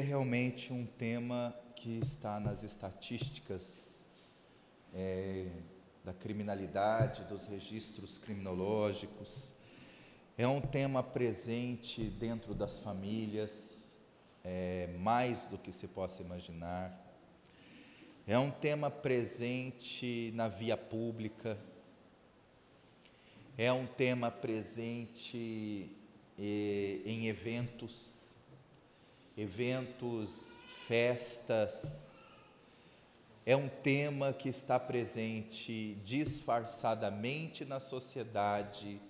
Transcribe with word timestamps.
é 0.00 0.02
realmente 0.02 0.72
um 0.72 0.86
tema 0.86 1.54
que 1.76 1.98
está 1.98 2.40
nas 2.40 2.62
estatísticas 2.62 4.02
é, 4.94 5.46
da 6.02 6.14
criminalidade, 6.14 7.24
dos 7.24 7.44
registros 7.44 8.16
criminológicos. 8.16 9.52
É 10.38 10.48
um 10.48 10.58
tema 10.58 11.02
presente 11.02 12.02
dentro 12.02 12.54
das 12.54 12.82
famílias, 12.82 13.94
é, 14.42 14.88
mais 14.98 15.46
do 15.48 15.58
que 15.58 15.70
se 15.70 15.86
possa 15.86 16.22
imaginar. 16.22 16.98
É 18.26 18.38
um 18.38 18.50
tema 18.50 18.90
presente 18.90 20.32
na 20.34 20.48
via 20.48 20.78
pública. 20.78 21.58
É 23.58 23.70
um 23.70 23.86
tema 23.86 24.30
presente 24.30 25.94
eh, 26.38 27.02
em 27.04 27.26
eventos, 27.26 28.29
eventos, 29.36 30.62
festas, 30.86 32.10
é 33.46 33.56
um 33.56 33.68
tema 33.68 34.32
que 34.32 34.48
está 34.48 34.78
presente 34.78 35.94
disfarçadamente 36.04 37.64
na 37.64 37.80
sociedade, 37.80 39.00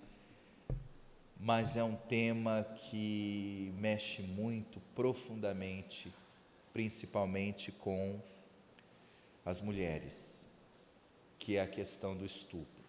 mas 1.39 1.75
é 1.75 1.83
um 1.83 1.95
tema 1.95 2.63
que 2.63 3.73
mexe 3.77 4.21
muito 4.21 4.79
profundamente, 4.95 6.13
principalmente 6.71 7.71
com 7.71 8.19
as 9.45 9.59
mulheres, 9.59 10.47
que 11.37 11.57
é 11.57 11.61
a 11.61 11.67
questão 11.67 12.15
do 12.15 12.25
estupro. 12.25 12.81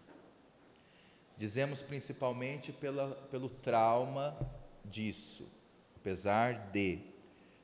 Dizemos 1.37 1.83
principalmente 1.83 2.73
pela, 2.73 3.11
pelo 3.31 3.49
trauma 3.49 4.39
disso, 4.85 5.49
apesar 5.97 6.71
de 6.71 7.12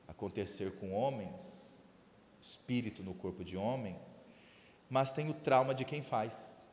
acontecer 0.09 0.71
com 0.79 0.91
homens, 0.91 1.79
espírito 2.41 3.03
no 3.03 3.13
corpo 3.13 3.43
de 3.43 3.55
homem, 3.55 3.95
mas 4.89 5.11
tem 5.11 5.29
o 5.29 5.33
trauma 5.33 5.73
de 5.73 5.85
quem 5.85 6.01
faz, 6.01 6.67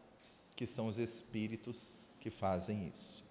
que 0.57 0.67
são 0.67 0.87
os 0.87 0.97
espíritos 0.97 2.09
que 2.19 2.31
fazem 2.31 2.89
isso. 2.89 3.25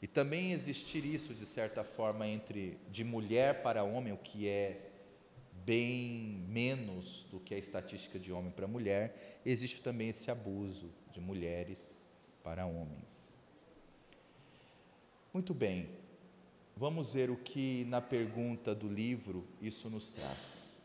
E 0.00 0.06
também 0.06 0.52
existir 0.52 1.04
isso, 1.04 1.34
de 1.34 1.44
certa 1.44 1.82
forma, 1.82 2.28
entre 2.28 2.78
de 2.90 3.02
mulher 3.02 3.62
para 3.62 3.82
homem, 3.82 4.12
o 4.12 4.18
que 4.18 4.46
é 4.46 4.90
bem 5.64 6.44
menos 6.48 7.26
do 7.30 7.40
que 7.40 7.54
a 7.54 7.58
estatística 7.58 8.18
de 8.18 8.30
homem 8.30 8.52
para 8.52 8.68
mulher, 8.68 9.40
existe 9.44 9.80
também 9.80 10.10
esse 10.10 10.30
abuso 10.30 10.92
de 11.10 11.20
mulheres 11.20 12.04
para 12.42 12.66
homens. 12.66 13.40
Muito 15.32 15.54
bem, 15.54 15.88
vamos 16.76 17.14
ver 17.14 17.30
o 17.30 17.36
que 17.36 17.84
na 17.86 18.00
pergunta 18.00 18.74
do 18.74 18.88
livro 18.88 19.46
isso 19.60 19.88
nos 19.88 20.08
traz. 20.08 20.80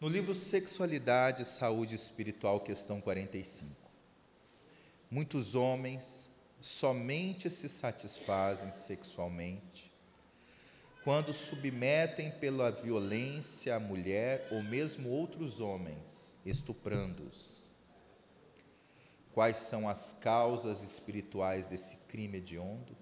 No 0.00 0.08
livro 0.08 0.34
Sexualidade 0.34 1.42
e 1.42 1.46
Saúde 1.46 1.94
Espiritual, 1.94 2.60
questão 2.60 3.00
45. 3.00 3.70
Muitos 5.10 5.54
homens 5.54 6.30
somente 6.60 7.50
se 7.50 7.68
satisfazem 7.68 8.70
sexualmente 8.70 9.94
quando 11.04 11.34
submetem 11.34 12.30
pela 12.30 12.70
violência 12.70 13.76
a 13.76 13.78
mulher 13.78 14.48
ou 14.50 14.62
mesmo 14.62 15.10
outros 15.10 15.60
homens, 15.60 16.34
estuprando-os. 16.46 17.70
Quais 19.34 19.58
são 19.58 19.86
as 19.86 20.14
causas 20.14 20.82
espirituais 20.82 21.66
desse 21.66 21.96
crime 22.08 22.38
hediondo? 22.38 22.96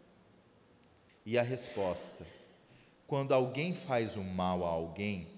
E 1.25 1.39
a 1.39 1.43
resposta: 1.43 2.27
quando 3.07 3.33
alguém 3.33 3.75
faz 3.75 4.17
o 4.17 4.23
mal 4.23 4.65
a 4.65 4.69
alguém, 4.69 5.29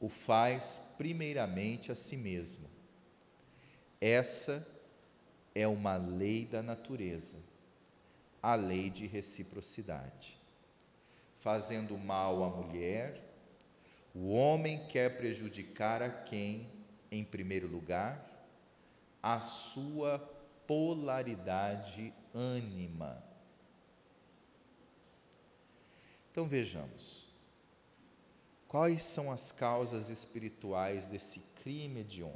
o 0.00 0.08
faz 0.08 0.80
primeiramente 0.98 1.90
a 1.90 1.94
si 1.94 2.16
mesmo. 2.16 2.68
Essa 4.00 4.66
é 5.54 5.66
uma 5.66 5.96
lei 5.96 6.44
da 6.44 6.62
natureza, 6.62 7.38
a 8.42 8.54
lei 8.54 8.90
de 8.90 9.06
reciprocidade. 9.06 10.38
Fazendo 11.38 11.96
mal 11.96 12.42
à 12.42 12.48
mulher, 12.48 13.20
o 14.14 14.32
homem 14.32 14.86
quer 14.88 15.16
prejudicar 15.16 16.02
a 16.02 16.10
quem, 16.10 16.68
em 17.10 17.24
primeiro 17.24 17.66
lugar, 17.66 18.30
a 19.22 19.40
sua 19.40 20.18
polaridade 20.66 22.12
ânima. 22.34 23.33
Então 26.34 26.48
vejamos. 26.48 27.28
Quais 28.66 29.04
são 29.04 29.30
as 29.30 29.52
causas 29.52 30.08
espirituais 30.08 31.06
desse 31.06 31.38
crime 31.62 32.00
hediondo? 32.00 32.34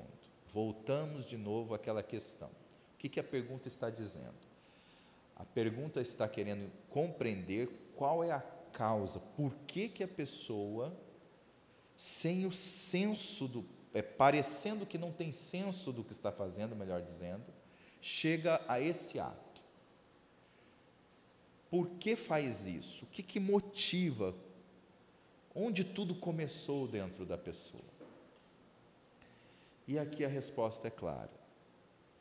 Voltamos 0.54 1.26
de 1.26 1.36
novo 1.36 1.74
àquela 1.74 2.00
questão. 2.00 2.46
O 2.46 2.96
que, 2.96 3.08
que 3.08 3.18
a 3.18 3.24
pergunta 3.24 3.66
está 3.66 3.90
dizendo? 3.90 4.36
A 5.34 5.44
pergunta 5.44 6.00
está 6.00 6.28
querendo 6.28 6.70
compreender 6.88 7.68
qual 7.96 8.22
é 8.22 8.30
a 8.30 8.40
causa, 8.72 9.18
por 9.18 9.52
que, 9.66 9.88
que 9.88 10.04
a 10.04 10.08
pessoa, 10.08 10.96
sem 11.96 12.46
o 12.46 12.52
senso 12.52 13.48
do. 13.48 13.64
É, 13.92 14.00
parecendo 14.00 14.86
que 14.86 14.96
não 14.96 15.10
tem 15.10 15.32
senso 15.32 15.90
do 15.90 16.04
que 16.04 16.12
está 16.12 16.30
fazendo, 16.30 16.76
melhor 16.76 17.02
dizendo, 17.02 17.46
chega 18.00 18.62
a 18.68 18.80
esse 18.80 19.18
ato. 19.18 19.47
Por 21.70 21.90
que 21.90 22.16
faz 22.16 22.66
isso? 22.66 23.04
O 23.04 23.08
que, 23.08 23.22
que 23.22 23.38
motiva? 23.38 24.34
Onde 25.54 25.84
tudo 25.84 26.14
começou 26.14 26.88
dentro 26.88 27.26
da 27.26 27.36
pessoa? 27.36 27.84
E 29.86 29.98
aqui 29.98 30.24
a 30.24 30.28
resposta 30.28 30.88
é 30.88 30.90
clara. 30.90 31.30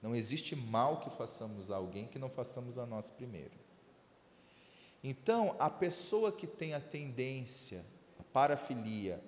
Não 0.02 0.16
existe 0.16 0.56
mal 0.56 1.02
que 1.02 1.09
façamos 1.18 1.72
a 1.72 1.75
alguém 1.75 2.08
que 2.08 2.19
não 2.19 2.30
façamos 2.30 2.78
a 2.78 2.85
nós 2.85 3.09
primeiro. 3.09 3.58
Então, 5.03 5.56
a 5.59 5.69
pessoa 5.69 6.31
que 6.31 6.47
tem 6.47 6.74
a 6.74 6.79
tendência, 6.79 7.85
a 8.19 8.24
parafilia, 8.24 9.24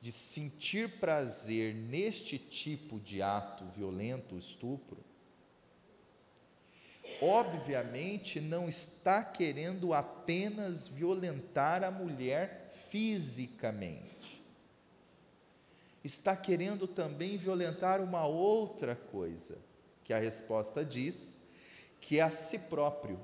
de 0.00 0.10
sentir 0.10 0.98
prazer 0.98 1.74
neste 1.74 2.36
tipo 2.38 2.98
de 2.98 3.22
ato 3.22 3.64
violento, 3.66 4.36
estupro, 4.36 4.98
obviamente 7.20 8.40
não 8.40 8.68
está 8.68 9.22
querendo 9.22 9.92
apenas 9.92 10.88
violentar 10.88 11.84
a 11.84 11.90
mulher 11.90 12.70
fisicamente. 12.88 14.42
Está 16.04 16.36
querendo 16.36 16.86
também 16.86 17.36
violentar 17.36 18.00
uma 18.00 18.26
outra 18.26 18.96
coisa, 18.96 19.56
que 20.04 20.12
a 20.12 20.18
resposta 20.18 20.84
diz 20.84 21.40
que 22.00 22.18
é 22.18 22.22
a 22.22 22.30
si 22.30 22.58
próprio, 22.58 23.20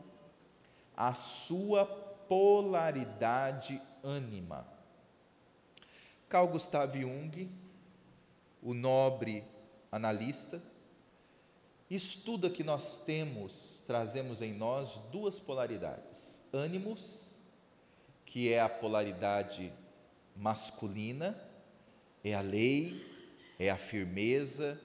a 0.97 1.12
sua 1.15 1.84
polaridade 1.84 3.82
ânima. 4.03 4.66
Carl 6.29 6.46
Gustav 6.46 6.96
Jung, 6.96 7.50
o 8.62 8.75
nobre 8.75 9.44
analista, 9.91 10.62
estuda 11.90 12.50
que 12.50 12.62
nós 12.62 12.99
temos, 13.05 13.82
trazemos 13.87 14.43
em 14.43 14.52
nós 14.52 15.00
duas 15.11 15.40
polaridades: 15.40 16.40
ânimos 16.52 17.37
que 18.25 18.52
é 18.52 18.61
a 18.61 18.69
polaridade 18.69 19.73
masculina, 20.37 21.38
é 22.23 22.35
a 22.35 22.40
lei, 22.40 23.05
é 23.58 23.70
a 23.70 23.76
firmeza, 23.76 24.79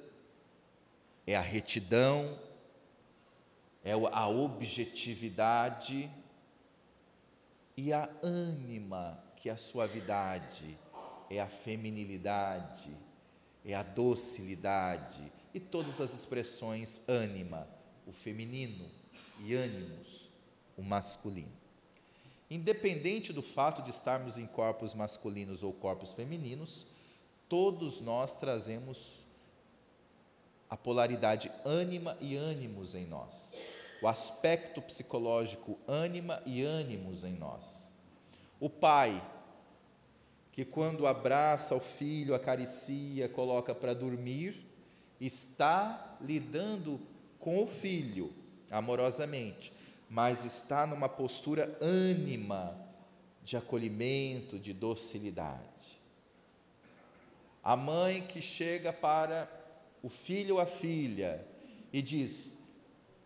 é 1.28 1.36
a 1.36 1.42
retidão, 1.42 2.40
é 3.84 3.92
a 3.92 4.28
objetividade, 4.28 6.10
e 7.76 7.92
a 7.92 8.10
ânima, 8.22 9.22
que 9.36 9.50
é 9.50 9.52
a 9.52 9.58
suavidade, 9.58 10.78
é 11.30 11.40
a 11.42 11.48
feminilidade, 11.48 12.96
é 13.66 13.74
a 13.74 13.84
docilidade, 13.84 15.32
e 15.54 15.60
todas 15.60 16.02
as 16.02 16.14
expressões 16.14 17.02
ânima, 17.08 17.68
o 18.08 18.12
feminino, 18.12 18.90
e 19.40 19.54
ânimos, 19.54 20.30
o 20.78 20.82
masculino. 20.82 21.52
Independente 22.50 23.34
do 23.34 23.42
fato 23.42 23.82
de 23.82 23.90
estarmos 23.90 24.38
em 24.38 24.46
corpos 24.46 24.94
masculinos 24.94 25.64
ou 25.64 25.74
corpos 25.74 26.14
femininos, 26.14 26.86
todos 27.50 28.00
nós 28.00 28.36
trazemos 28.36 29.28
a 30.70 30.78
polaridade 30.78 31.52
ânima 31.64 32.18
e 32.20 32.36
ânimos 32.36 32.96
em 32.96 33.06
nós, 33.06 33.54
o 34.02 34.08
aspecto 34.08 34.82
psicológico 34.82 35.78
ânima 35.88 36.42
e 36.46 36.64
ânimos 36.64 37.24
em 37.24 37.34
nós. 37.34 37.94
O 38.60 38.70
pai, 38.70 39.24
que 40.52 40.66
quando 40.66 41.06
abraça 41.06 41.76
o 41.76 41.80
filho, 41.80 42.34
acaricia, 42.34 43.30
coloca 43.30 43.74
para 43.74 43.94
dormir, 43.94 44.73
está 45.28 46.18
lidando 46.22 47.00
com 47.40 47.62
o 47.64 47.68
filho 47.68 48.34
amorosamente, 48.70 49.72
mas 50.10 50.46
está 50.46 50.86
numa 50.88 51.08
postura 51.10 51.78
ânima 51.81 52.75
de 53.44 53.58
acolhimento, 53.58 54.58
de 54.58 54.74
docilidade. 54.74 56.02
A 57.64 57.75
mãe 57.75 58.22
que 58.22 58.42
chega 58.42 58.92
para 58.92 59.50
o 60.02 60.10
filho 60.10 60.56
ou 60.56 60.62
a 60.62 60.66
filha 60.66 61.46
e 61.92 62.02
diz: 62.02 62.58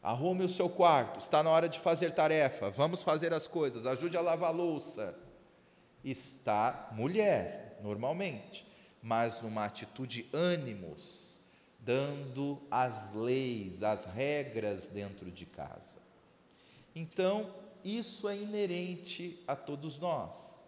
arrume 0.02 0.44
o 0.44 0.50
seu 0.50 0.70
quarto, 0.70 1.20
está 1.20 1.42
na 1.42 1.50
hora 1.50 1.68
de 1.68 1.80
fazer 1.80 2.12
tarefa, 2.12 2.70
vamos 2.70 3.04
fazer 3.04 3.34
as 3.34 3.48
coisas, 3.48 3.86
ajude 3.86 4.16
a 4.16 4.22
lavar 4.22 4.50
a 4.50 4.54
louça. 4.54 5.16
Está 6.04 6.90
mulher, 6.94 7.80
normalmente, 7.84 8.66
mas 9.02 9.42
numa 9.42 9.66
atitude 9.66 10.30
ânimos, 10.32 11.27
dando 11.88 12.62
as 12.70 13.16
leis, 13.16 13.82
as 13.82 14.06
regras 14.06 14.90
dentro 14.90 15.32
de 15.32 15.46
casa. 15.46 16.02
Então, 16.94 17.50
isso 17.82 18.28
é 18.28 18.36
inerente 18.36 19.42
a 19.48 19.56
todos 19.56 19.98
nós, 19.98 20.68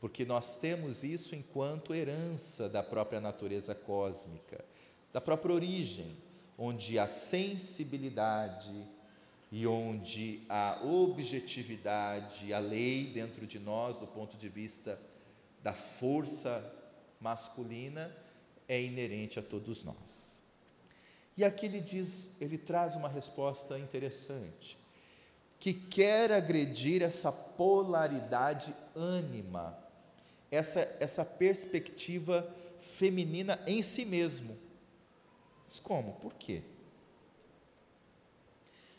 porque 0.00 0.24
nós 0.24 0.60
temos 0.60 1.02
isso 1.02 1.34
enquanto 1.34 1.92
herança 1.92 2.68
da 2.68 2.84
própria 2.84 3.20
natureza 3.20 3.74
cósmica, 3.74 4.64
da 5.12 5.20
própria 5.20 5.52
origem, 5.52 6.16
onde 6.56 7.00
a 7.00 7.08
sensibilidade 7.08 8.72
e 9.50 9.66
onde 9.66 10.42
a 10.48 10.80
objetividade, 10.84 12.52
a 12.52 12.60
lei 12.60 13.06
dentro 13.06 13.44
de 13.44 13.58
nós, 13.58 13.98
do 13.98 14.06
ponto 14.06 14.36
de 14.36 14.48
vista 14.48 15.00
da 15.64 15.74
força 15.74 16.64
masculina, 17.20 18.16
é 18.68 18.80
inerente 18.80 19.36
a 19.36 19.42
todos 19.42 19.82
nós. 19.82 20.29
E 21.40 21.44
aqui 21.44 21.64
ele 21.64 21.80
diz, 21.80 22.32
ele 22.38 22.58
traz 22.58 22.96
uma 22.96 23.08
resposta 23.08 23.78
interessante 23.78 24.76
que 25.58 25.72
quer 25.72 26.30
agredir 26.30 27.00
essa 27.00 27.32
polaridade 27.32 28.74
ânima, 28.94 29.74
essa, 30.50 30.80
essa 31.00 31.24
perspectiva 31.24 32.46
feminina 32.78 33.58
em 33.66 33.80
si 33.80 34.04
mesmo. 34.04 34.54
Mas 35.64 35.80
como? 35.80 36.12
Por 36.16 36.34
quê? 36.34 36.60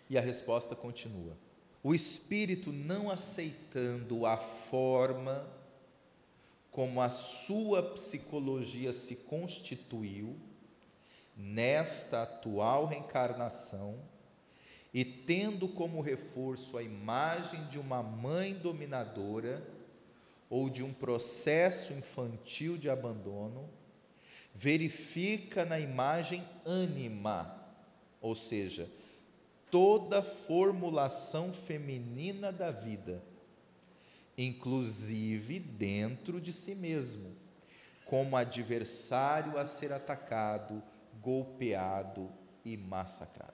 E 0.09 0.17
a 0.17 0.21
resposta 0.21 0.75
continua. 0.75 1.37
O 1.83 1.93
espírito 1.93 2.71
não 2.71 3.11
aceitando 3.11 4.25
a 4.25 4.35
forma 4.35 5.47
como 6.71 7.01
a 7.01 7.09
sua 7.11 7.83
psicologia 7.83 8.91
se 8.93 9.15
constituiu 9.15 10.35
nesta 11.41 12.23
atual 12.23 12.85
reencarnação, 12.85 13.99
e 14.93 15.03
tendo 15.03 15.67
como 15.67 16.01
reforço 16.01 16.77
a 16.77 16.83
imagem 16.83 17.65
de 17.67 17.79
uma 17.79 18.03
mãe 18.03 18.53
dominadora 18.53 19.65
ou 20.49 20.69
de 20.69 20.83
um 20.83 20.93
processo 20.93 21.93
infantil 21.93 22.77
de 22.77 22.89
abandono, 22.89 23.69
verifica 24.53 25.63
na 25.63 25.79
imagem 25.79 26.45
ânima, 26.65 27.57
ou 28.21 28.35
seja, 28.35 28.89
toda 29.71 30.21
formulação 30.21 31.53
feminina 31.53 32.51
da 32.51 32.69
vida, 32.69 33.23
inclusive 34.37 35.57
dentro 35.59 36.41
de 36.41 36.51
si 36.51 36.75
mesmo, 36.75 37.33
como 38.05 38.35
adversário 38.35 39.57
a 39.57 39.65
ser 39.65 39.93
atacado, 39.93 40.83
golpeado 41.21 42.29
e 42.65 42.75
massacrado. 42.75 43.53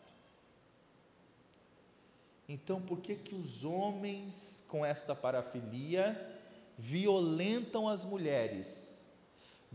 Então, 2.49 2.81
por 2.81 2.99
que 2.99 3.15
que 3.15 3.35
os 3.35 3.65
homens 3.65 4.63
com 4.67 4.85
esta 4.85 5.13
parafilia 5.13 6.33
violentam 6.77 7.89
as 7.89 8.05
mulheres? 8.05 9.05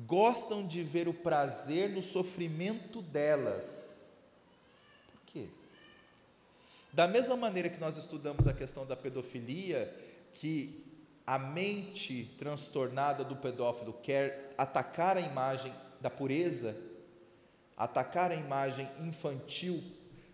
Gostam 0.06 0.66
de 0.66 0.82
ver 0.82 1.06
o 1.06 1.12
prazer 1.12 1.90
no 1.90 2.02
sofrimento 2.02 3.02
delas. 3.02 4.10
Por 5.12 5.20
quê? 5.26 5.48
Da 6.92 7.06
mesma 7.06 7.36
maneira 7.36 7.68
que 7.68 7.78
nós 7.78 7.98
estudamos 7.98 8.46
a 8.46 8.54
questão 8.54 8.86
da 8.86 8.96
pedofilia, 8.96 9.94
que 10.34 10.82
a 11.26 11.38
mente 11.38 12.34
transtornada 12.38 13.22
do 13.22 13.36
pedófilo 13.36 13.92
quer 14.02 14.54
atacar 14.56 15.18
a 15.18 15.20
imagem 15.20 15.72
da 16.00 16.08
pureza, 16.08 16.74
atacar 17.76 18.30
a 18.30 18.34
imagem 18.34 18.88
infantil 19.00 19.82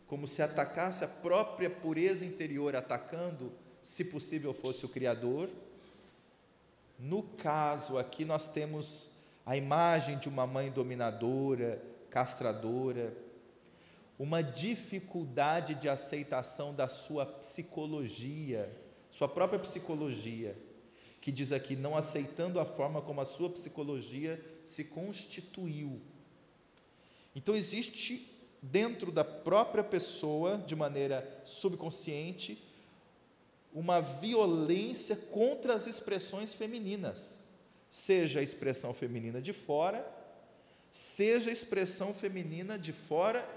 como 0.08 0.26
se 0.26 0.40
atacasse 0.40 1.04
a 1.04 1.08
própria 1.08 1.68
pureza 1.68 2.24
interior, 2.24 2.74
atacando, 2.74 3.52
se 3.82 4.04
possível 4.04 4.54
fosse 4.54 4.86
o 4.86 4.88
Criador. 4.88 5.50
No 6.98 7.22
caso 7.22 7.98
aqui, 7.98 8.24
nós 8.24 8.48
temos 8.48 9.10
a 9.44 9.56
imagem 9.56 10.18
de 10.18 10.28
uma 10.28 10.46
mãe 10.46 10.70
dominadora, 10.70 11.82
castradora, 12.10 13.14
uma 14.18 14.42
dificuldade 14.42 15.74
de 15.74 15.88
aceitação 15.88 16.74
da 16.74 16.88
sua 16.88 17.24
psicologia, 17.24 18.74
sua 19.10 19.28
própria 19.28 19.58
psicologia, 19.58 20.56
que 21.20 21.30
diz 21.30 21.52
aqui, 21.52 21.76
não 21.76 21.96
aceitando 21.96 22.58
a 22.58 22.64
forma 22.64 23.02
como 23.02 23.20
a 23.20 23.26
sua 23.26 23.50
psicologia 23.50 24.42
se 24.64 24.84
constituiu. 24.84 26.00
Então, 27.38 27.54
existe 27.54 28.28
dentro 28.60 29.12
da 29.12 29.22
própria 29.22 29.84
pessoa, 29.84 30.58
de 30.58 30.74
maneira 30.74 31.40
subconsciente, 31.44 32.60
uma 33.72 34.00
violência 34.00 35.14
contra 35.14 35.72
as 35.72 35.86
expressões 35.86 36.52
femininas, 36.52 37.46
seja 37.88 38.40
a 38.40 38.42
expressão 38.42 38.92
feminina 38.92 39.40
de 39.40 39.52
fora, 39.52 40.04
seja 40.90 41.50
a 41.50 41.52
expressão 41.52 42.12
feminina 42.12 42.76
de 42.76 42.92
fora 42.92 43.48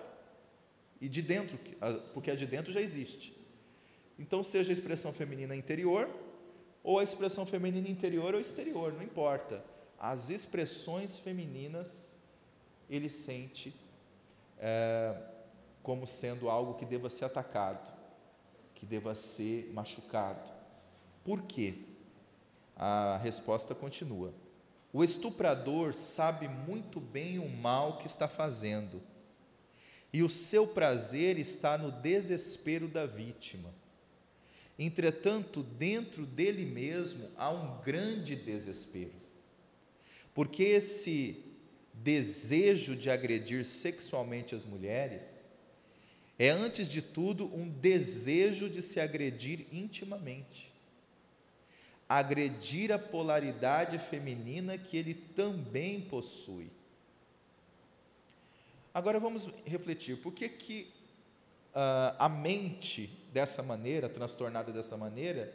e 1.02 1.10
de 1.10 1.24
dentro, 1.24 1.58
porque 2.14 2.30
a 2.30 2.36
de 2.36 2.46
dentro 2.46 2.72
já 2.72 2.82
existe. 2.82 3.36
Então, 4.20 4.44
seja 4.44 4.72
a 4.72 4.74
expressão 4.74 5.12
feminina 5.12 5.56
interior, 5.56 6.08
ou 6.84 7.00
a 7.00 7.04
expressão 7.04 7.48
feminina 7.48 7.90
interior 7.90 8.36
ou 8.36 8.42
exterior, 8.42 8.94
não 8.94 9.02
importa. 9.02 9.66
As 9.98 10.30
expressões 10.30 11.18
femininas 11.18 12.11
ele 12.92 13.08
sente 13.10 13.74
é, 14.60 15.16
como 15.82 16.06
sendo 16.06 16.50
algo 16.50 16.74
que 16.74 16.86
deva 16.86 17.10
ser 17.10 17.26
atacado, 17.26 17.90
que 18.76 18.86
deva 18.86 19.16
ser 19.16 19.72
machucado. 19.74 20.52
Por 21.24 21.44
quê? 21.44 21.76
A 22.76 23.18
resposta 23.24 23.74
continua. 23.74 24.34
O 24.92 25.04
estuprador 25.04 25.94
sabe 25.94 26.50
muito 26.50 27.00
bem 27.00 27.40
o 27.40 27.48
mal 27.48 27.98
que 27.98 28.08
está 28.08 28.28
fazendo, 28.28 29.02
e 30.12 30.22
o 30.22 30.30
seu 30.30 30.68
prazer 30.68 31.40
está 31.40 31.78
no 31.78 31.90
desespero 31.90 32.90
da 32.90 33.06
vítima. 33.06 33.74
Entretanto, 34.78 35.64
dentro 35.64 36.26
dele 36.26 36.66
mesmo 36.66 37.30
há 37.38 37.50
um 37.50 37.80
grande 37.82 38.36
desespero, 38.36 39.14
porque 40.34 40.64
esse 40.64 41.51
desejo 42.04 42.96
de 42.96 43.10
agredir 43.10 43.66
sexualmente 43.66 44.56
as 44.56 44.66
mulheres 44.66 45.42
é, 46.42 46.50
antes 46.50 46.90
de 46.90 47.04
tudo, 47.04 47.46
um 47.54 47.70
desejo 47.70 48.68
de 48.68 48.82
se 48.82 49.00
agredir 49.00 49.68
intimamente. 49.72 50.72
Agredir 52.10 52.92
a 52.92 52.98
polaridade 52.98 54.00
feminina 54.00 54.76
que 54.76 54.98
ele 54.98 55.14
também 55.14 56.02
possui. 56.02 56.68
Agora 58.92 59.20
vamos 59.20 59.48
refletir, 59.66 60.18
por 60.18 60.34
que, 60.34 60.50
que 60.50 60.92
uh, 61.76 62.18
a 62.18 62.28
mente 62.28 63.08
dessa 63.32 63.62
maneira, 63.62 64.10
transtornada 64.10 64.72
dessa 64.72 64.98
maneira, 64.98 65.54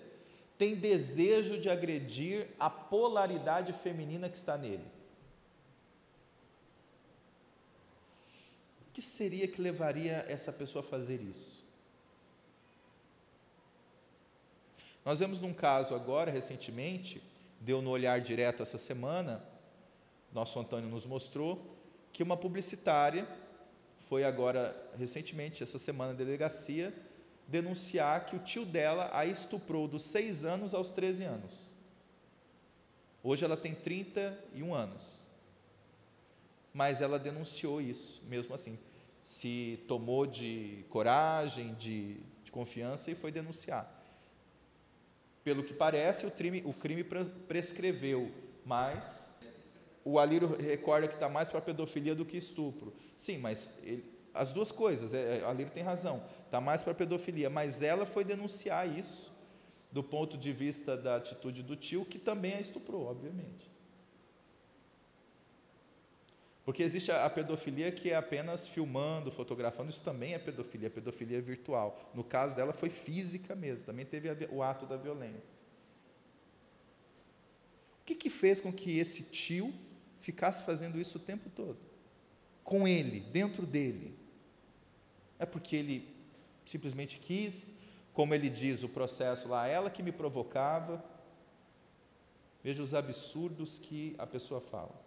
tem 0.57 0.77
desejo 0.77 1.59
de 1.59 1.69
agredir 1.69 2.47
a 2.61 2.71
polaridade 2.71 3.73
feminina 3.73 4.29
que 4.29 4.39
está 4.39 4.57
nele? 4.57 4.85
Que 8.97 9.03
seria 9.03 9.47
que 9.47 9.61
levaria 9.61 10.25
essa 10.27 10.51
pessoa 10.51 10.83
a 10.83 10.89
fazer 10.89 11.21
isso? 11.21 11.63
Nós 15.05 15.21
vemos 15.21 15.39
num 15.39 15.53
caso 15.53 15.95
agora, 15.95 16.31
recentemente, 16.31 17.23
deu 17.61 17.83
no 17.83 17.91
olhar 17.91 18.19
direto 18.23 18.63
essa 18.63 18.79
semana, 18.79 19.45
nosso 20.33 20.59
Antônio 20.59 20.89
nos 20.89 21.05
mostrou, 21.05 21.77
que 22.11 22.23
uma 22.23 22.39
publicitária 22.39 23.29
foi 24.09 24.25
agora, 24.25 24.75
recentemente, 24.99 25.63
essa 25.63 25.79
semana, 25.79 26.13
na 26.13 26.19
delegacia, 26.19 26.91
denunciar 27.47 28.25
que 28.25 28.35
o 28.35 28.39
tio 28.39 28.65
dela 28.65 29.11
a 29.13 29.27
estuprou 29.27 29.87
dos 29.87 30.05
6 30.05 30.47
anos 30.47 30.73
aos 30.73 30.91
13 30.93 31.23
anos. 31.25 31.53
Hoje 33.23 33.45
ela 33.45 33.59
tem 33.59 33.75
31 33.75 34.75
anos 34.75 35.26
mas 36.77 37.01
ela 37.01 37.19
denunciou 37.19 37.81
isso, 37.81 38.23
mesmo 38.29 38.55
assim. 38.55 38.79
Se 39.25 39.83
tomou 39.89 40.27
de 40.27 40.85
coragem, 40.91 41.73
de, 41.73 42.19
de 42.45 42.53
confiança 42.53 43.11
e 43.11 43.15
foi 43.15 43.33
denunciar. 43.33 43.91
Pelo 45.43 45.65
que 45.65 45.73
parece, 45.73 46.27
o 46.27 46.31
crime, 46.31 46.63
o 46.67 46.75
crime 46.75 47.03
prescreveu, 47.49 48.31
mas 48.63 49.39
o 50.05 50.19
Alírio 50.19 50.55
recorda 50.55 51.09
que 51.09 51.15
está 51.15 51.31
mais 51.31 51.49
para 51.49 51.63
pedofilia 51.63 52.15
do 52.15 52.27
que 52.27 52.37
estupro. 52.37 52.93
Sim, 53.17 53.39
mas 53.39 53.83
ele, 53.83 54.05
as 54.35 54.51
duas 54.51 54.71
coisas, 54.71 55.15
é, 55.15 55.39
é 55.39 55.45
Alírio 55.47 55.73
tem 55.73 55.83
razão, 55.83 56.23
está 56.45 56.61
mais 56.61 56.83
para 56.83 56.93
pedofilia, 56.93 57.49
mas 57.49 57.83
ela 57.83 58.05
foi 58.05 58.23
denunciar 58.23 58.87
isso 58.87 59.35
do 59.91 60.05
ponto 60.05 60.37
de 60.37 60.53
vista 60.53 60.95
da 60.95 61.17
atitude 61.17 61.63
do 61.63 61.75
tio, 61.75 62.05
que 62.05 62.19
também 62.19 62.53
a 62.53 62.61
estuprou, 62.61 63.07
obviamente. 63.07 63.76
Porque 66.67 66.83
existe 66.83 67.13
a, 67.13 67.31
pedofilia 67.31 67.93
que 67.93 68.11
é 68.11 68.17
apenas 68.17 68.67
filmando, 68.67 69.31
fotografando, 69.31 69.89
isso 69.89 70.03
também 70.03 70.35
é 70.35 70.39
pedofilia, 70.39 70.91
pedofilia 70.91 71.41
virtual. 71.41 72.11
No 72.13 72.25
caso 72.25 72.57
dela 72.57 72.73
foi 72.73 72.91
física 72.91 73.55
mesmo, 73.55 73.87
também 73.87 74.05
teve 74.05 74.29
o 74.51 74.65
ato 74.65 74.85
da 74.85 74.97
violência. 74.97 75.65
O 78.03 78.05
que, 78.05 78.17
que 78.17 78.29
fez 78.29 78.61
com 78.61 78.73
que 78.73 78.99
esse 78.99 79.23
tio 79.23 79.73
ficasse 80.19 80.65
fazendo 80.65 81.01
isso 81.01 81.19
o 81.19 81.21
tempo 81.21 81.49
todo? 81.51 81.79
Com 82.65 82.87
ele, 82.89 83.21
dentro 83.21 83.65
dele. 83.65 84.19
É 85.39 85.47
porque 85.47 85.77
ele 85.77 86.17
simplesmente 86.65 87.21
quis, 87.21 87.77
como 88.13 88.35
ele 88.35 88.51
diz 88.51 88.83
o 88.83 88.89
processo 88.89 89.47
lá, 89.47 89.69
ela 89.69 89.89
que 89.89 90.03
me 90.03 90.11
provocava. 90.11 91.05
Veja 92.61 92.83
os 92.83 92.93
absurdos 92.93 93.79
que 93.79 94.17
a 94.19 94.27
pessoa 94.27 94.61
fala. 94.61 95.06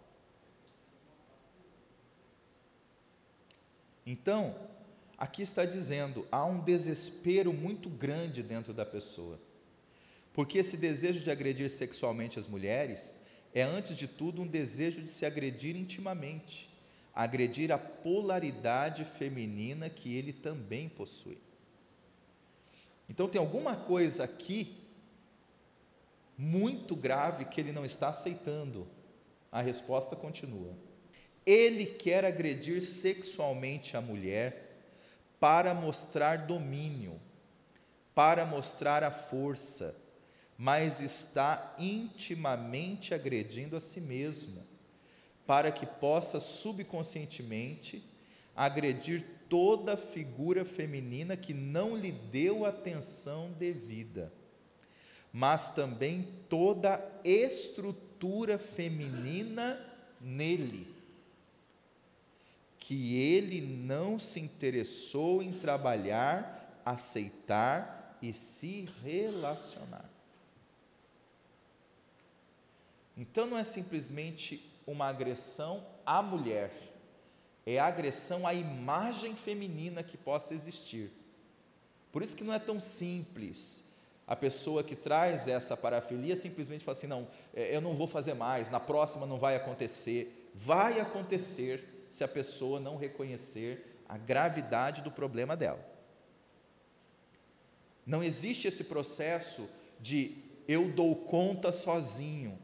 Então, 4.10 4.56
aqui 5.16 5.40
está 5.40 5.64
dizendo, 5.64 6.26
há 6.32 6.44
um 6.44 6.58
desespero 6.58 7.52
muito 7.52 7.88
grande 7.88 8.42
dentro 8.42 8.74
da 8.74 8.84
pessoa. 8.84 9.38
Porque 10.32 10.58
esse 10.58 10.76
desejo 10.76 11.20
de 11.20 11.30
agredir 11.30 11.70
sexualmente 11.70 12.36
as 12.36 12.48
mulheres 12.48 13.20
é, 13.54 13.62
antes 13.62 13.96
de 13.96 14.08
tudo, 14.08 14.42
um 14.42 14.48
desejo 14.48 15.00
de 15.00 15.08
se 15.08 15.24
agredir 15.24 15.76
intimamente, 15.76 16.68
agredir 17.14 17.70
a 17.70 17.78
polaridade 17.78 19.04
feminina 19.04 19.88
que 19.88 20.12
ele 20.12 20.32
também 20.32 20.88
possui. 20.88 21.38
Então, 23.08 23.28
tem 23.28 23.40
alguma 23.40 23.76
coisa 23.76 24.24
aqui 24.24 24.76
muito 26.36 26.96
grave 26.96 27.44
que 27.44 27.60
ele 27.60 27.70
não 27.70 27.84
está 27.84 28.08
aceitando. 28.08 28.88
A 29.52 29.60
resposta 29.60 30.16
continua. 30.16 30.89
Ele 31.50 31.84
quer 31.84 32.24
agredir 32.24 32.80
sexualmente 32.80 33.96
a 33.96 34.00
mulher 34.00 34.86
para 35.40 35.74
mostrar 35.74 36.46
domínio, 36.46 37.20
para 38.14 38.46
mostrar 38.46 39.02
a 39.02 39.10
força, 39.10 39.96
mas 40.56 41.00
está 41.00 41.74
intimamente 41.76 43.12
agredindo 43.12 43.76
a 43.76 43.80
si 43.80 44.00
mesmo, 44.00 44.62
para 45.44 45.72
que 45.72 45.84
possa 45.84 46.38
subconscientemente 46.38 48.00
agredir 48.54 49.26
toda 49.48 49.96
figura 49.96 50.64
feminina 50.64 51.36
que 51.36 51.52
não 51.52 51.96
lhe 51.96 52.12
deu 52.12 52.64
atenção 52.64 53.50
devida, 53.58 54.32
mas 55.32 55.68
também 55.70 56.28
toda 56.48 57.04
estrutura 57.24 58.56
feminina 58.56 59.84
nele 60.20 60.99
que 62.80 63.20
ele 63.20 63.60
não 63.60 64.18
se 64.18 64.40
interessou 64.40 65.42
em 65.42 65.52
trabalhar, 65.52 66.80
aceitar 66.84 68.18
e 68.22 68.32
se 68.32 68.88
relacionar. 69.04 70.08
Então 73.16 73.46
não 73.46 73.58
é 73.58 73.64
simplesmente 73.64 74.66
uma 74.86 75.06
agressão 75.06 75.86
à 76.06 76.22
mulher, 76.22 76.72
é 77.66 77.78
agressão 77.78 78.46
à 78.46 78.54
imagem 78.54 79.36
feminina 79.36 80.02
que 80.02 80.16
possa 80.16 80.54
existir. 80.54 81.12
Por 82.10 82.22
isso 82.22 82.34
que 82.34 82.42
não 82.42 82.54
é 82.54 82.58
tão 82.58 82.80
simples. 82.80 83.84
A 84.26 84.34
pessoa 84.34 84.82
que 84.82 84.96
traz 84.96 85.46
essa 85.46 85.76
parafilia 85.76 86.34
simplesmente 86.34 86.82
fala 86.82 86.96
assim: 86.96 87.06
não, 87.06 87.28
é, 87.54 87.76
eu 87.76 87.80
não 87.80 87.94
vou 87.94 88.06
fazer 88.06 88.32
mais, 88.32 88.70
na 88.70 88.80
próxima 88.80 89.26
não 89.26 89.38
vai 89.38 89.54
acontecer. 89.54 90.50
Vai 90.54 90.98
acontecer 90.98 91.99
se 92.10 92.24
a 92.24 92.28
pessoa 92.28 92.80
não 92.80 92.96
reconhecer 92.96 94.02
a 94.08 94.18
gravidade 94.18 95.00
do 95.02 95.10
problema 95.10 95.56
dela. 95.56 95.88
Não 98.04 98.22
existe 98.22 98.66
esse 98.66 98.84
processo 98.84 99.68
de 100.00 100.36
eu 100.66 100.88
dou 100.90 101.14
conta 101.14 101.70
sozinho. 101.70 102.58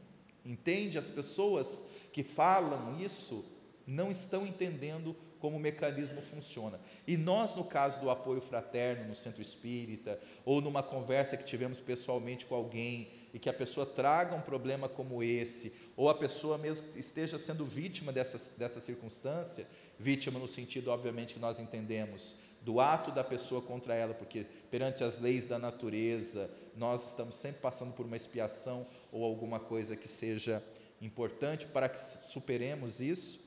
Entende? 0.45 0.97
As 0.97 1.09
pessoas 1.09 1.83
que 2.11 2.23
falam 2.23 2.99
isso 2.99 3.45
não 3.85 4.11
estão 4.11 4.45
entendendo 4.45 5.15
como 5.39 5.57
o 5.57 5.59
mecanismo 5.59 6.21
funciona. 6.21 6.79
E 7.05 7.15
nós, 7.15 7.55
no 7.55 7.63
caso 7.63 7.99
do 8.01 8.09
apoio 8.09 8.41
fraterno 8.41 9.07
no 9.07 9.15
centro 9.15 9.41
espírita, 9.41 10.19
ou 10.43 10.61
numa 10.61 10.83
conversa 10.83 11.37
que 11.37 11.45
tivemos 11.45 11.79
pessoalmente 11.79 12.45
com 12.45 12.55
alguém 12.55 13.09
e 13.37 13.39
que 13.39 13.49
a 13.49 13.53
pessoa 13.53 13.85
traga 13.85 14.35
um 14.35 14.41
problema 14.41 14.89
como 14.89 15.21
esse, 15.21 15.71
ou 15.95 16.09
a 16.09 16.15
pessoa 16.15 16.57
mesmo 16.57 16.87
esteja 16.95 17.37
sendo 17.37 17.67
vítima 17.67 18.11
dessa, 18.11 18.57
dessa 18.57 18.79
circunstância, 18.79 19.67
vítima 19.99 20.39
no 20.39 20.47
sentido, 20.47 20.89
obviamente, 20.89 21.35
que 21.35 21.39
nós 21.39 21.59
entendemos, 21.59 22.35
do 22.63 22.79
ato 22.79 23.11
da 23.11 23.23
pessoa 23.23 23.61
contra 23.61 23.93
ela, 23.93 24.15
porque 24.15 24.47
perante 24.71 25.03
as 25.03 25.19
leis 25.19 25.45
da 25.45 25.59
natureza, 25.59 26.49
nós 26.75 27.09
estamos 27.09 27.35
sempre 27.35 27.61
passando 27.61 27.93
por 27.93 28.07
uma 28.07 28.17
expiação 28.17 28.87
ou 29.11 29.23
alguma 29.23 29.59
coisa 29.59 29.95
que 29.95 30.07
seja 30.07 30.63
importante 30.99 31.67
para 31.67 31.87
que 31.87 31.99
superemos 31.99 32.99
isso, 32.99 33.39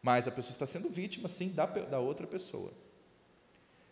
mas 0.00 0.28
a 0.28 0.30
pessoa 0.30 0.52
está 0.52 0.66
sendo 0.66 0.88
vítima, 0.88 1.28
sim, 1.28 1.48
da, 1.48 1.66
da 1.66 1.98
outra 1.98 2.28
pessoa. 2.28 2.72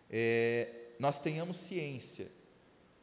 É, 0.08 0.68
nós 1.00 1.18
tenhamos 1.18 1.56
ciência 1.56 2.28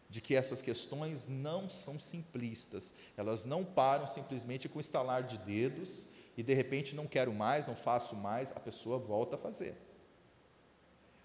de 0.09 0.19
que 0.19 0.35
essas 0.35 0.61
questões 0.61 1.27
não 1.27 1.69
são 1.69 1.99
simplistas, 1.99 2.93
elas 3.15 3.45
não 3.45 3.63
param 3.63 4.07
simplesmente 4.07 4.67
com 4.67 4.79
estalar 4.79 5.23
de 5.23 5.37
dedos 5.37 6.07
e 6.35 6.41
de 6.41 6.53
repente 6.53 6.95
não 6.95 7.05
quero 7.05 7.31
mais, 7.31 7.67
não 7.67 7.75
faço 7.75 8.15
mais, 8.15 8.51
a 8.51 8.59
pessoa 8.59 8.97
volta 8.97 9.35
a 9.35 9.39
fazer. 9.39 9.75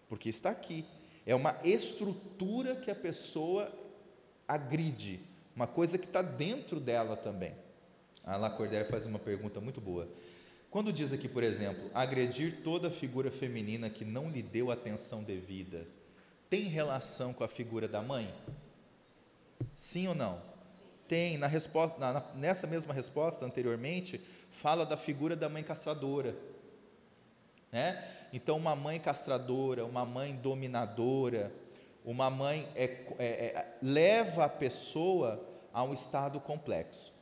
Porque 0.09 0.29
está 0.29 0.51
aqui. 0.51 0.85
É 1.25 1.35
uma 1.35 1.59
estrutura 1.65 2.77
que 2.77 2.91
a 2.91 2.95
pessoa 2.95 3.73
agride, 4.47 5.21
uma 5.57 5.67
coisa 5.67 5.97
que 5.97 6.05
está 6.05 6.21
dentro 6.21 6.79
dela 6.79 7.17
também. 7.17 7.55
A 8.23 8.37
Lacordaire 8.37 8.91
faz 8.91 9.07
uma 9.07 9.19
pergunta 9.19 9.61
muito 9.61 9.81
boa. 9.81 10.09
Quando 10.71 10.93
diz 10.93 11.13
aqui, 11.13 11.29
por 11.29 11.43
exemplo, 11.43 11.91
agredir 11.95 12.63
toda 12.63 12.91
figura 12.91 13.31
feminina 13.31 13.89
que 13.89 14.05
não 14.05 14.29
lhe 14.29 14.43
deu 14.43 14.71
atenção 14.71 15.23
devida, 15.23 15.87
tem 16.51 16.63
relação 16.65 17.33
com 17.33 17.45
a 17.45 17.49
figura 17.49 17.87
da 17.87 18.03
mãe? 18.03 18.35
Sim 19.77 20.09
ou 20.09 20.15
não? 20.15 20.41
Tem, 21.07 21.37
na 21.37 21.47
resposta, 21.47 21.99
na, 21.99 22.23
nessa 22.35 22.67
mesma 22.67 22.95
resposta 22.95 23.45
anteriormente, 23.45 24.21
fala 24.51 24.87
da 24.87 24.97
figura 24.97 25.37
da 25.37 25.49
mãe 25.49 25.63
castradora. 25.63 26.35
Né? 27.71 28.03
Então, 28.33 28.57
uma 28.57 28.75
mãe 28.75 28.99
castradora, 28.99 29.85
uma 29.85 30.05
mãe 30.05 30.35
dominadora, 30.35 31.53
uma 32.05 32.31
mãe 32.31 32.69
é, 32.75 32.85
é, 33.19 33.25
é, 33.25 33.79
leva 33.83 34.45
a 34.45 34.49
pessoa 34.49 35.43
a 35.73 35.83
um 35.83 35.95
estado 35.95 36.39
complexo. 36.41 37.13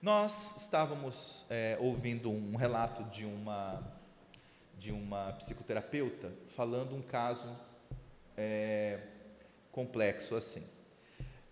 Nós 0.00 0.56
estávamos 0.56 1.44
é, 1.50 1.76
ouvindo 1.80 2.30
um 2.30 2.56
relato 2.56 3.04
de 3.04 3.24
uma, 3.24 3.82
de 4.78 4.92
uma 4.92 5.32
psicoterapeuta 5.34 6.32
falando 6.48 6.94
um 6.94 7.02
caso 7.02 7.46
é, 8.36 8.98
complexo 9.70 10.36
assim. 10.36 10.64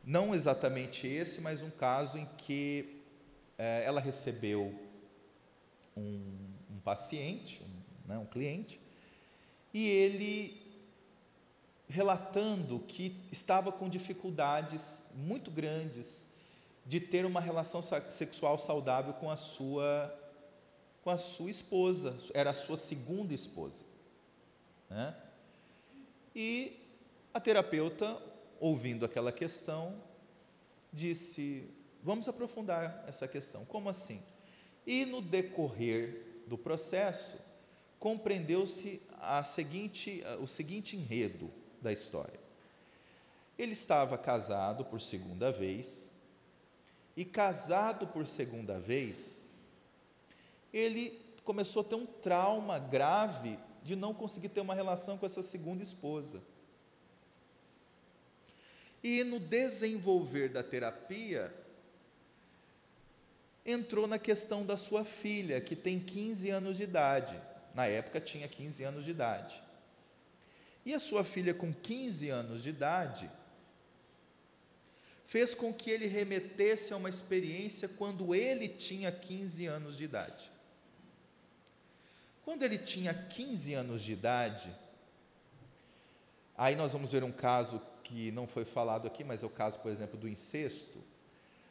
Não 0.09 0.35
exatamente 0.35 1.07
esse, 1.07 1.43
mas 1.43 1.61
um 1.61 1.69
caso 1.69 2.17
em 2.17 2.27
que 2.39 3.03
é, 3.59 3.83
ela 3.85 4.01
recebeu 4.01 4.75
um, 5.95 6.23
um 6.71 6.81
paciente, 6.83 7.63
um, 7.63 8.09
né, 8.09 8.17
um 8.17 8.25
cliente, 8.25 8.81
e 9.75 9.87
ele 9.87 10.67
relatando 11.91 12.81
que 12.89 13.15
estava 13.31 13.71
com 13.71 13.87
dificuldades 13.87 15.05
muito 15.15 15.51
grandes 15.51 16.29
de 16.87 17.01
ter 17.01 17.27
uma 17.27 17.39
relação 17.41 17.83
sexual 18.09 18.59
saudável 18.59 19.13
com 19.13 19.31
a 19.31 19.37
sua 19.37 20.15
com 21.03 21.11
a 21.11 21.19
sua 21.19 21.51
esposa, 21.51 22.17
era 22.33 22.51
a 22.51 22.55
sua 22.55 22.79
segunda 22.79 23.35
esposa, 23.35 23.85
né? 24.89 25.15
E 26.35 26.81
a 27.35 27.39
terapeuta 27.39 28.17
ouvindo 28.61 29.05
aquela 29.05 29.33
questão, 29.33 30.03
disse: 30.93 31.69
Vamos 32.03 32.29
aprofundar 32.29 33.05
essa 33.07 33.27
questão. 33.27 33.65
Como 33.65 33.89
assim? 33.89 34.23
E 34.87 35.05
no 35.05 35.21
decorrer 35.21 36.23
do 36.47 36.57
processo, 36.57 37.39
compreendeu-se 37.99 39.03
seguinte, 39.45 40.23
o 40.41 40.47
seguinte 40.47 40.97
enredo 40.97 41.51
da 41.83 41.93
história. 41.93 42.39
Ele 43.59 43.73
estava 43.73 44.17
casado 44.17 44.85
por 44.85 45.01
segunda 45.01 45.51
vez, 45.51 46.13
e 47.17 47.25
casado 47.25 48.07
por 48.07 48.27
segunda 48.27 48.79
vez, 48.79 49.47
ele 50.73 51.21
começou 51.45 51.83
a 51.83 51.85
ter 51.85 51.97
um 51.97 52.07
trauma 52.07 52.79
grave 52.79 53.59
de 53.83 53.97
não 53.97 54.15
conseguir 54.15 54.51
ter 54.51 54.61
uma 54.61 54.75
relação 54.75 55.19
com 55.19 55.27
essa 55.27 55.43
segunda 55.43 55.83
esposa. 55.83 56.41
E 59.03 59.23
no 59.23 59.39
desenvolver 59.39 60.49
da 60.49 60.63
terapia, 60.63 61.55
entrou 63.65 64.07
na 64.07 64.19
questão 64.19 64.65
da 64.65 64.77
sua 64.77 65.05
filha, 65.05 65.61
que 65.61 65.77
tem 65.77 66.01
15 66.01 66.51
anos 66.51 66.77
de 66.77 66.83
idade. 66.83 67.41
Na 67.75 67.87
época 67.87 68.21
tinha 68.21 68.49
15 68.49 68.83
anos 68.83 69.05
de 69.05 69.11
idade. 69.11 69.63
E 70.85 70.95
a 70.95 70.99
sua 70.99 71.23
filha, 71.23 71.53
com 71.53 71.73
15 71.73 72.31
anos 72.31 72.63
de 72.63 72.71
idade, 72.71 73.31
fez 75.25 75.55
com 75.55 75.73
que 75.73 75.91
ele 75.91 76.07
remetesse 76.07 76.93
a 76.93 76.97
uma 76.97 77.11
experiência 77.11 77.87
quando 77.87 78.35
ele 78.35 78.67
tinha 78.67 79.13
15 79.13 79.67
anos 79.67 79.97
de 79.97 80.05
idade. 80.05 80.51
Quando 82.43 82.63
ele 82.63 82.79
tinha 82.79 83.13
15 83.13 83.75
anos 83.75 84.03
de 84.03 84.15
idade, 84.15 84.75
aí 86.57 86.75
nós 86.75 86.95
vamos 86.95 87.13
ver 87.13 87.23
um 87.23 87.31
caso 87.31 87.79
que 88.09 88.33
não 88.33 88.47
foi 88.47 88.65
falado 88.65 89.07
aqui, 89.07 89.23
mas 89.23 89.43
é 89.43 89.47
o 89.47 89.51
caso, 89.51 89.79
por 89.81 89.93
exemplo, 89.93 90.19
do 90.19 90.27
incesto. 90.27 90.99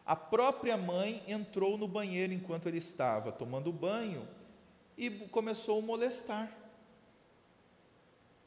A 0.06 0.16
própria 0.16 0.78
mãe 0.78 1.24
entrou 1.28 1.78
no 1.78 1.88
banheiro 1.88 2.32
enquanto 2.32 2.68
ele 2.68 2.78
estava 2.78 3.32
tomando 3.32 3.74
banho 3.74 4.28
e 4.96 5.10
começou 5.10 5.80
a 5.80 5.82
molestar, 5.82 6.56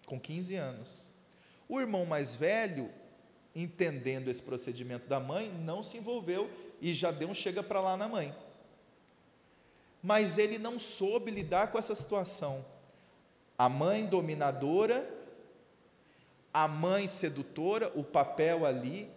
com 0.06 0.18
15 0.18 0.54
anos. 0.54 1.08
O 1.68 1.80
irmão 1.80 2.06
mais 2.06 2.36
velho, 2.36 2.90
entendendo 3.54 4.28
esse 4.28 4.40
procedimento 4.40 5.08
da 5.08 5.18
mãe, 5.18 5.50
não 5.50 5.82
se 5.82 5.98
envolveu 5.98 6.48
e 6.80 6.94
já 6.94 7.10
deu 7.10 7.28
um 7.28 7.34
chega 7.34 7.62
para 7.62 7.80
lá 7.80 7.96
na 7.96 8.08
mãe. 8.08 8.34
Mas 10.02 10.38
ele 10.38 10.58
não 10.58 10.78
soube 10.78 11.30
lidar 11.30 11.72
com 11.72 11.78
essa 11.78 11.94
situação. 11.94 12.64
A 13.58 13.68
mãe 13.68 14.06
dominadora 14.06 15.19
a 16.52 16.66
mãe 16.66 17.06
sedutora, 17.06 17.92
o 17.94 18.02
papel 18.02 18.66
ali, 18.66 19.08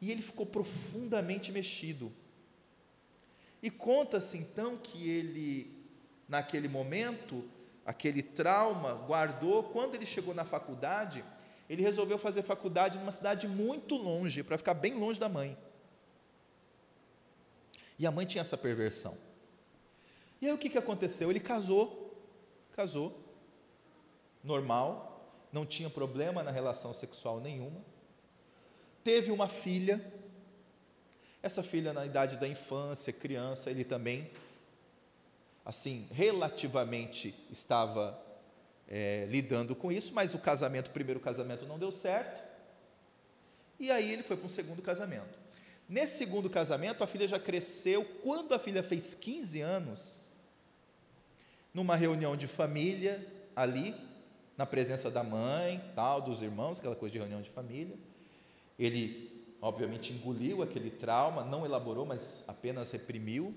e 0.00 0.10
ele 0.10 0.22
ficou 0.22 0.46
profundamente 0.46 1.50
mexido. 1.50 2.12
E 3.62 3.70
conta-se 3.70 4.38
então 4.38 4.76
que 4.76 5.08
ele, 5.08 5.76
naquele 6.28 6.68
momento, 6.68 7.44
aquele 7.84 8.22
trauma, 8.22 8.94
guardou, 8.94 9.64
quando 9.64 9.96
ele 9.96 10.06
chegou 10.06 10.32
na 10.34 10.44
faculdade, 10.44 11.24
ele 11.68 11.82
resolveu 11.82 12.16
fazer 12.16 12.42
faculdade 12.42 12.98
numa 12.98 13.12
cidade 13.12 13.48
muito 13.48 13.96
longe, 13.96 14.42
para 14.42 14.56
ficar 14.56 14.74
bem 14.74 14.94
longe 14.94 15.18
da 15.18 15.28
mãe. 15.28 15.58
E 17.98 18.06
a 18.06 18.12
mãe 18.12 18.24
tinha 18.24 18.42
essa 18.42 18.56
perversão. 18.56 19.18
E 20.40 20.46
aí 20.46 20.52
o 20.52 20.58
que, 20.58 20.68
que 20.68 20.78
aconteceu? 20.78 21.30
Ele 21.30 21.40
casou, 21.40 22.16
casou, 22.72 23.18
normal, 24.44 25.07
não 25.52 25.64
tinha 25.64 25.88
problema 25.88 26.42
na 26.42 26.50
relação 26.50 26.92
sexual 26.92 27.40
nenhuma. 27.40 27.80
Teve 29.02 29.30
uma 29.30 29.48
filha, 29.48 30.04
essa 31.42 31.62
filha 31.62 31.92
na 31.92 32.04
idade 32.04 32.36
da 32.36 32.46
infância, 32.46 33.12
criança, 33.12 33.70
ele 33.70 33.84
também, 33.84 34.30
assim, 35.64 36.06
relativamente 36.12 37.34
estava 37.50 38.20
é, 38.86 39.26
lidando 39.30 39.74
com 39.74 39.90
isso, 39.90 40.12
mas 40.12 40.34
o 40.34 40.38
casamento, 40.38 40.88
o 40.88 40.92
primeiro 40.92 41.20
casamento 41.20 41.66
não 41.66 41.78
deu 41.78 41.90
certo, 41.90 42.46
e 43.78 43.90
aí 43.90 44.12
ele 44.12 44.22
foi 44.22 44.36
para 44.36 44.46
um 44.46 44.50
segundo 44.50 44.82
casamento. 44.82 45.38
Nesse 45.88 46.18
segundo 46.18 46.50
casamento, 46.50 47.02
a 47.02 47.06
filha 47.06 47.26
já 47.26 47.38
cresceu, 47.38 48.04
quando 48.22 48.52
a 48.52 48.58
filha 48.58 48.82
fez 48.82 49.14
15 49.14 49.60
anos, 49.60 50.30
numa 51.72 51.96
reunião 51.96 52.36
de 52.36 52.46
família 52.46 53.26
ali, 53.54 53.94
na 54.58 54.66
presença 54.66 55.08
da 55.08 55.22
mãe, 55.22 55.80
tal, 55.94 56.20
dos 56.20 56.42
irmãos, 56.42 56.80
aquela 56.80 56.96
coisa 56.96 57.12
de 57.12 57.18
reunião 57.18 57.40
de 57.40 57.48
família. 57.48 57.96
Ele, 58.76 59.56
obviamente, 59.62 60.12
engoliu 60.12 60.62
aquele 60.62 60.90
trauma, 60.90 61.44
não 61.44 61.64
elaborou, 61.64 62.04
mas 62.04 62.42
apenas 62.48 62.90
reprimiu. 62.90 63.54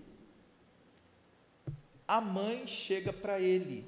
A 2.08 2.22
mãe 2.22 2.68
chega 2.68 3.12
para 3.12 3.40
ele 3.40 3.84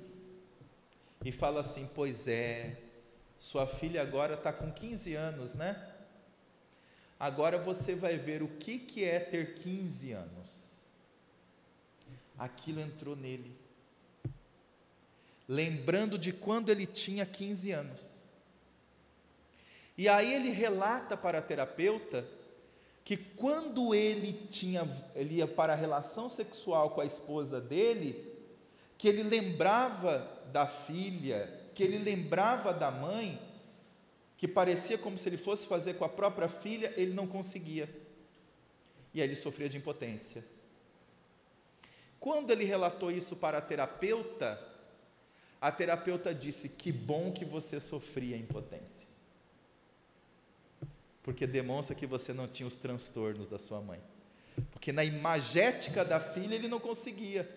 e 1.24 1.32
fala 1.32 1.62
assim: 1.62 1.88
Pois 1.94 2.28
é, 2.28 2.82
sua 3.38 3.68
filha 3.68 4.02
agora 4.02 4.34
está 4.34 4.52
com 4.52 4.72
15 4.72 5.14
anos, 5.14 5.54
né? 5.54 5.92
Agora 7.20 7.60
você 7.60 7.94
vai 7.94 8.18
ver 8.18 8.42
o 8.42 8.48
que, 8.48 8.80
que 8.80 9.06
é 9.06 9.20
ter 9.20 9.54
15 9.54 10.14
anos. 10.14 10.92
Aquilo 12.40 12.82
entrou 12.82 13.16
nele 13.16 13.63
lembrando 15.54 16.18
de 16.18 16.34
quando 16.34 16.70
ele 16.70 16.86
tinha 16.86 17.26
15 17.26 17.72
anos. 17.72 18.24
E 19.98 20.10
aí 20.10 20.34
ele 20.34 20.50
relata 20.50 21.16
para 21.16 21.38
a 21.38 21.42
terapeuta 21.42 22.26
que 23.04 23.16
quando 23.16 23.94
ele 23.94 24.34
tinha 24.50 24.88
ele 25.14 25.36
ia 25.36 25.48
para 25.48 25.74
a 25.74 25.76
relação 25.76 26.30
sexual 26.30 26.92
com 26.92 27.02
a 27.02 27.06
esposa 27.06 27.62
dele, 27.62 28.34
que 28.98 29.08
ele 29.08 29.22
lembrava 29.22 30.28
da 30.52 30.66
filha, 30.66 31.50
que 31.76 31.84
ele 31.84 32.00
lembrava 32.00 32.74
da 32.74 32.90
mãe, 32.90 33.40
que 34.38 34.48
parecia 34.48 34.98
como 34.98 35.18
se 35.18 35.30
ele 35.30 35.38
fosse 35.38 35.68
fazer 35.68 35.96
com 35.96 36.06
a 36.06 36.10
própria 36.10 36.48
filha, 36.48 36.94
ele 36.98 37.14
não 37.14 37.28
conseguia. 37.28 37.90
E 39.14 39.22
aí 39.22 39.28
ele 39.28 39.36
sofria 39.36 39.70
de 39.70 39.78
impotência. 39.78 40.44
Quando 42.20 42.52
ele 42.52 42.64
relatou 42.64 43.12
isso 43.12 43.36
para 43.36 43.58
a 43.58 43.62
terapeuta, 43.62 44.73
a 45.64 45.72
terapeuta 45.72 46.36
disse: 46.36 46.68
Que 46.68 46.92
bom 46.92 47.32
que 47.32 47.46
você 47.46 47.80
sofria 47.80 48.36
impotência. 48.36 49.08
Porque 51.24 51.48
demonstra 51.48 51.96
que 51.96 52.06
você 52.06 52.34
não 52.34 52.50
tinha 52.50 52.68
os 52.68 52.76
transtornos 52.76 53.48
da 53.48 53.58
sua 53.58 53.80
mãe. 53.80 54.02
Porque 54.72 54.92
na 54.92 55.06
imagética 55.06 56.04
da 56.04 56.20
filha 56.20 56.56
ele 56.56 56.68
não 56.68 56.82
conseguia. 56.82 57.50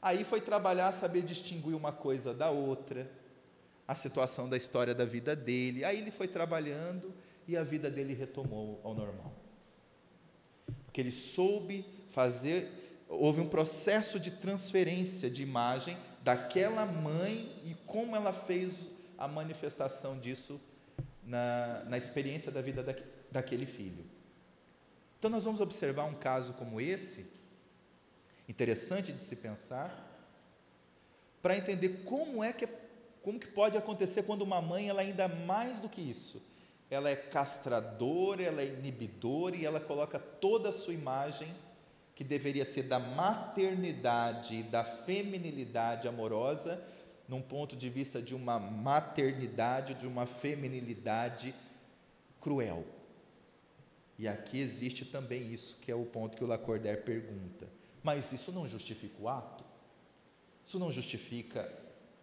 Aí 0.00 0.24
foi 0.24 0.40
trabalhar, 0.40 0.92
saber 0.92 1.20
distinguir 1.20 1.76
uma 1.76 1.92
coisa 1.92 2.32
da 2.32 2.48
outra, 2.48 3.10
a 3.86 3.94
situação 3.94 4.48
da 4.48 4.56
história 4.56 4.94
da 4.94 5.04
vida 5.04 5.36
dele. 5.36 5.84
Aí 5.84 5.98
ele 5.98 6.10
foi 6.10 6.26
trabalhando 6.26 7.12
e 7.46 7.54
a 7.54 7.62
vida 7.62 7.90
dele 7.90 8.14
retomou 8.14 8.80
ao 8.82 8.94
normal. 8.94 9.34
Porque 10.86 11.02
ele 11.02 11.10
soube 11.10 11.84
fazer, 12.08 13.04
houve 13.10 13.42
um 13.42 13.48
processo 13.48 14.18
de 14.18 14.30
transferência 14.30 15.28
de 15.28 15.42
imagem 15.42 15.98
daquela 16.22 16.84
mãe 16.84 17.60
e 17.64 17.74
como 17.86 18.14
ela 18.14 18.32
fez 18.32 18.72
a 19.16 19.26
manifestação 19.26 20.18
disso 20.18 20.60
na, 21.22 21.84
na 21.86 21.98
experiência 21.98 22.50
da 22.50 22.62
vida 22.62 22.82
da, 22.82 22.94
daquele 23.30 23.66
filho. 23.66 24.04
Então, 25.18 25.30
nós 25.30 25.44
vamos 25.44 25.60
observar 25.60 26.04
um 26.04 26.14
caso 26.14 26.52
como 26.54 26.80
esse, 26.80 27.30
interessante 28.48 29.12
de 29.12 29.20
se 29.20 29.36
pensar, 29.36 30.06
para 31.42 31.56
entender 31.56 32.02
como 32.04 32.42
é 32.42 32.52
que 32.52 32.64
é, 32.64 32.68
como 33.22 33.38
que 33.38 33.48
pode 33.48 33.76
acontecer 33.76 34.22
quando 34.22 34.42
uma 34.42 34.62
mãe 34.62 34.88
ela 34.88 35.02
ainda 35.02 35.28
mais 35.28 35.80
do 35.80 35.88
que 35.88 36.00
isso. 36.00 36.42
Ela 36.90 37.10
é 37.10 37.16
castradora, 37.16 38.42
ela 38.42 38.62
é 38.62 38.66
inibidora 38.66 39.56
e 39.56 39.66
ela 39.66 39.80
coloca 39.80 40.18
toda 40.18 40.70
a 40.70 40.72
sua 40.72 40.94
imagem 40.94 41.54
que 42.18 42.24
deveria 42.24 42.64
ser 42.64 42.82
da 42.82 42.98
maternidade 42.98 44.56
e 44.56 44.62
da 44.64 44.82
feminilidade 44.82 46.08
amorosa, 46.08 46.84
num 47.28 47.40
ponto 47.40 47.76
de 47.76 47.88
vista 47.88 48.20
de 48.20 48.34
uma 48.34 48.58
maternidade, 48.58 49.94
de 49.94 50.04
uma 50.04 50.26
feminilidade 50.26 51.54
cruel. 52.40 52.84
E 54.18 54.26
aqui 54.26 54.58
existe 54.58 55.04
também 55.04 55.52
isso, 55.52 55.76
que 55.80 55.92
é 55.92 55.94
o 55.94 56.04
ponto 56.06 56.36
que 56.36 56.42
o 56.42 56.46
Lacordaire 56.48 57.02
pergunta. 57.02 57.68
Mas 58.02 58.32
isso 58.32 58.50
não 58.50 58.66
justifica 58.66 59.14
o 59.22 59.28
ato? 59.28 59.62
Isso 60.66 60.76
não 60.76 60.90
justifica 60.90 61.72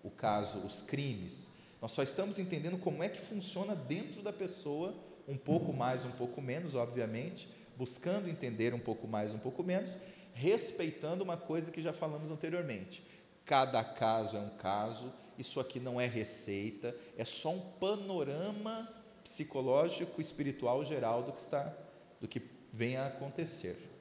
o 0.03 0.11
caso, 0.11 0.57
os 0.57 0.81
crimes? 0.81 1.49
Nós 1.81 1.93
só 1.93 2.03
estamos 2.03 2.37
entendendo 2.37 2.77
como 2.77 3.01
é 3.01 3.07
que 3.07 3.21
funciona 3.21 3.73
dentro 3.73 4.21
da 4.21 4.33
pessoa, 4.33 4.93
um 5.25 5.37
pouco 5.37 5.71
mais, 5.71 6.03
um 6.03 6.11
pouco 6.11 6.41
menos, 6.41 6.75
obviamente, 6.75 7.47
buscando 7.77 8.29
entender 8.29 8.73
um 8.73 8.79
pouco 8.79 9.07
mais, 9.07 9.31
um 9.31 9.39
pouco 9.39 9.63
menos, 9.63 9.97
respeitando 10.33 11.23
uma 11.23 11.37
coisa 11.37 11.71
que 11.71 11.81
já 11.81 11.93
falamos 11.93 12.31
anteriormente. 12.31 13.03
Cada 13.45 13.83
caso 13.83 14.37
é 14.37 14.39
um 14.39 14.49
caso, 14.57 15.13
isso 15.37 15.59
aqui 15.59 15.79
não 15.79 15.99
é 15.99 16.07
receita, 16.07 16.95
é 17.17 17.23
só 17.23 17.51
um 17.51 17.59
panorama 17.59 18.89
psicológico, 19.23 20.21
espiritual 20.21 20.83
geral 20.83 21.23
do 21.23 21.31
que 21.31 21.41
está, 21.41 21.73
do 22.19 22.27
que 22.27 22.41
vem 22.71 22.97
a 22.97 23.07
acontecer. 23.07 23.91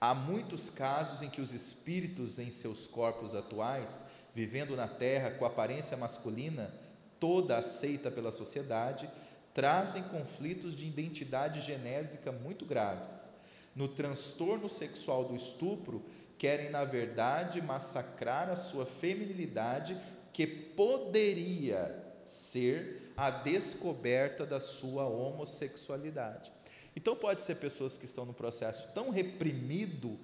Há 0.00 0.14
muitos 0.14 0.70
casos 0.70 1.22
em 1.22 1.30
que 1.30 1.40
os 1.40 1.52
espíritos 1.52 2.38
em 2.38 2.50
seus 2.50 2.86
corpos 2.86 3.34
atuais, 3.34 4.06
vivendo 4.34 4.74
na 4.74 4.88
terra 4.88 5.30
com 5.30 5.44
aparência 5.44 5.96
masculina, 5.96 6.74
toda 7.20 7.58
aceita 7.58 8.10
pela 8.10 8.32
sociedade, 8.32 9.08
trazem 9.54 10.02
conflitos 10.04 10.74
de 10.74 10.86
identidade 10.86 11.60
genésica 11.60 12.32
muito 12.32 12.64
graves. 12.64 13.32
No 13.74 13.88
transtorno 13.88 14.68
sexual 14.68 15.24
do 15.24 15.34
estupro, 15.34 16.02
querem, 16.38 16.70
na 16.70 16.84
verdade, 16.84 17.62
massacrar 17.62 18.50
a 18.50 18.56
sua 18.56 18.84
feminilidade, 18.84 19.96
que 20.32 20.46
poderia 20.46 21.94
ser 22.24 23.12
a 23.16 23.30
descoberta 23.30 24.44
da 24.44 24.58
sua 24.58 25.06
homossexualidade. 25.06 26.52
Então, 26.96 27.16
pode 27.16 27.40
ser 27.40 27.56
pessoas 27.56 27.96
que 27.96 28.04
estão 28.04 28.24
no 28.24 28.34
processo 28.34 28.88
tão 28.94 29.10
reprimido 29.10 30.18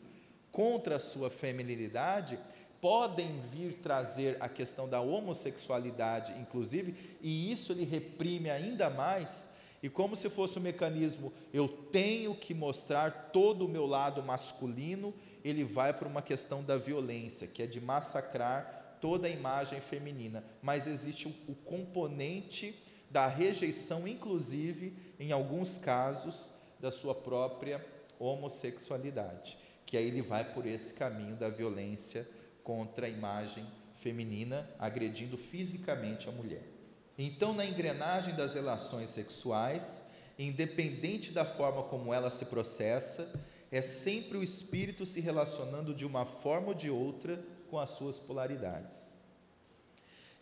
contra 0.50 0.96
a 0.96 1.00
sua 1.00 1.30
feminilidade, 1.30 2.38
podem 2.80 3.40
vir 3.52 3.74
trazer 3.74 4.36
a 4.40 4.48
questão 4.48 4.88
da 4.88 5.00
homossexualidade, 5.00 6.32
inclusive, 6.40 6.94
e 7.20 7.50
isso 7.50 7.72
ele 7.72 7.84
reprime 7.84 8.50
ainda 8.50 8.88
mais, 8.88 9.50
e 9.82 9.88
como 9.88 10.16
se 10.16 10.28
fosse 10.28 10.58
um 10.58 10.62
mecanismo, 10.62 11.32
eu 11.52 11.68
tenho 11.68 12.34
que 12.34 12.54
mostrar 12.54 13.30
todo 13.32 13.64
o 13.64 13.68
meu 13.68 13.86
lado 13.86 14.22
masculino, 14.22 15.14
ele 15.44 15.64
vai 15.64 15.92
para 15.92 16.08
uma 16.08 16.22
questão 16.22 16.62
da 16.62 16.76
violência, 16.76 17.46
que 17.46 17.62
é 17.62 17.66
de 17.66 17.80
massacrar 17.80 18.96
toda 19.00 19.28
a 19.28 19.30
imagem 19.30 19.80
feminina, 19.80 20.44
mas 20.60 20.86
existe 20.86 21.28
o, 21.48 21.54
componente 21.54 22.74
da 23.10 23.26
rejeição, 23.26 24.06
inclusive, 24.06 24.96
em 25.18 25.32
alguns 25.32 25.78
casos, 25.78 26.52
da 26.80 26.90
sua 26.90 27.14
própria 27.14 27.84
homossexualidade, 28.18 29.56
que 29.86 29.96
aí 29.96 30.06
ele 30.06 30.22
vai 30.22 30.44
por 30.52 30.66
esse 30.66 30.94
caminho 30.94 31.36
da 31.36 31.48
violência 31.48 32.28
contra 32.68 33.06
a 33.06 33.08
imagem 33.08 33.66
feminina, 33.94 34.68
agredindo 34.78 35.38
fisicamente 35.38 36.28
a 36.28 36.32
mulher. 36.32 36.68
Então, 37.16 37.54
na 37.54 37.64
engrenagem 37.64 38.34
das 38.34 38.52
relações 38.52 39.08
sexuais, 39.08 40.04
independente 40.38 41.32
da 41.32 41.46
forma 41.46 41.84
como 41.84 42.12
ela 42.12 42.28
se 42.28 42.44
processa, 42.44 43.26
é 43.72 43.80
sempre 43.80 44.36
o 44.36 44.42
espírito 44.42 45.06
se 45.06 45.18
relacionando 45.18 45.94
de 45.94 46.04
uma 46.04 46.26
forma 46.26 46.68
ou 46.68 46.74
de 46.74 46.90
outra 46.90 47.42
com 47.70 47.78
as 47.78 47.88
suas 47.88 48.18
polaridades. 48.18 49.16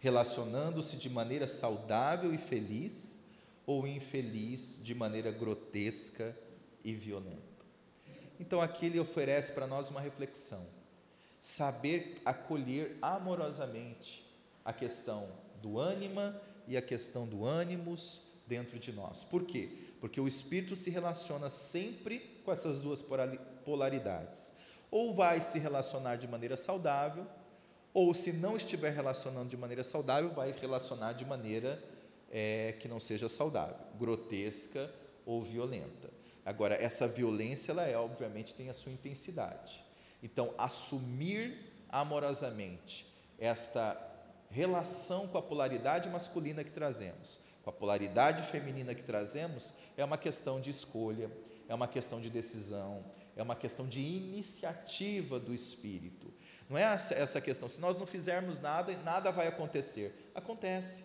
Relacionando-se 0.00 0.96
de 0.96 1.08
maneira 1.08 1.46
saudável 1.46 2.34
e 2.34 2.38
feliz, 2.38 3.22
ou 3.64 3.86
infeliz 3.86 4.80
de 4.82 4.96
maneira 4.96 5.30
grotesca 5.30 6.36
e 6.82 6.92
violenta. 6.92 7.64
Então 8.40 8.60
aqui 8.60 8.86
ele 8.86 8.98
oferece 8.98 9.52
para 9.52 9.68
nós 9.68 9.90
uma 9.90 10.00
reflexão. 10.00 10.75
Saber 11.46 12.20
acolher 12.24 12.98
amorosamente 13.00 14.28
a 14.64 14.72
questão 14.72 15.28
do 15.62 15.78
ânima 15.78 16.42
e 16.66 16.76
a 16.76 16.82
questão 16.82 17.24
do 17.24 17.44
ânimos 17.44 18.22
dentro 18.48 18.80
de 18.80 18.92
nós. 18.92 19.22
Por 19.22 19.44
quê? 19.44 19.68
Porque 20.00 20.20
o 20.20 20.26
espírito 20.26 20.74
se 20.74 20.90
relaciona 20.90 21.48
sempre 21.48 22.18
com 22.44 22.50
essas 22.50 22.80
duas 22.80 23.00
polaridades. 23.64 24.52
Ou 24.90 25.14
vai 25.14 25.40
se 25.40 25.60
relacionar 25.60 26.16
de 26.16 26.26
maneira 26.26 26.56
saudável, 26.56 27.24
ou 27.94 28.12
se 28.12 28.32
não 28.32 28.56
estiver 28.56 28.92
relacionando 28.92 29.48
de 29.48 29.56
maneira 29.56 29.84
saudável, 29.84 30.30
vai 30.30 30.50
relacionar 30.50 31.12
de 31.12 31.24
maneira 31.24 31.80
é, 32.28 32.74
que 32.80 32.88
não 32.88 32.98
seja 32.98 33.28
saudável, 33.28 33.86
grotesca 33.96 34.92
ou 35.24 35.44
violenta. 35.44 36.10
Agora, 36.44 36.74
essa 36.74 37.06
violência, 37.06 37.70
ela 37.70 37.86
é, 37.86 37.96
obviamente, 37.96 38.52
tem 38.52 38.68
a 38.68 38.74
sua 38.74 38.90
intensidade. 38.90 39.85
Então, 40.26 40.52
assumir 40.58 41.56
amorosamente 41.88 43.06
esta 43.38 43.96
relação 44.50 45.28
com 45.28 45.38
a 45.38 45.42
polaridade 45.42 46.08
masculina 46.08 46.64
que 46.64 46.70
trazemos, 46.72 47.38
com 47.62 47.70
a 47.70 47.72
polaridade 47.72 48.42
feminina 48.50 48.92
que 48.92 49.04
trazemos, 49.04 49.72
é 49.96 50.04
uma 50.04 50.18
questão 50.18 50.60
de 50.60 50.68
escolha, 50.68 51.30
é 51.68 51.74
uma 51.74 51.86
questão 51.86 52.20
de 52.20 52.28
decisão, 52.28 53.04
é 53.36 53.42
uma 53.42 53.54
questão 53.54 53.86
de 53.86 54.00
iniciativa 54.00 55.38
do 55.38 55.54
espírito. 55.54 56.34
Não 56.68 56.76
é 56.76 56.82
essa 56.82 57.40
questão, 57.40 57.68
se 57.68 57.80
nós 57.80 57.96
não 57.96 58.04
fizermos 58.04 58.60
nada, 58.60 58.96
nada 59.04 59.30
vai 59.30 59.46
acontecer. 59.46 60.32
Acontece. 60.34 61.04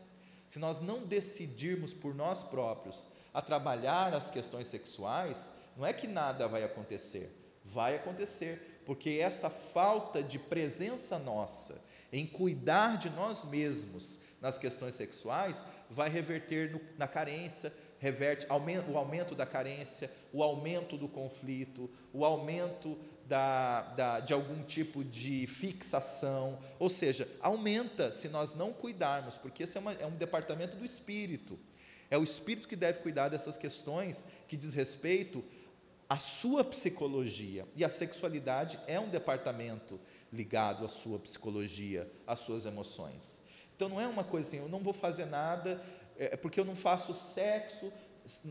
Se 0.50 0.58
nós 0.58 0.82
não 0.82 1.06
decidirmos 1.06 1.94
por 1.94 2.16
nós 2.16 2.42
próprios 2.42 3.08
a 3.32 3.40
trabalhar 3.40 4.16
as 4.16 4.32
questões 4.32 4.66
sexuais, 4.66 5.54
não 5.78 5.86
é 5.86 5.94
que 5.94 6.08
nada 6.08 6.48
vai 6.48 6.64
acontecer, 6.64 7.32
vai 7.64 7.98
acontecer, 7.98 8.71
porque 8.86 9.20
essa 9.22 9.50
falta 9.50 10.22
de 10.22 10.40
presença 10.40 11.18
nossa 11.20 11.82
em 12.12 12.26
cuidar 12.26 12.98
de 12.98 13.10
nós 13.10 13.46
mesmos 13.46 14.20
nas 14.42 14.58
questões 14.58 14.96
sexuais 14.96 15.64
vai 15.90 16.10
reverter 16.10 16.72
no, 16.72 16.82
na 16.98 17.08
carência, 17.08 17.72
reverte 18.00 18.48
o 18.50 18.98
aumento 18.98 19.36
da 19.36 19.46
carência, 19.46 20.12
o 20.34 20.42
aumento 20.42 20.98
do 20.98 21.08
conflito, 21.08 21.90
o 22.12 22.26
aumento 22.26 22.98
da, 23.28 23.84
da, 23.94 24.20
de 24.20 24.34
algum 24.34 24.64
tipo 24.64 25.04
de 25.04 25.46
fixação, 25.48 26.60
ou 26.80 26.90
seja, 26.90 27.28
aumenta 27.40 28.12
se 28.12 28.28
nós 28.28 28.54
não 28.56 28.74
cuidarmos, 28.74 29.38
porque 29.38 29.64
esse 29.64 29.78
é, 29.78 29.80
uma, 29.80 29.94
é 29.94 30.06
um 30.06 30.18
departamento 30.18 30.76
do 30.76 30.84
espírito. 30.84 31.58
É 32.10 32.18
o 32.18 32.24
espírito 32.26 32.68
que 32.68 32.76
deve 32.76 33.00
cuidar 33.00 33.30
dessas 33.30 33.58
questões 33.58 34.28
que 34.50 34.58
diz 34.58 34.74
respeito 34.74 35.42
à 36.12 36.18
sua 36.18 36.62
psicologia. 36.62 37.66
E 37.74 37.86
a 37.86 37.90
sexualidade 37.90 38.78
é 38.86 39.00
um 39.00 39.08
departamento 39.08 39.98
ligado 40.30 40.84
à 40.84 40.90
sua 40.90 41.18
psicologia, 41.18 42.06
às 42.28 42.40
suas 42.40 42.66
emoções. 42.66 43.42
Então 43.74 43.88
não 43.88 43.98
é 43.98 44.06
uma 44.06 44.26
coisa 44.26 44.46
assim, 44.46 44.58
eu 44.58 44.68
não 44.68 44.80
vou 44.80 44.92
fazer 44.92 45.26
nada 45.26 45.82
é, 46.18 46.36
porque 46.36 46.60
eu 46.60 46.66
não 46.66 46.76
faço 46.76 47.14
sexo, 47.14 47.94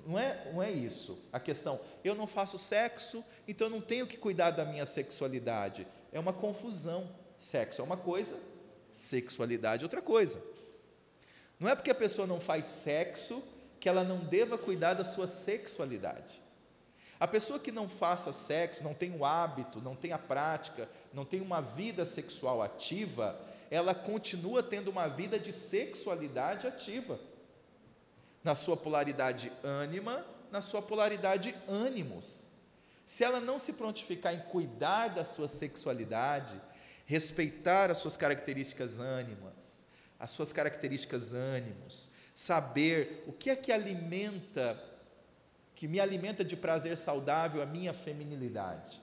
não 0.06 0.18
é, 0.18 0.50
não 0.50 0.62
é 0.62 0.70
isso 0.70 1.22
a 1.30 1.38
questão. 1.38 1.78
Eu 2.02 2.14
não 2.14 2.26
faço 2.26 2.56
sexo, 2.56 3.22
então 3.46 3.66
eu 3.66 3.70
não 3.70 3.82
tenho 3.82 4.06
que 4.06 4.16
cuidar 4.16 4.52
da 4.52 4.64
minha 4.64 4.86
sexualidade. 4.86 5.86
É 6.10 6.18
uma 6.18 6.32
confusão. 6.32 7.14
Sexo 7.38 7.82
é 7.82 7.84
uma 7.84 7.98
coisa, 7.98 8.40
sexualidade 8.94 9.82
é 9.82 9.84
outra 9.84 10.00
coisa. 10.00 10.42
Não 11.58 11.68
é 11.68 11.74
porque 11.74 11.90
a 11.90 11.94
pessoa 11.94 12.26
não 12.26 12.40
faz 12.40 12.64
sexo 12.64 13.42
que 13.78 13.86
ela 13.86 14.02
não 14.02 14.24
deva 14.24 14.56
cuidar 14.56 14.94
da 14.94 15.04
sua 15.04 15.26
sexualidade. 15.26 16.40
A 17.20 17.28
pessoa 17.28 17.58
que 17.58 17.70
não 17.70 17.86
faça 17.86 18.32
sexo, 18.32 18.82
não 18.82 18.94
tem 18.94 19.14
o 19.14 19.26
hábito, 19.26 19.78
não 19.82 19.94
tem 19.94 20.10
a 20.10 20.18
prática, 20.18 20.88
não 21.12 21.22
tem 21.22 21.42
uma 21.42 21.60
vida 21.60 22.06
sexual 22.06 22.62
ativa, 22.62 23.38
ela 23.70 23.94
continua 23.94 24.62
tendo 24.62 24.90
uma 24.90 25.06
vida 25.06 25.38
de 25.38 25.52
sexualidade 25.52 26.66
ativa 26.66 27.20
na 28.42 28.54
sua 28.54 28.74
polaridade 28.74 29.52
ânima, 29.62 30.24
na 30.50 30.62
sua 30.62 30.80
polaridade 30.80 31.54
ânimos. 31.68 32.46
Se 33.04 33.22
ela 33.22 33.38
não 33.38 33.58
se 33.58 33.74
prontificar 33.74 34.34
em 34.34 34.40
cuidar 34.40 35.08
da 35.08 35.24
sua 35.24 35.46
sexualidade, 35.46 36.58
respeitar 37.04 37.90
as 37.90 37.98
suas 37.98 38.16
características 38.16 38.98
ânimas, 38.98 39.86
as 40.18 40.30
suas 40.30 40.52
características 40.52 41.32
ânimos, 41.32 42.08
saber 42.34 43.24
o 43.26 43.32
que 43.32 43.50
é 43.50 43.56
que 43.56 43.70
alimenta, 43.70 44.82
que 45.80 45.88
me 45.88 45.98
alimenta 45.98 46.44
de 46.44 46.54
prazer 46.58 46.98
saudável 46.98 47.62
a 47.62 47.64
minha 47.64 47.94
feminilidade, 47.94 49.00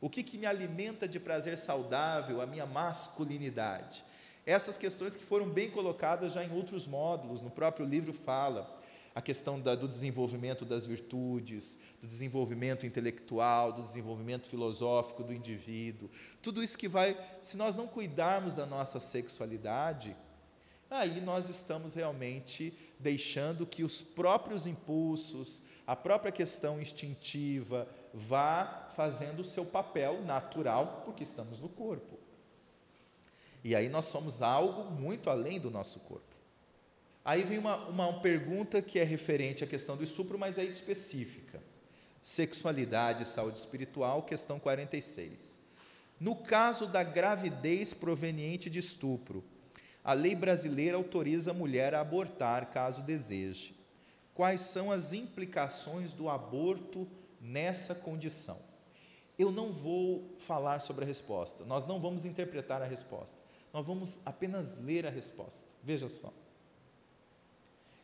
o 0.00 0.10
que, 0.10 0.24
que 0.24 0.36
me 0.36 0.44
alimenta 0.44 1.06
de 1.06 1.20
prazer 1.20 1.56
saudável 1.56 2.40
a 2.40 2.46
minha 2.46 2.66
masculinidade. 2.66 4.04
Essas 4.44 4.76
questões 4.76 5.16
que 5.16 5.22
foram 5.22 5.48
bem 5.48 5.70
colocadas 5.70 6.32
já 6.32 6.42
em 6.42 6.52
outros 6.52 6.84
módulos, 6.84 7.42
no 7.42 7.48
próprio 7.48 7.86
livro 7.86 8.12
fala 8.12 8.76
a 9.14 9.22
questão 9.22 9.60
da, 9.60 9.76
do 9.76 9.86
desenvolvimento 9.86 10.64
das 10.64 10.84
virtudes, 10.84 11.78
do 12.00 12.08
desenvolvimento 12.08 12.84
intelectual, 12.84 13.72
do 13.72 13.82
desenvolvimento 13.82 14.48
filosófico 14.48 15.22
do 15.22 15.32
indivíduo. 15.32 16.10
Tudo 16.42 16.60
isso 16.60 16.76
que 16.76 16.88
vai, 16.88 17.16
se 17.44 17.56
nós 17.56 17.76
não 17.76 17.86
cuidarmos 17.86 18.52
da 18.52 18.66
nossa 18.66 18.98
sexualidade, 18.98 20.16
aí 20.90 21.20
nós 21.20 21.48
estamos 21.48 21.94
realmente 21.94 22.76
deixando 22.98 23.64
que 23.64 23.84
os 23.84 24.02
próprios 24.02 24.66
impulsos, 24.66 25.62
a 25.86 25.94
própria 25.94 26.32
questão 26.32 26.80
instintiva, 26.80 27.86
vá 28.12 28.90
fazendo 28.96 29.40
o 29.40 29.44
seu 29.44 29.64
papel 29.64 30.22
natural, 30.22 31.02
porque 31.04 31.22
estamos 31.22 31.60
no 31.60 31.68
corpo. 31.68 32.18
E 33.62 33.74
aí 33.74 33.88
nós 33.88 34.06
somos 34.06 34.42
algo 34.42 34.90
muito 34.90 35.30
além 35.30 35.60
do 35.60 35.70
nosso 35.70 36.00
corpo. 36.00 36.34
Aí 37.24 37.42
vem 37.42 37.58
uma, 37.58 37.76
uma 37.88 38.20
pergunta 38.20 38.80
que 38.80 38.98
é 38.98 39.04
referente 39.04 39.64
à 39.64 39.66
questão 39.66 39.96
do 39.96 40.04
estupro, 40.04 40.38
mas 40.38 40.58
é 40.58 40.64
específica. 40.64 41.60
Sexualidade 42.22 43.22
e 43.22 43.26
saúde 43.26 43.58
espiritual, 43.58 44.22
questão 44.22 44.58
46. 44.58 45.60
No 46.18 46.34
caso 46.34 46.86
da 46.86 47.02
gravidez 47.02 47.92
proveniente 47.92 48.70
de 48.70 48.78
estupro, 48.78 49.44
a 50.02 50.12
lei 50.12 50.34
brasileira 50.34 50.96
autoriza 50.96 51.50
a 51.50 51.54
mulher 51.54 51.94
a 51.94 52.00
abortar 52.00 52.70
caso 52.70 53.02
deseje. 53.02 53.75
Quais 54.36 54.60
são 54.60 54.92
as 54.92 55.12
implicações 55.12 56.12
do 56.12 56.28
aborto 56.28 57.08
nessa 57.40 57.94
condição? 57.94 58.58
Eu 59.38 59.50
não 59.50 59.72
vou 59.72 60.36
falar 60.38 60.80
sobre 60.80 61.04
a 61.04 61.06
resposta, 61.08 61.64
nós 61.64 61.86
não 61.86 61.98
vamos 61.98 62.24
interpretar 62.24 62.82
a 62.82 62.86
resposta, 62.86 63.36
nós 63.72 63.84
vamos 63.84 64.20
apenas 64.24 64.76
ler 64.78 65.06
a 65.06 65.10
resposta. 65.10 65.66
Veja 65.82 66.08
só. 66.08 66.32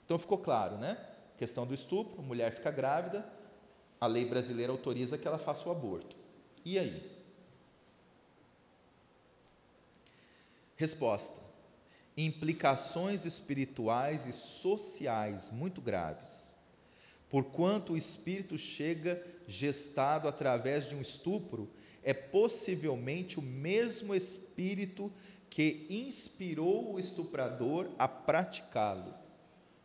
Então 0.04 0.18
ficou 0.18 0.38
claro, 0.38 0.76
né? 0.78 0.98
questão 1.36 1.66
do 1.66 1.74
estupro, 1.74 2.20
a 2.20 2.22
mulher 2.22 2.54
fica 2.54 2.70
grávida, 2.70 3.26
a 4.00 4.06
lei 4.06 4.24
brasileira 4.24 4.72
autoriza 4.72 5.18
que 5.18 5.26
ela 5.26 5.38
faça 5.38 5.68
o 5.68 5.72
aborto. 5.72 6.16
E 6.64 6.78
aí? 6.78 7.10
Resposta: 10.76 11.40
implicações 12.16 13.24
espirituais 13.24 14.26
e 14.26 14.32
sociais 14.32 15.50
muito 15.50 15.80
graves. 15.80 16.54
Porquanto 17.28 17.94
o 17.94 17.96
espírito 17.96 18.58
chega 18.58 19.24
gestado 19.46 20.28
através 20.28 20.86
de 20.88 20.94
um 20.94 21.00
estupro, 21.00 21.70
é 22.02 22.12
possivelmente 22.12 23.38
o 23.38 23.42
mesmo 23.42 24.14
espírito 24.14 25.10
que 25.48 25.86
inspirou 25.88 26.94
o 26.94 26.98
estuprador 26.98 27.88
a 27.98 28.06
praticá-lo. 28.08 29.14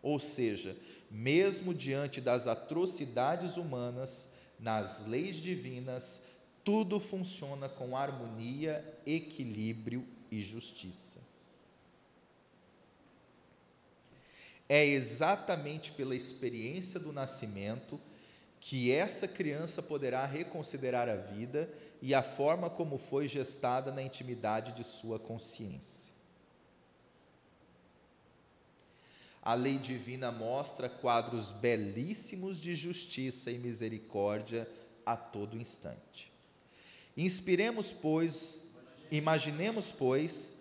Ou 0.02 0.20
seja, 0.20 0.78
mesmo 1.10 1.74
diante 1.74 2.20
das 2.20 2.48
atrocidades 2.48 3.58
humanas, 3.58 4.30
nas 4.60 5.06
leis 5.08 5.38
divinas, 5.38 6.22
tudo 6.64 7.00
funciona 7.00 7.70
com 7.70 7.96
harmonia, 7.96 8.84
equilíbrio 9.06 10.06
e 10.30 10.42
justiça. 10.42 11.27
É 14.70 14.86
exatamente 14.86 15.92
pela 15.92 16.16
experiência 16.16 17.00
do 17.00 17.14
nascimento 17.14 18.00
que 18.60 18.92
essa 18.92 19.28
criança 19.28 19.82
poderá 19.82 20.26
reconsiderar 20.26 21.08
a 21.08 21.16
vida 21.16 21.70
e 22.02 22.14
a 22.14 22.22
forma 22.22 22.70
como 22.70 22.98
foi 22.98 23.28
gestada 23.28 23.92
na 23.92 24.02
intimidade 24.02 24.74
de 24.74 24.84
sua 24.84 25.18
consciência. 25.18 26.12
A 29.42 29.54
lei 29.54 29.78
divina 29.78 30.30
mostra 30.30 30.90
quadros 30.90 31.52
belíssimos 31.52 32.60
de 32.60 32.76
justiça 32.76 33.50
e 33.50 33.58
misericórdia 33.58 34.68
a 35.06 35.16
todo 35.16 35.58
instante. 35.58 36.30
Inspiremos, 37.16 37.94
pois, 37.94 38.62
imaginemos, 39.10 39.94
pois, 39.94 40.57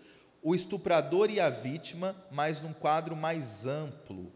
o 0.47 0.55
estuprador 0.55 1.29
e 1.29 1.41
a 1.41 1.49
vítima, 1.49 2.15
mas 2.31 2.61
num 2.61 2.71
quadro 2.71 3.17
mais 3.17 3.67
amplo. 3.67 4.31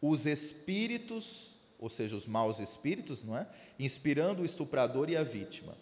Os 0.00 0.24
espíritos, 0.24 1.58
ou 1.80 1.90
seja, 1.90 2.14
os 2.14 2.28
maus 2.28 2.60
espíritos, 2.60 3.24
não 3.24 3.36
é? 3.36 3.48
Inspirando 3.76 4.42
o 4.42 4.44
estuprador 4.44 5.10
e 5.10 5.16
a 5.16 5.24
vítima. 5.24 5.76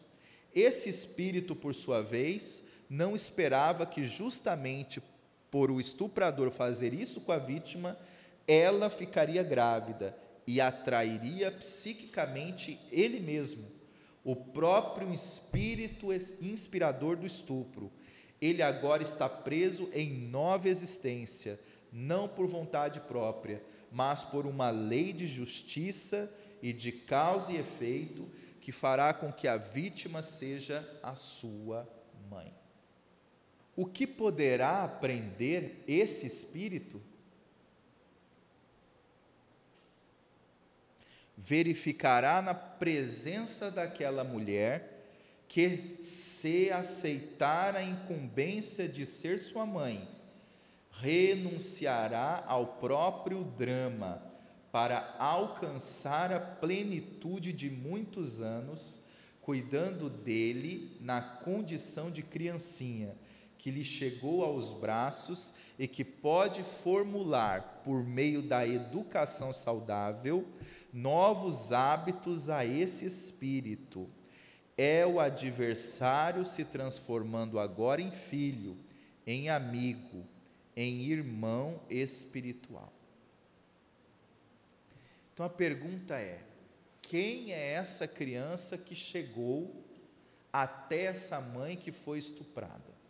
Esse 0.54 0.88
espírito, 0.88 1.54
por 1.54 1.74
sua 1.74 2.00
vez, 2.00 2.62
não 2.88 3.14
esperava 3.14 3.84
que 3.84 4.02
justamente 4.02 5.02
por 5.50 5.70
o 5.70 5.78
estuprador 5.78 6.50
fazer 6.50 6.94
isso 6.94 7.20
com 7.20 7.30
a 7.30 7.38
vítima, 7.38 7.98
ela 8.48 8.88
ficaria 8.88 9.42
grávida 9.42 10.16
e 10.46 10.58
atrairia 10.58 11.52
psiquicamente 11.52 12.80
ele 12.90 13.20
mesmo, 13.20 13.66
o 14.24 14.34
próprio 14.34 15.12
espírito 15.12 16.10
inspirador 16.14 17.14
do 17.14 17.26
estupro. 17.26 17.92
Ele 18.40 18.62
agora 18.62 19.02
está 19.02 19.28
preso 19.28 19.90
em 19.92 20.10
nova 20.10 20.68
existência, 20.68 21.60
não 21.92 22.26
por 22.26 22.46
vontade 22.46 23.00
própria, 23.00 23.62
mas 23.92 24.24
por 24.24 24.46
uma 24.46 24.70
lei 24.70 25.12
de 25.12 25.26
justiça 25.26 26.32
e 26.62 26.72
de 26.72 26.90
causa 26.92 27.52
e 27.52 27.58
efeito 27.58 28.30
que 28.60 28.72
fará 28.72 29.12
com 29.12 29.32
que 29.32 29.48
a 29.48 29.56
vítima 29.56 30.22
seja 30.22 30.88
a 31.02 31.16
sua 31.16 31.88
mãe. 32.30 32.54
O 33.76 33.86
que 33.86 34.06
poderá 34.06 34.84
aprender 34.84 35.82
esse 35.86 36.26
espírito? 36.26 37.00
Verificará 41.36 42.42
na 42.42 42.54
presença 42.54 43.70
daquela 43.70 44.22
mulher 44.22 44.89
que, 45.50 45.96
se 46.00 46.70
aceitar 46.70 47.74
a 47.74 47.82
incumbência 47.82 48.86
de 48.86 49.04
ser 49.04 49.40
sua 49.40 49.66
mãe, 49.66 50.08
renunciará 50.92 52.44
ao 52.46 52.74
próprio 52.74 53.42
drama 53.42 54.22
para 54.70 55.16
alcançar 55.18 56.32
a 56.32 56.38
plenitude 56.38 57.52
de 57.52 57.68
muitos 57.68 58.40
anos, 58.40 59.00
cuidando 59.40 60.08
dele 60.08 60.96
na 61.00 61.20
condição 61.20 62.12
de 62.12 62.22
criancinha 62.22 63.16
que 63.58 63.72
lhe 63.72 63.84
chegou 63.84 64.44
aos 64.44 64.72
braços 64.72 65.52
e 65.76 65.88
que 65.88 66.04
pode 66.04 66.62
formular, 66.62 67.82
por 67.84 68.04
meio 68.04 68.40
da 68.40 68.64
educação 68.64 69.52
saudável, 69.52 70.46
novos 70.92 71.72
hábitos 71.72 72.48
a 72.48 72.64
esse 72.64 73.04
espírito. 73.04 74.08
É 74.82 75.04
o 75.04 75.20
adversário 75.20 76.42
se 76.42 76.64
transformando 76.64 77.58
agora 77.58 78.00
em 78.00 78.10
filho, 78.10 78.78
em 79.26 79.50
amigo, 79.50 80.24
em 80.74 81.02
irmão 81.02 81.80
espiritual. 81.90 82.90
Então 85.34 85.44
a 85.44 85.50
pergunta 85.50 86.14
é: 86.14 86.40
quem 87.02 87.52
é 87.52 87.72
essa 87.72 88.08
criança 88.08 88.78
que 88.78 88.94
chegou 88.94 89.84
até 90.50 91.02
essa 91.02 91.40
mãe 91.42 91.76
que 91.76 91.92
foi 91.92 92.18
estuprada? 92.18 93.00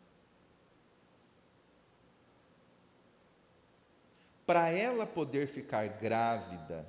para 4.51 4.69
ela 4.69 5.07
poder 5.07 5.47
ficar 5.47 5.87
grávida, 5.87 6.85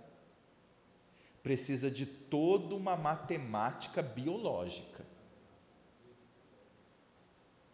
precisa 1.41 1.89
de 1.89 2.05
toda 2.05 2.75
uma 2.75 2.95
matemática 2.95 4.01
biológica. 4.01 5.05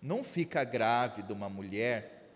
Não 0.01 0.23
fica 0.23 0.63
grávida 0.63 1.33
uma 1.33 1.49
mulher 1.49 2.29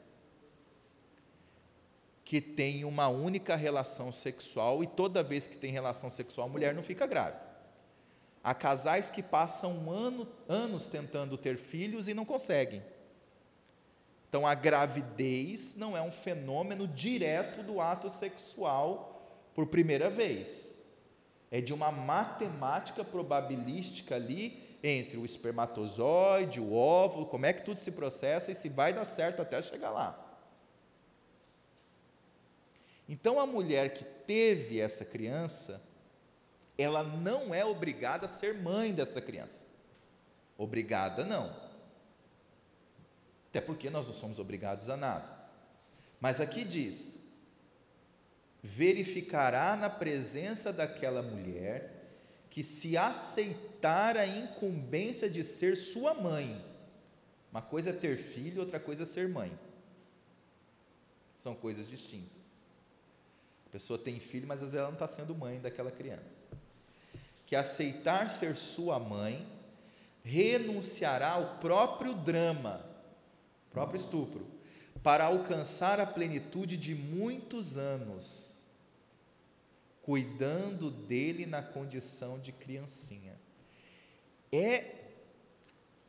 que 2.23 2.41
tem 2.41 2.85
uma 2.85 3.07
única 3.07 3.55
relação 3.55 4.11
sexual 4.11 4.83
e 4.83 4.87
toda 4.87 5.23
vez 5.23 5.47
que 5.47 5.57
tem 5.57 5.71
relação 5.71 6.09
sexual 6.09 6.47
a 6.47 6.51
mulher 6.51 6.73
não 6.73 6.81
fica 6.81 7.05
grávida. 7.05 7.51
Há 8.43 8.53
casais 8.53 9.09
que 9.09 9.21
passam 9.21 9.89
ano, 9.91 10.27
anos 10.47 10.87
tentando 10.87 11.37
ter 11.37 11.57
filhos 11.57 12.07
e 12.07 12.13
não 12.13 12.25
conseguem. 12.25 12.81
Então, 14.27 14.47
a 14.47 14.55
gravidez 14.55 15.75
não 15.75 15.95
é 15.95 16.01
um 16.01 16.09
fenômeno 16.09 16.87
direto 16.87 17.61
do 17.61 17.81
ato 17.81 18.09
sexual 18.09 19.51
por 19.53 19.67
primeira 19.67 20.09
vez. 20.09 20.80
É 21.51 21.61
de 21.61 21.73
uma 21.73 21.91
matemática 21.91 23.03
probabilística 23.03 24.15
ali 24.15 24.77
entre 24.81 25.17
o 25.17 25.25
espermatozoide, 25.25 26.59
o 26.59 26.73
óvulo, 26.73 27.27
como 27.27 27.45
é 27.45 27.53
que 27.53 27.61
tudo 27.61 27.79
se 27.79 27.91
processa 27.91 28.51
e 28.51 28.55
se 28.55 28.69
vai 28.69 28.93
dar 28.93 29.05
certo 29.05 29.41
até 29.41 29.61
chegar 29.61 29.91
lá. 29.91 30.17
Então, 33.07 33.39
a 33.39 33.45
mulher 33.45 33.93
que 33.93 34.03
teve 34.03 34.79
essa 34.79 35.03
criança, 35.03 35.83
ela 36.77 37.03
não 37.03 37.53
é 37.53 37.65
obrigada 37.65 38.25
a 38.25 38.29
ser 38.29 38.55
mãe 38.55 38.93
dessa 38.93 39.19
criança. 39.19 39.65
Obrigada 40.57 41.25
não 41.25 41.71
até 43.51 43.59
porque 43.59 43.89
nós 43.89 44.07
não 44.07 44.13
somos 44.13 44.39
obrigados 44.39 44.87
a 44.87 44.95
nada. 44.95 45.27
Mas 46.21 46.39
aqui 46.39 46.63
diz: 46.63 47.20
verificará 48.63 49.75
na 49.75 49.89
presença 49.89 50.71
daquela 50.71 51.21
mulher 51.21 51.99
que 52.49 52.61
se 52.61 52.97
aceitar 52.97 54.17
a 54.17 54.27
incumbência 54.27 55.29
de 55.29 55.43
ser 55.43 55.77
sua 55.77 56.13
mãe. 56.13 56.63
Uma 57.51 57.61
coisa 57.61 57.89
é 57.89 57.93
ter 57.93 58.17
filho, 58.17 58.61
outra 58.61 58.79
coisa 58.79 59.03
é 59.03 59.05
ser 59.05 59.27
mãe. 59.27 59.57
São 61.41 61.55
coisas 61.55 61.87
distintas. 61.87 62.29
A 63.67 63.69
pessoa 63.71 63.97
tem 63.97 64.19
filho, 64.19 64.47
mas 64.47 64.57
às 64.57 64.71
vezes 64.71 64.75
ela 64.75 64.87
não 64.87 64.93
está 64.93 65.07
sendo 65.07 65.33
mãe 65.33 65.59
daquela 65.59 65.91
criança. 65.91 66.21
Que 67.47 67.55
aceitar 67.55 68.29
ser 68.29 68.55
sua 68.55 68.99
mãe 68.99 69.47
renunciará 70.23 71.31
ao 71.31 71.57
próprio 71.57 72.13
drama 72.13 72.91
próprio 73.71 73.99
estupro, 73.99 74.45
para 75.01 75.23
alcançar 75.23 75.99
a 75.99 76.05
plenitude 76.05 76.77
de 76.77 76.93
muitos 76.93 77.77
anos, 77.77 78.50
cuidando 80.11 80.91
dele 80.91 81.45
na 81.45 81.63
condição 81.63 82.37
de 82.37 82.51
criancinha. 82.51 83.39
É, 84.51 84.95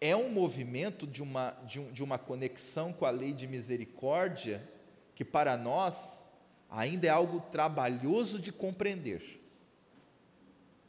é 0.00 0.16
um 0.16 0.28
movimento 0.28 1.06
de 1.06 1.22
uma, 1.22 1.50
de, 1.64 1.78
um, 1.78 1.92
de 1.92 2.02
uma 2.02 2.18
conexão 2.18 2.92
com 2.92 3.06
a 3.06 3.10
lei 3.10 3.32
de 3.32 3.46
misericórdia 3.46 4.60
que, 5.14 5.24
para 5.24 5.56
nós, 5.56 6.26
ainda 6.68 7.06
é 7.06 7.10
algo 7.10 7.42
trabalhoso 7.52 8.40
de 8.40 8.50
compreender. 8.50 9.40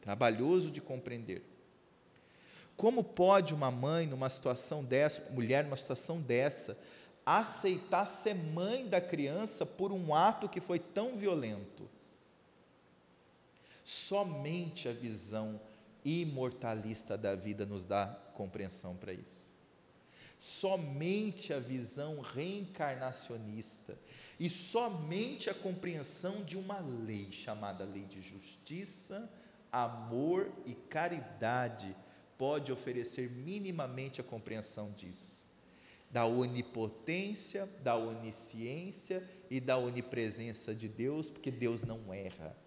Trabalhoso 0.00 0.68
de 0.72 0.80
compreender. 0.80 1.44
Como 2.76 3.04
pode 3.04 3.54
uma 3.54 3.70
mãe, 3.70 4.08
numa 4.08 4.28
situação 4.28 4.82
dessa, 4.82 5.22
mulher 5.30 5.62
numa 5.62 5.76
situação 5.76 6.20
dessa, 6.20 6.76
aceitar 7.24 8.06
ser 8.06 8.34
mãe 8.34 8.88
da 8.88 9.00
criança 9.00 9.64
por 9.64 9.92
um 9.92 10.12
ato 10.12 10.48
que 10.48 10.60
foi 10.60 10.80
tão 10.80 11.16
violento? 11.16 11.88
Somente 13.84 14.88
a 14.88 14.92
visão 14.92 15.60
imortalista 16.02 17.18
da 17.18 17.34
vida 17.34 17.66
nos 17.66 17.84
dá 17.84 18.06
compreensão 18.34 18.96
para 18.96 19.12
isso. 19.12 19.52
Somente 20.38 21.52
a 21.52 21.60
visão 21.60 22.20
reencarnacionista 22.20 23.96
e 24.40 24.50
somente 24.50 25.48
a 25.48 25.54
compreensão 25.54 26.42
de 26.42 26.56
uma 26.56 26.80
lei 26.80 27.30
chamada 27.30 27.84
lei 27.84 28.04
de 28.04 28.20
justiça, 28.20 29.30
amor 29.70 30.50
e 30.66 30.74
caridade 30.74 31.94
pode 32.36 32.72
oferecer 32.72 33.30
minimamente 33.30 34.20
a 34.20 34.24
compreensão 34.24 34.92
disso. 34.92 35.44
Da 36.10 36.26
onipotência, 36.26 37.68
da 37.82 37.96
onisciência 37.96 39.28
e 39.50 39.60
da 39.60 39.76
onipresença 39.76 40.74
de 40.74 40.88
Deus, 40.88 41.28
porque 41.28 41.50
Deus 41.50 41.82
não 41.82 42.12
erra. 42.12 42.63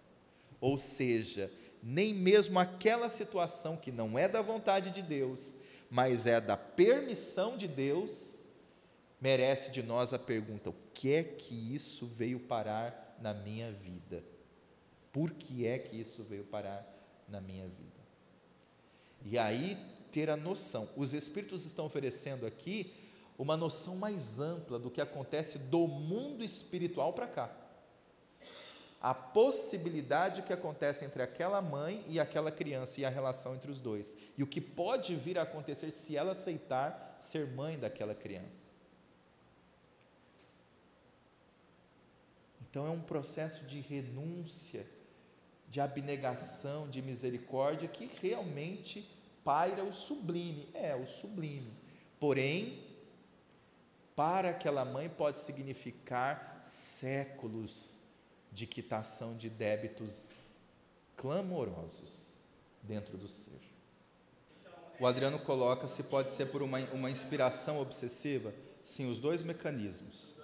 Ou 0.60 0.76
seja, 0.76 1.50
nem 1.82 2.12
mesmo 2.12 2.58
aquela 2.58 3.08
situação 3.08 3.76
que 3.76 3.92
não 3.92 4.18
é 4.18 4.28
da 4.28 4.42
vontade 4.42 4.90
de 4.90 5.02
Deus, 5.02 5.54
mas 5.90 6.26
é 6.26 6.40
da 6.40 6.56
permissão 6.56 7.56
de 7.56 7.68
Deus, 7.68 8.48
merece 9.20 9.70
de 9.70 9.82
nós 9.82 10.12
a 10.12 10.18
pergunta: 10.18 10.70
o 10.70 10.74
que 10.92 11.12
é 11.12 11.22
que 11.22 11.54
isso 11.74 12.06
veio 12.06 12.40
parar 12.40 13.16
na 13.20 13.32
minha 13.32 13.72
vida? 13.72 14.22
Por 15.12 15.32
que 15.32 15.66
é 15.66 15.78
que 15.78 15.98
isso 15.98 16.22
veio 16.22 16.44
parar 16.44 16.86
na 17.28 17.40
minha 17.40 17.66
vida? 17.66 17.98
E 19.24 19.38
aí 19.38 19.78
ter 20.12 20.30
a 20.30 20.36
noção. 20.36 20.88
Os 20.96 21.12
Espíritos 21.12 21.64
estão 21.64 21.86
oferecendo 21.86 22.46
aqui 22.46 22.94
uma 23.36 23.56
noção 23.56 23.96
mais 23.96 24.40
ampla 24.40 24.78
do 24.78 24.90
que 24.90 25.00
acontece 25.00 25.58
do 25.58 25.86
mundo 25.86 26.42
espiritual 26.42 27.12
para 27.12 27.26
cá. 27.26 27.56
A 29.00 29.14
possibilidade 29.14 30.42
que 30.42 30.52
acontece 30.52 31.04
entre 31.04 31.22
aquela 31.22 31.62
mãe 31.62 32.04
e 32.08 32.18
aquela 32.18 32.50
criança 32.50 33.00
e 33.00 33.04
a 33.04 33.08
relação 33.08 33.54
entre 33.54 33.70
os 33.70 33.80
dois. 33.80 34.16
E 34.36 34.42
o 34.42 34.46
que 34.46 34.60
pode 34.60 35.14
vir 35.14 35.38
a 35.38 35.42
acontecer 35.42 35.90
se 35.90 36.16
ela 36.16 36.32
aceitar 36.32 37.18
ser 37.20 37.46
mãe 37.46 37.78
daquela 37.78 38.14
criança. 38.14 38.68
Então 42.60 42.86
é 42.86 42.90
um 42.90 43.00
processo 43.00 43.64
de 43.66 43.80
renúncia 43.80 44.84
de 45.70 45.80
abnegação, 45.80 46.88
de 46.88 47.02
misericórdia, 47.02 47.88
que 47.88 48.10
realmente 48.20 49.08
paira 49.44 49.84
o 49.84 49.92
sublime. 49.92 50.68
É, 50.74 50.94
o 50.96 51.06
sublime. 51.06 51.72
Porém, 52.18 52.84
para 54.16 54.50
aquela 54.50 54.84
mãe 54.84 55.08
pode 55.08 55.38
significar 55.38 56.60
séculos 56.62 57.97
de 58.52 58.66
quitação 58.66 59.36
de 59.36 59.48
débitos 59.48 60.32
clamorosos 61.16 62.34
dentro 62.82 63.16
do 63.16 63.28
ser. 63.28 63.60
O 65.00 65.06
Adriano 65.06 65.38
coloca 65.38 65.86
se 65.86 66.02
pode 66.02 66.30
ser 66.30 66.46
por 66.46 66.62
uma, 66.62 66.78
uma 66.92 67.10
inspiração 67.10 67.80
obsessiva. 67.80 68.52
Sim, 68.82 69.10
os 69.10 69.18
dois 69.18 69.42
mecanismos 69.42 70.38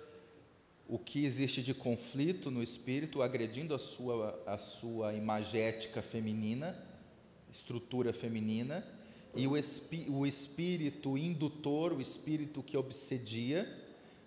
o 0.88 0.98
que 0.98 1.24
existe 1.24 1.62
de 1.62 1.72
conflito 1.72 2.50
no 2.50 2.62
espírito, 2.62 3.22
agredindo 3.22 3.74
a 3.74 3.78
sua, 3.78 4.42
a 4.46 4.58
sua 4.58 5.14
imagética 5.14 6.02
feminina, 6.02 6.78
estrutura 7.50 8.12
feminina, 8.12 8.86
e 9.34 9.46
o, 9.46 9.52
o 10.10 10.26
espírito 10.26 11.16
indutor, 11.16 11.92
o 11.92 12.00
espírito 12.00 12.62
que 12.62 12.76
obsedia, 12.76 13.66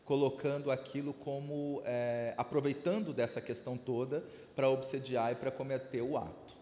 colocando 0.07 0.71
aquilo 0.71 1.13
como, 1.13 1.81
é, 1.83 2.33
aproveitando 2.37 3.11
dessa 3.11 3.41
questão 3.41 3.77
toda 3.77 4.23
para 4.55 4.69
obsediar 4.69 5.33
e 5.33 5.35
para 5.35 5.51
cometer 5.51 6.01
o 6.01 6.17
ato. 6.17 6.55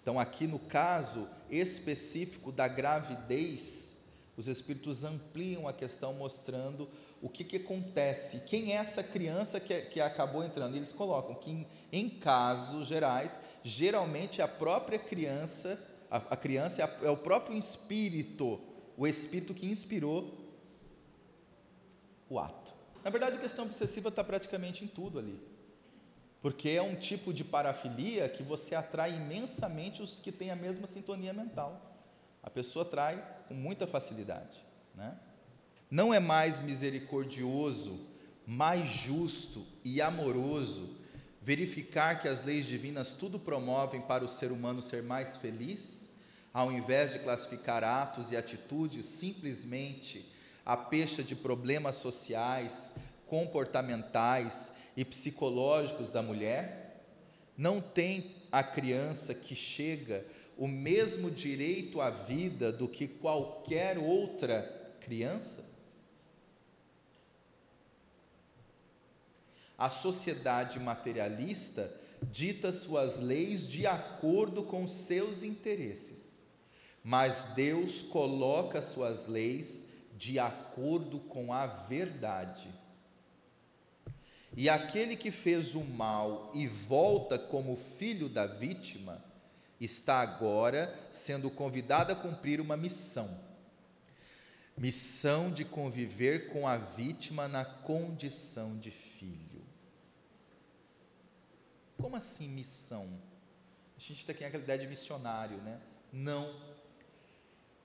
Então, 0.00 0.20
aqui 0.20 0.46
no 0.46 0.60
caso 0.60 1.28
específico 1.50 2.52
da 2.52 2.68
gravidez, 2.68 3.98
os 4.36 4.46
espíritos 4.46 5.02
ampliam 5.02 5.66
a 5.66 5.72
questão 5.72 6.14
mostrando 6.14 6.88
o 7.20 7.28
que, 7.28 7.42
que 7.42 7.56
acontece, 7.56 8.42
quem 8.46 8.72
é 8.72 8.76
essa 8.76 9.02
criança 9.02 9.58
que, 9.58 9.82
que 9.82 10.00
acabou 10.00 10.44
entrando. 10.44 10.76
Eles 10.76 10.92
colocam 10.92 11.34
que, 11.34 11.50
em, 11.50 11.66
em 11.90 12.08
casos 12.08 12.86
gerais, 12.86 13.40
geralmente 13.64 14.40
a 14.40 14.46
própria 14.46 14.98
criança, 14.98 15.76
a, 16.08 16.18
a 16.18 16.36
criança 16.36 16.82
é, 16.82 16.84
a, 16.84 17.06
é 17.08 17.10
o 17.10 17.16
próprio 17.16 17.58
espírito, 17.58 18.60
o 18.96 19.08
espírito 19.08 19.52
que 19.52 19.66
inspirou 19.66 20.32
o 22.30 22.38
ato. 22.38 22.65
Na 23.06 23.10
verdade, 23.10 23.36
a 23.36 23.40
questão 23.40 23.66
obsessiva 23.66 24.08
está 24.08 24.24
praticamente 24.24 24.84
em 24.84 24.88
tudo 24.88 25.20
ali. 25.20 25.40
Porque 26.42 26.70
é 26.70 26.82
um 26.82 26.96
tipo 26.96 27.32
de 27.32 27.44
parafilia 27.44 28.28
que 28.28 28.42
você 28.42 28.74
atrai 28.74 29.14
imensamente 29.14 30.02
os 30.02 30.18
que 30.18 30.32
têm 30.32 30.50
a 30.50 30.56
mesma 30.56 30.88
sintonia 30.88 31.32
mental. 31.32 32.02
A 32.42 32.50
pessoa 32.50 32.84
atrai 32.84 33.24
com 33.46 33.54
muita 33.54 33.86
facilidade. 33.86 34.56
Né? 34.92 35.16
Não 35.88 36.12
é 36.12 36.18
mais 36.18 36.60
misericordioso, 36.60 38.08
mais 38.44 38.88
justo 38.88 39.64
e 39.84 40.02
amoroso 40.02 40.96
verificar 41.40 42.18
que 42.18 42.26
as 42.26 42.44
leis 42.44 42.66
divinas 42.66 43.12
tudo 43.12 43.38
promovem 43.38 44.00
para 44.00 44.24
o 44.24 44.28
ser 44.28 44.50
humano 44.50 44.82
ser 44.82 45.04
mais 45.04 45.36
feliz, 45.36 46.10
ao 46.52 46.72
invés 46.72 47.12
de 47.12 47.20
classificar 47.20 47.84
atos 47.84 48.32
e 48.32 48.36
atitudes 48.36 49.06
simplesmente 49.06 50.34
a 50.66 50.76
pecha 50.76 51.22
de 51.22 51.36
problemas 51.36 51.94
sociais, 51.94 52.96
comportamentais 53.28 54.72
e 54.96 55.04
psicológicos 55.04 56.10
da 56.10 56.20
mulher? 56.20 57.04
Não 57.56 57.80
tem 57.80 58.34
a 58.50 58.64
criança 58.64 59.32
que 59.32 59.54
chega 59.54 60.26
o 60.58 60.66
mesmo 60.66 61.30
direito 61.30 62.00
à 62.00 62.10
vida 62.10 62.72
do 62.72 62.88
que 62.88 63.06
qualquer 63.06 63.96
outra 63.96 64.94
criança? 65.00 65.64
A 69.78 69.88
sociedade 69.88 70.80
materialista 70.80 71.94
dita 72.22 72.72
suas 72.72 73.18
leis 73.18 73.68
de 73.68 73.86
acordo 73.86 74.64
com 74.64 74.88
seus 74.88 75.42
interesses, 75.42 76.42
mas 77.04 77.52
Deus 77.54 78.02
coloca 78.02 78.80
suas 78.82 79.26
leis 79.26 79.85
de 80.16 80.38
acordo 80.38 81.20
com 81.20 81.52
a 81.52 81.66
verdade. 81.66 82.68
E 84.56 84.68
aquele 84.68 85.16
que 85.16 85.30
fez 85.30 85.74
o 85.74 85.84
mal 85.84 86.50
e 86.54 86.66
volta 86.66 87.38
como 87.38 87.76
filho 87.76 88.28
da 88.28 88.46
vítima, 88.46 89.22
está 89.80 90.20
agora 90.20 90.98
sendo 91.12 91.50
convidado 91.50 92.12
a 92.12 92.16
cumprir 92.16 92.60
uma 92.60 92.76
missão. 92.76 93.44
Missão 94.76 95.50
de 95.50 95.64
conviver 95.64 96.50
com 96.50 96.66
a 96.66 96.76
vítima 96.76 97.48
na 97.48 97.64
condição 97.64 98.78
de 98.78 98.90
filho. 98.90 99.64
Como 101.98 102.16
assim 102.16 102.48
missão? 102.48 103.08
A 103.96 104.00
gente 104.00 104.26
tem 104.26 104.46
aquela 104.46 104.62
ideia 104.62 104.78
de 104.78 104.86
missionário, 104.86 105.56
né? 105.58 105.80
Não. 106.12 106.75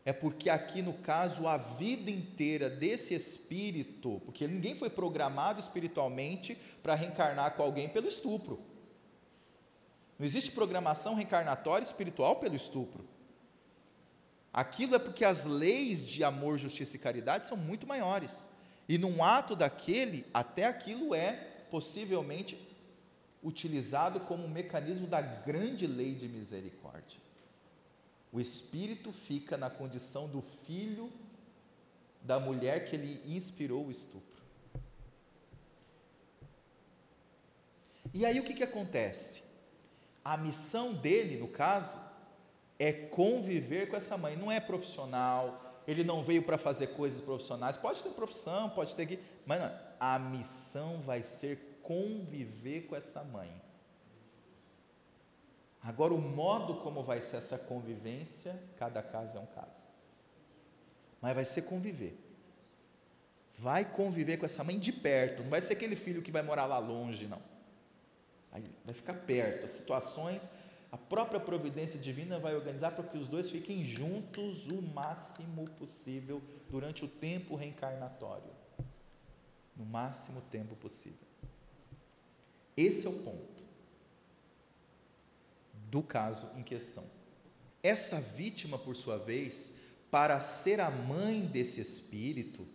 É 0.03 0.11
porque 0.11 0.49
aqui 0.49 0.81
no 0.81 0.93
caso 0.93 1.47
a 1.47 1.57
vida 1.57 2.09
inteira 2.09 2.69
desse 2.69 3.13
espírito, 3.13 4.21
porque 4.25 4.47
ninguém 4.47 4.73
foi 4.73 4.89
programado 4.89 5.59
espiritualmente 5.59 6.57
para 6.81 6.95
reencarnar 6.95 7.55
com 7.55 7.61
alguém 7.61 7.87
pelo 7.87 8.07
estupro. 8.07 8.59
Não 10.17 10.25
existe 10.25 10.51
programação 10.51 11.15
reencarnatória 11.15 11.85
espiritual 11.85 12.37
pelo 12.37 12.55
estupro. 12.55 13.03
Aquilo 14.53 14.95
é 14.95 14.99
porque 14.99 15.23
as 15.23 15.45
leis 15.45 16.05
de 16.05 16.23
amor, 16.23 16.57
justiça 16.57 16.95
e 16.95 16.99
caridade 16.99 17.45
são 17.45 17.55
muito 17.55 17.87
maiores. 17.87 18.51
E 18.89 18.97
num 18.97 19.23
ato 19.23 19.55
daquele, 19.55 20.25
até 20.33 20.65
aquilo 20.65 21.15
é 21.15 21.33
possivelmente 21.69 22.57
utilizado 23.41 24.19
como 24.19 24.43
um 24.45 24.49
mecanismo 24.49 25.07
da 25.07 25.21
grande 25.21 25.87
lei 25.87 26.13
de 26.13 26.27
misericórdia. 26.27 27.19
O 28.31 28.39
espírito 28.39 29.11
fica 29.11 29.57
na 29.57 29.69
condição 29.69 30.27
do 30.27 30.41
filho 30.65 31.11
da 32.21 32.39
mulher 32.39 32.85
que 32.85 32.95
ele 32.95 33.21
inspirou 33.25 33.87
o 33.87 33.91
estupro. 33.91 34.41
E 38.13 38.25
aí 38.25 38.39
o 38.39 38.43
que, 38.43 38.53
que 38.53 38.63
acontece? 38.63 39.43
A 40.23 40.37
missão 40.37 40.93
dele, 40.93 41.37
no 41.37 41.47
caso, 41.47 41.97
é 42.77 42.91
conviver 42.91 43.89
com 43.89 43.95
essa 43.95 44.17
mãe. 44.17 44.35
Não 44.35 44.51
é 44.51 44.59
profissional, 44.59 45.81
ele 45.87 46.03
não 46.03 46.21
veio 46.21 46.43
para 46.43 46.57
fazer 46.57 46.87
coisas 46.87 47.21
profissionais. 47.21 47.77
Pode 47.77 48.01
ter 48.01 48.09
profissão, 48.09 48.69
pode 48.69 48.95
ter 48.95 49.05
que. 49.05 49.19
Mas 49.45 49.61
não, 49.61 49.71
a 49.99 50.19
missão 50.19 51.01
vai 51.01 51.23
ser 51.23 51.79
conviver 51.81 52.81
com 52.87 52.95
essa 52.95 53.23
mãe. 53.23 53.51
Agora, 55.83 56.13
o 56.13 56.21
modo 56.21 56.75
como 56.75 57.01
vai 57.03 57.21
ser 57.21 57.37
essa 57.37 57.57
convivência, 57.57 58.57
cada 58.77 59.01
caso 59.01 59.37
é 59.37 59.39
um 59.39 59.45
caso. 59.47 59.81
Mas 61.19 61.35
vai 61.35 61.45
ser 61.45 61.63
conviver. 61.63 62.17
Vai 63.57 63.85
conviver 63.85 64.37
com 64.37 64.45
essa 64.45 64.63
mãe 64.63 64.77
de 64.77 64.91
perto. 64.91 65.43
Não 65.43 65.49
vai 65.49 65.61
ser 65.61 65.73
aquele 65.73 65.95
filho 65.95 66.21
que 66.21 66.31
vai 66.31 66.41
morar 66.41 66.65
lá 66.65 66.77
longe, 66.77 67.27
não. 67.27 67.41
Vai, 68.51 68.93
ficar 68.93 69.13
perto. 69.13 69.65
As 69.65 69.71
situações 69.71 70.51
a 70.91 70.97
própria 70.97 71.39
providência 71.39 71.97
divina 71.97 72.37
vai 72.37 72.53
organizar 72.53 72.91
para 72.91 73.07
que 73.07 73.17
os 73.17 73.29
dois 73.29 73.49
fiquem 73.49 73.81
juntos 73.81 74.67
o 74.67 74.81
máximo 74.81 75.69
possível 75.79 76.41
durante 76.69 77.05
o 77.05 77.07
tempo 77.07 77.55
reencarnatório. 77.55 78.51
No 79.75 79.85
máximo 79.85 80.41
tempo 80.51 80.75
possível. 80.75 81.25
Esse 82.75 83.07
é 83.07 83.09
o 83.09 83.13
ponto 83.19 83.50
do 85.91 86.01
caso 86.01 86.49
em 86.55 86.63
questão. 86.63 87.03
Essa 87.83 88.21
vítima, 88.21 88.77
por 88.77 88.95
sua 88.95 89.17
vez, 89.17 89.73
para 90.09 90.39
ser 90.39 90.79
a 90.79 90.89
mãe 90.89 91.45
desse 91.45 91.81
espírito, 91.81 92.65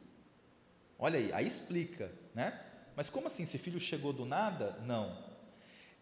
olha 0.99 1.19
aí, 1.19 1.33
aí 1.33 1.47
explica, 1.47 2.13
né? 2.35 2.61
Mas 2.95 3.09
como 3.09 3.27
assim? 3.27 3.45
Esse 3.45 3.57
filho 3.57 3.81
chegou 3.81 4.13
do 4.13 4.27
nada? 4.27 4.79
Não. 4.85 5.25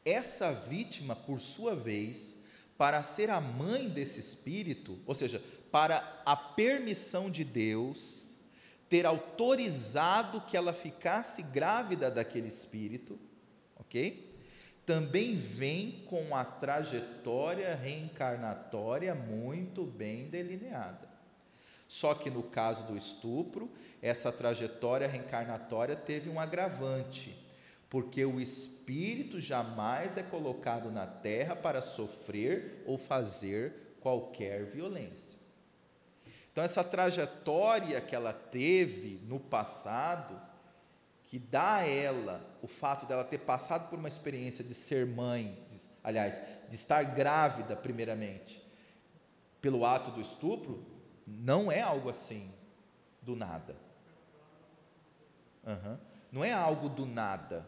Essa 0.04 0.52
vítima, 0.52 1.14
por 1.14 1.40
sua 1.40 1.76
vez, 1.76 2.40
para 2.76 3.02
ser 3.04 3.30
a 3.30 3.40
mãe 3.40 3.88
desse 3.88 4.18
espírito, 4.18 4.98
ou 5.06 5.14
seja, 5.14 5.40
para 5.70 6.22
a 6.26 6.34
permissão 6.34 7.30
de 7.30 7.44
Deus 7.44 8.34
ter 8.88 9.06
autorizado 9.06 10.40
que 10.40 10.56
ela 10.56 10.72
ficasse 10.72 11.42
grávida 11.42 12.10
daquele 12.10 12.48
espírito, 12.48 13.18
ok? 13.76 14.33
Também 14.84 15.36
vem 15.36 16.04
com 16.06 16.36
a 16.36 16.44
trajetória 16.44 17.74
reencarnatória 17.74 19.14
muito 19.14 19.84
bem 19.84 20.28
delineada. 20.28 21.08
Só 21.88 22.14
que 22.14 22.28
no 22.28 22.42
caso 22.42 22.84
do 22.84 22.96
estupro, 22.96 23.70
essa 24.02 24.32
trajetória 24.32 25.06
reencarnatória 25.06 25.96
teve 25.96 26.28
um 26.28 26.40
agravante, 26.40 27.36
porque 27.88 28.24
o 28.24 28.40
espírito 28.40 29.40
jamais 29.40 30.16
é 30.16 30.22
colocado 30.22 30.90
na 30.90 31.06
terra 31.06 31.54
para 31.54 31.80
sofrer 31.80 32.82
ou 32.84 32.98
fazer 32.98 33.96
qualquer 34.00 34.64
violência. 34.64 35.38
Então, 36.52 36.62
essa 36.62 36.84
trajetória 36.84 38.00
que 38.00 38.14
ela 38.14 38.32
teve 38.32 39.18
no 39.26 39.40
passado, 39.40 40.40
que 41.34 41.38
dá 41.40 41.78
a 41.78 41.88
ela 41.88 42.40
o 42.62 42.68
fato 42.68 43.06
dela 43.06 43.24
ter 43.24 43.38
passado 43.38 43.90
por 43.90 43.98
uma 43.98 44.06
experiência 44.06 44.62
de 44.62 44.72
ser 44.72 45.04
mãe, 45.04 45.58
de, 45.68 45.76
aliás, 46.04 46.40
de 46.68 46.76
estar 46.76 47.02
grávida, 47.02 47.74
primeiramente, 47.74 48.64
pelo 49.60 49.84
ato 49.84 50.12
do 50.12 50.20
estupro, 50.20 50.86
não 51.26 51.72
é 51.72 51.80
algo 51.80 52.08
assim, 52.08 52.54
do 53.20 53.34
nada. 53.34 53.74
Uhum. 55.66 55.98
Não 56.30 56.44
é 56.44 56.52
algo 56.52 56.88
do 56.88 57.04
nada. 57.04 57.66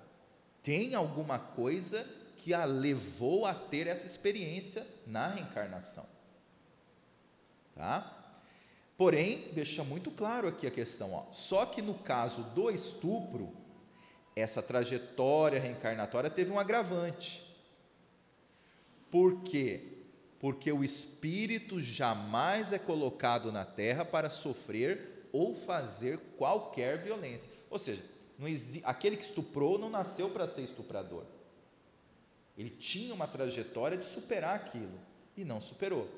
Tem 0.62 0.94
alguma 0.94 1.40
coisa 1.40 2.06
que 2.36 2.54
a 2.54 2.64
levou 2.64 3.46
a 3.46 3.52
ter 3.52 3.88
essa 3.88 4.06
experiência 4.06 4.86
na 5.04 5.26
reencarnação. 5.26 6.06
Tá? 7.74 8.25
Porém, 8.96 9.50
deixa 9.52 9.84
muito 9.84 10.10
claro 10.10 10.48
aqui 10.48 10.66
a 10.66 10.70
questão, 10.70 11.12
ó. 11.12 11.32
só 11.32 11.66
que 11.66 11.82
no 11.82 11.94
caso 11.94 12.42
do 12.54 12.70
estupro, 12.70 13.52
essa 14.34 14.62
trajetória 14.62 15.60
reencarnatória 15.60 16.30
teve 16.30 16.50
um 16.50 16.58
agravante. 16.58 17.42
Por 19.10 19.42
quê? 19.42 19.96
porque 20.38 20.70
o 20.70 20.84
espírito 20.84 21.80
jamais 21.80 22.72
é 22.72 22.78
colocado 22.78 23.50
na 23.50 23.64
terra 23.64 24.04
para 24.04 24.30
sofrer 24.30 25.28
ou 25.32 25.54
fazer 25.54 26.18
qualquer 26.36 27.02
violência. 27.02 27.50
Ou 27.70 27.78
seja, 27.78 28.02
aquele 28.84 29.16
que 29.16 29.24
estuprou 29.24 29.78
não 29.78 29.90
nasceu 29.90 30.30
para 30.30 30.46
ser 30.46 30.62
estuprador. 30.62 31.24
Ele 32.56 32.70
tinha 32.70 33.14
uma 33.14 33.26
trajetória 33.26 33.96
de 33.96 34.04
superar 34.04 34.56
aquilo 34.56 34.98
e 35.36 35.44
não 35.44 35.60
superou. 35.60 36.08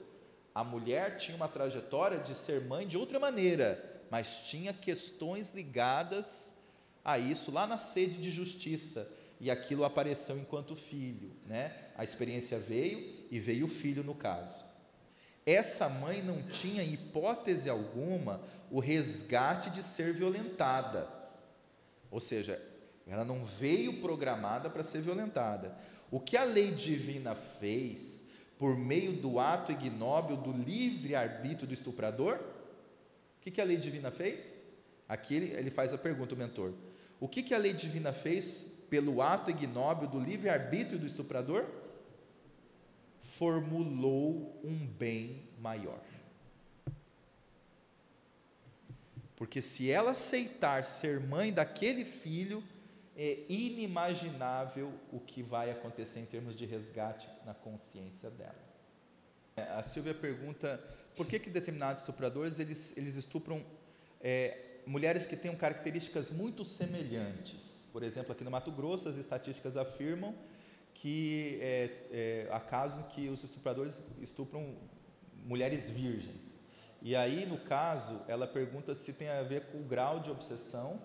A 0.59 0.65
mulher 0.65 1.19
tinha 1.19 1.37
uma 1.37 1.47
trajetória 1.47 2.19
de 2.19 2.35
ser 2.35 2.63
mãe 2.63 2.85
de 2.85 2.97
outra 2.97 3.21
maneira, 3.21 4.03
mas 4.11 4.41
tinha 4.49 4.73
questões 4.73 5.51
ligadas 5.51 6.53
a 7.05 7.17
isso 7.17 7.53
lá 7.53 7.65
na 7.65 7.79
sede 7.79 8.21
de 8.21 8.29
justiça 8.29 9.09
e 9.39 9.53
aquilo 9.53 9.85
apareceu 9.85 10.37
enquanto 10.37 10.75
filho, 10.75 11.31
né? 11.47 11.73
A 11.97 12.03
experiência 12.03 12.59
veio 12.59 13.25
e 13.31 13.39
veio 13.39 13.67
o 13.67 13.69
filho 13.69 14.03
no 14.03 14.17
caso. 14.17 14.65
Essa 15.47 15.89
mãe 15.89 16.21
não 16.23 16.43
tinha 16.43 16.83
hipótese 16.83 17.71
alguma 17.71 18.41
o 18.69 18.81
resgate 18.81 19.71
de 19.71 19.81
ser 19.81 20.13
violentada. 20.13 21.09
Ou 22.11 22.19
seja, 22.19 22.61
ela 23.07 23.25
não 23.25 23.45
veio 23.45 24.01
programada 24.01 24.69
para 24.69 24.83
ser 24.83 25.03
violentada. 25.03 25.79
O 26.11 26.19
que 26.19 26.37
a 26.37 26.43
lei 26.43 26.73
divina 26.73 27.37
fez 27.37 28.18
por 28.59 28.77
meio 28.77 29.13
do 29.13 29.39
ato 29.39 29.73
ignóbil 29.73 30.37
do 30.37 30.53
livre 30.53 31.15
arbítrio 31.15 31.67
do 31.67 31.75
estuprador? 31.75 32.37
O 32.37 33.41
que, 33.41 33.51
que 33.51 33.61
a 33.61 33.65
lei 33.65 33.77
divina 33.77 34.11
fez? 34.11 34.59
Aqui 35.09 35.37
ele, 35.37 35.55
ele 35.55 35.71
faz 35.71 35.95
a 35.95 35.99
pergunta, 35.99 36.35
o 36.35 36.39
mentor. 36.39 36.73
O 37.21 37.29
que, 37.29 37.43
que 37.43 37.55
a 37.55 37.59
lei 37.59 37.73
divina 37.73 38.13
fez 38.13 38.67
pelo 38.91 39.23
ato 39.23 39.51
ignóbil 39.51 40.09
do 40.09 40.19
livre 40.19 40.49
arbítrio 40.49 40.99
do 40.99 41.07
estuprador? 41.07 41.67
formulou 43.39 44.61
um 44.65 44.85
bem 44.85 45.45
maior. 45.61 46.03
Porque 49.37 49.63
se 49.63 49.89
ela 49.89 50.11
aceitar 50.11 50.85
ser 50.85 51.21
mãe 51.21 51.53
daquele 51.53 52.05
filho, 52.05 52.65
é 53.19 53.45
inimaginável 53.49 54.93
o 55.13 55.19
que 55.19 55.43
vai 55.43 55.73
acontecer 55.73 56.21
em 56.21 56.25
termos 56.25 56.55
de 56.55 56.65
resgate 56.65 57.29
na 57.45 57.53
consciência 57.53 58.31
dela. 58.31 58.55
É, 59.57 59.63
a 59.63 59.83
Silvia 59.83 60.15
pergunta 60.15 60.81
por 61.17 61.27
que, 61.27 61.41
que 61.41 61.51
determinados 61.51 62.03
estupradores 62.03 62.61
eles, 62.61 62.97
eles 62.97 63.17
estupram 63.17 63.61
é, 64.21 64.57
mulheres 64.87 65.27
que 65.27 65.37
tenham 65.37 65.57
características 65.57 66.31
muito 66.31 66.65
semelhantes. 66.65 67.89
Por 67.93 68.05
exemplo, 68.05 68.31
aqui 68.31 68.45
no 68.45 68.53
Mato 68.53 68.71
Grosso, 68.71 69.09
as 69.09 69.17
estatísticas 69.17 69.77
afirmam 69.77 70.33
que 70.95 71.59
é, 71.61 71.91
é, 72.13 72.49
há 72.53 72.61
casos 72.61 73.05
que 73.13 73.29
os 73.29 73.43
estupradores 73.43 74.01
estupram 74.21 74.77
mulheres 75.45 75.91
virgens. 75.91 76.65
E 77.03 77.17
aí, 77.17 77.47
no 77.47 77.59
caso, 77.59 78.21
ela 78.29 78.47
pergunta 78.47 78.95
se 78.95 79.13
tem 79.13 79.29
a 79.29 79.43
ver 79.43 79.67
com 79.67 79.79
o 79.79 79.85
grau 79.85 80.21
de 80.21 80.31
obsessão 80.31 81.01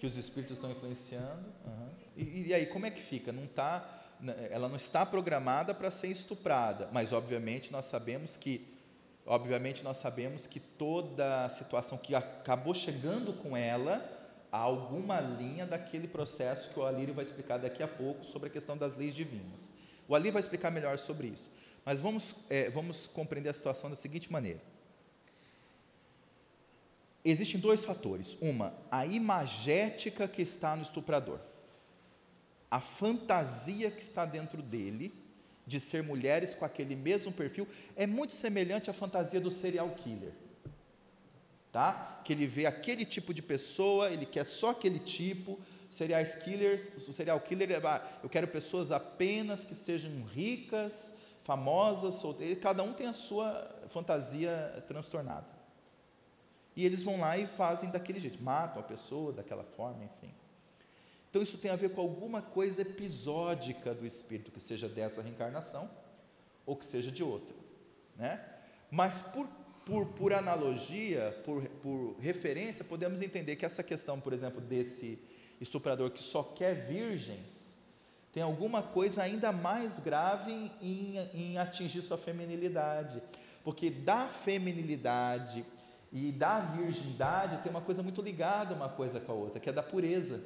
que 0.00 0.06
os 0.06 0.16
espíritos 0.16 0.56
estão 0.56 0.70
influenciando. 0.70 1.44
Uhum. 1.66 1.88
E, 2.16 2.48
e, 2.48 2.54
aí, 2.54 2.64
como 2.64 2.86
é 2.86 2.90
que 2.90 3.02
fica? 3.02 3.30
Não 3.30 3.46
tá, 3.46 3.86
ela 4.50 4.66
não 4.66 4.76
está 4.76 5.04
programada 5.04 5.74
para 5.74 5.90
ser 5.90 6.08
estuprada, 6.08 6.88
mas 6.90 7.12
obviamente 7.12 7.70
nós 7.70 7.84
sabemos 7.84 8.34
que, 8.34 8.66
obviamente 9.26 9.84
nós 9.84 9.98
sabemos 9.98 10.46
que 10.46 10.58
toda 10.58 11.44
a 11.44 11.50
situação 11.50 11.98
que 11.98 12.14
acabou 12.14 12.74
chegando 12.74 13.34
com 13.34 13.54
ela 13.54 14.02
há 14.50 14.56
alguma 14.56 15.20
linha 15.20 15.66
daquele 15.66 16.08
processo 16.08 16.70
que 16.70 16.80
o 16.80 16.86
Alírio 16.86 17.12
vai 17.12 17.26
explicar 17.26 17.58
daqui 17.58 17.82
a 17.82 17.88
pouco 17.88 18.24
sobre 18.24 18.48
a 18.48 18.50
questão 18.50 18.78
das 18.78 18.96
leis 18.96 19.14
divinas. 19.14 19.68
O 20.08 20.14
Alírio 20.14 20.32
vai 20.32 20.40
explicar 20.40 20.70
melhor 20.70 20.98
sobre 20.98 21.26
isso. 21.26 21.50
Mas 21.84 22.00
vamos, 22.00 22.34
é, 22.48 22.70
vamos 22.70 23.06
compreender 23.06 23.50
a 23.50 23.54
situação 23.54 23.90
da 23.90 23.96
seguinte 23.96 24.32
maneira. 24.32 24.60
Existem 27.24 27.60
dois 27.60 27.84
fatores. 27.84 28.36
Uma, 28.40 28.74
a 28.90 29.04
imagética 29.06 30.26
que 30.26 30.42
está 30.42 30.74
no 30.74 30.82
estuprador. 30.82 31.38
A 32.70 32.80
fantasia 32.80 33.90
que 33.90 34.00
está 34.00 34.24
dentro 34.24 34.62
dele 34.62 35.12
de 35.66 35.78
ser 35.78 36.02
mulheres 36.02 36.54
com 36.54 36.64
aquele 36.64 36.96
mesmo 36.96 37.32
perfil 37.32 37.66
é 37.96 38.06
muito 38.06 38.32
semelhante 38.32 38.90
à 38.90 38.92
fantasia 38.92 39.40
do 39.40 39.50
serial 39.50 39.90
killer 39.90 40.32
tá? 41.72 42.20
Que 42.24 42.32
ele 42.32 42.46
vê 42.46 42.66
aquele 42.66 43.04
tipo 43.04 43.32
de 43.32 43.42
pessoa, 43.42 44.10
ele 44.10 44.26
quer 44.26 44.44
só 44.44 44.70
aquele 44.70 44.98
tipo. 44.98 45.58
Serial 45.88 46.22
killers, 46.44 47.08
o 47.08 47.12
serial 47.12 47.40
killer, 47.40 47.72
é, 47.72 47.76
ah, 47.84 48.00
eu 48.22 48.28
quero 48.28 48.46
pessoas 48.46 48.92
apenas 48.92 49.64
que 49.64 49.74
sejam 49.74 50.22
ricas, 50.22 51.16
famosas, 51.42 52.14
solteiras. 52.14 52.62
Cada 52.62 52.84
um 52.84 52.92
tem 52.92 53.08
a 53.08 53.12
sua 53.12 53.68
fantasia 53.88 54.84
transtornada. 54.86 55.59
E 56.76 56.84
eles 56.84 57.02
vão 57.02 57.20
lá 57.20 57.36
e 57.36 57.46
fazem 57.46 57.90
daquele 57.90 58.20
jeito, 58.20 58.42
matam 58.42 58.80
a 58.80 58.84
pessoa 58.84 59.32
daquela 59.32 59.64
forma, 59.64 60.04
enfim. 60.04 60.32
Então 61.28 61.42
isso 61.42 61.58
tem 61.58 61.70
a 61.70 61.76
ver 61.76 61.90
com 61.90 62.00
alguma 62.00 62.42
coisa 62.42 62.82
episódica 62.82 63.94
do 63.94 64.06
espírito, 64.06 64.50
que 64.50 64.60
seja 64.60 64.88
dessa 64.88 65.22
reencarnação 65.22 65.90
ou 66.66 66.76
que 66.76 66.86
seja 66.86 67.10
de 67.10 67.22
outra, 67.22 67.54
né? 68.16 68.44
Mas 68.90 69.20
por 69.20 69.48
por, 69.84 70.06
por 70.06 70.32
analogia, 70.32 71.36
por, 71.44 71.62
por 71.82 72.16
referência, 72.20 72.84
podemos 72.84 73.22
entender 73.22 73.56
que 73.56 73.64
essa 73.64 73.82
questão, 73.82 74.20
por 74.20 74.32
exemplo, 74.32 74.60
desse 74.60 75.18
estuprador 75.60 76.10
que 76.10 76.20
só 76.20 76.42
quer 76.42 76.86
virgens, 76.86 77.76
tem 78.32 78.42
alguma 78.42 78.82
coisa 78.82 79.22
ainda 79.22 79.50
mais 79.50 79.98
grave 79.98 80.52
em, 80.80 81.18
em 81.34 81.58
atingir 81.58 82.02
sua 82.02 82.16
feminilidade. 82.16 83.20
Porque 83.64 83.90
da 83.90 84.28
feminilidade 84.28 85.64
e 86.12 86.32
da 86.32 86.58
virgindade 86.60 87.58
tem 87.62 87.70
uma 87.70 87.80
coisa 87.80 88.02
muito 88.02 88.20
ligada 88.20 88.74
uma 88.74 88.88
coisa 88.88 89.20
com 89.20 89.32
a 89.32 89.34
outra, 89.34 89.60
que 89.60 89.68
é 89.68 89.72
da 89.72 89.82
pureza. 89.82 90.42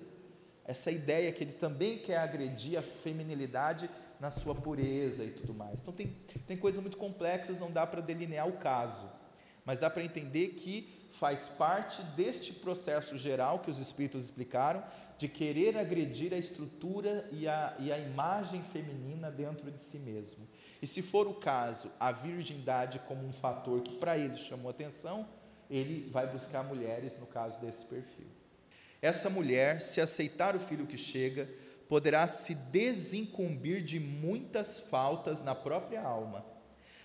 essa 0.65 0.91
ideia 0.91 1.31
que 1.33 1.45
ele 1.45 1.53
também 1.53 1.99
quer 1.99 2.19
agredir 2.19 2.79
a 2.79 2.83
feminilidade 2.83 3.89
na 4.19 4.31
sua 4.31 4.55
pureza 4.55 5.25
e 5.25 5.31
tudo 5.31 5.53
mais. 5.53 5.81
Então 5.81 5.93
tem, 5.93 6.09
tem 6.47 6.57
coisas 6.57 6.81
muito 6.81 6.97
complexas, 6.97 7.59
não 7.59 7.71
dá 7.71 7.87
para 7.87 8.01
delinear 8.01 8.49
o 8.49 8.53
caso, 8.53 9.07
mas 9.65 9.79
dá 9.79 9.91
para 9.91 10.03
entender 10.03 10.49
que 10.51 11.09
faz 11.11 11.49
parte 11.49 12.03
deste 12.17 12.53
processo 12.53 13.17
geral 13.17 13.61
que 13.61 13.71
os 13.71 13.79
espíritos 13.79 14.25
explicaram, 14.25 14.83
de 15.17 15.29
querer 15.29 15.77
agredir 15.79 16.33
a 16.35 16.37
estrutura 16.37 17.29
e 17.31 17.47
a, 17.47 17.75
e 17.79 17.93
a 17.93 17.99
imagem 17.99 18.63
feminina 18.63 19.31
dentro 19.31 19.71
de 19.71 19.79
si 19.79 19.99
mesmo. 19.99 20.47
E 20.83 20.87
se 20.87 21.03
for 21.03 21.27
o 21.29 21.35
caso, 21.35 21.91
a 22.01 22.11
virgindade 22.11 22.99
como 23.07 23.25
um 23.25 23.33
fator 23.33 23.81
que 23.81 23.97
para 23.97 24.19
ele 24.19 24.37
chamou 24.37 24.71
atenção, 24.71 25.27
ele 25.71 26.11
vai 26.11 26.27
buscar 26.27 26.63
mulheres 26.63 27.19
no 27.19 27.27
caso 27.27 27.61
desse 27.61 27.85
perfil. 27.85 28.27
Essa 29.01 29.29
mulher, 29.29 29.83
se 29.83 30.01
aceitar 30.01 30.57
o 30.57 30.61
filho 30.61 30.87
que 30.87 30.97
chega, 30.97 31.49
poderá 31.89 32.27
se 32.27 32.55
desincumbir 32.55 33.83
de 33.83 34.01
muitas 34.01 34.81
faltas 34.81 35.43
na 35.43 35.55
própria 35.55 36.03
alma. 36.03 36.45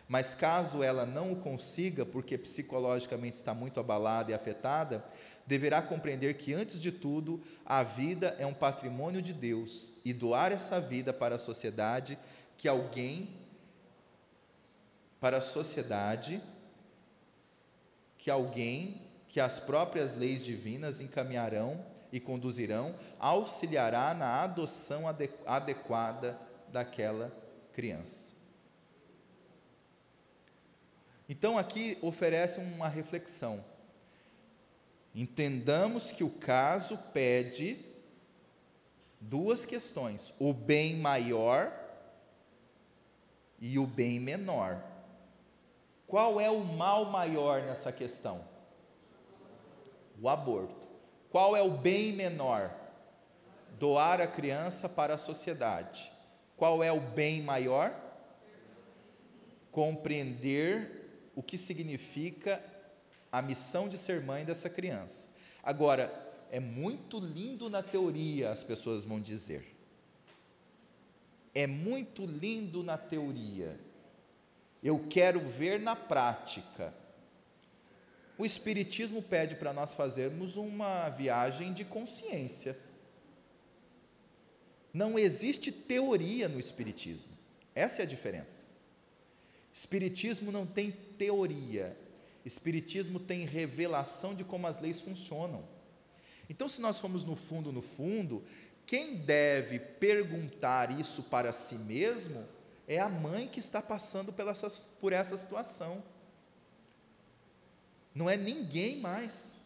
Mas 0.08 0.34
caso 0.34 0.82
ela 0.82 1.06
não 1.06 1.34
o 1.34 1.36
consiga, 1.36 2.04
porque 2.06 2.38
psicologicamente 2.38 3.36
está 3.36 3.54
muito 3.54 3.80
abalada 3.80 4.32
e 4.32 4.34
afetada, 4.34 5.06
deverá 5.46 5.82
compreender 5.82 6.36
que, 6.36 6.54
antes 6.54 6.80
de 6.80 6.92
tudo, 6.92 7.44
a 7.66 7.84
vida 7.84 8.36
é 8.40 8.46
um 8.46 8.54
patrimônio 8.54 9.22
de 9.22 9.34
Deus 9.34 9.94
e 10.04 10.14
doar 10.14 10.52
essa 10.52 10.80
vida 10.80 11.14
para 11.14 11.36
a 11.36 11.40
sociedade 11.40 12.18
que 12.58 12.68
alguém, 12.68 13.38
para 15.20 15.38
a 15.38 15.42
sociedade, 15.42 16.42
que 18.20 18.30
alguém, 18.30 19.02
que 19.30 19.40
as 19.40 19.60
próprias 19.60 20.14
leis 20.14 20.44
divinas 20.44 21.00
encaminharão 21.00 21.84
e 22.12 22.20
conduzirão, 22.20 22.94
auxiliará 23.18 24.14
na 24.14 24.44
adoção 24.44 25.06
adequada 25.48 26.40
daquela 26.68 27.36
criança. 27.72 28.36
Então 31.30 31.58
aqui 31.58 31.98
oferece 32.02 32.60
uma 32.60 32.90
reflexão. 32.90 33.64
Entendamos 35.16 36.12
que 36.12 36.24
o 36.24 36.30
caso 36.30 36.98
pede 37.14 37.86
duas 39.22 39.66
questões: 39.66 40.34
o 40.40 40.52
bem 40.52 40.98
maior 40.98 41.72
e 43.60 43.80
o 43.80 43.88
bem 43.88 44.20
menor. 44.20 44.89
Qual 46.10 46.42
é 46.42 46.50
o 46.50 46.60
mal 46.60 47.06
maior 47.06 47.62
nessa 47.62 47.92
questão? 47.92 48.44
O 50.20 50.28
aborto. 50.28 50.88
Qual 51.30 51.56
é 51.56 51.62
o 51.62 51.70
bem 51.70 52.12
menor? 52.12 52.76
Doar 53.78 54.20
a 54.20 54.26
criança 54.26 54.90
para 54.90 55.14
a 55.14 55.18
sociedade. 55.20 56.12
Qual 56.58 56.84
é 56.84 56.92
o 56.92 57.00
bem 57.00 57.44
maior? 57.44 57.94
Compreender 59.72 61.32
o 61.36 61.44
que 61.44 61.60
significa 61.60 62.60
a 63.32 63.40
missão 63.40 63.88
de 63.88 64.00
ser 64.00 64.24
mãe 64.24 64.44
dessa 64.44 64.68
criança. 64.68 65.30
Agora, 65.62 66.12
é 66.50 66.60
muito 66.60 67.20
lindo 67.20 67.70
na 67.70 67.84
teoria, 67.84 68.50
as 68.50 68.64
pessoas 68.64 69.06
vão 69.06 69.22
dizer. 69.22 69.78
É 71.54 71.68
muito 71.68 72.26
lindo 72.26 72.82
na 72.82 72.98
teoria. 72.98 73.80
Eu 74.82 75.06
quero 75.10 75.40
ver 75.42 75.80
na 75.80 75.96
prática. 75.96 76.94
O 78.38 78.46
Espiritismo 78.46 79.22
pede 79.22 79.56
para 79.56 79.74
nós 79.74 79.94
fazermos 79.94 80.56
uma 80.56 81.10
viagem 81.10 81.74
de 81.74 81.84
consciência. 81.84 82.78
Não 84.94 85.20
existe 85.20 85.72
teoria 85.72 86.48
no 86.48 86.60
Espiritismo. 86.60 87.38
Essa 87.76 88.02
é 88.02 88.06
a 88.06 88.08
diferença. 88.08 88.66
Espiritismo 89.74 90.52
não 90.52 90.66
tem 90.66 90.92
teoria. 90.92 91.96
Espiritismo 92.46 93.20
tem 93.20 93.46
revelação 93.46 94.34
de 94.34 94.44
como 94.44 94.68
as 94.68 94.80
leis 94.80 95.02
funcionam. 95.02 95.64
Então, 96.50 96.68
se 96.68 96.82
nós 96.82 96.98
formos 96.98 97.24
no 97.24 97.36
fundo, 97.36 97.72
no 97.72 97.82
fundo, 97.82 98.44
quem 98.86 99.16
deve 99.16 99.78
perguntar 99.78 100.98
isso 100.98 101.24
para 101.24 101.52
si 101.52 101.76
mesmo 101.76 102.44
é 102.90 103.00
a 103.00 103.08
mãe 103.08 103.48
que 103.48 103.60
está 103.60 103.82
passando 103.82 104.34
por 105.00 105.14
essa 105.14 105.38
situação 105.38 106.04
não 108.14 108.30
é 108.30 108.36
ninguém 108.36 109.00
mais. 109.00 109.64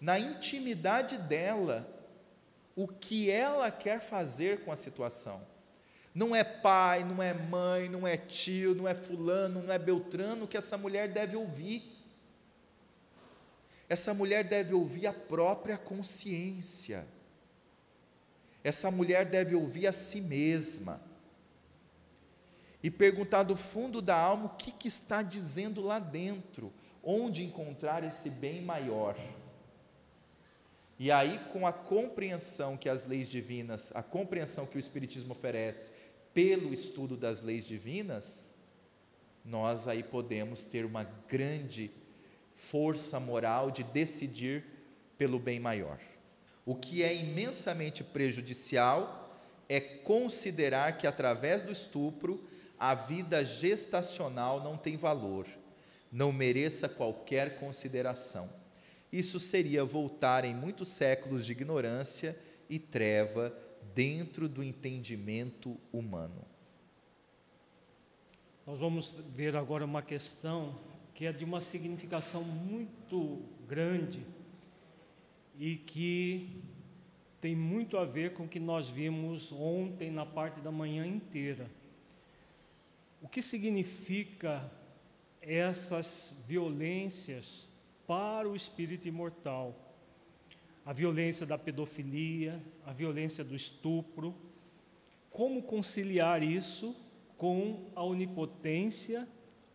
Na 0.00 0.18
intimidade 0.18 1.16
dela, 1.16 1.88
o 2.76 2.86
que 2.86 3.30
ela 3.30 3.70
quer 3.70 4.00
fazer 4.00 4.60
com 4.64 4.72
a 4.72 4.76
situação. 4.76 5.40
Não 6.14 6.34
é 6.34 6.42
pai, 6.42 7.04
não 7.04 7.22
é 7.22 7.32
mãe, 7.32 7.88
não 7.88 8.06
é 8.06 8.16
tio, 8.16 8.74
não 8.74 8.88
é 8.88 8.94
fulano, 8.94 9.62
não 9.62 9.72
é 9.72 9.78
beltrano 9.78 10.46
que 10.46 10.56
essa 10.56 10.76
mulher 10.76 11.08
deve 11.08 11.36
ouvir. 11.36 11.82
Essa 13.88 14.12
mulher 14.12 14.44
deve 14.44 14.74
ouvir 14.74 15.06
a 15.06 15.12
própria 15.12 15.78
consciência. 15.78 17.06
Essa 18.62 18.90
mulher 18.90 19.24
deve 19.24 19.54
ouvir 19.54 19.86
a 19.86 19.92
si 19.92 20.20
mesma. 20.20 21.00
E 22.82 22.90
perguntar 22.90 23.42
do 23.42 23.56
fundo 23.56 24.00
da 24.00 24.16
alma 24.16 24.46
o 24.46 24.56
que, 24.56 24.72
que 24.72 24.88
está 24.88 25.22
dizendo 25.22 25.82
lá 25.82 25.98
dentro 25.98 26.72
onde 27.02 27.44
encontrar 27.44 28.04
esse 28.04 28.30
bem 28.30 28.60
maior. 28.60 29.16
E 30.98 31.10
aí, 31.10 31.40
com 31.52 31.66
a 31.66 31.72
compreensão 31.72 32.76
que 32.76 32.88
as 32.88 33.06
leis 33.06 33.28
divinas, 33.28 33.90
a 33.94 34.02
compreensão 34.02 34.66
que 34.66 34.76
o 34.76 34.78
Espiritismo 34.78 35.32
oferece 35.32 35.92
pelo 36.34 36.72
estudo 36.74 37.16
das 37.16 37.40
leis 37.40 37.66
divinas, 37.66 38.54
nós 39.44 39.88
aí 39.88 40.02
podemos 40.02 40.66
ter 40.66 40.84
uma 40.84 41.04
grande 41.26 41.90
força 42.52 43.18
moral 43.18 43.70
de 43.70 43.82
decidir 43.82 44.64
pelo 45.16 45.38
bem 45.38 45.58
maior. 45.58 45.98
O 46.66 46.74
que 46.74 47.02
é 47.02 47.14
imensamente 47.14 48.04
prejudicial 48.04 49.34
é 49.68 49.80
considerar 49.80 50.98
que 50.98 51.06
através 51.06 51.62
do 51.62 51.72
estupro 51.72 52.46
a 52.80 52.94
vida 52.94 53.44
gestacional 53.44 54.64
não 54.64 54.76
tem 54.76 54.96
valor 54.96 55.46
não 56.10 56.32
mereça 56.32 56.88
qualquer 56.88 57.58
consideração. 57.58 58.50
Isso 59.12 59.38
seria 59.38 59.84
voltar 59.84 60.44
em 60.44 60.54
muitos 60.54 60.88
séculos 60.88 61.46
de 61.46 61.52
ignorância 61.52 62.38
e 62.68 62.78
treva 62.78 63.54
dentro 63.94 64.48
do 64.48 64.62
entendimento 64.62 65.76
humano. 65.92 66.44
Nós 68.66 68.78
vamos 68.78 69.14
ver 69.34 69.56
agora 69.56 69.84
uma 69.84 70.02
questão 70.02 70.78
que 71.14 71.26
é 71.26 71.32
de 71.32 71.44
uma 71.44 71.60
significação 71.60 72.42
muito 72.42 73.42
grande 73.68 74.24
e 75.58 75.76
que 75.76 76.62
tem 77.40 77.56
muito 77.56 77.98
a 77.98 78.04
ver 78.04 78.32
com 78.32 78.44
o 78.44 78.48
que 78.48 78.60
nós 78.60 78.88
vimos 78.88 79.50
ontem 79.50 80.10
na 80.10 80.24
parte 80.24 80.60
da 80.60 80.70
manhã 80.70 81.04
inteira. 81.04 81.68
O 83.20 83.28
que 83.28 83.42
significa 83.42 84.70
essas 85.40 86.34
violências 86.46 87.66
para 88.06 88.48
o 88.48 88.56
espírito 88.56 89.08
imortal. 89.08 89.94
A 90.84 90.92
violência 90.92 91.46
da 91.46 91.56
pedofilia, 91.56 92.60
a 92.84 92.92
violência 92.92 93.44
do 93.44 93.54
estupro. 93.54 94.34
Como 95.30 95.62
conciliar 95.62 96.42
isso 96.42 96.94
com 97.36 97.90
a 97.94 98.02
onipotência, 98.02 99.28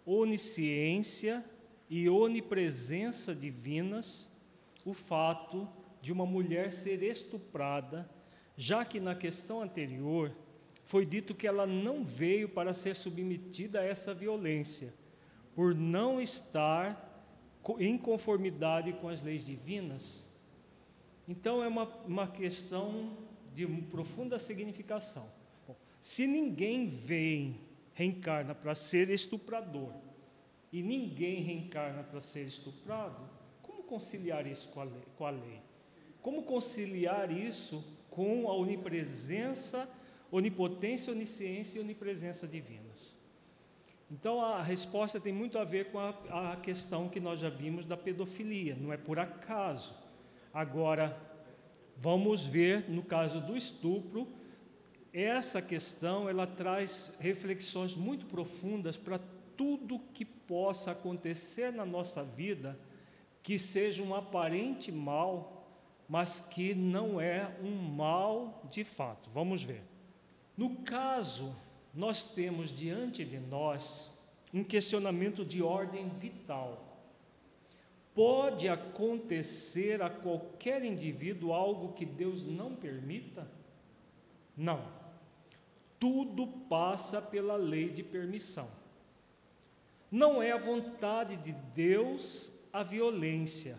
onisciência 0.05 1.43
e 1.89 2.09
onipresença 2.09 3.33
divinas, 3.33 4.29
o 4.83 4.93
fato 4.93 5.67
de 6.01 6.11
uma 6.11 6.25
mulher 6.25 6.71
ser 6.71 7.01
estuprada, 7.01 8.09
já 8.57 8.85
que 8.85 8.99
na 8.99 9.15
questão 9.15 9.61
anterior 9.61 10.31
foi 10.85 11.05
dito 11.05 11.35
que 11.35 11.47
ela 11.47 11.65
não 11.65 12.03
veio 12.03 12.47
para 12.47 12.73
ser 12.73 12.95
submetida 12.95 13.79
a 13.79 13.83
essa 13.83 14.13
violência 14.13 14.93
por 15.55 15.73
não 15.73 16.21
estar 16.21 17.01
em 17.79 17.97
conformidade 17.97 18.93
com 18.93 19.09
as 19.09 19.21
leis 19.21 19.43
divinas. 19.43 20.23
Então 21.27 21.63
é 21.63 21.67
uma, 21.67 21.85
uma 22.05 22.27
questão 22.27 23.17
de 23.53 23.65
profunda 23.65 24.37
significação. 24.37 25.27
Bom, 25.67 25.75
se 25.99 26.27
ninguém 26.27 26.87
vem, 26.87 27.61
reencarna 27.93 28.53
para 28.53 28.75
ser 28.75 29.09
estuprador, 29.09 29.91
e 30.71 30.83
ninguém 30.83 31.41
reencarna 31.41 32.03
para 32.03 32.19
ser 32.19 32.45
estuprado, 32.45 33.29
como 33.61 33.83
conciliar 33.83 34.45
isso 34.45 34.67
com 34.67 34.81
a, 34.81 34.83
lei, 34.83 35.03
com 35.17 35.25
a 35.25 35.29
lei? 35.29 35.61
Como 36.21 36.43
conciliar 36.43 37.31
isso 37.31 37.83
com 38.11 38.49
a 38.49 38.53
onipresença, 38.53 39.89
onipotência, 40.31 41.13
onisciência 41.13 41.77
e 41.77 41.81
onipresença 41.81 42.47
divinas? 42.47 43.13
Então 44.09 44.39
a 44.39 44.61
resposta 44.61 45.19
tem 45.19 45.33
muito 45.33 45.57
a 45.57 45.63
ver 45.63 45.91
com 45.91 45.99
a, 45.99 46.09
a, 46.29 46.55
questão 46.57 47.09
que 47.09 47.19
nós 47.19 47.39
já 47.39 47.49
vimos 47.49 47.85
da 47.85 47.97
pedofilia, 47.97 48.75
não 48.79 48.93
é 48.93 48.97
por 48.97 49.17
acaso. 49.17 49.95
Agora, 50.53 51.19
vamos 51.97 52.45
ver 52.45 52.89
no 52.89 53.03
caso 53.03 53.41
do 53.41 53.57
estupro, 53.57 54.27
essa 55.11 55.61
questão 55.61 56.29
ela 56.29 56.45
traz 56.45 57.15
reflexões 57.19 57.95
muito 57.95 58.25
profundas 58.25 58.95
para 58.95 59.19
tudo 59.57 59.99
que 60.13 60.25
possa 60.25 60.91
acontecer 60.91 61.71
na 61.71 61.85
nossa 61.85 62.23
vida 62.23 62.77
que 63.41 63.57
seja 63.57 64.01
um 64.03 64.13
aparente 64.13 64.91
mal, 64.91 65.67
mas 66.09 66.39
que 66.39 66.73
não 66.75 67.21
é 67.21 67.55
um 67.61 67.75
mal 67.75 68.67
de 68.69 68.83
fato. 68.83 69.29
Vamos 69.33 69.63
ver. 69.63 69.83
No 70.57 70.77
caso, 70.77 71.55
nós 71.93 72.23
temos 72.23 72.69
diante 72.69 73.23
de 73.25 73.39
nós 73.39 74.09
um 74.53 74.63
questionamento 74.63 75.43
de 75.43 75.61
ordem 75.61 76.09
vital. 76.09 76.81
Pode 78.13 78.69
acontecer 78.69 80.01
a 80.01 80.09
qualquer 80.09 80.83
indivíduo 80.85 81.51
algo 81.51 81.93
que 81.93 82.05
Deus 82.05 82.45
não 82.45 82.73
permita? 82.73 83.45
Não. 84.55 84.87
Tudo 85.99 86.47
passa 86.69 87.21
pela 87.21 87.57
lei 87.57 87.89
de 87.89 88.03
permissão. 88.03 88.69
Não 90.09 90.41
é 90.41 90.51
a 90.53 90.57
vontade 90.57 91.35
de 91.37 91.51
Deus 91.51 92.51
a 92.71 92.83
violência, 92.83 93.77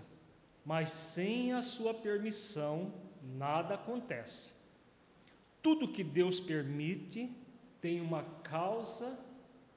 mas 0.64 0.90
sem 0.90 1.52
a 1.52 1.62
sua 1.62 1.94
permissão 1.94 2.92
nada 3.22 3.74
acontece. 3.74 4.55
Tudo 5.66 5.88
que 5.88 6.04
Deus 6.04 6.38
permite 6.38 7.28
tem 7.80 8.00
uma 8.00 8.22
causa 8.22 9.18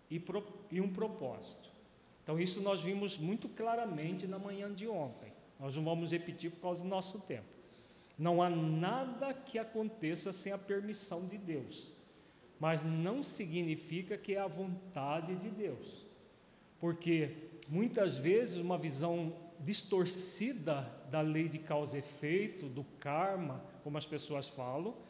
e, 0.08 0.20
pro, 0.20 0.46
e 0.70 0.80
um 0.80 0.94
propósito. 0.94 1.68
Então, 2.22 2.40
isso 2.40 2.62
nós 2.62 2.80
vimos 2.80 3.18
muito 3.18 3.50
claramente 3.50 4.28
na 4.28 4.38
manhã 4.38 4.72
de 4.72 4.88
ontem. 4.88 5.34
Nós 5.60 5.76
não 5.76 5.84
vamos 5.84 6.12
repetir 6.12 6.52
por 6.52 6.60
causa 6.60 6.84
do 6.84 6.88
nosso 6.88 7.18
tempo. 7.22 7.48
Não 8.20 8.40
há 8.40 8.52
nada 8.52 9.34
que 9.34 9.58
aconteça 9.58 10.32
sem 10.32 10.52
a 10.52 10.60
permissão 10.60 11.26
de 11.26 11.40
Deus, 11.40 11.92
mas 12.60 12.84
não 12.84 13.24
significa 13.24 14.16
que 14.16 14.36
é 14.36 14.40
a 14.40 14.46
vontade 14.46 15.36
de 15.38 15.50
Deus, 15.50 16.06
porque 16.80 17.36
muitas 17.68 18.16
vezes 18.16 18.58
uma 18.58 18.78
visão 18.78 19.34
distorcida 19.60 20.82
da 21.10 21.22
lei 21.22 21.50
de 21.50 21.58
causa 21.58 21.96
e 21.96 22.00
efeito, 22.00 22.70
do 22.70 22.84
karma, 23.00 23.66
como 23.84 23.98
as 23.98 24.06
pessoas 24.06 24.48
falam. 24.48 25.09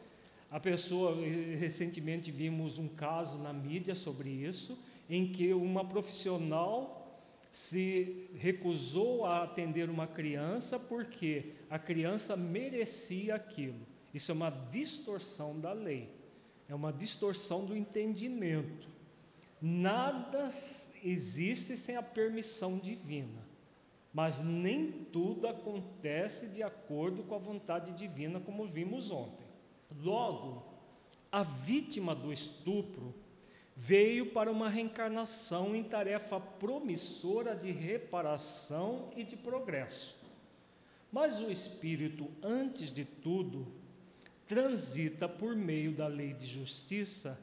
A 0.50 0.58
pessoa, 0.58 1.14
recentemente 1.58 2.32
vimos 2.32 2.76
um 2.76 2.88
caso 2.88 3.38
na 3.38 3.52
mídia 3.52 3.94
sobre 3.94 4.28
isso, 4.30 4.76
em 5.08 5.30
que 5.30 5.52
uma 5.54 5.84
profissional 5.84 7.22
se 7.52 8.28
recusou 8.34 9.24
a 9.24 9.44
atender 9.44 9.88
uma 9.88 10.08
criança 10.08 10.78
porque 10.78 11.52
a 11.68 11.78
criança 11.78 12.36
merecia 12.36 13.36
aquilo. 13.36 13.86
Isso 14.12 14.32
é 14.32 14.34
uma 14.34 14.50
distorção 14.50 15.58
da 15.58 15.72
lei, 15.72 16.08
é 16.68 16.74
uma 16.74 16.92
distorção 16.92 17.64
do 17.64 17.76
entendimento. 17.76 18.88
Nada 19.60 20.48
existe 21.04 21.76
sem 21.76 21.94
a 21.96 22.02
permissão 22.02 22.76
divina, 22.76 23.46
mas 24.12 24.42
nem 24.42 24.90
tudo 24.90 25.46
acontece 25.46 26.48
de 26.48 26.62
acordo 26.62 27.22
com 27.22 27.36
a 27.36 27.38
vontade 27.38 27.92
divina, 27.92 28.40
como 28.40 28.66
vimos 28.66 29.12
ontem. 29.12 29.49
Logo, 29.98 30.62
a 31.30 31.42
vítima 31.42 32.14
do 32.14 32.32
estupro 32.32 33.14
veio 33.76 34.26
para 34.26 34.50
uma 34.50 34.68
reencarnação 34.68 35.74
em 35.74 35.82
tarefa 35.82 36.38
promissora 36.38 37.54
de 37.54 37.70
reparação 37.70 39.10
e 39.16 39.24
de 39.24 39.36
progresso. 39.36 40.18
Mas 41.10 41.40
o 41.40 41.50
espírito, 41.50 42.30
antes 42.42 42.92
de 42.92 43.04
tudo, 43.04 43.66
transita 44.46 45.28
por 45.28 45.56
meio 45.56 45.92
da 45.92 46.06
lei 46.06 46.34
de 46.34 46.46
justiça 46.46 47.40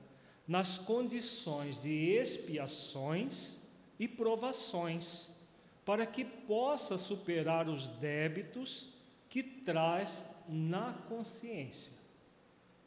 nas 0.47 0.77
condições 0.77 1.81
de 1.81 1.89
expiações 1.89 3.59
e 3.99 4.07
provações, 4.07 5.27
para 5.83 6.05
que 6.05 6.23
possa 6.23 6.97
superar 6.97 7.67
os 7.67 7.87
débitos 7.87 8.89
que 9.29 9.41
traz 9.41 10.29
na 10.47 10.93
consciência. 11.09 11.96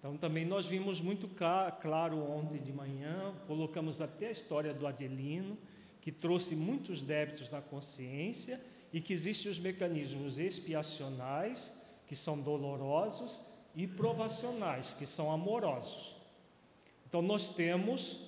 Então, 0.00 0.16
também 0.16 0.46
nós 0.46 0.64
vimos 0.64 0.98
muito 0.98 1.28
claro 1.28 2.18
ontem 2.18 2.58
de 2.58 2.72
manhã, 2.72 3.34
colocamos 3.46 4.00
até 4.00 4.28
a 4.28 4.30
história 4.30 4.72
do 4.72 4.86
Adelino, 4.86 5.58
que 6.00 6.10
trouxe 6.10 6.56
muitos 6.56 7.02
débitos 7.02 7.50
na 7.50 7.60
consciência 7.60 8.58
e 8.94 9.00
que 9.02 9.12
existem 9.12 9.52
os 9.52 9.58
mecanismos 9.58 10.38
expiacionais, 10.38 11.78
que 12.06 12.16
são 12.16 12.40
dolorosos, 12.40 13.44
e 13.76 13.86
provacionais, 13.86 14.94
que 14.94 15.04
são 15.04 15.30
amorosos. 15.30 16.16
Então, 17.06 17.20
nós 17.20 17.54
temos 17.54 18.22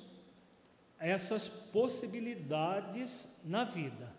essas 1.01 1.49
possibilidades 1.49 3.29
na 3.43 3.65
vida. 3.65 4.13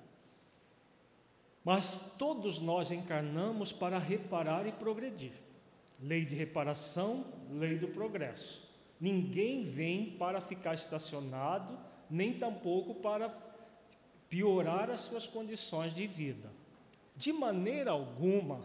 Mas 1.63 2.11
todos 2.17 2.59
nós 2.59 2.91
encarnamos 2.91 3.71
para 3.71 3.99
reparar 3.99 4.67
e 4.67 4.71
progredir. 4.71 5.42
Lei 6.03 6.25
de 6.25 6.35
reparação, 6.35 7.25
lei 7.49 7.77
do 7.77 7.87
progresso. 7.87 8.69
Ninguém 8.99 9.63
vem 9.63 10.11
para 10.11 10.39
ficar 10.39 10.75
estacionado, 10.75 11.77
nem 12.09 12.33
tampouco 12.33 12.95
para 12.95 13.29
piorar 14.29 14.89
as 14.91 14.99
suas 14.99 15.25
condições 15.25 15.95
de 15.95 16.05
vida. 16.05 16.51
De 17.15 17.31
maneira 17.31 17.91
alguma, 17.91 18.61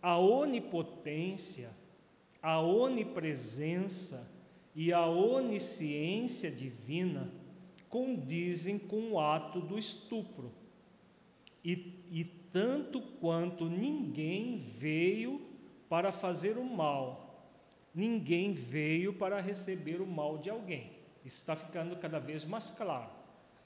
a 0.00 0.18
onipotência, 0.18 1.70
a 2.42 2.60
onipresença, 2.60 4.28
e 4.80 4.92
a 4.92 5.04
onisciência 5.06 6.52
divina 6.52 7.28
condizem 7.88 8.78
com 8.78 9.10
o 9.10 9.18
ato 9.18 9.60
do 9.60 9.76
estupro. 9.76 10.52
E, 11.64 11.94
e 12.12 12.22
tanto 12.52 13.00
quanto 13.00 13.68
ninguém 13.68 14.58
veio 14.78 15.47
para 15.88 16.12
fazer 16.12 16.58
o 16.58 16.64
mal, 16.64 17.50
ninguém 17.94 18.52
veio 18.52 19.12
para 19.12 19.40
receber 19.40 20.00
o 20.00 20.06
mal 20.06 20.38
de 20.38 20.50
alguém. 20.50 20.92
Isso 21.24 21.38
está 21.38 21.56
ficando 21.56 21.96
cada 21.96 22.18
vez 22.18 22.44
mais 22.44 22.70
claro. 22.70 23.10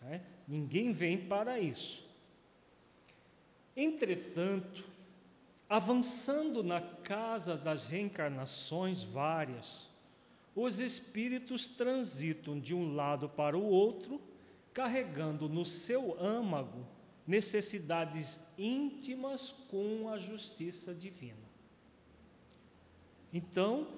Né? 0.01 0.23
Ninguém 0.47 0.93
vem 0.93 1.18
para 1.18 1.59
isso. 1.59 2.05
Entretanto, 3.77 4.85
avançando 5.68 6.62
na 6.62 6.81
casa 6.81 7.57
das 7.57 7.89
reencarnações 7.89 9.03
várias, 9.03 9.89
os 10.55 10.79
espíritos 10.79 11.66
transitam 11.66 12.61
de 12.61 12.75
um 12.75 12.95
lado 12.95 13.29
para 13.29 13.57
o 13.57 13.64
outro, 13.64 14.20
carregando 14.75 15.49
no 15.49 15.64
seu 15.64 16.16
âmago 16.20 16.87
necessidades 17.27 18.41
íntimas 18.59 19.53
com 19.70 20.11
a 20.11 20.18
justiça 20.18 20.95
divina. 20.95 21.51
Então, 23.33 23.89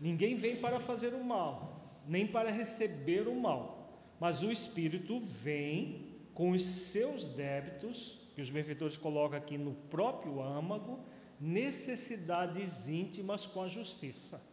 ninguém 0.00 0.36
vem 0.36 0.60
para 0.60 0.80
fazer 0.80 1.14
o 1.14 1.24
mal, 1.24 2.00
nem 2.06 2.26
para 2.26 2.50
receber 2.50 3.26
o 3.26 3.34
mal, 3.34 4.14
mas 4.20 4.42
o 4.42 4.52
espírito 4.52 5.18
vem 5.18 6.06
com 6.34 6.50
os 6.52 6.62
seus 6.62 7.24
débitos, 7.24 8.18
que 8.34 8.40
os 8.40 8.48
benfeitores 8.48 8.96
colocam 8.96 9.38
aqui 9.38 9.58
no 9.58 9.74
próprio 9.74 10.40
âmago, 10.40 11.00
necessidades 11.40 12.88
íntimas 12.88 13.44
com 13.44 13.62
a 13.62 13.68
justiça 13.68 14.52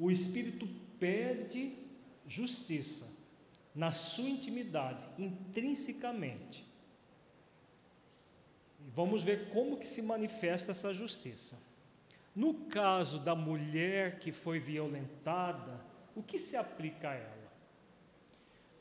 o 0.00 0.10
Espírito 0.10 0.66
pede 0.98 1.76
justiça 2.26 3.06
na 3.74 3.92
sua 3.92 4.28
intimidade, 4.28 5.06
intrinsecamente. 5.18 6.66
Vamos 8.94 9.22
ver 9.22 9.50
como 9.50 9.76
que 9.76 9.86
se 9.86 10.00
manifesta 10.00 10.70
essa 10.70 10.94
justiça. 10.94 11.56
No 12.34 12.54
caso 12.54 13.18
da 13.18 13.34
mulher 13.34 14.18
que 14.18 14.30
foi 14.30 14.58
violentada, 14.58 15.80
o 16.14 16.22
que 16.22 16.38
se 16.38 16.56
aplica 16.56 17.10
a 17.10 17.14
ela? 17.14 17.40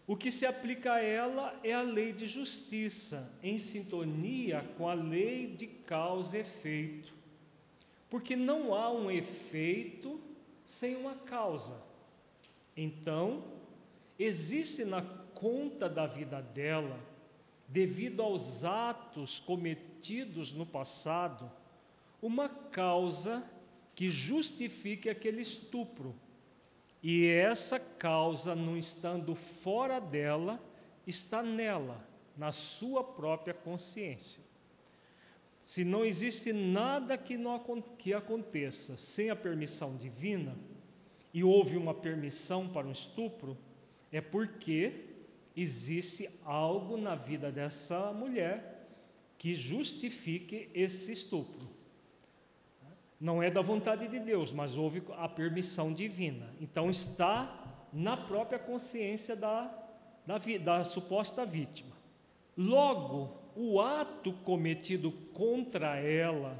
O 0.05 0.15
que 0.15 0.31
se 0.31 0.45
aplica 0.45 0.93
a 0.93 1.01
ela 1.03 1.59
é 1.63 1.71
a 1.71 1.81
lei 1.81 2.11
de 2.11 2.25
justiça, 2.25 3.31
em 3.43 3.59
sintonia 3.59 4.67
com 4.75 4.87
a 4.87 4.93
lei 4.93 5.47
de 5.47 5.67
causa 5.67 6.37
e 6.37 6.41
efeito. 6.41 7.13
Porque 8.09 8.35
não 8.35 8.73
há 8.73 8.91
um 8.91 9.11
efeito 9.11 10.19
sem 10.65 10.95
uma 10.95 11.13
causa. 11.13 11.79
Então, 12.75 13.43
existe 14.17 14.83
na 14.83 15.01
conta 15.33 15.87
da 15.87 16.07
vida 16.07 16.41
dela, 16.41 16.99
devido 17.67 18.23
aos 18.23 18.63
atos 18.65 19.39
cometidos 19.39 20.51
no 20.51 20.65
passado, 20.65 21.51
uma 22.21 22.49
causa 22.49 23.43
que 23.95 24.09
justifique 24.09 25.09
aquele 25.09 25.41
estupro. 25.41 26.15
E 27.01 27.27
essa 27.27 27.79
causa, 27.79 28.55
não 28.55 28.77
estando 28.77 29.35
fora 29.35 29.99
dela, 29.99 30.61
está 31.07 31.41
nela, 31.41 32.07
na 32.37 32.51
sua 32.51 33.03
própria 33.03 33.53
consciência. 33.53 34.41
se 35.63 35.83
não 35.83 36.03
existe 36.03 36.51
nada 36.51 37.17
que, 37.17 37.37
não, 37.37 37.59
que 37.97 38.13
aconteça 38.13 38.97
sem 38.97 39.29
a 39.29 39.35
permissão 39.35 39.95
divina, 39.95 40.57
e 41.33 41.43
houve 41.43 41.77
uma 41.77 41.93
permissão 41.93 42.67
para 42.67 42.87
um 42.87 42.91
estupro, 42.91 43.57
é 44.11 44.19
porque 44.19 45.05
existe 45.55 46.29
algo 46.43 46.97
na 46.97 47.15
vida 47.15 47.51
dessa 47.51 48.11
mulher 48.13 48.87
que 49.37 49.55
justifique 49.55 50.69
esse 50.73 51.11
estupro. 51.11 51.69
Não 53.19 53.43
é 53.43 53.51
da 53.51 53.61
vontade 53.61 54.07
de 54.07 54.19
Deus, 54.19 54.51
mas 54.51 54.77
houve 54.77 55.03
a 55.17 55.27
permissão 55.27 55.91
divina. 55.93 56.53
Então 56.61 56.89
está 56.89 57.87
na 57.91 58.15
própria 58.15 58.57
consciência 58.57 59.35
da, 59.35 59.69
da, 60.25 60.37
da 60.63 60.83
suposta 60.85 61.45
vítima. 61.45 61.95
Logo, 62.55 63.39
o 63.55 63.81
ato 63.81 64.31
cometido 64.43 65.11
contra 65.33 65.97
ela 65.97 66.57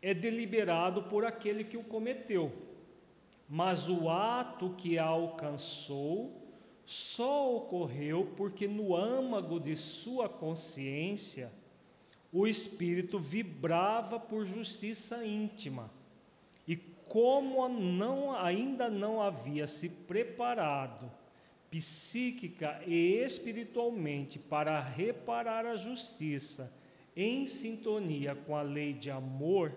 é 0.00 0.14
deliberado 0.14 1.02
por 1.04 1.24
aquele 1.24 1.64
que 1.64 1.76
o 1.76 1.82
cometeu, 1.82 2.52
mas 3.48 3.88
o 3.88 4.08
ato 4.08 4.74
que 4.76 4.98
a 4.98 5.04
alcançou 5.04 6.48
só 6.86 7.56
ocorreu 7.56 8.32
porque 8.36 8.66
no 8.68 8.94
âmago 8.94 9.58
de 9.58 9.74
sua 9.74 10.28
consciência 10.28 11.52
o 12.32 12.46
espírito 12.46 13.18
vibrava 13.18 14.20
por 14.20 14.44
justiça 14.44 15.24
íntima. 15.24 15.90
E 16.66 16.76
como 16.76 17.68
não, 17.68 18.32
ainda 18.36 18.88
não 18.90 19.22
havia 19.22 19.66
se 19.66 19.88
preparado 19.88 21.10
psíquica 21.70 22.80
e 22.86 23.22
espiritualmente 23.22 24.38
para 24.38 24.80
reparar 24.80 25.66
a 25.66 25.76
justiça 25.76 26.72
em 27.16 27.46
sintonia 27.46 28.34
com 28.34 28.56
a 28.56 28.62
lei 28.62 28.92
de 28.92 29.10
amor, 29.10 29.72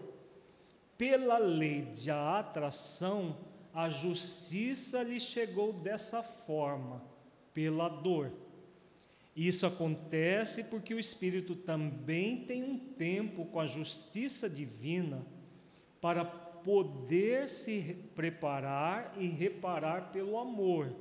pela 0.98 1.38
lei 1.38 1.82
de 1.82 2.12
atração, 2.12 3.36
a 3.74 3.90
justiça 3.90 5.02
lhe 5.02 5.20
chegou 5.20 5.74
dessa 5.74 6.22
forma, 6.22 7.04
pela 7.54 7.90
dor. 7.90 8.32
Isso 9.36 9.66
acontece 9.66 10.64
porque 10.64 10.94
o 10.94 11.00
espírito 11.00 11.56
também 11.56 12.46
tem 12.46 12.64
um 12.64 12.78
tempo 12.78 13.46
com 13.46 13.60
a 13.60 13.68
justiça 13.68 14.50
divina 14.50 15.26
para 16.02 16.26
poder 16.26 17.48
se 17.48 17.96
preparar 18.14 19.14
e 19.18 19.28
reparar 19.28 20.12
pelo 20.12 20.38
amor 20.38 20.94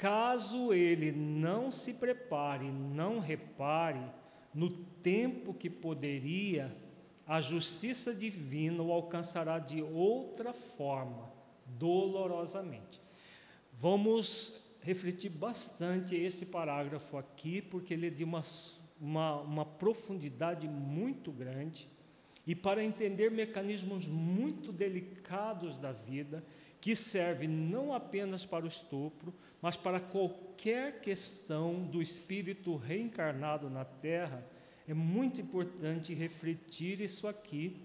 Caso 0.00 0.72
ele 0.72 1.12
não 1.12 1.70
se 1.70 1.92
prepare, 1.92 2.64
não 2.70 3.18
repare, 3.18 4.00
no 4.54 4.70
tempo 4.70 5.52
que 5.52 5.68
poderia, 5.68 6.74
a 7.26 7.38
justiça 7.42 8.14
divina 8.14 8.82
o 8.82 8.92
alcançará 8.92 9.58
de 9.58 9.82
outra 9.82 10.54
forma, 10.54 11.30
dolorosamente. 11.66 12.98
Vamos 13.74 14.64
refletir 14.82 15.30
bastante 15.30 16.14
esse 16.14 16.46
parágrafo 16.46 17.16
aqui, 17.16 17.60
porque 17.60 17.94
ele 17.94 18.06
é 18.06 18.10
de 18.10 18.24
uma, 18.24 18.42
uma, 19.00 19.40
uma 19.40 19.64
profundidade 19.64 20.66
muito 20.68 21.30
grande 21.30 21.88
e 22.46 22.54
para 22.54 22.82
entender 22.82 23.30
mecanismos 23.30 24.06
muito 24.06 24.72
delicados 24.72 25.76
da 25.78 25.92
vida 25.92 26.42
que 26.80 26.96
serve 26.96 27.46
não 27.46 27.92
apenas 27.92 28.46
para 28.46 28.64
o 28.64 28.68
estupro, 28.68 29.34
mas 29.60 29.76
para 29.76 30.00
qualquer 30.00 31.00
questão 31.00 31.84
do 31.84 32.00
espírito 32.00 32.76
reencarnado 32.76 33.68
na 33.68 33.84
Terra, 33.84 34.42
é 34.88 34.94
muito 34.94 35.40
importante 35.40 36.14
refletir 36.14 37.00
isso 37.00 37.28
aqui, 37.28 37.76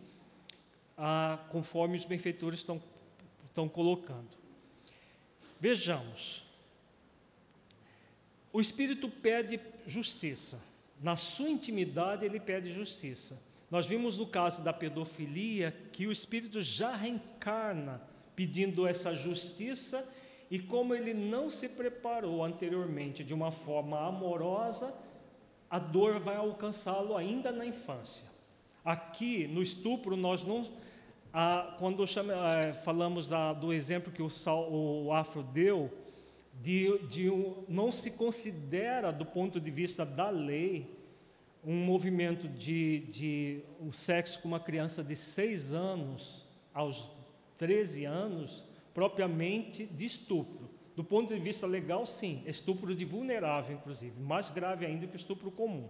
ah, 0.98 1.46
conforme 1.50 1.98
os 1.98 2.06
benfeitores 2.06 2.62
estão, 2.62 2.82
estão 3.46 3.68
colocando. 3.68 4.30
Vejamos. 5.60 6.45
O 8.56 8.62
espírito 8.62 9.10
pede 9.10 9.60
justiça. 9.86 10.62
Na 11.04 11.18
sua 11.18 11.50
intimidade, 11.50 12.24
ele 12.24 12.40
pede 12.40 12.72
justiça. 12.72 13.38
Nós 13.70 13.86
vimos 13.86 14.18
no 14.18 14.26
caso 14.26 14.62
da 14.62 14.72
pedofilia 14.72 15.76
que 15.92 16.08
o 16.08 16.12
espírito 16.12 16.62
já 16.62 16.96
reencarna 16.96 18.02
pedindo 18.34 18.88
essa 18.88 19.14
justiça, 19.14 20.08
e 20.50 20.58
como 20.58 20.96
ele 20.96 21.14
não 21.14 21.50
se 21.50 21.68
preparou 21.68 22.46
anteriormente 22.46 23.26
de 23.26 23.34
uma 23.34 23.52
forma 23.52 24.00
amorosa, 24.00 24.96
a 25.70 25.78
dor 25.78 26.22
vai 26.22 26.38
alcançá-lo 26.38 27.18
ainda 27.18 27.52
na 27.52 27.66
infância. 27.66 28.24
Aqui 28.86 29.48
no 29.50 29.62
estupro, 29.62 30.16
nós 30.16 30.46
não. 30.46 30.66
Ah, 31.34 31.76
quando 31.78 32.06
ah, 32.06 32.74
falamos 32.86 33.28
da, 33.28 33.52
do 33.52 33.74
exemplo 33.74 34.14
que 34.14 34.24
o, 34.24 34.30
Sal, 34.30 34.72
o 34.72 35.12
Afro 35.12 35.44
deu, 35.44 35.92
de, 36.62 36.98
de 37.08 37.30
um, 37.30 37.64
não 37.68 37.92
se 37.92 38.12
considera, 38.12 39.12
do 39.12 39.26
ponto 39.26 39.60
de 39.60 39.72
vista 39.72 40.06
da 40.06 40.30
lei, 40.30 40.90
um 41.64 41.76
movimento 41.76 42.48
de, 42.48 43.00
de 43.12 43.60
um 43.82 43.92
sexo 43.92 44.42
com 44.42 44.48
uma 44.48 44.60
criança 44.60 45.04
de 45.04 45.16
seis 45.16 45.74
anos 45.74 46.46
aos 46.74 47.10
13 47.58 48.06
anos, 48.06 48.64
propriamente 48.94 49.86
de 49.86 50.06
estupro. 50.06 50.70
Do 50.96 51.04
ponto 51.04 51.34
de 51.34 51.40
vista 51.40 51.68
legal, 51.68 52.06
sim, 52.06 52.44
estupro 52.46 52.96
de 52.96 53.04
vulnerável, 53.04 53.76
inclusive, 53.76 54.20
mais 54.20 54.50
grave 54.50 54.86
ainda 54.86 55.08
que 55.08 55.18
estupro 55.18 55.52
comum. 55.52 55.90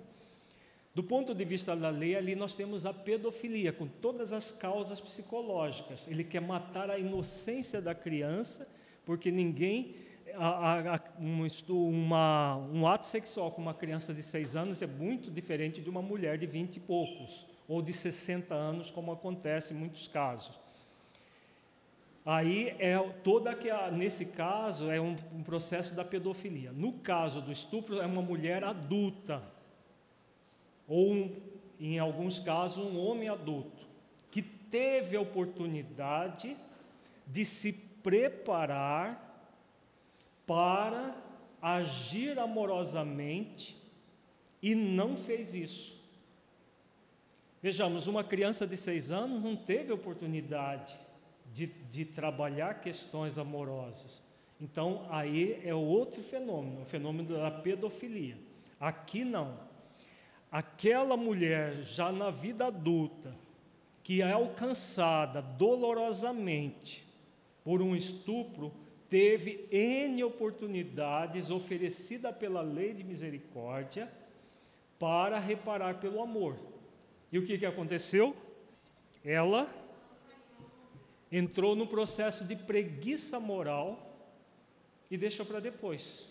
Do 0.96 1.04
ponto 1.04 1.36
de 1.36 1.44
vista 1.44 1.76
da 1.76 1.90
lei, 1.90 2.16
ali 2.16 2.36
nós 2.36 2.56
temos 2.56 2.86
a 2.86 2.94
pedofilia, 2.94 3.74
com 3.74 3.86
todas 3.86 4.32
as 4.32 4.52
causas 4.52 5.02
psicológicas. 5.02 6.08
Ele 6.08 6.24
quer 6.24 6.40
matar 6.40 6.90
a 6.90 6.98
inocência 6.98 7.82
da 7.82 7.94
criança, 7.94 8.68
porque 9.04 9.30
ninguém. 9.30 9.96
A, 10.38 10.96
a, 10.96 11.00
um, 11.20 11.48
uma, 11.70 12.58
um 12.58 12.88
ato 12.88 13.06
sexual 13.06 13.52
com 13.52 13.62
uma 13.62 13.74
criança 13.74 14.14
de 14.14 14.22
6 14.22 14.56
anos 14.56 14.82
é 14.82 14.88
muito 14.88 15.32
diferente 15.32 15.82
de 15.82 15.90
uma 15.90 16.02
mulher 16.02 16.38
de 16.38 16.46
20 16.46 16.78
e 16.78 16.80
poucos, 16.80 17.46
ou 17.68 17.82
de 17.82 17.94
60 17.94 18.54
anos, 18.54 18.92
como 18.92 19.12
acontece 19.12 19.74
em 19.74 19.78
muitos 19.78 20.08
casos. 20.08 20.60
Aí 22.26 22.76
é 22.80 22.98
toda 23.24 23.54
que 23.54 23.70
nesse 23.92 24.26
caso 24.26 24.90
é 24.90 25.00
um, 25.00 25.16
um, 25.32 25.44
processo 25.44 25.94
da 25.94 26.04
pedofilia. 26.04 26.72
No 26.72 26.94
caso 26.94 27.40
do 27.40 27.52
estupro 27.52 28.02
é 28.02 28.06
uma 28.06 28.22
mulher 28.22 28.64
adulta 28.64 29.44
ou 30.88 31.14
um, 31.14 31.36
em 31.80 32.00
alguns 32.00 32.40
casos 32.40 32.84
um 32.84 32.98
homem 32.98 33.30
adulto 33.30 33.86
que 34.32 34.42
teve 34.42 35.16
a 35.16 35.22
oportunidade 35.22 36.58
de 37.28 37.46
se 37.46 37.74
preparar 38.02 39.25
para 40.46 41.16
agir 41.62 42.38
amorosamente 42.38 43.76
e 44.62 44.76
não 44.76 45.16
fez 45.16 45.54
isso. 45.54 45.96
Vejamos, 47.62 48.06
uma 48.08 48.24
criança 48.24 48.68
de 48.68 48.78
seis 48.78 49.12
anos 49.12 49.44
não 49.44 49.56
teve 49.56 49.92
oportunidade 49.92 50.96
de, 51.52 51.68
de 51.68 52.06
trabalhar 52.06 52.82
questões 52.82 53.38
amorosas. 53.38 54.22
Então, 54.62 55.08
aí 55.10 55.60
é 55.64 55.74
outro 55.74 56.22
fenômeno, 56.22 56.82
o 56.82 56.86
fenômeno 56.86 57.36
da 57.36 57.52
pedofilia. 57.52 58.38
Aqui 58.80 59.24
não. 59.24 59.58
Aquela 60.52 61.18
mulher, 61.18 61.82
já 61.82 62.12
na 62.12 62.30
vida 62.30 62.68
adulta, 62.68 63.36
que 64.04 64.22
é 64.22 64.32
alcançada 64.32 65.42
dolorosamente 65.42 67.04
por 67.64 67.82
um 67.82 67.96
estupro, 67.96 68.72
teve 69.16 69.66
N 69.72 70.22
oportunidades 70.26 71.50
oferecidas 71.50 72.36
pela 72.36 72.62
lei 72.62 72.94
de 72.94 73.02
misericórdia 73.02 74.12
para 75.00 75.40
reparar 75.40 76.02
pelo 76.02 76.22
amor. 76.22 76.58
E 77.32 77.40
o 77.40 77.46
que, 77.46 77.58
que 77.58 77.66
aconteceu? 77.66 78.36
Ela 79.24 79.74
entrou 81.32 81.78
no 81.78 81.88
processo 81.88 82.44
de 82.44 82.58
preguiça 82.58 83.40
moral 83.40 84.20
e 85.10 85.16
deixou 85.16 85.46
para 85.46 85.62
depois. 85.62 86.28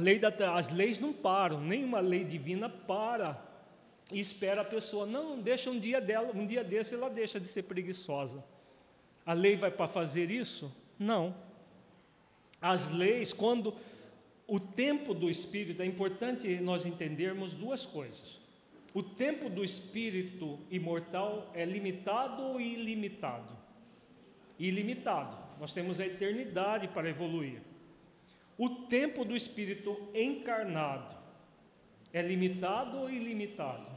Lei 0.00 0.18
da, 0.18 0.32
as 0.56 0.70
leis 0.70 0.98
não 0.98 1.12
param, 1.12 1.60
nenhuma 1.60 2.00
lei 2.00 2.24
divina 2.24 2.66
para 2.66 3.46
e 4.10 4.18
espera 4.18 4.62
a 4.62 4.64
pessoa. 4.64 5.04
Não, 5.04 5.38
deixa 5.38 5.68
um 5.68 5.78
dia 5.78 6.00
dela, 6.00 6.32
um 6.34 6.46
dia 6.46 6.64
desse 6.64 6.94
ela 6.94 7.10
deixa 7.10 7.38
de 7.38 7.46
ser 7.46 7.64
preguiçosa. 7.64 8.42
A 9.26 9.34
lei 9.34 9.54
vai 9.54 9.70
para 9.70 9.86
fazer 9.86 10.30
isso? 10.30 10.74
Não. 10.98 11.51
As 12.62 12.90
leis, 12.90 13.32
quando 13.32 13.74
o 14.46 14.58
tempo 14.58 15.12
do 15.12 15.28
espírito, 15.28 15.82
é 15.82 15.86
importante 15.86 16.48
nós 16.60 16.86
entendermos 16.86 17.52
duas 17.52 17.84
coisas. 17.84 18.40
O 18.94 19.02
tempo 19.02 19.50
do 19.50 19.64
espírito 19.64 20.58
imortal 20.70 21.50
é 21.54 21.64
limitado 21.64 22.42
ou 22.42 22.60
ilimitado? 22.60 23.62
ilimitado. 24.58 25.36
Nós 25.58 25.72
temos 25.72 26.00
a 26.00 26.06
eternidade 26.06 26.88
para 26.88 27.08
evoluir. 27.08 27.60
O 28.56 28.68
tempo 28.68 29.24
do 29.24 29.34
espírito 29.34 29.96
encarnado 30.14 31.14
é 32.12 32.22
limitado 32.22 32.98
ou 32.98 33.10
ilimitado? 33.10 33.90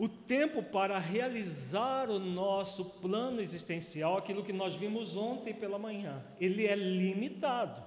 O 0.00 0.08
tempo 0.08 0.62
para 0.62 0.98
realizar 0.98 2.08
o 2.08 2.18
nosso 2.18 2.86
plano 2.86 3.38
existencial, 3.38 4.16
aquilo 4.16 4.42
que 4.42 4.50
nós 4.50 4.74
vimos 4.74 5.14
ontem 5.14 5.52
pela 5.52 5.78
manhã, 5.78 6.24
ele 6.40 6.66
é 6.66 6.74
limitado. 6.74 7.82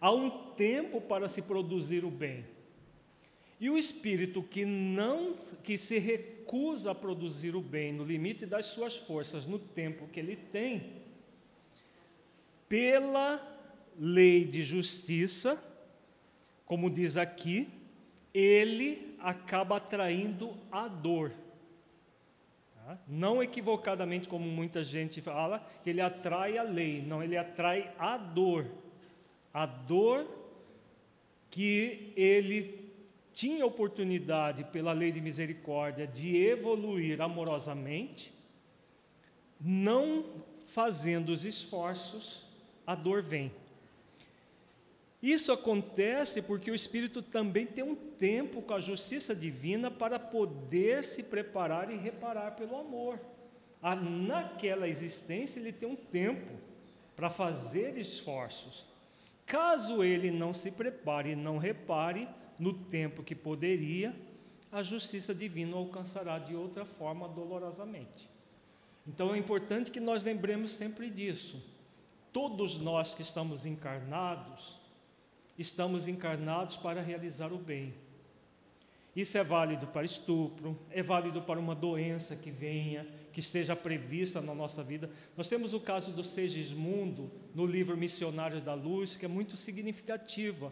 Há 0.00 0.12
um 0.12 0.30
tempo 0.54 1.00
para 1.00 1.26
se 1.26 1.42
produzir 1.42 2.04
o 2.04 2.12
bem. 2.12 2.46
E 3.58 3.68
o 3.68 3.76
espírito 3.76 4.40
que 4.40 4.64
não 4.64 5.34
que 5.64 5.76
se 5.76 5.98
recusa 5.98 6.92
a 6.92 6.94
produzir 6.94 7.56
o 7.56 7.60
bem 7.60 7.92
no 7.92 8.04
limite 8.04 8.46
das 8.46 8.66
suas 8.66 8.94
forças, 8.94 9.46
no 9.46 9.58
tempo 9.58 10.06
que 10.06 10.20
ele 10.20 10.36
tem, 10.36 10.92
pela 12.68 13.44
lei 13.98 14.44
de 14.44 14.62
justiça, 14.62 15.60
como 16.64 16.88
diz 16.88 17.16
aqui, 17.16 17.68
ele 18.32 19.15
acaba 19.26 19.78
atraindo 19.78 20.56
a 20.70 20.86
dor. 20.86 21.32
Tá? 22.76 22.96
Não 23.08 23.42
equivocadamente, 23.42 24.28
como 24.28 24.46
muita 24.46 24.84
gente 24.84 25.20
fala, 25.20 25.68
que 25.82 25.90
ele 25.90 26.00
atrai 26.00 26.56
a 26.56 26.62
lei, 26.62 27.02
não, 27.02 27.20
ele 27.20 27.36
atrai 27.36 27.92
a 27.98 28.16
dor. 28.16 28.70
A 29.52 29.66
dor 29.66 30.28
que 31.50 32.12
ele 32.16 32.88
tinha 33.32 33.66
oportunidade, 33.66 34.62
pela 34.62 34.92
lei 34.92 35.10
de 35.10 35.20
misericórdia, 35.20 36.06
de 36.06 36.36
evoluir 36.36 37.20
amorosamente, 37.20 38.32
não 39.60 40.24
fazendo 40.66 41.30
os 41.30 41.44
esforços, 41.44 42.46
a 42.86 42.94
dor 42.94 43.24
vem. 43.24 43.50
Isso 45.26 45.50
acontece 45.50 46.40
porque 46.40 46.70
o 46.70 46.74
Espírito 46.74 47.20
também 47.20 47.66
tem 47.66 47.82
um 47.82 47.96
tempo 47.96 48.62
com 48.62 48.72
a 48.72 48.78
justiça 48.78 49.34
divina 49.34 49.90
para 49.90 50.20
poder 50.20 51.02
se 51.02 51.20
preparar 51.20 51.90
e 51.90 51.96
reparar 51.96 52.52
pelo 52.52 52.78
amor. 52.78 53.18
Ah, 53.82 53.96
naquela 53.96 54.86
existência, 54.86 55.58
ele 55.58 55.72
tem 55.72 55.88
um 55.88 55.96
tempo 55.96 56.52
para 57.16 57.28
fazer 57.28 57.98
esforços. 57.98 58.86
Caso 59.44 60.04
ele 60.04 60.30
não 60.30 60.54
se 60.54 60.70
prepare 60.70 61.30
e 61.30 61.36
não 61.36 61.58
repare 61.58 62.28
no 62.56 62.72
tempo 62.72 63.24
que 63.24 63.34
poderia, 63.34 64.14
a 64.70 64.80
justiça 64.80 65.34
divina 65.34 65.74
o 65.74 65.80
alcançará 65.80 66.38
de 66.38 66.54
outra 66.54 66.84
forma 66.84 67.28
dolorosamente. 67.28 68.30
Então 69.04 69.34
é 69.34 69.38
importante 69.38 69.90
que 69.90 69.98
nós 69.98 70.22
lembremos 70.22 70.70
sempre 70.70 71.10
disso. 71.10 71.60
Todos 72.32 72.78
nós 72.78 73.12
que 73.12 73.22
estamos 73.22 73.66
encarnados, 73.66 74.85
estamos 75.58 76.06
encarnados 76.08 76.76
para 76.76 77.00
realizar 77.00 77.52
o 77.52 77.58
bem. 77.58 77.94
Isso 79.14 79.38
é 79.38 79.42
válido 79.42 79.86
para 79.86 80.04
estupro, 80.04 80.78
é 80.90 81.02
válido 81.02 81.40
para 81.40 81.58
uma 81.58 81.74
doença 81.74 82.36
que 82.36 82.50
venha, 82.50 83.06
que 83.32 83.40
esteja 83.40 83.74
prevista 83.74 84.42
na 84.42 84.54
nossa 84.54 84.82
vida. 84.82 85.10
Nós 85.34 85.48
temos 85.48 85.72
o 85.72 85.80
caso 85.80 86.12
do 86.12 86.22
Segismundo, 86.22 87.30
no 87.54 87.64
livro 87.64 87.96
Missionários 87.96 88.62
da 88.62 88.74
Luz, 88.74 89.16
que 89.16 89.24
é 89.24 89.28
muito 89.28 89.56
significativa. 89.56 90.70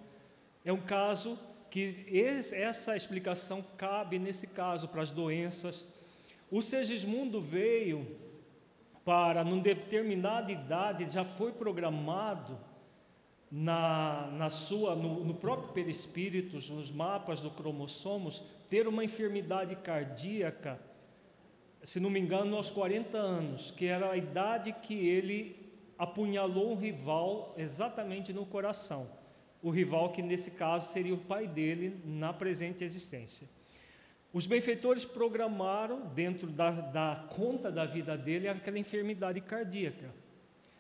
É 0.63 0.71
um 0.71 0.81
caso 0.81 1.39
que 1.71 2.07
essa 2.53 2.95
explicação 2.95 3.65
cabe 3.79 4.19
nesse 4.19 4.47
caso 4.47 4.89
para 4.89 5.01
as 5.01 5.11
doenças. 5.11 5.87
O 6.51 6.61
Segismundo 6.61 7.41
veio 7.41 8.07
para, 9.07 9.43
numa 9.43 9.63
determinada 9.63 10.53
idade, 10.53 11.09
já 11.09 11.25
foi 11.25 11.51
programado 11.53 12.59
na, 13.57 14.27
na 14.33 14.51
sua, 14.51 14.97
no, 14.97 15.25
no 15.25 15.33
próprio 15.33 15.73
perispírito, 15.73 16.57
nos 16.57 16.91
mapas 16.91 17.41
do 17.41 17.53
cromossomos, 17.53 18.43
ter 18.69 18.89
uma 18.89 19.05
enfermidade 19.05 19.77
cardíaca, 19.77 20.81
se 21.85 22.01
não 22.01 22.11
me 22.11 22.19
engano, 22.19 22.57
aos 22.57 22.69
40 22.69 23.17
anos, 23.17 23.71
que 23.71 23.87
era 23.87 24.11
a 24.11 24.17
idade 24.17 24.73
que 24.83 24.95
ele 24.95 25.73
apunhalou 25.97 26.73
um 26.73 26.75
rival 26.75 27.55
exatamente 27.57 28.33
no 28.33 28.45
coração. 28.45 29.09
O 29.63 29.71
rival 29.71 30.11
que, 30.11 30.21
nesse 30.21 30.51
caso, 30.51 30.93
seria 30.93 31.15
o 31.15 31.19
pai 31.19 31.47
dele 31.47 32.03
na 32.05 32.33
presente 32.33 32.83
existência. 32.83 33.49
Os 34.33 34.47
benfeitores 34.47 35.05
programaram, 35.05 36.09
dentro 36.09 36.49
da, 36.49 36.73
da 36.73 37.29
conta 37.31 37.71
da 37.71 37.85
vida 37.85 38.19
dele, 38.19 38.49
aquela 38.49 38.81
enfermidade 38.81 39.41
cardíaca. 39.41 40.24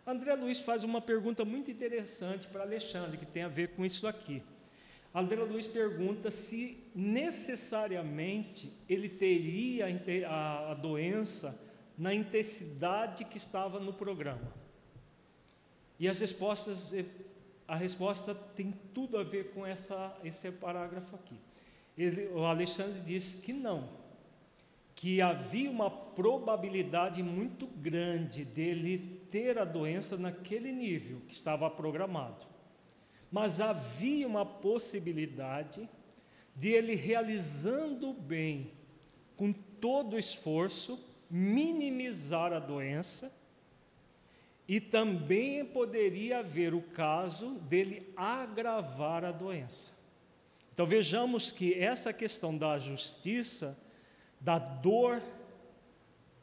André 0.07 0.35
Luiz 0.35 0.61
faz 0.61 0.85
uma 0.85 1.01
pergunta 1.01 1.45
muito 1.47 1.71
interessante 1.71 2.47
para 2.47 2.63
Alexandre, 2.63 3.17
que 3.17 3.25
tem 3.25 3.43
a 3.43 3.49
ver 3.49 3.69
com 3.69 3.85
isso 3.85 4.07
aqui. 4.07 4.43
André 5.15 5.43
Luiz 5.43 5.67
pergunta 5.67 6.31
se 6.31 6.77
necessariamente 6.95 8.71
ele 8.87 9.09
teria 9.09 9.87
a, 10.29 10.75
doença 10.75 11.59
na 11.97 12.13
intensidade 12.13 13.25
que 13.25 13.39
estava 13.39 13.81
no 13.81 13.95
programa. 13.95 14.53
E 15.99 16.09
as 16.09 16.21
respostas, 16.21 16.93
a 17.67 17.77
resposta 17.77 18.35
tem 18.35 18.75
tudo 18.93 19.17
a 19.17 19.23
ver 19.23 19.53
com 19.53 19.65
essa, 19.65 20.15
esse 20.23 20.51
parágrafo 20.51 21.15
aqui. 21.15 21.39
Ele, 21.97 22.27
o 22.27 22.45
Alexandre 22.45 23.01
diz 23.03 23.35
que 23.35 23.53
não, 23.53 23.89
que 24.95 25.23
havia 25.23 25.71
uma 25.71 25.89
probabilidade 25.89 27.23
muito 27.23 27.67
grande 27.67 28.45
dele 28.45 29.24
ter 29.31 29.59
a 29.59 29.65
doença 29.65 30.17
naquele 30.17 30.73
nível 30.73 31.21
que 31.29 31.35
estava 31.35 31.69
programado. 31.71 32.47
Mas 33.31 33.61
havia 33.61 34.27
uma 34.27 34.47
possibilidade 34.47 35.89
de 36.55 36.69
ele 36.69 36.95
realizando 36.95 38.11
o 38.11 38.15
bem 38.15 38.71
com 39.37 39.53
todo 39.53 40.15
o 40.15 40.19
esforço, 40.19 41.03
minimizar 41.29 42.53
a 42.53 42.61
doença, 42.61 43.33
e 44.67 44.81
também 44.81 45.65
poderia 45.65 46.39
haver 46.39 46.73
o 46.73 46.81
caso 46.81 47.55
dele 47.61 48.11
agravar 48.17 49.25
a 49.25 49.33
doença. 49.33 49.93
Então 50.73 50.87
vejamos 50.87 51.51
que 51.51 51.75
essa 51.75 52.13
questão 52.13 52.57
da 52.57 52.79
justiça 52.79 53.77
da 54.45 54.59
dor, 54.59 55.23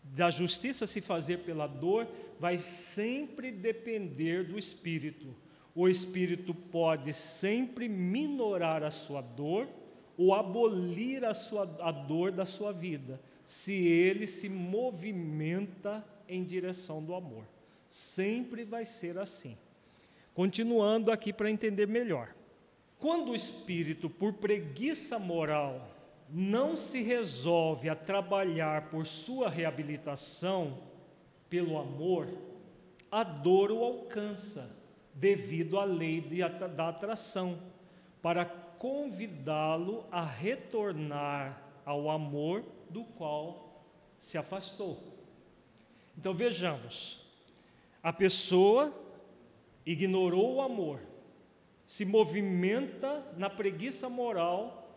da 0.03 0.31
justiça 0.31 0.87
se 0.87 0.99
fazer 1.01 1.39
pela 1.39 1.67
dor, 1.67 2.07
vai 2.41 2.57
sempre 2.57 3.51
depender 3.51 4.43
do 4.43 4.57
espírito. 4.57 5.27
O 5.75 5.87
espírito 5.87 6.55
pode 6.55 7.13
sempre 7.13 7.87
minorar 7.87 8.81
a 8.83 8.89
sua 8.89 9.21
dor 9.21 9.67
ou 10.17 10.33
abolir 10.33 11.23
a, 11.23 11.35
sua, 11.35 11.69
a 11.79 11.91
dor 11.91 12.31
da 12.31 12.43
sua 12.43 12.73
vida, 12.73 13.21
se 13.45 13.73
ele 13.73 14.25
se 14.25 14.49
movimenta 14.49 16.03
em 16.27 16.43
direção 16.43 17.03
do 17.03 17.13
amor. 17.13 17.43
Sempre 17.87 18.63
vai 18.63 18.85
ser 18.85 19.19
assim. 19.19 19.55
Continuando 20.33 21.11
aqui 21.11 21.31
para 21.31 21.51
entender 21.51 21.87
melhor. 21.87 22.33
Quando 22.97 23.33
o 23.33 23.35
espírito, 23.35 24.09
por 24.09 24.33
preguiça 24.33 25.19
moral, 25.19 25.91
não 26.27 26.75
se 26.75 27.03
resolve 27.03 27.87
a 27.87 27.95
trabalhar 27.95 28.89
por 28.89 29.05
sua 29.05 29.47
reabilitação 29.47 30.89
pelo 31.51 31.77
amor, 31.77 32.29
a 33.11 33.23
dor 33.23 33.73
o 33.73 33.83
alcança 33.83 34.73
devido 35.13 35.77
à 35.77 35.83
lei 35.83 36.21
de, 36.21 36.39
da 36.69 36.87
atração, 36.87 37.59
para 38.21 38.45
convidá-lo 38.45 40.05
a 40.09 40.23
retornar 40.23 41.61
ao 41.85 42.09
amor 42.09 42.63
do 42.89 43.03
qual 43.03 43.83
se 44.17 44.37
afastou. 44.37 44.97
Então 46.17 46.33
vejamos, 46.33 47.19
a 48.01 48.13
pessoa 48.13 48.93
ignorou 49.85 50.55
o 50.55 50.61
amor, 50.61 51.01
se 51.85 52.05
movimenta 52.05 53.25
na 53.35 53.49
preguiça 53.49 54.07
moral 54.07 54.89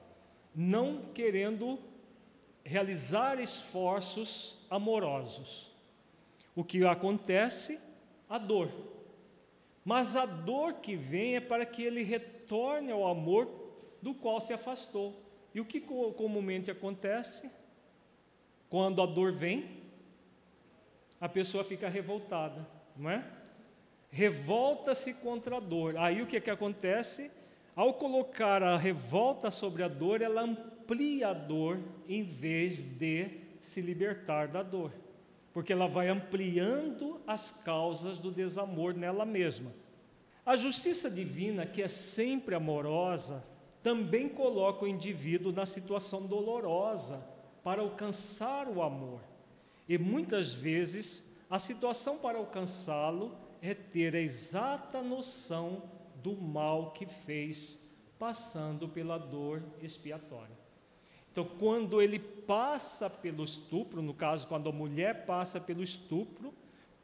não 0.55 1.07
querendo 1.13 1.81
realizar 2.63 3.41
esforços 3.41 4.57
amorosos. 4.71 5.74
O 6.55 6.63
que 6.63 6.85
acontece? 6.85 7.81
A 8.29 8.39
dor. 8.39 8.71
Mas 9.85 10.17
a 10.17 10.25
dor 10.25 10.75
que 10.75 10.97
vem 10.97 11.37
é 11.37 11.41
para 11.41 11.67
que 11.67 11.83
ele 11.83 12.03
retorne 12.03 12.91
ao 12.91 13.07
amor 13.07 13.49
do 14.01 14.15
qual 14.15 14.41
se 14.41 14.53
afastou. 14.53 15.23
E 15.55 15.61
o 15.61 15.65
que 15.65 15.81
comumente 15.81 16.71
acontece? 16.71 17.51
Quando 18.69 19.03
a 19.03 19.07
dor 19.07 19.31
vem, 19.31 19.83
a 21.21 21.29
pessoa 21.29 21.63
fica 21.63 21.89
revoltada, 21.89 22.67
não 22.97 23.11
é? 23.11 23.25
Revolta-se 24.11 25.15
contra 25.15 25.57
a 25.57 25.61
dor. 25.61 25.97
Aí 25.97 26.23
o 26.23 26.27
que, 26.27 26.41
que 26.41 26.51
acontece? 26.51 27.31
Ao 27.75 27.95
colocar 27.95 28.63
a 28.63 28.77
revolta 28.77 29.51
sobre 29.51 29.83
a 29.83 29.89
dor, 29.89 30.23
ela 30.23 30.43
amplia 30.43 31.29
a 31.29 31.33
dor 31.33 31.81
em 32.09 32.23
vez 32.23 32.83
de 32.83 33.41
se 33.61 33.81
libertar 33.81 34.49
da 34.49 34.63
dor, 34.63 34.93
porque 35.55 35.73
ela 35.73 35.87
vai 35.87 36.09
ampliando 36.09 37.21
as 37.29 37.53
causas 37.53 38.19
do 38.19 38.33
desamor 38.33 38.93
nela 38.93 39.25
mesma. 39.25 39.73
A 40.45 40.57
justiça 40.57 41.09
divina, 41.09 41.65
que 41.65 41.81
é 41.81 41.87
sempre 41.87 42.57
amorosa, 42.57 43.43
também 43.81 44.29
coloca 44.29 44.85
o 44.85 44.89
indivíduo 44.89 45.53
na 45.53 45.65
situação 45.65 46.27
dolorosa 46.27 47.25
para 47.63 47.81
alcançar 47.81 48.67
o 48.67 48.83
amor. 48.83 49.21
E 49.89 49.97
muitas 49.97 50.53
vezes 50.53 51.25
a 51.49 51.59
situação 51.59 52.19
para 52.19 52.37
alcançá-lo 52.37 53.37
é 53.63 53.73
ter 53.75 54.17
a 54.17 54.21
exata 54.21 55.01
noção 55.03 55.85
do 56.17 56.35
mal 56.37 56.91
que 56.91 57.07
fez, 57.07 57.81
passando 58.19 58.89
pela 58.89 59.19
dor 59.19 59.63
expiatória. 59.81 60.64
Então, 61.35 61.45
quando 61.59 62.01
ele 62.01 62.20
passa 62.20 63.11
pelo 63.11 63.43
estupro, 63.43 64.01
no 64.01 64.14
caso, 64.14 64.47
quando 64.47 64.68
a 64.68 64.72
mulher 64.72 65.26
passa 65.26 65.61
pelo 65.61 65.82
estupro, 65.82 66.55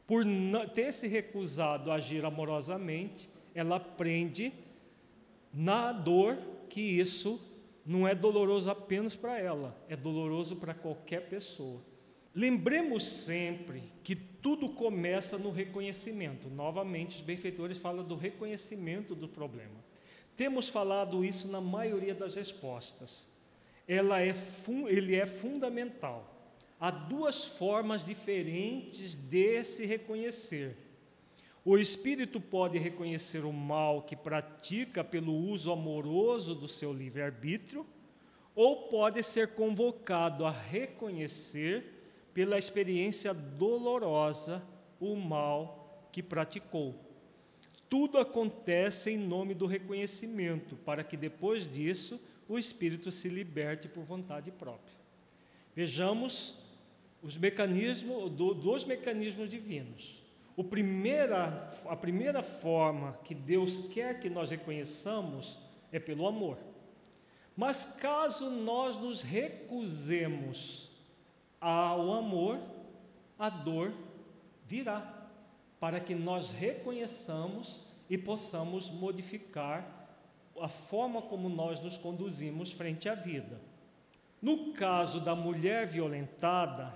por 0.07 0.25
ter 0.73 0.93
se 0.93 1.09
recusado 1.09 1.91
a 1.91 1.97
agir 1.97 2.25
amorosamente, 2.25 3.29
ela 3.53 3.75
aprende 3.75 4.53
na 5.53 5.91
dor 5.91 6.39
que 6.69 6.81
isso 6.81 7.45
não 7.85 8.07
é 8.07 8.15
doloroso 8.15 8.71
apenas 8.71 9.17
para 9.17 9.37
ela, 9.37 9.77
é 9.89 9.97
doloroso 9.97 10.55
para 10.55 10.75
qualquer 10.75 11.29
pessoa. 11.29 11.83
Lembremos 12.33 13.05
sempre 13.05 13.83
que 14.05 14.15
tudo 14.15 14.69
começa 14.69 15.37
no 15.39 15.51
reconhecimento. 15.51 16.49
Novamente, 16.49 17.17
os 17.17 17.23
benfeitores 17.23 17.79
falam 17.79 18.05
do 18.05 18.15
reconhecimento 18.15 19.13
do 19.13 19.27
problema. 19.27 19.85
Temos 20.37 20.69
falado 20.69 21.25
isso 21.25 21.49
na 21.49 21.61
maioria 21.61 22.15
das 22.15 22.37
respostas. 22.37 23.29
Ela 23.93 24.23
é 24.23 24.33
ele 24.89 25.17
é 25.17 25.27
fundamental. 25.27 26.33
Há 26.79 26.93
duas 26.93 27.45
formas 27.45 28.05
diferentes 28.05 29.17
de 29.17 29.65
se 29.65 29.85
reconhecer. 29.85 30.77
O 31.65 31.77
espírito 31.77 32.41
pode 32.41 32.79
reconhecer 32.79 33.45
o 33.45 33.53
mal 33.53 34.03
que 34.03 34.15
pratica 34.15 35.03
pelo 35.03 35.35
uso 35.35 35.73
amoroso 35.73 36.55
do 36.55 36.69
seu 36.69 36.93
livre-arbítrio, 36.93 37.85
ou 38.55 38.89
pode 38.89 39.25
ser 39.25 39.55
convocado 39.55 40.47
a 40.47 40.53
reconhecer 40.53 41.85
pela 42.33 42.59
experiência 42.59 43.35
dolorosa 43.35 44.63
o 45.01 45.17
mal 45.17 46.07
que 46.13 46.23
praticou. 46.23 46.95
Tudo 47.89 48.19
acontece 48.19 49.11
em 49.11 49.19
nome 49.19 49.53
do 49.53 49.67
reconhecimento, 49.67 50.77
para 50.77 51.03
que 51.03 51.17
depois 51.17 51.67
disso 51.67 52.21
o 52.51 52.59
espírito 52.59 53.13
se 53.13 53.29
liberte 53.29 53.87
por 53.89 54.03
vontade 54.03 54.51
própria. 54.51 54.93
Vejamos 55.73 56.59
os 57.23 57.37
mecanismos, 57.37 58.29
dois 58.33 58.83
mecanismos 58.83 59.49
divinos. 59.49 60.21
O 60.57 60.65
primeira, 60.65 61.73
a 61.87 61.95
primeira 61.95 62.43
forma 62.43 63.17
que 63.25 63.37
Deus 63.37 63.87
quer 63.93 64.19
que 64.19 64.29
nós 64.29 64.51
reconheçamos 64.51 65.57
é 65.93 66.01
pelo 66.01 66.27
amor. 66.27 66.59
Mas 67.57 67.85
caso 67.85 68.51
nós 68.51 68.97
nos 68.97 69.23
recusemos 69.23 70.91
ao 71.61 72.13
amor, 72.15 72.59
a 73.39 73.49
dor 73.49 73.93
virá, 74.67 75.29
para 75.79 76.01
que 76.01 76.17
nós 76.17 76.51
reconheçamos 76.51 77.87
e 78.09 78.19
possamos 78.19 78.91
modificar 78.91 80.00
a 80.61 80.69
forma 80.69 81.23
como 81.23 81.49
nós 81.49 81.81
nos 81.81 81.97
conduzimos 81.97 82.73
frente 82.73 83.09
à 83.09 83.15
vida. 83.15 83.61
No 84.41 84.73
caso 84.73 85.21
da 85.21 85.35
mulher 85.35 85.87
violentada, 85.87 86.93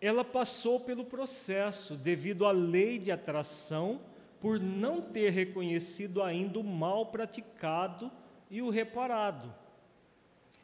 ela 0.00 0.24
passou 0.24 0.80
pelo 0.80 1.04
processo 1.04 1.94
devido 1.94 2.46
à 2.46 2.52
lei 2.52 2.98
de 2.98 3.10
atração, 3.10 4.00
por 4.40 4.60
não 4.60 5.00
ter 5.00 5.30
reconhecido 5.30 6.22
ainda 6.22 6.58
o 6.58 6.64
mal 6.64 7.06
praticado 7.06 8.10
e 8.50 8.60
o 8.60 8.70
reparado. 8.70 9.52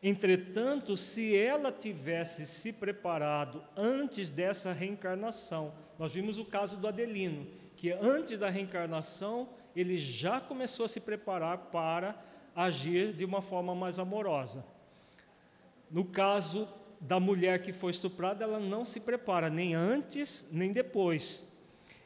Entretanto, 0.03 0.97
se 0.97 1.37
ela 1.37 1.71
tivesse 1.71 2.45
se 2.45 2.73
preparado 2.73 3.63
antes 3.77 4.29
dessa 4.29 4.73
reencarnação, 4.73 5.73
nós 5.99 6.13
vimos 6.13 6.39
o 6.39 6.45
caso 6.45 6.77
do 6.77 6.89
Adelino, 6.89 7.47
que 7.77 7.93
antes 7.93 8.39
da 8.39 8.51
reencarnação 8.51 9.49
ele 9.75 9.97
já 9.97 10.41
começou 10.41 10.85
a 10.85 10.89
se 10.89 11.01
preparar 11.01 11.59
para 11.71 12.21
agir 12.55 13.13
de 13.13 13.25
uma 13.25 13.41
forma 13.41 13.75
mais 13.75 13.99
amorosa. 13.99 14.65
No 15.91 16.05
caso 16.05 16.69
da 17.01 17.19
mulher 17.19 17.63
que 17.63 17.73
foi 17.73 17.91
estuprada, 17.91 18.45
ela 18.45 18.61
não 18.61 18.85
se 18.85 19.01
prepara 19.01 19.51
nem 19.51 19.75
antes 19.75 20.47
nem 20.51 20.73
depois. 20.73 21.47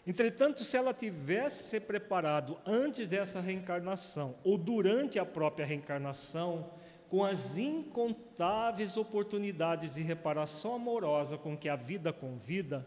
Entretanto, 0.07 0.65
se 0.65 0.77
ela 0.77 0.95
tivesse 0.95 1.65
se 1.65 1.81
preparado 1.81 2.57
antes 2.65 3.09
dessa 3.09 3.41
reencarnação 3.41 4.37
ou 4.45 4.57
durante 4.57 5.19
a 5.19 5.27
própria 5.27 5.67
reencarnação, 5.67 6.71
com 7.09 7.25
as 7.25 7.59
incontáveis 7.59 8.97
oportunidades 8.97 9.95
de 9.95 10.03
reparação 10.03 10.75
amorosa 10.75 11.37
com 11.37 11.57
que 11.57 11.69
a 11.69 11.77
vida 11.77 12.13
convida, 12.13 12.87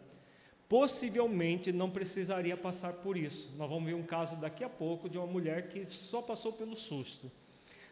possivelmente 0.68 1.72
não 1.72 1.90
precisaria 1.90 2.56
passar 2.56 2.94
por 2.94 3.18
isso. 3.18 3.54
Nós 3.58 3.70
vamos 3.70 3.86
ver 3.86 3.96
um 3.96 4.04
caso 4.04 4.36
daqui 4.36 4.64
a 4.64 4.70
pouco 4.70 5.10
de 5.10 5.18
uma 5.18 5.28
mulher 5.28 5.68
que 5.70 5.90
só 5.90 6.22
passou 6.22 6.54
pelo 6.54 6.76
susto. 6.76 7.32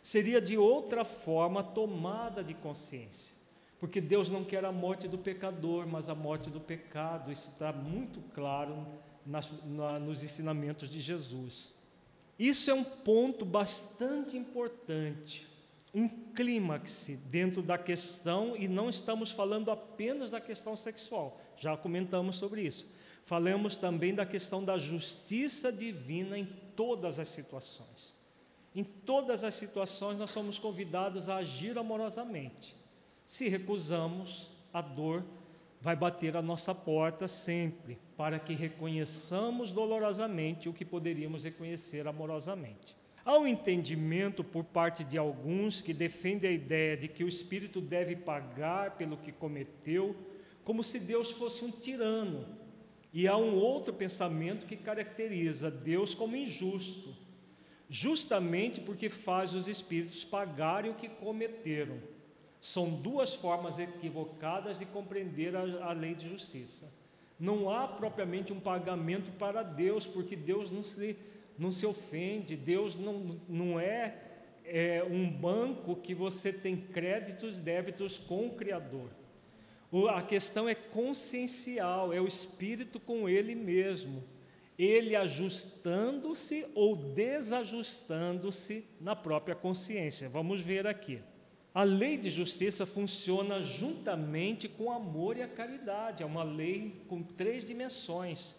Seria 0.08 0.40
de 0.40 0.58
outra 0.58 1.04
forma 1.04 1.62
tomada 1.62 2.42
de 2.42 2.54
consciência, 2.54 3.36
porque 3.78 4.00
Deus 4.00 4.30
não 4.30 4.42
quer 4.42 4.64
a 4.64 4.72
morte 4.72 5.06
do 5.06 5.18
pecador, 5.18 5.86
mas 5.86 6.08
a 6.08 6.16
morte 6.16 6.50
do 6.50 6.62
pecado. 6.62 7.30
Isso 7.30 7.50
está 7.50 7.74
muito 7.74 8.22
claro 8.34 8.88
nas, 9.26 9.52
na, 9.66 10.00
nos 10.00 10.24
ensinamentos 10.24 10.90
de 10.90 11.02
Jesus. 11.02 11.76
Isso 12.40 12.72
é 12.72 12.74
um 12.74 12.86
ponto 12.86 13.44
bastante 13.44 14.38
importante 14.38 15.46
um 15.94 16.08
clímax 16.08 17.10
dentro 17.26 17.62
da 17.62 17.78
questão, 17.78 18.56
e 18.56 18.66
não 18.66 18.90
estamos 18.90 19.30
falando 19.32 19.72
apenas 19.72 20.32
da 20.32 20.40
questão 20.40 20.78
sexual, 20.78 21.42
já 21.58 21.76
comentamos 21.76 22.38
sobre 22.38 22.62
isso. 22.62 22.86
Falamos 23.26 23.76
também 23.76 24.16
da 24.16 24.26
questão 24.26 24.64
da 24.64 24.78
justiça 24.78 25.70
divina 25.70 26.40
em 26.40 26.46
todas 26.78 27.20
as 27.20 27.28
situações. 27.28 28.16
Em 28.78 28.84
todas 28.84 29.44
as 29.44 29.56
situações, 29.56 30.20
nós 30.20 30.30
somos 30.30 30.60
convidados 30.60 31.30
a 31.30 31.38
agir 31.38 31.80
amorosamente. 31.80 32.76
Se 33.26 33.50
recusamos, 33.50 34.52
a 34.72 34.82
dor 34.82 35.26
vai 35.82 35.96
bater 35.96 36.38
a 36.38 36.44
nossa 36.44 36.76
porta 36.76 37.28
sempre, 37.28 37.98
para 38.16 38.38
que 38.38 38.54
reconheçamos 38.54 39.72
dolorosamente 39.72 40.70
o 40.70 40.74
que 40.74 40.86
poderíamos 40.86 41.44
reconhecer 41.44 42.08
amorosamente. 42.08 42.96
Há 43.26 43.36
um 43.40 43.48
entendimento 43.48 44.44
por 44.44 44.64
parte 44.64 45.04
de 45.04 45.18
alguns 45.18 45.82
que 45.82 45.92
defendem 45.92 46.52
a 46.52 46.54
ideia 46.54 46.96
de 46.96 47.08
que 47.08 47.24
o 47.24 47.28
espírito 47.28 47.82
deve 47.82 48.16
pagar 48.16 48.92
pelo 48.92 49.18
que 49.18 49.32
cometeu, 49.32 50.16
como 50.64 50.84
se 50.84 51.00
Deus 51.00 51.32
fosse 51.32 51.66
um 51.66 51.72
tirano. 51.72 52.46
E 53.12 53.28
há 53.28 53.36
um 53.36 53.56
outro 53.56 53.92
pensamento 53.92 54.68
que 54.68 54.76
caracteriza 54.76 55.72
Deus 55.72 56.14
como 56.14 56.36
injusto, 56.36 57.26
justamente 57.90 58.82
porque 58.82 59.10
faz 59.10 59.54
os 59.54 59.68
espíritos 59.68 60.24
pagarem 60.24 60.92
o 60.92 60.96
que 60.96 61.08
cometeram. 61.08 61.98
São 62.60 62.90
duas 62.90 63.34
formas 63.34 63.80
equivocadas 63.80 64.80
de 64.80 64.86
compreender 64.86 65.56
a, 65.56 65.62
a 65.86 65.92
lei 65.94 66.16
de 66.16 66.28
justiça. 66.28 66.92
Não 67.40 67.70
há 67.70 67.88
propriamente 67.88 68.52
um 68.52 68.60
pagamento 68.60 69.32
para 69.38 69.62
Deus, 69.62 70.08
porque 70.08 70.36
Deus 70.36 70.72
não 70.72 70.84
se 70.84 71.16
não 71.58 71.72
se 71.72 71.86
ofende, 71.86 72.56
Deus 72.56 72.96
não, 72.96 73.40
não 73.50 73.80
é, 73.80 74.16
é 74.64 75.04
um 75.04 75.28
banco 75.28 75.96
que 75.96 76.14
você 76.14 76.54
tem 76.54 76.78
créditos, 76.78 77.60
débitos 77.60 78.18
com 78.18 78.46
o 78.46 78.52
Criador. 78.52 79.10
O, 79.92 80.08
a 80.08 80.22
questão 80.22 80.70
é 80.70 80.76
consciencial, 80.76 82.14
é 82.14 82.22
o 82.22 82.28
espírito 82.28 83.00
com 83.00 83.28
ele 83.28 83.56
mesmo, 83.56 84.24
ele 84.78 85.16
ajustando-se 85.16 86.66
ou 86.76 86.96
desajustando-se 86.96 88.86
na 89.02 89.16
própria 89.16 89.56
consciência. 89.56 90.30
Vamos 90.30 90.62
ver 90.62 90.86
aqui. 90.86 91.20
A 91.74 91.84
lei 91.84 92.18
de 92.18 92.30
justiça 92.30 92.86
funciona 92.86 93.62
juntamente 93.62 94.68
com 94.68 94.86
o 94.86 94.92
amor 94.92 95.38
e 95.38 95.44
a 95.44 95.48
caridade, 95.48 96.24
é 96.24 96.26
uma 96.26 96.44
lei 96.44 97.04
com 97.08 97.22
três 97.22 97.66
dimensões. 97.66 98.56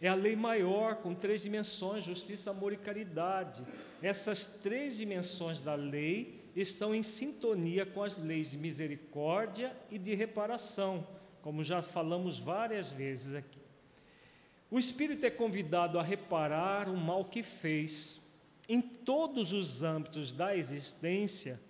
É 0.00 0.08
a 0.08 0.14
lei 0.14 0.36
maior, 0.36 0.96
com 0.96 1.14
três 1.14 1.42
dimensões: 1.42 2.04
justiça, 2.04 2.50
amor 2.50 2.72
e 2.72 2.76
caridade. 2.76 3.62
Essas 4.02 4.46
três 4.46 4.96
dimensões 4.96 5.60
da 5.60 5.74
lei 5.74 6.40
estão 6.54 6.94
em 6.94 7.02
sintonia 7.02 7.84
com 7.84 8.02
as 8.02 8.18
leis 8.18 8.50
de 8.50 8.58
misericórdia 8.58 9.76
e 9.90 9.98
de 9.98 10.14
reparação, 10.14 11.06
como 11.42 11.64
já 11.64 11.82
falamos 11.82 12.38
várias 12.38 12.90
vezes 12.90 13.34
aqui. 13.34 13.65
O 14.70 14.78
espírito 14.78 15.24
é 15.24 15.30
convidado 15.30 15.98
a 15.98 16.02
reparar 16.02 16.88
o 16.88 16.96
mal 16.96 17.24
que 17.24 17.42
fez. 17.42 18.20
Em 18.68 18.80
todos 18.80 19.52
os 19.52 19.84
âmbitos 19.84 20.32
da 20.32 20.56
existência, 20.56 21.60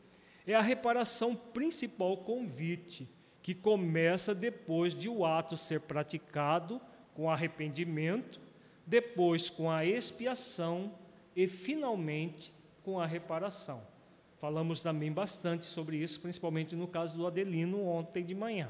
é 0.47 0.55
a 0.55 0.63
reparação 0.63 1.35
principal 1.35 2.17
convite, 2.19 3.09
que 3.43 3.55
começa 3.55 4.35
depois 4.35 4.95
de 4.95 5.09
o 5.09 5.27
ato 5.27 5.57
ser 5.57 5.81
praticado 5.81 6.81
com 7.15 7.31
arrependimento, 7.31 8.41
depois 8.87 9.51
com 9.51 9.71
a 9.71 9.85
expiação 9.85 10.95
e 11.35 11.47
finalmente 11.47 12.53
com 12.83 12.99
a 12.99 13.07
reparação. 13.07 13.83
Falamos 14.39 14.81
também 14.81 15.13
bastante 15.13 15.67
sobre 15.67 15.99
isso, 15.99 16.21
principalmente 16.21 16.75
no 16.75 16.87
caso 16.87 17.17
do 17.17 17.27
Adelino 17.27 17.85
ontem 17.85 18.25
de 18.25 18.35
manhã. 18.35 18.69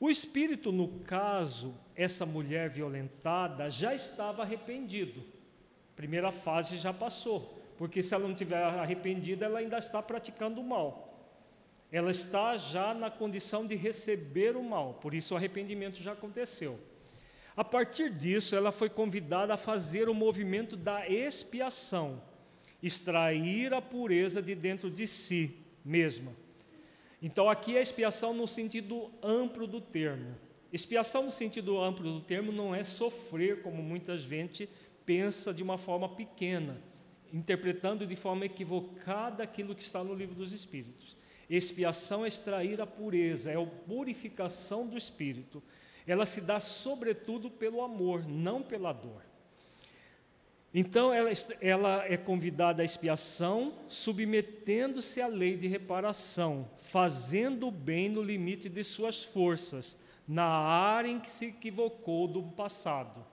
O 0.00 0.08
espírito, 0.08 0.70
no 0.70 0.88
caso, 1.00 1.74
essa 1.98 2.24
mulher 2.24 2.70
violentada, 2.70 3.68
já 3.68 3.92
estava 3.92 4.42
arrependido. 4.42 5.20
Primeira 5.96 6.30
fase 6.30 6.76
já 6.76 6.94
passou, 6.94 7.60
porque 7.76 8.04
se 8.04 8.14
ela 8.14 8.22
não 8.22 8.34
estiver 8.34 8.62
arrependida, 8.62 9.46
ela 9.46 9.58
ainda 9.58 9.78
está 9.78 10.00
praticando 10.00 10.60
o 10.60 10.64
mal. 10.64 11.28
Ela 11.90 12.12
está 12.12 12.56
já 12.56 12.94
na 12.94 13.10
condição 13.10 13.66
de 13.66 13.74
receber 13.74 14.56
o 14.56 14.62
mal, 14.62 14.94
por 14.94 15.12
isso 15.12 15.34
o 15.34 15.36
arrependimento 15.36 16.00
já 16.00 16.12
aconteceu. 16.12 16.78
A 17.56 17.64
partir 17.64 18.10
disso, 18.10 18.54
ela 18.54 18.70
foi 18.70 18.88
convidada 18.88 19.54
a 19.54 19.56
fazer 19.56 20.08
o 20.08 20.14
movimento 20.14 20.76
da 20.76 21.08
expiação, 21.08 22.22
extrair 22.80 23.74
a 23.74 23.82
pureza 23.82 24.40
de 24.40 24.54
dentro 24.54 24.88
de 24.88 25.04
si 25.04 25.56
mesma. 25.84 26.30
Então, 27.20 27.50
aqui 27.50 27.76
é 27.76 27.82
expiação 27.82 28.32
no 28.32 28.46
sentido 28.46 29.10
amplo 29.20 29.66
do 29.66 29.80
termo. 29.80 30.36
Expiação 30.72 31.24
no 31.24 31.30
sentido 31.30 31.80
amplo 31.80 32.12
do 32.12 32.20
termo 32.20 32.52
não 32.52 32.74
é 32.74 32.84
sofrer, 32.84 33.62
como 33.62 33.82
muita 33.82 34.18
gente 34.18 34.68
pensa 35.06 35.54
de 35.54 35.62
uma 35.62 35.78
forma 35.78 36.08
pequena, 36.08 36.80
interpretando 37.32 38.06
de 38.06 38.14
forma 38.14 38.44
equivocada 38.44 39.42
aquilo 39.42 39.74
que 39.74 39.82
está 39.82 40.04
no 40.04 40.14
livro 40.14 40.34
dos 40.34 40.52
Espíritos. 40.52 41.16
Expiação 41.48 42.24
é 42.24 42.28
extrair 42.28 42.80
a 42.80 42.86
pureza, 42.86 43.50
é 43.50 43.56
a 43.56 43.66
purificação 43.66 44.86
do 44.86 44.98
espírito. 44.98 45.62
Ela 46.06 46.26
se 46.26 46.42
dá 46.42 46.60
sobretudo 46.60 47.50
pelo 47.50 47.80
amor, 47.80 48.28
não 48.28 48.62
pela 48.62 48.92
dor. 48.92 49.22
Então 50.74 51.12
ela, 51.12 51.30
ela 51.62 52.04
é 52.04 52.18
convidada 52.18 52.82
à 52.82 52.84
expiação, 52.84 53.72
submetendo-se 53.88 55.20
à 55.22 55.26
lei 55.26 55.56
de 55.56 55.66
reparação, 55.66 56.68
fazendo 56.76 57.68
o 57.68 57.70
bem 57.70 58.10
no 58.10 58.22
limite 58.22 58.68
de 58.68 58.84
suas 58.84 59.22
forças, 59.22 59.96
na 60.28 60.44
área 60.44 61.08
em 61.08 61.18
que 61.18 61.30
se 61.30 61.46
equivocou 61.46 62.28
do 62.28 62.42
passado. 62.42 63.24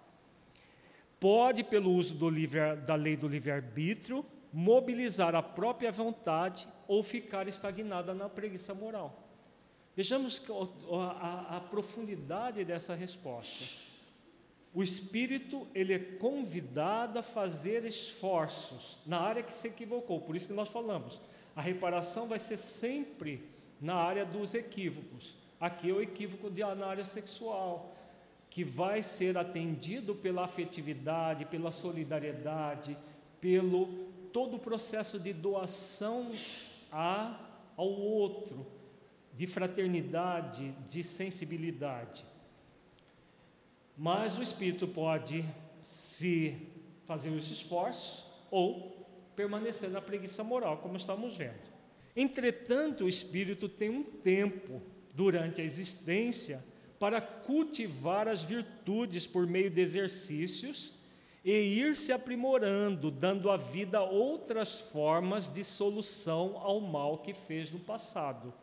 Pode, 1.20 1.64
pelo 1.64 1.92
uso 1.92 2.30
livre, 2.30 2.78
da 2.78 2.96
lei 2.96 3.18
do 3.18 3.28
livre-arbítrio, 3.28 4.26
mobilizar 4.54 5.36
a 5.36 5.44
própria 5.44 5.92
vontade 5.92 6.68
ou 6.88 7.04
ficar 7.04 7.48
estagnada 7.50 8.14
na 8.14 8.30
preguiça 8.30 8.74
moral. 8.74 9.22
Vejamos 9.96 10.42
a, 10.92 10.96
a, 10.96 11.58
a 11.58 11.60
profundidade 11.60 12.64
dessa 12.64 12.96
resposta. 12.96 13.84
O 14.74 14.84
espírito 14.84 15.68
ele 15.74 15.94
é 15.94 16.00
convidado 16.00 17.20
a 17.20 17.24
fazer 17.24 17.86
esforços 17.86 19.00
na 19.06 19.20
área 19.20 19.44
que 19.44 19.54
se 19.54 19.68
equivocou. 19.68 20.22
Por 20.22 20.36
isso 20.36 20.48
que 20.48 20.54
nós 20.54 20.70
falamos, 20.70 21.20
a 21.56 21.62
reparação 21.62 22.28
vai 22.28 22.40
ser 22.40 22.58
sempre 22.58 23.50
na 23.80 23.96
área 23.96 24.26
dos 24.26 24.54
equívocos. 24.54 25.45
Aqui 25.60 25.90
é 25.90 25.94
o 25.94 26.02
equívoco 26.02 26.50
de, 26.50 26.62
na 26.62 26.86
área 26.86 27.06
sexual, 27.06 27.96
que 28.50 28.64
vai 28.64 29.02
ser 29.02 29.38
atendido 29.38 30.16
pela 30.16 30.44
afetividade, 30.44 31.46
pela 31.46 31.72
solidariedade, 31.72 32.98
pelo 33.40 33.88
todo 34.32 34.58
o 34.58 34.60
processo 34.60 35.20
de 35.20 35.32
doação 35.32 36.34
a, 36.92 37.40
ao 37.78 37.90
outro, 37.90 38.66
de 39.34 39.48
fraternidade, 39.48 40.72
de 40.90 41.04
sensibilidade. 41.04 42.26
Mas 43.98 44.38
o 44.38 44.44
espírito 44.44 44.88
pode 44.88 45.46
se 45.84 46.56
fazer 47.06 47.30
os 47.30 47.50
esforços 47.50 48.26
ou 48.52 49.06
permanecer 49.36 49.90
na 49.90 50.02
preguiça 50.02 50.44
moral, 50.44 50.78
como 50.78 50.98
estamos 50.98 51.38
vendo. 51.38 51.76
Entretanto, 52.16 53.06
o 53.06 53.10
espírito 53.10 53.68
tem 53.68 53.90
um 53.90 54.04
tempo 54.04 54.82
durante 55.16 55.62
a 55.62 55.64
existência 55.64 56.64
para 57.00 57.22
cultivar 57.22 58.28
as 58.28 58.44
virtudes 58.44 59.26
por 59.26 59.48
meio 59.48 59.70
de 59.70 59.82
exercícios 59.82 60.94
e 61.44 61.52
ir 61.52 61.96
se 61.96 62.12
aprimorando, 62.12 63.12
dando 63.12 63.52
à 63.52 63.58
vida 63.58 64.02
outras 64.02 64.80
formas 64.80 65.48
de 65.48 65.64
solução 65.64 66.58
ao 66.58 66.82
mal 66.82 67.20
que 67.20 67.34
fez 67.34 67.72
no 67.72 67.80
passado. 67.80 68.54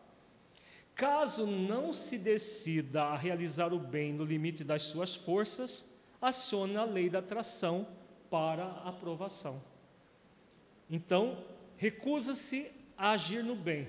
Caso 0.95 1.47
não 1.47 1.95
se 1.95 2.19
decida 2.19 3.05
a 3.05 3.17
realizar 3.17 3.73
o 3.73 3.79
bem 3.79 4.13
no 4.13 4.25
limite 4.25 4.65
das 4.65 4.83
suas 4.83 5.15
forças, 5.15 5.87
aciona 6.21 6.81
a 6.81 6.85
lei 6.85 7.09
da 7.09 7.21
atração 7.21 7.87
para 8.29 8.67
aprovação. 8.85 9.63
Então, 10.91 11.39
recusa-se 11.77 12.71
a 12.97 13.13
agir 13.13 13.43
no 13.43 13.55
bem, 13.55 13.89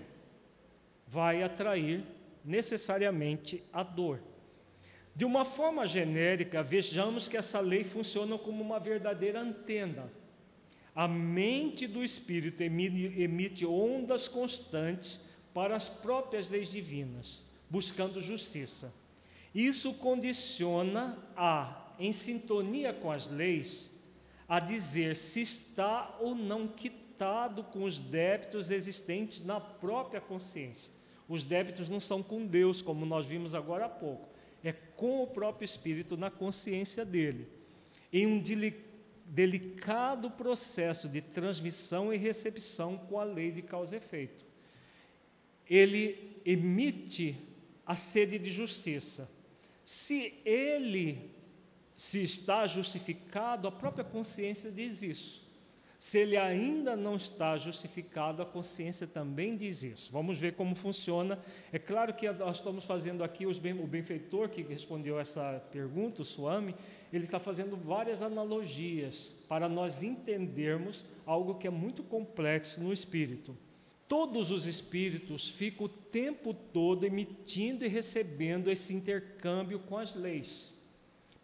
vai 1.08 1.44
atrair 1.44 2.04
necessariamente 2.44 3.64
a 3.72 3.84
dor. 3.84 4.22
De 5.16 5.26
uma 5.26 5.46
forma 5.46 5.88
genérica, 5.88 6.64
vejamos 6.64 7.28
que 7.28 7.38
essa 7.38 7.60
lei 7.60 7.84
funciona 7.84 8.38
como 8.38 8.64
uma 8.64 8.80
verdadeira 8.80 9.40
antena. 9.40 10.12
A 10.96 11.08
mente 11.08 11.88
do 11.88 12.04
espírito 12.04 12.62
emite 12.62 13.66
ondas 13.66 14.28
constantes 14.28 15.22
para 15.54 15.76
as 15.76 15.88
próprias 15.88 16.50
leis 16.50 16.70
divinas, 16.70 17.44
buscando 17.70 18.22
justiça. 18.22 18.94
Isso 19.54 19.94
condiciona 19.96 21.18
a, 21.36 21.94
em 22.00 22.12
sintonia 22.12 22.92
com 22.92 23.12
as 23.12 23.28
leis, 23.28 23.92
a 24.48 24.60
dizer 24.60 25.16
se 25.16 25.42
está 25.42 26.18
ou 26.20 26.34
não 26.34 26.68
quitado 26.68 27.64
com 27.64 27.84
os 27.84 28.00
débitos 28.00 28.72
existentes 28.72 29.46
na 29.46 29.60
própria 29.60 30.20
consciência. 30.20 30.92
Os 31.34 31.44
débitos 31.44 31.90
não 31.90 32.00
são 32.00 32.22
com 32.22 32.46
Deus, 32.46 32.82
como 32.82 33.06
nós 33.06 33.28
vimos 33.28 33.56
agora 33.56 33.86
há 33.86 33.90
pouco, 33.90 34.30
é 34.64 34.72
com 34.72 35.24
o 35.24 35.28
próprio 35.28 35.66
Espírito 35.66 36.16
na 36.16 36.30
consciência 36.30 37.04
dele. 37.04 37.48
Em 38.12 38.28
um 38.28 38.42
delicado 39.26 40.30
processo 40.30 41.10
de 41.10 41.22
transmissão 41.22 42.14
e 42.14 42.18
recepção 42.18 42.98
com 42.98 43.20
a 43.20 43.24
lei 43.24 43.52
de 43.52 43.62
causa 43.62 43.96
e 43.96 43.98
efeito 43.98 44.54
ele 45.70 46.40
emite 46.46 47.38
a 47.86 47.96
sede 47.96 48.38
de 48.38 48.52
justiça. 48.52 49.30
Se 49.84 50.34
ele 50.46 51.32
se 51.96 52.22
está 52.22 52.66
justificado, 52.68 53.68
a 53.68 53.72
própria 53.72 54.04
consciência 54.04 54.72
diz 54.72 55.02
isso. 55.02 55.43
Se 56.04 56.18
ele 56.18 56.36
ainda 56.36 56.98
não 56.98 57.16
está 57.16 57.56
justificado, 57.56 58.42
a 58.42 58.46
consciência 58.46 59.08
também 59.08 59.56
diz 59.56 59.84
isso. 59.84 60.12
Vamos 60.12 60.38
ver 60.38 60.54
como 60.54 60.76
funciona. 60.76 61.40
É 61.72 61.80
claro 61.80 62.14
que 62.14 62.30
nós 62.30 62.58
estamos 62.58 62.84
fazendo 62.84 63.24
aqui, 63.24 63.46
o 63.46 63.88
benfeitor 63.88 64.50
que 64.50 64.62
respondeu 64.62 65.18
essa 65.18 65.64
pergunta, 65.72 66.22
o 66.22 66.26
Swami, 66.26 66.76
ele 67.12 67.24
está 67.24 67.40
fazendo 67.40 67.78
várias 67.78 68.22
analogias 68.22 69.34
para 69.48 69.70
nós 69.70 70.04
entendermos 70.04 71.06
algo 71.26 71.56
que 71.56 71.68
é 71.68 71.72
muito 71.72 72.04
complexo 72.04 72.82
no 72.82 72.92
espírito. 72.92 73.58
Todos 74.06 74.52
os 74.52 74.66
espíritos 74.68 75.48
ficam 75.52 75.86
o 75.86 75.90
tempo 75.90 76.54
todo 76.54 77.06
emitindo 77.06 77.86
e 77.86 77.88
recebendo 77.88 78.70
esse 78.70 78.94
intercâmbio 78.94 79.80
com 79.80 79.98
as 79.98 80.14
leis, 80.14 80.74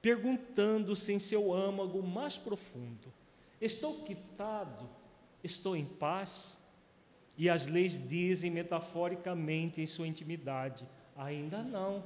perguntando-se 0.02 1.14
em 1.14 1.18
seu 1.18 1.54
âmago 1.54 2.04
mais 2.04 2.38
profundo: 2.38 3.19
Estou 3.62 4.04
quitado? 4.04 4.90
Estou 5.44 5.76
em 5.76 5.86
paz? 5.86 6.58
E 7.38 7.50
as 7.50 7.68
leis 7.68 8.00
dizem 8.08 8.52
metaforicamente 8.52 9.82
em 9.82 9.86
sua 9.86 10.08
intimidade: 10.08 10.86
Ainda 11.16 11.64
não, 11.64 12.04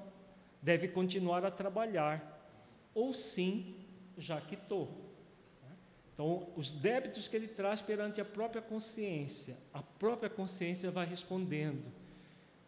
deve 0.61 0.87
continuar 0.87 1.43
a 1.45 1.51
trabalhar, 1.51 2.47
ou 2.93 3.13
sim, 3.13 3.75
já 4.17 4.39
quitou. 4.39 5.03
Então, 6.13 6.47
os 6.55 6.69
débitos 6.69 7.27
que 7.27 7.35
ele 7.35 7.47
traz 7.47 7.81
perante 7.81 8.21
a 8.21 8.25
própria 8.25 8.61
consciência, 8.61 9.57
a 9.73 9.81
própria 9.81 10.29
consciência 10.29 10.91
vai 10.91 11.07
respondendo. 11.07 11.91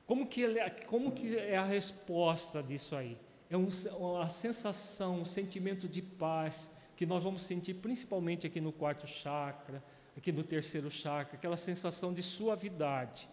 Como 0.07 0.25
que, 0.27 0.41
ele, 0.41 0.59
como 0.87 1.11
que 1.11 1.37
é 1.37 1.55
a 1.55 1.65
resposta 1.65 2.61
disso 2.61 2.95
aí? 2.95 3.17
É 3.49 3.55
um, 3.55 3.69
uma 3.99 4.27
sensação, 4.29 5.21
um 5.21 5.25
sentimento 5.25 5.87
de 5.87 6.01
paz 6.01 6.69
que 6.95 7.05
nós 7.05 7.23
vamos 7.23 7.43
sentir 7.43 7.75
principalmente 7.75 8.47
aqui 8.47 8.61
no 8.61 8.71
quarto 8.71 9.05
chakra, 9.07 9.83
aqui 10.17 10.31
no 10.31 10.43
terceiro 10.43 10.89
chakra, 10.89 11.35
aquela 11.35 11.57
sensação 11.57 12.13
de 12.13 12.23
suavidade. 12.23 13.27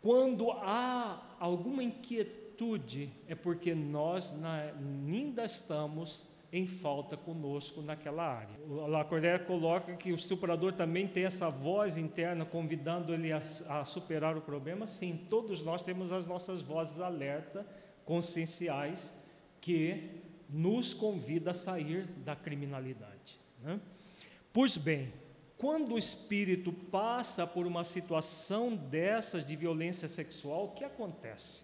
Quando 0.00 0.52
há 0.52 1.36
alguma 1.40 1.82
inquietude, 1.82 3.10
é 3.26 3.34
porque 3.34 3.74
nós 3.74 4.32
ainda 4.44 5.44
estamos 5.44 6.24
em 6.52 6.66
falta 6.66 7.16
conosco 7.16 7.82
naquela 7.82 8.22
área. 8.22 8.56
O 8.66 8.86
Lacordaire 8.86 9.44
coloca 9.44 9.94
que 9.96 10.12
o 10.12 10.18
superador 10.18 10.72
também 10.72 11.06
tem 11.06 11.24
essa 11.24 11.50
voz 11.50 11.98
interna 11.98 12.44
convidando 12.44 13.12
ele 13.12 13.32
a, 13.32 13.40
a, 13.68 13.84
superar 13.84 14.36
o 14.36 14.40
problema. 14.40 14.86
Sim, 14.86 15.26
todos 15.28 15.62
nós 15.62 15.82
temos 15.82 16.10
as 16.10 16.24
nossas 16.26 16.62
vozes 16.62 17.00
alerta, 17.00 17.66
conscienciais, 18.04 19.12
que 19.60 20.22
nos 20.48 20.94
convida 20.94 21.50
a 21.50 21.54
sair 21.54 22.06
da 22.24 22.34
criminalidade. 22.34 23.38
Né? 23.62 23.80
Pois 24.52 24.76
bem, 24.76 25.12
quando 25.56 25.94
o 25.94 25.98
espírito 25.98 26.72
passa 26.72 27.46
por 27.46 27.66
uma 27.66 27.84
situação 27.84 28.76
dessas 28.76 29.44
de 29.44 29.56
violência 29.56 30.08
sexual, 30.08 30.66
o 30.66 30.70
que 30.70 30.84
acontece? 30.84 31.62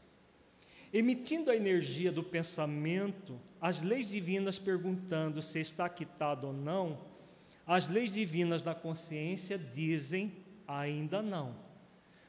Emitindo 0.93 1.51
a 1.51 1.57
energia 1.57 2.13
do 2.13 2.23
pensamento, 2.23 3.41
as 3.61 3.83
leis 3.83 4.09
divinas 4.09 4.59
perguntando 4.59 5.41
se 5.41 5.61
está 5.61 5.89
quitado 5.89 6.49
ou 6.49 6.53
não, 6.53 6.99
as 7.67 7.89
leis 7.89 8.11
divinas 8.11 8.63
da 8.63 8.75
consciência 8.75 9.59
dizem 9.59 10.33
ainda 10.69 11.23
não. 11.23 11.57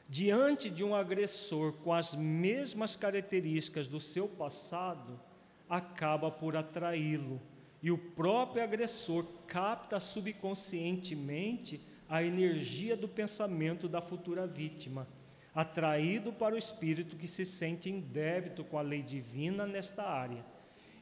Diante 0.08 0.70
de 0.70 0.84
um 0.84 0.94
agressor 0.94 1.72
com 1.74 1.92
as 1.92 2.14
mesmas 2.14 2.94
características 2.94 3.88
do 3.88 4.00
seu 4.00 4.28
passado, 4.28 5.20
acaba 5.68 6.30
por 6.30 6.56
atraí-lo 6.56 7.40
e 7.82 7.90
o 7.90 7.98
próprio 7.98 8.62
agressor 8.62 9.24
capta 9.46 10.00
subconscientemente 10.00 11.80
a 12.08 12.22
energia 12.22 12.96
do 12.96 13.08
pensamento 13.08 13.88
da 13.88 14.00
futura 14.00 14.46
vítima, 14.46 15.06
atraído 15.54 16.32
para 16.32 16.54
o 16.54 16.58
espírito 16.58 17.16
que 17.16 17.28
se 17.28 17.44
sente 17.44 17.90
em 17.90 18.00
débito 18.00 18.64
com 18.64 18.78
a 18.78 18.82
lei 18.82 19.02
divina 19.02 19.66
nesta 19.66 20.02
área. 20.02 20.44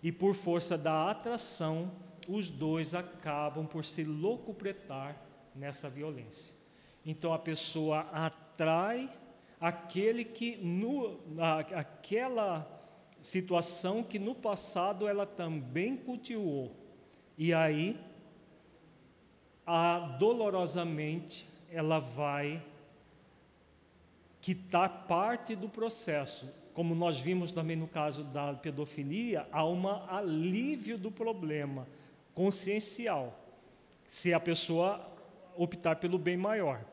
E 0.02 0.12
por 0.12 0.34
força 0.34 0.76
da 0.76 1.10
atração, 1.10 1.90
os 2.28 2.48
dois 2.48 2.94
acabam 2.94 3.66
por 3.66 3.84
se 3.84 4.04
locupretar 4.04 5.16
nessa 5.54 5.88
violência. 5.88 6.52
Então 7.04 7.32
a 7.32 7.38
pessoa 7.38 8.00
atrai 8.12 9.08
aquele 9.60 10.24
que 10.24 10.56
no, 10.56 11.18
aquela 11.74 12.73
situação 13.24 14.02
que 14.02 14.18
no 14.18 14.34
passado 14.34 15.08
ela 15.08 15.24
também 15.24 15.96
cultivou. 15.96 16.70
E 17.38 17.54
aí, 17.54 17.98
a, 19.66 19.98
dolorosamente, 19.98 21.48
ela 21.70 21.98
vai 21.98 22.62
quitar 24.42 25.06
parte 25.08 25.56
do 25.56 25.70
processo. 25.70 26.52
Como 26.74 26.94
nós 26.94 27.18
vimos 27.18 27.50
também 27.50 27.76
no 27.76 27.88
caso 27.88 28.24
da 28.24 28.52
pedofilia, 28.52 29.48
há 29.50 29.64
um 29.64 29.88
alívio 29.88 30.98
do 30.98 31.10
problema 31.10 31.88
consciencial, 32.34 33.40
se 34.06 34.34
a 34.34 34.40
pessoa 34.40 35.00
optar 35.56 35.96
pelo 35.96 36.18
bem 36.18 36.36
maior 36.36 36.84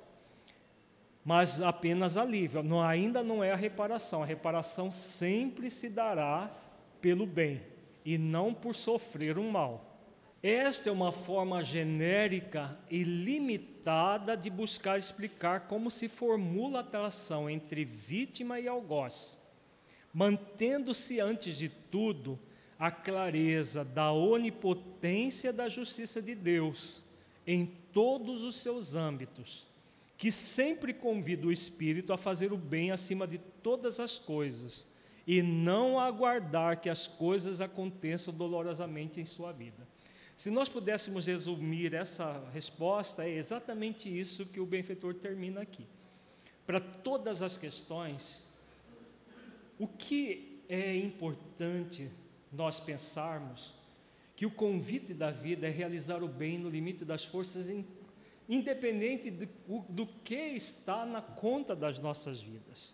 mas 1.24 1.62
apenas 1.62 2.18
alívio. 2.18 2.64
Não, 2.64 2.82
ainda 2.82 3.24
não 3.24 3.44
é 3.44 3.52
a 3.52 3.56
reparação. 3.56 4.24
A 4.24 4.26
reparação 4.26 4.92
sempre 4.92 5.70
se 5.70 5.90
dará 5.90 6.52
pelo 7.00 7.26
bem 7.26 7.62
e 8.04 8.18
não 8.18 8.54
por 8.54 8.74
sofrer 8.74 9.38
um 9.38 9.50
mal. 9.52 9.88
Esta 10.42 10.90
é 10.90 10.92
uma 10.92 11.12
forma 11.12 11.64
genérica 11.64 12.78
e 12.90 13.04
limitada 13.04 14.36
de 14.36 14.50
buscar 14.50 14.98
explicar 14.98 15.68
como 15.68 15.92
se 15.92 16.08
formula 16.08 16.80
a 16.80 16.92
relação 16.92 17.48
entre 17.48 17.86
vítima 17.86 18.60
e 18.60 18.68
algoz, 18.68 19.38
mantendo-se 20.12 21.20
antes 21.20 21.56
de 21.56 21.70
tudo 21.70 22.40
a 22.80 22.90
clareza 22.90 23.86
da 23.86 24.12
onipotência 24.12 25.54
da 25.54 25.70
justiça 25.70 26.20
de 26.20 26.34
Deus 26.34 27.04
em 27.46 27.68
todos 27.94 28.42
os 28.42 28.56
seus 28.56 28.96
âmbitos 28.96 29.71
que 30.22 30.32
sempre 30.32 30.94
convida 30.94 31.48
o 31.48 31.52
espírito 31.52 32.14
a 32.14 32.18
fazer 32.18 32.54
o 32.54 32.58
bem 32.58 32.92
acima 32.92 33.26
de 33.26 33.40
todas 33.40 34.00
as 34.00 34.20
coisas 34.20 34.86
e 35.26 35.42
não 35.42 36.00
aguardar 36.00 36.80
que 36.80 36.92
as 36.92 37.08
coisas 37.08 37.60
aconteçam 37.60 38.32
dolorosamente 38.32 39.20
em 39.20 39.26
sua 39.26 39.52
vida. 39.52 39.88
Se 40.36 40.52
nós 40.52 40.70
pudéssemos 40.70 41.26
resumir 41.26 41.96
essa 41.96 42.40
resposta, 42.54 43.26
é 43.26 43.32
exatamente 43.32 44.16
isso 44.16 44.46
que 44.46 44.60
o 44.60 44.66
benfeitor 44.68 45.16
termina 45.16 45.60
aqui. 45.62 45.88
Para 46.68 46.80
todas 46.80 47.42
as 47.42 47.58
questões, 47.58 48.46
o 49.80 49.88
que 49.88 50.62
é 50.70 50.96
importante 50.98 52.12
nós 52.54 52.80
pensarmos 52.80 53.74
que 54.36 54.46
o 54.46 54.52
convite 54.52 55.16
da 55.16 55.32
vida 55.32 55.66
é 55.66 55.72
realizar 55.72 56.22
o 56.22 56.28
bem 56.28 56.60
no 56.60 56.70
limite 56.70 57.04
das 57.04 57.26
forças 57.26 57.70
em 57.70 57.84
independente 58.52 59.32
do, 59.32 59.48
do 59.88 60.06
que 60.06 60.36
está 60.36 61.06
na 61.06 61.22
conta 61.22 61.74
das 61.74 62.00
nossas 62.00 62.42
vidas, 62.42 62.94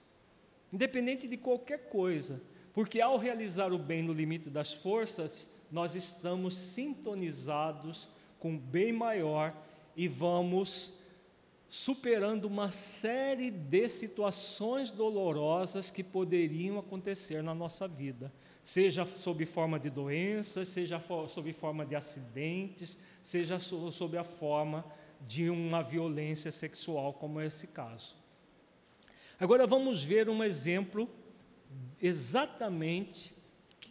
independente 0.72 1.28
de 1.28 1.36
qualquer 1.36 1.90
coisa, 1.90 2.40
porque 2.72 3.02
ao 3.02 3.18
realizar 3.18 3.74
o 3.74 3.80
bem 3.80 4.04
no 4.04 4.14
limite 4.14 4.52
das 4.52 4.72
forças, 4.72 5.50
nós 5.72 5.96
estamos 5.96 6.56
sintonizados 6.56 8.08
com 8.38 8.54
o 8.54 8.60
bem 8.60 8.94
maior 8.94 9.52
e 9.96 10.08
vamos 10.08 10.94
superando 11.68 12.46
uma 12.46 12.70
série 12.70 13.50
de 13.50 13.90
situações 13.90 14.92
dolorosas 14.92 15.90
que 15.90 16.04
poderiam 16.04 16.78
acontecer 16.78 17.42
na 17.42 17.56
nossa 17.56 17.88
vida, 17.88 18.32
seja 18.64 19.06
sob 19.06 19.44
forma 19.48 19.80
de 19.80 19.90
doenças, 19.90 20.68
seja 20.70 21.02
sob 21.28 21.52
forma 21.52 21.84
de 21.84 21.96
acidentes, 21.96 22.96
seja 23.24 23.60
sob 23.60 24.18
a 24.18 24.24
forma 24.24 24.86
de 25.26 25.50
uma 25.50 25.82
violência 25.82 26.52
sexual, 26.52 27.14
como 27.14 27.42
esse 27.42 27.68
caso. 27.68 28.16
Agora 29.40 29.68
vamos 29.68 30.04
ver 30.04 30.30
um 30.30 30.44
exemplo 30.44 31.10
exatamente 32.02 33.36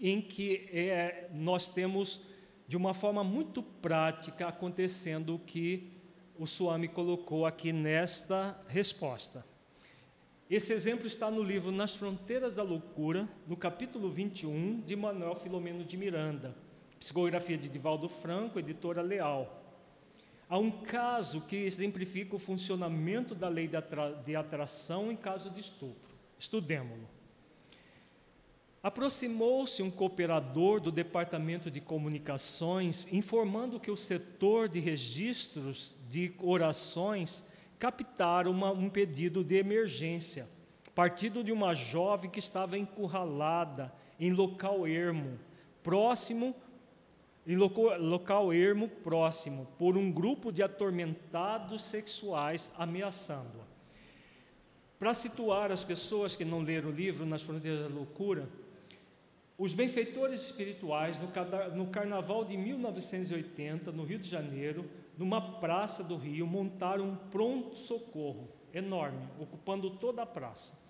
em 0.00 0.20
que 0.20 0.68
é, 0.72 1.28
nós 1.32 1.68
temos, 1.68 2.20
de 2.66 2.76
uma 2.76 2.92
forma 2.92 3.22
muito 3.22 3.62
prática, 3.62 4.48
acontecendo 4.48 5.36
o 5.36 5.38
que 5.38 5.92
o 6.38 6.46
Suami 6.46 6.88
colocou 6.88 7.46
aqui 7.46 7.72
nesta 7.72 8.60
resposta. 8.68 9.44
Esse 10.48 10.72
exemplo 10.72 11.06
está 11.06 11.30
no 11.30 11.42
livro 11.42 11.72
Nas 11.72 11.94
Fronteiras 11.94 12.54
da 12.54 12.62
Loucura, 12.62 13.28
no 13.48 13.56
capítulo 13.56 14.10
21, 14.10 14.80
de 14.82 14.94
Manuel 14.94 15.34
Filomeno 15.34 15.84
de 15.84 15.96
Miranda, 15.96 16.54
psicografia 17.00 17.58
de 17.58 17.68
Divaldo 17.68 18.08
Franco, 18.08 18.58
editora 18.58 19.02
Leal. 19.02 19.65
Há 20.48 20.58
um 20.58 20.70
caso 20.70 21.40
que 21.40 21.56
exemplifica 21.56 22.36
o 22.36 22.38
funcionamento 22.38 23.34
da 23.34 23.48
lei 23.48 23.66
de, 23.66 23.76
atra 23.76 24.12
de 24.24 24.36
atração 24.36 25.10
em 25.10 25.16
caso 25.16 25.50
de 25.50 25.60
estupro. 25.60 26.14
Estudemos-lo. 26.38 27.08
Aproximou-se 28.80 29.82
um 29.82 29.90
cooperador 29.90 30.80
do 30.80 30.92
Departamento 30.92 31.68
de 31.68 31.80
Comunicações, 31.80 33.08
informando 33.10 33.80
que 33.80 33.90
o 33.90 33.96
setor 33.96 34.68
de 34.68 34.78
registros 34.78 35.92
de 36.08 36.32
orações 36.38 37.42
captaram 37.80 38.52
uma, 38.52 38.70
um 38.70 38.88
pedido 38.88 39.42
de 39.42 39.56
emergência, 39.56 40.48
partido 40.94 41.42
de 41.42 41.50
uma 41.50 41.74
jovem 41.74 42.30
que 42.30 42.38
estava 42.38 42.78
encurralada 42.78 43.92
em 44.20 44.30
local 44.30 44.86
ermo, 44.86 45.36
próximo 45.82 46.54
em 47.46 47.54
local 47.56 48.52
ermo 48.52 48.88
próximo, 48.88 49.68
por 49.78 49.96
um 49.96 50.10
grupo 50.10 50.50
de 50.50 50.62
atormentados 50.62 51.84
sexuais 51.84 52.72
ameaçando-a. 52.76 53.64
Para 54.98 55.14
situar 55.14 55.70
as 55.70 55.84
pessoas 55.84 56.34
que 56.34 56.44
não 56.44 56.60
leram 56.60 56.88
o 56.88 56.92
livro 56.92 57.24
Nas 57.24 57.42
Fronteiras 57.42 57.82
da 57.82 57.94
Loucura, 57.94 58.48
os 59.56 59.72
benfeitores 59.72 60.42
espirituais, 60.42 61.18
no 61.74 61.86
carnaval 61.86 62.44
de 62.44 62.56
1980, 62.56 63.92
no 63.92 64.04
Rio 64.04 64.18
de 64.18 64.28
Janeiro, 64.28 64.84
numa 65.16 65.40
praça 65.60 66.02
do 66.02 66.16
Rio, 66.16 66.46
montaram 66.46 67.10
um 67.10 67.16
pronto-socorro 67.16 68.48
enorme, 68.74 69.28
ocupando 69.38 69.90
toda 69.90 70.22
a 70.22 70.26
praça 70.26 70.85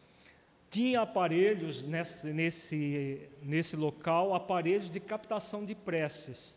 tinha 0.71 1.01
aparelhos 1.01 1.83
nesse, 1.83 2.33
nesse, 2.33 3.29
nesse 3.43 3.77
local, 3.77 4.35
aparelhos 4.35 4.91
de 4.91 5.01
captação 5.01 5.65
de 5.65 5.75
preces. 5.75 6.57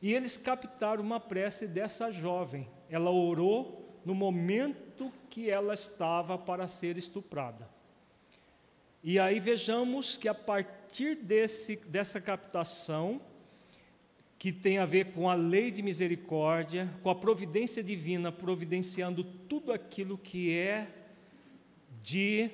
E 0.00 0.12
eles 0.12 0.36
captaram 0.36 1.02
uma 1.02 1.20
prece 1.20 1.66
dessa 1.68 2.10
jovem. 2.10 2.68
Ela 2.88 3.10
orou 3.10 4.00
no 4.04 4.14
momento 4.14 5.12
que 5.30 5.48
ela 5.48 5.74
estava 5.74 6.36
para 6.36 6.66
ser 6.66 6.96
estuprada. 6.96 7.68
E 9.02 9.18
aí 9.18 9.40
vejamos 9.40 10.16
que 10.16 10.28
a 10.28 10.34
partir 10.34 11.16
desse, 11.16 11.76
dessa 11.76 12.20
captação, 12.20 13.20
que 14.38 14.52
tem 14.52 14.78
a 14.78 14.84
ver 14.84 15.12
com 15.12 15.30
a 15.30 15.34
lei 15.34 15.70
de 15.70 15.82
misericórdia, 15.82 16.92
com 17.00 17.10
a 17.10 17.14
providência 17.14 17.82
divina 17.82 18.32
providenciando 18.32 19.22
tudo 19.22 19.72
aquilo 19.72 20.18
que 20.18 20.56
é 20.56 20.88
de 22.02 22.50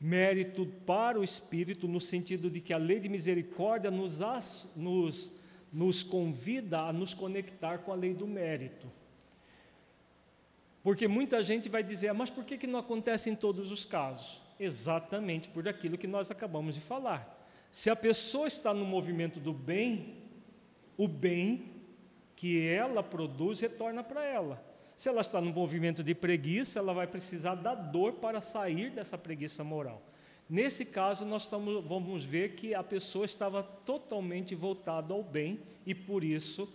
mérito 0.00 0.66
para 0.86 1.18
o 1.18 1.24
Espírito, 1.24 1.88
no 1.88 2.00
sentido 2.00 2.50
de 2.50 2.60
que 2.60 2.72
a 2.72 2.78
lei 2.78 3.00
de 3.00 3.08
misericórdia 3.08 3.90
nos, 3.90 4.20
nos, 4.76 5.32
nos 5.72 6.02
convida 6.02 6.80
a 6.80 6.92
nos 6.92 7.14
conectar 7.14 7.78
com 7.78 7.92
a 7.92 7.96
lei 7.96 8.14
do 8.14 8.26
mérito. 8.26 8.90
Porque 10.82 11.08
muita 11.08 11.42
gente 11.42 11.68
vai 11.68 11.82
dizer, 11.82 12.08
ah, 12.08 12.14
mas 12.14 12.30
por 12.30 12.44
que, 12.44 12.56
que 12.56 12.66
não 12.66 12.78
acontece 12.78 13.28
em 13.28 13.34
todos 13.34 13.70
os 13.70 13.84
casos? 13.84 14.40
Exatamente 14.58 15.48
por 15.48 15.68
aquilo 15.68 15.98
que 15.98 16.06
nós 16.06 16.30
acabamos 16.30 16.74
de 16.74 16.80
falar. 16.80 17.36
Se 17.70 17.90
a 17.90 17.96
pessoa 17.96 18.46
está 18.46 18.72
no 18.72 18.84
movimento 18.84 19.38
do 19.40 19.52
bem, 19.52 20.16
o 20.96 21.06
bem 21.06 21.72
que 22.34 22.66
ela 22.66 23.02
produz 23.02 23.60
retorna 23.60 24.02
para 24.02 24.24
ela. 24.24 24.64
Se 24.98 25.08
ela 25.08 25.20
está 25.20 25.40
no 25.40 25.52
movimento 25.52 26.02
de 26.02 26.12
preguiça, 26.12 26.80
ela 26.80 26.92
vai 26.92 27.06
precisar 27.06 27.54
da 27.54 27.72
dor 27.72 28.14
para 28.14 28.40
sair 28.40 28.90
dessa 28.90 29.16
preguiça 29.16 29.62
moral. 29.62 30.02
Nesse 30.50 30.84
caso, 30.84 31.24
nós 31.24 31.44
estamos, 31.44 31.84
vamos 31.84 32.24
ver 32.24 32.56
que 32.56 32.74
a 32.74 32.82
pessoa 32.82 33.24
estava 33.24 33.62
totalmente 33.62 34.56
voltada 34.56 35.14
ao 35.14 35.22
bem 35.22 35.60
e 35.86 35.94
por 35.94 36.24
isso 36.24 36.68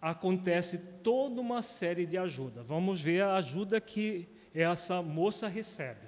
acontece 0.00 0.78
toda 1.02 1.40
uma 1.40 1.62
série 1.62 2.06
de 2.06 2.16
ajuda. 2.16 2.62
Vamos 2.62 3.00
ver 3.00 3.24
a 3.24 3.34
ajuda 3.34 3.80
que 3.80 4.28
essa 4.54 5.02
moça 5.02 5.48
recebe. 5.48 6.06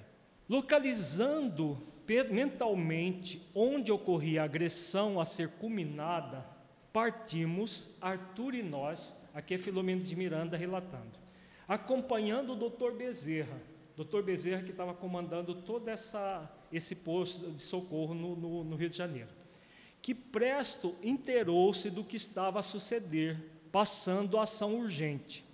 Localizando 0.48 1.82
mentalmente 2.31 3.44
onde 3.52 3.90
ocorria 3.90 4.43
a 4.43 4.44
agressão 4.44 5.19
a 5.19 5.24
ser 5.24 5.48
culminada, 5.48 6.47
partimos, 6.93 7.90
Arthur 8.01 8.55
e 8.55 8.62
nós, 8.62 9.20
aqui 9.35 9.55
é 9.55 9.59
Filomeno 9.59 10.05
de 10.05 10.15
Miranda 10.15 10.56
relatando 10.56 11.23
acompanhando 11.66 12.52
o 12.52 12.56
doutor 12.56 12.94
Bezerra. 12.94 13.60
Doutor 13.96 14.22
Bezerra 14.22 14.62
que 14.62 14.70
estava 14.70 14.92
comandando 14.92 15.54
todo 15.54 15.88
essa, 15.88 16.50
esse 16.72 16.96
posto 16.96 17.50
de 17.50 17.62
socorro 17.62 18.14
no, 18.14 18.34
no, 18.34 18.64
no 18.64 18.76
Rio 18.76 18.90
de 18.90 18.96
Janeiro. 18.96 19.30
Que 20.02 20.14
presto 20.14 20.94
inteirou-se 21.02 21.90
do 21.90 22.04
que 22.04 22.16
estava 22.16 22.58
a 22.58 22.62
suceder, 22.62 23.38
passando 23.70 24.36
a 24.36 24.42
ação 24.42 24.74
urgente. 24.74 25.44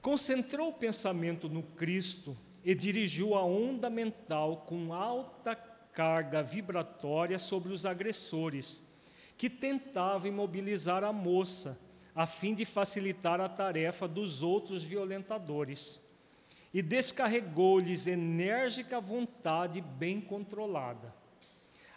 Concentrou 0.00 0.68
o 0.68 0.72
pensamento 0.72 1.48
no 1.48 1.62
Cristo 1.62 2.36
e 2.64 2.74
dirigiu 2.74 3.34
a 3.34 3.44
onda 3.44 3.90
mental 3.90 4.64
com 4.66 4.92
alta 4.92 5.54
carga 5.54 6.42
vibratória 6.42 7.38
sobre 7.38 7.72
os 7.72 7.84
agressores, 7.86 8.82
que 9.36 9.50
tentavam 9.50 10.28
imobilizar 10.28 11.04
a 11.04 11.12
moça, 11.12 11.78
a 12.14 12.26
fim 12.26 12.54
de 12.54 12.64
facilitar 12.64 13.40
a 13.40 13.48
tarefa 13.48 14.06
dos 14.06 14.42
outros 14.42 14.82
violentadores. 14.82 16.00
E 16.72 16.82
descarregou-lhes 16.82 18.06
enérgica 18.06 19.00
vontade 19.00 19.80
bem 19.80 20.20
controlada. 20.20 21.14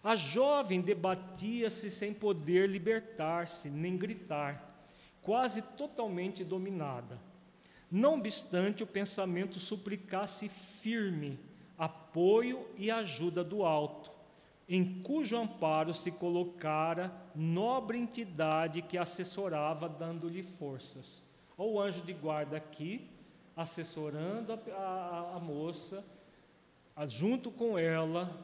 A 0.03 0.15
jovem 0.15 0.81
debatia-se 0.81 1.89
sem 1.89 2.13
poder 2.13 2.69
libertar-se, 2.69 3.69
nem 3.69 3.97
gritar, 3.97 4.85
quase 5.21 5.61
totalmente 5.61 6.43
dominada. 6.43 7.19
Não 7.91 8.15
obstante 8.19 8.83
o 8.83 8.87
pensamento 8.87 9.59
suplicasse 9.59 10.49
firme 10.81 11.39
apoio 11.77 12.67
e 12.75 12.89
ajuda 12.89 13.43
do 13.43 13.63
alto, 13.63 14.11
em 14.67 15.01
cujo 15.01 15.37
amparo 15.37 15.93
se 15.93 16.11
colocara 16.11 17.13
nobre 17.33 17.97
entidade 17.97 18.81
que 18.81 18.97
assessorava, 18.97 19.87
dando-lhe 19.87 20.43
forças. 20.43 21.21
O 21.57 21.79
anjo 21.79 22.01
de 22.01 22.13
guarda 22.13 22.57
aqui, 22.57 23.07
assessorando 23.55 24.53
a, 24.53 24.75
a, 24.75 25.35
a 25.37 25.39
moça, 25.39 26.05
a, 26.95 27.07
junto 27.07 27.49
com 27.49 27.79
ela, 27.79 28.37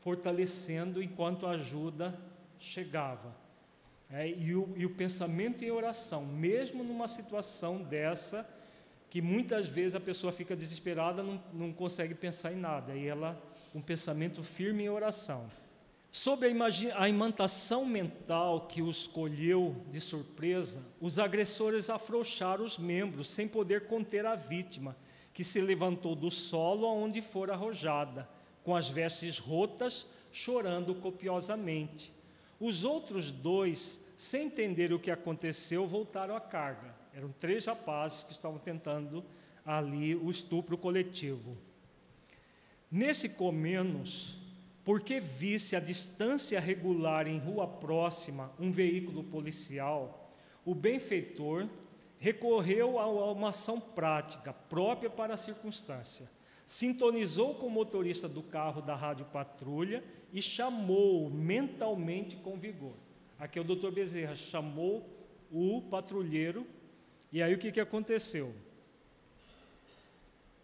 fortalecendo 0.00 1.02
enquanto 1.02 1.46
a 1.46 1.50
ajuda 1.50 2.18
chegava. 2.58 3.34
É, 4.14 4.28
e, 4.28 4.54
o, 4.54 4.72
e 4.76 4.86
o 4.86 4.90
pensamento 4.90 5.62
em 5.62 5.70
oração, 5.70 6.24
mesmo 6.24 6.82
numa 6.82 7.08
situação 7.08 7.82
dessa, 7.82 8.48
que 9.10 9.20
muitas 9.20 9.66
vezes 9.66 9.94
a 9.94 10.00
pessoa 10.00 10.32
fica 10.32 10.56
desesperada, 10.56 11.22
não, 11.22 11.42
não 11.52 11.72
consegue 11.72 12.14
pensar 12.14 12.52
em 12.52 12.56
nada, 12.56 12.94
e 12.94 13.06
ela, 13.06 13.40
um 13.74 13.80
pensamento 13.80 14.42
firme 14.42 14.84
em 14.84 14.88
oração. 14.88 15.50
Sob 16.18 16.46
a, 16.46 17.08
imantação 17.10 17.84
mental 17.84 18.62
que 18.68 18.80
os 18.80 19.06
colheu 19.06 19.76
de 19.90 20.00
surpresa, 20.00 20.82
os 20.98 21.18
agressores 21.18 21.90
afrouxaram 21.90 22.64
os 22.64 22.78
membros, 22.78 23.28
sem 23.28 23.46
poder 23.46 23.86
conter 23.86 24.24
a 24.24 24.34
vítima, 24.34 24.96
que 25.34 25.44
se 25.44 25.60
levantou 25.60 26.14
do 26.14 26.30
solo 26.30 26.86
aonde 26.86 27.20
fora 27.20 27.52
arrojada, 27.52 28.26
com 28.64 28.74
as 28.74 28.88
vestes 28.88 29.38
rotas, 29.38 30.06
chorando 30.32 30.94
copiosamente. 30.94 32.10
Os 32.58 32.82
outros 32.82 33.30
dois, 33.30 34.00
sem 34.16 34.46
entender 34.46 34.94
o 34.94 34.98
que 34.98 35.10
aconteceu, 35.10 35.86
voltaram 35.86 36.34
à 36.34 36.40
carga. 36.40 36.94
Eram 37.12 37.28
três 37.38 37.66
rapazes 37.66 38.22
que 38.22 38.32
estavam 38.32 38.58
tentando 38.58 39.22
ali 39.66 40.14
o 40.16 40.30
estupro 40.30 40.78
coletivo. 40.78 41.58
Nesse 42.90 43.28
Comenos, 43.28 44.45
porque 44.86 45.18
visse 45.18 45.74
a 45.74 45.80
distância 45.80 46.60
regular 46.60 47.26
em 47.26 47.40
rua 47.40 47.66
próxima 47.66 48.52
um 48.56 48.70
veículo 48.70 49.24
policial, 49.24 50.32
o 50.64 50.76
benfeitor 50.76 51.68
recorreu 52.20 52.96
a 52.96 53.32
uma 53.32 53.48
ação 53.48 53.80
prática 53.80 54.52
própria 54.52 55.10
para 55.10 55.34
a 55.34 55.36
circunstância. 55.36 56.30
Sintonizou 56.64 57.56
com 57.56 57.66
o 57.66 57.70
motorista 57.70 58.28
do 58.28 58.44
carro 58.44 58.80
da 58.80 58.94
rádio 58.94 59.26
patrulha 59.26 60.04
e 60.32 60.40
chamou 60.40 61.28
mentalmente 61.30 62.36
com 62.36 62.56
vigor. 62.56 62.94
Aqui 63.40 63.58
é 63.58 63.62
o 63.62 63.64
doutor 63.64 63.90
Bezerra 63.90 64.36
chamou 64.36 65.04
o 65.50 65.82
patrulheiro, 65.90 66.64
e 67.32 67.42
aí 67.42 67.52
o 67.52 67.58
que, 67.58 67.72
que 67.72 67.80
aconteceu? 67.80 68.54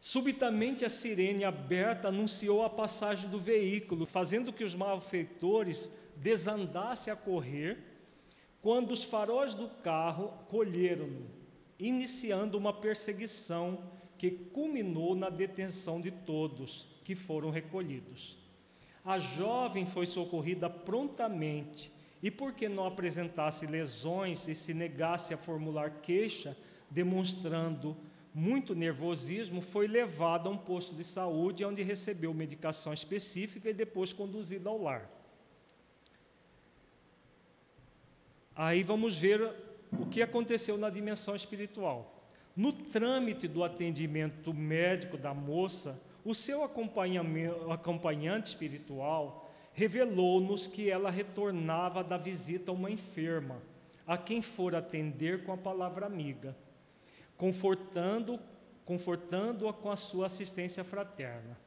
Subitamente 0.04 0.84
a 0.84 0.88
sirene 0.88 1.44
aberta 1.44 2.08
anunciou 2.08 2.64
a 2.64 2.68
passagem 2.68 3.30
do 3.30 3.38
veículo, 3.38 4.04
fazendo 4.04 4.52
que 4.52 4.64
os 4.64 4.74
malfeitores 4.74 5.92
desandassem 6.16 7.12
a 7.12 7.14
correr, 7.14 7.78
quando 8.60 8.90
os 8.90 9.04
faróis 9.04 9.54
do 9.54 9.68
carro 9.68 10.32
colheram-no, 10.48 11.30
iniciando 11.78 12.58
uma 12.58 12.72
perseguição 12.72 13.78
que 14.18 14.32
culminou 14.32 15.14
na 15.14 15.28
detenção 15.28 16.00
de 16.00 16.10
todos 16.10 16.88
que 17.04 17.14
foram 17.14 17.50
recolhidos. 17.50 18.36
A 19.04 19.20
jovem 19.20 19.86
foi 19.86 20.06
socorrida 20.06 20.68
prontamente 20.68 21.92
e, 22.20 22.28
porque 22.28 22.68
não 22.68 22.86
apresentasse 22.86 23.66
lesões 23.66 24.48
e 24.48 24.54
se 24.54 24.74
negasse 24.74 25.32
a 25.32 25.38
formular 25.38 26.00
queixa, 26.02 26.56
demonstrando 26.90 27.96
muito 28.34 28.74
nervosismo, 28.74 29.60
foi 29.60 29.86
levado 29.86 30.48
a 30.48 30.52
um 30.52 30.56
posto 30.56 30.94
de 30.94 31.04
saúde, 31.04 31.64
onde 31.64 31.82
recebeu 31.82 32.32
medicação 32.32 32.92
específica 32.92 33.68
e 33.68 33.74
depois 33.74 34.12
conduzido 34.12 34.68
ao 34.68 34.80
lar. 34.80 35.10
Aí 38.56 38.82
vamos 38.82 39.16
ver 39.16 39.52
o 39.98 40.06
que 40.06 40.22
aconteceu 40.22 40.78
na 40.78 40.88
dimensão 40.88 41.36
espiritual. 41.36 42.22
No 42.56 42.72
trâmite 42.72 43.46
do 43.46 43.64
atendimento 43.64 44.52
médico 44.52 45.16
da 45.16 45.34
moça, 45.34 46.00
o 46.24 46.34
seu 46.34 46.62
acompanhante 46.62 48.48
espiritual 48.48 49.50
revelou-nos 49.74 50.68
que 50.68 50.90
ela 50.90 51.10
retornava 51.10 52.04
da 52.04 52.16
visita 52.16 52.70
a 52.70 52.74
uma 52.74 52.90
enferma, 52.90 53.60
a 54.06 54.16
quem 54.16 54.42
for 54.42 54.74
atender 54.74 55.44
com 55.44 55.52
a 55.52 55.56
palavra 55.56 56.06
amiga 56.06 56.54
confortando, 57.42 58.38
confortando-a 58.84 59.72
com 59.72 59.90
a 59.90 59.96
sua 59.96 60.26
assistência 60.26 60.84
fraterna. 60.84 61.58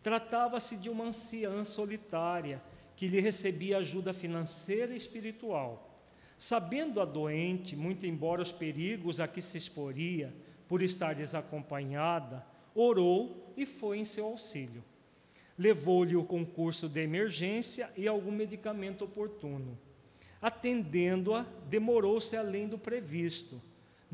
Tratava-se 0.00 0.76
de 0.76 0.88
uma 0.88 1.06
anciã 1.06 1.64
solitária 1.64 2.62
que 2.94 3.08
lhe 3.08 3.18
recebia 3.18 3.78
ajuda 3.78 4.12
financeira 4.12 4.92
e 4.92 4.96
espiritual. 4.96 5.92
Sabendo 6.38 7.00
a 7.00 7.04
doente, 7.04 7.74
muito 7.74 8.06
embora 8.06 8.42
os 8.42 8.52
perigos 8.52 9.18
a 9.18 9.26
que 9.26 9.42
se 9.42 9.58
exporia 9.58 10.32
por 10.68 10.80
estar 10.80 11.16
desacompanhada, 11.16 12.46
orou 12.72 13.52
e 13.56 13.66
foi 13.66 13.98
em 13.98 14.04
seu 14.04 14.26
auxílio. 14.26 14.84
Levou-lhe 15.58 16.14
o 16.14 16.22
concurso 16.22 16.88
de 16.88 17.00
emergência 17.00 17.90
e 17.96 18.06
algum 18.06 18.30
medicamento 18.30 19.04
oportuno. 19.04 19.76
Atendendo-a, 20.40 21.44
demorou-se 21.68 22.36
além 22.36 22.68
do 22.68 22.78
previsto 22.78 23.60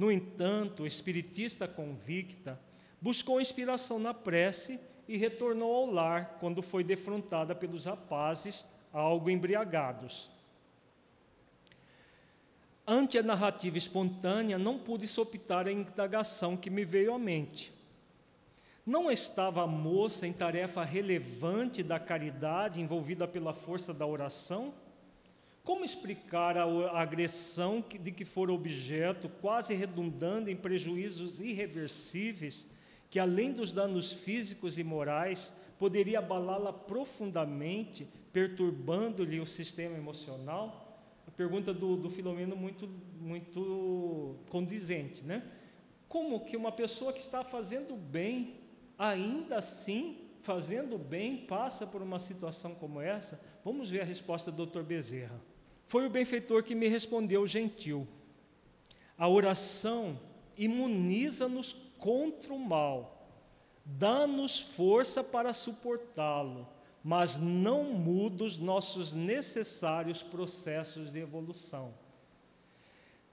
no 0.01 0.11
entanto, 0.11 0.85
o 0.85 0.87
espiritista 0.87 1.69
convicta 1.69 2.59
buscou 3.03 3.39
inspiração 3.39 3.99
na 3.99 4.15
prece 4.15 4.81
e 5.07 5.19
retornou 5.19 5.75
ao 5.75 5.85
lar 5.85 6.39
quando 6.41 6.63
foi 6.63 6.83
defrontada 6.83 7.55
pelos 7.55 7.85
rapazes, 7.85 8.65
algo 8.95 9.29
embriagados. 9.29 10.31
Ante 12.87 13.19
a 13.19 13.23
narrativa 13.23 13.77
espontânea, 13.77 14.57
não 14.57 14.79
pude 14.79 15.07
soptar 15.07 15.67
a 15.67 15.73
indagação 15.73 16.57
que 16.57 16.71
me 16.71 16.83
veio 16.83 17.13
à 17.13 17.19
mente. 17.19 17.71
Não 18.87 19.11
estava 19.11 19.65
a 19.65 19.67
moça 19.67 20.27
em 20.27 20.33
tarefa 20.33 20.83
relevante 20.83 21.83
da 21.83 22.01
caridade 22.01 22.81
envolvida 22.81 23.29
pela 23.29 23.53
força 23.53 23.93
da 23.93 24.07
oração? 24.07 24.73
Como 25.71 25.85
explicar 25.85 26.59
a 26.59 27.01
agressão 27.01 27.81
de 27.81 28.11
que 28.11 28.25
for 28.25 28.51
objeto, 28.51 29.29
quase 29.41 29.73
redundando 29.73 30.51
em 30.51 30.57
prejuízos 30.57 31.39
irreversíveis, 31.39 32.67
que 33.09 33.21
além 33.21 33.53
dos 33.53 33.71
danos 33.71 34.13
físicos 34.13 34.81
e 34.81 34.83
morais, 34.83 35.55
poderia 35.79 36.19
abalá-la 36.19 36.73
profundamente, 36.73 38.05
perturbando-lhe 38.33 39.39
o 39.39 39.47
sistema 39.47 39.97
emocional? 39.97 41.01
A 41.25 41.31
pergunta 41.31 41.73
do, 41.73 41.97
do 41.97 42.11
Filomeno 42.11 42.57
muito, 42.57 42.89
muito 43.21 44.35
condizente, 44.49 45.23
né? 45.23 45.41
Como 46.09 46.45
que 46.47 46.57
uma 46.57 46.73
pessoa 46.73 47.13
que 47.13 47.21
está 47.21 47.45
fazendo 47.45 47.95
bem, 47.95 48.57
ainda 48.99 49.59
assim, 49.59 50.19
fazendo 50.43 50.99
bem, 50.99 51.37
passa 51.47 51.87
por 51.87 52.03
uma 52.03 52.19
situação 52.19 52.75
como 52.75 53.01
essa? 53.01 53.41
Vamos 53.65 53.89
ver 53.89 54.01
a 54.01 54.05
resposta 54.05 54.51
do 54.51 54.67
Dr. 54.67 54.83
Bezerra. 54.83 55.50
Foi 55.91 56.07
o 56.07 56.09
benfeitor 56.09 56.63
que 56.63 56.73
me 56.73 56.87
respondeu 56.87 57.45
gentil. 57.49 58.07
A 59.19 59.29
oração 59.29 60.21
imuniza-nos 60.57 61.73
contra 61.99 62.55
o 62.55 62.59
mal, 62.61 63.29
dá-nos 63.85 64.61
força 64.61 65.25
para 65.25 65.53
suportá-lo, 65.53 66.69
mas 67.03 67.37
não 67.37 67.83
muda 67.83 68.45
os 68.45 68.57
nossos 68.57 69.13
necessários 69.13 70.23
processos 70.23 71.11
de 71.11 71.19
evolução. 71.19 71.93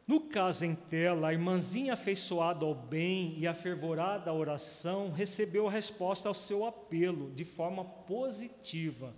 No 0.07 0.21
caso 0.21 0.65
em 0.65 0.73
tela, 0.73 1.27
a 1.27 1.33
irmãzinha 1.33 1.93
afeiçoada 1.93 2.65
ao 2.65 2.73
bem 2.73 3.35
e 3.37 3.45
afervorada 3.45 4.31
à 4.31 4.33
oração 4.33 5.11
recebeu 5.11 5.67
a 5.67 5.71
resposta 5.71 6.27
ao 6.27 6.33
seu 6.33 6.65
apelo 6.65 7.29
de 7.35 7.45
forma 7.45 7.85
positiva. 7.85 9.13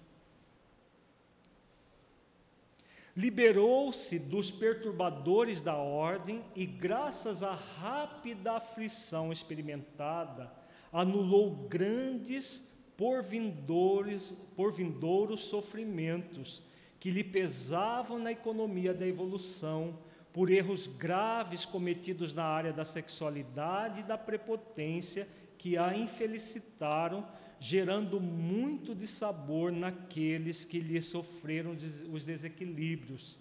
Liberou-se 3.19 4.17
dos 4.17 4.49
perturbadores 4.49 5.59
da 5.59 5.75
ordem 5.75 6.41
e, 6.55 6.65
graças 6.65 7.43
à 7.43 7.53
rápida 7.53 8.53
aflição 8.53 9.29
experimentada, 9.29 10.49
anulou 10.89 11.67
grandes 11.67 12.65
porvindores, 12.95 14.31
porvindouros 14.55 15.41
sofrimentos 15.41 16.63
que 16.97 17.11
lhe 17.11 17.21
pesavam 17.21 18.17
na 18.17 18.31
economia 18.31 18.93
da 18.93 19.05
evolução 19.05 19.99
por 20.31 20.49
erros 20.49 20.87
graves 20.87 21.65
cometidos 21.65 22.33
na 22.33 22.45
área 22.45 22.71
da 22.71 22.85
sexualidade 22.85 23.99
e 23.99 24.03
da 24.03 24.17
prepotência 24.17 25.27
que 25.57 25.77
a 25.77 25.93
infelicitaram, 25.93 27.27
gerando 27.59 28.19
muito 28.19 28.95
de 28.95 29.05
sabor 29.05 29.71
naqueles 29.71 30.65
que 30.65 30.79
lhe 30.79 31.01
sofreram 31.01 31.75
os 32.11 32.25
desequilíbrios. 32.25 33.37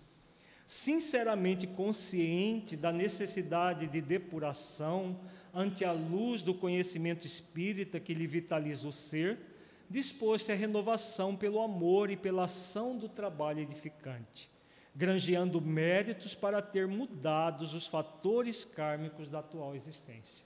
Sinceramente 0.67 1.67
consciente 1.67 2.77
da 2.77 2.93
necessidade 2.93 3.87
de 3.87 4.01
depuração 4.01 5.19
ante 5.55 5.85
a 5.85 5.93
luz 5.93 6.43
do 6.43 6.53
conhecimento 6.53 7.27
espírita 7.27 7.99
que 7.99 8.13
lhe 8.13 8.27
vitaliza 8.27 8.87
o 8.87 8.93
ser, 8.93 9.39
dispôs-se 9.89 10.53
à 10.53 10.55
renovação 10.55 11.35
pelo 11.35 11.61
amor 11.61 12.11
e 12.11 12.17
pela 12.17 12.45
ação 12.45 12.97
do 12.97 13.09
trabalho 13.09 13.61
edificante 13.61 14.51
granjeando 14.99 15.61
méritos 15.61 16.35
para 16.35 16.61
ter 16.61 16.89
mudados 16.89 17.73
os 17.73 17.87
fatores 17.87 18.65
kármicos 18.65 19.29
da 19.29 19.39
atual 19.39 19.77
existência. 19.77 20.45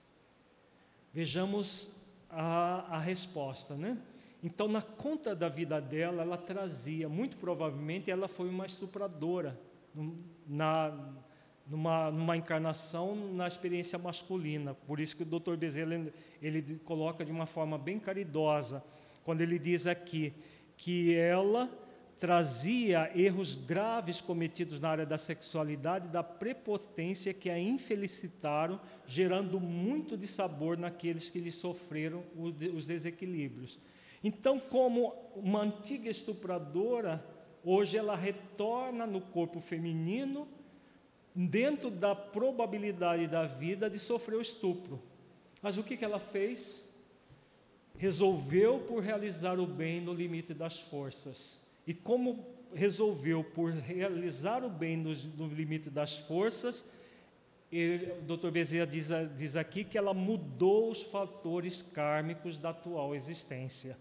Vejamos 1.11 1.91
a, 2.33 2.97
a 2.97 2.99
resposta, 2.99 3.77
né? 3.77 3.99
Então, 4.43 4.67
na 4.67 4.83
conta 4.83 5.37
da 5.37 5.49
vida 5.49 5.81
dela, 5.81 6.23
ela 6.23 6.37
trazia, 6.37 7.09
muito 7.09 7.37
provavelmente, 7.37 8.11
ela 8.11 8.27
foi 8.27 8.49
uma 8.49 8.67
estupradora, 8.67 9.61
na, 10.47 10.93
numa, 11.67 12.11
numa 12.11 12.37
encarnação 12.37 13.15
na 13.15 13.47
experiência 13.47 13.99
masculina. 13.99 14.75
Por 14.75 14.99
isso 14.99 15.17
que 15.17 15.23
o 15.23 15.27
Dr. 15.27 15.55
Bezerra 15.57 15.95
ele, 15.95 16.13
ele 16.41 16.81
coloca 16.85 17.25
de 17.25 17.31
uma 17.31 17.47
forma 17.47 17.79
bem 17.79 18.01
caridosa, 18.01 18.83
quando 19.23 19.43
ele 19.43 19.59
diz 19.59 19.87
aqui 19.87 20.33
que 20.77 21.15
ela 21.15 21.71
trazia 22.23 23.11
erros 23.17 23.57
graves 23.57 24.21
cometidos 24.21 24.79
na 24.79 24.91
área 24.91 25.05
da 25.05 25.19
sexualidade 25.19 26.07
e 26.07 26.11
da 26.13 26.23
prepotência 26.23 27.35
que 27.35 27.51
a 27.51 27.59
infelicitaram, 27.59 28.81
gerando 29.05 29.59
muito 29.59 30.17
de 30.17 30.29
sabor 30.29 30.79
naqueles 30.79 31.29
que 31.29 31.41
lhe 31.41 31.51
sofreram 31.51 32.23
os 32.37 32.87
desequilíbrios. 32.87 33.77
Então, 34.23 34.61
como 34.61 35.13
uma 35.35 35.63
antiga 35.63 36.09
estupradora, 36.09 37.27
hoje 37.65 37.97
ela 37.97 38.15
retorna 38.15 39.05
no 39.05 39.21
corpo 39.21 39.59
feminino, 39.59 40.47
dentro 41.35 41.91
da 41.91 42.15
probabilidade 42.15 43.27
da 43.27 43.49
vida 43.49 43.91
de 43.91 43.99
sofrer 43.99 44.37
o 44.37 44.41
estupro. 44.41 45.03
Mas 45.61 45.77
o 45.77 45.83
que, 45.83 45.97
que 45.97 46.05
ela 46.05 46.21
fez? 46.21 46.89
Resolveu 47.99 48.79
por 48.79 49.03
realizar 49.03 49.59
o 49.59 49.67
bem 49.67 50.01
no 50.01 50.15
limite 50.15 50.55
das 50.55 50.79
forças 50.79 51.61
e 51.87 51.93
como 51.93 52.47
resolveu 52.75 53.45
por 53.45 53.73
realizar 53.73 54.65
o 54.65 54.71
bem 54.71 54.97
no, 54.97 55.15
no 55.15 55.47
limite 55.47 55.91
das 55.91 56.17
forças, 56.17 56.85
ele, 57.71 58.13
o 58.13 58.37
Dr. 58.37 58.51
Bezerra 58.51 58.87
diz, 58.87 59.09
diz 59.35 59.57
aqui 59.57 59.83
que 59.83 59.97
ela 59.97 60.13
mudou 60.13 60.91
os 60.91 61.03
fatores 61.03 61.81
kármicos 61.81 62.59
da 62.59 62.71
atual 62.71 63.15
existência. 63.15 63.97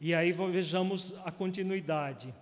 E 0.00 0.14
aí 0.14 0.32
vejamos 0.32 1.14
a 1.24 1.32
continuidade. 1.32 2.32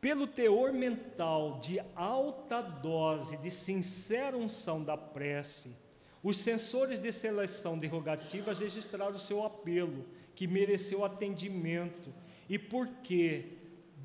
Pelo 0.00 0.26
teor 0.26 0.72
mental 0.72 1.58
de 1.62 1.80
alta 1.96 2.60
dose 2.60 3.38
de 3.38 3.50
sincera 3.50 4.36
unção 4.36 4.84
da 4.84 4.98
prece, 4.98 5.74
os 6.22 6.36
sensores 6.36 6.98
de 6.98 7.10
seleção 7.10 7.78
derrogativas 7.78 8.60
registraram 8.60 9.18
seu 9.18 9.44
apelo, 9.44 10.04
que 10.34 10.46
mereceu 10.46 11.04
atendimento, 11.04 12.12
e 12.48 12.58
porque 12.58 13.53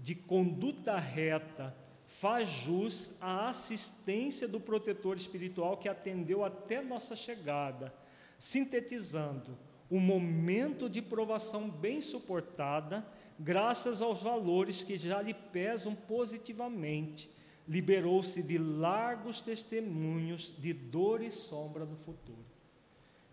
de 0.02 0.16
conduta 0.16 0.98
reta 0.98 1.76
faz 2.08 2.50
jus 2.50 3.12
à 3.22 3.50
assistência 3.50 4.48
do 4.48 4.60
protetor 4.60 5.16
espiritual 5.16 5.78
que 5.78 5.88
atendeu 5.88 6.44
até 6.44 6.82
nossa 6.82 7.16
chegada, 7.16 7.94
sintetizando 8.38 9.58
um 9.92 10.00
momento 10.00 10.90
de 10.90 11.02
provação 11.02 11.70
bem 11.70 12.02
suportada, 12.02 13.06
graças 13.40 14.02
aos 14.02 14.22
valores 14.22 14.84
que 14.84 14.98
já 14.98 15.22
lhe 15.22 15.34
pesam 15.34 15.96
positivamente, 15.96 17.30
liberou-se 17.68 18.42
de 18.42 18.58
largos 18.58 19.42
testemunhos 19.42 20.54
de 20.58 20.74
dor 20.74 21.22
e 21.22 21.32
sombra 21.32 21.86
do 21.86 21.96
futuro. 21.96 22.46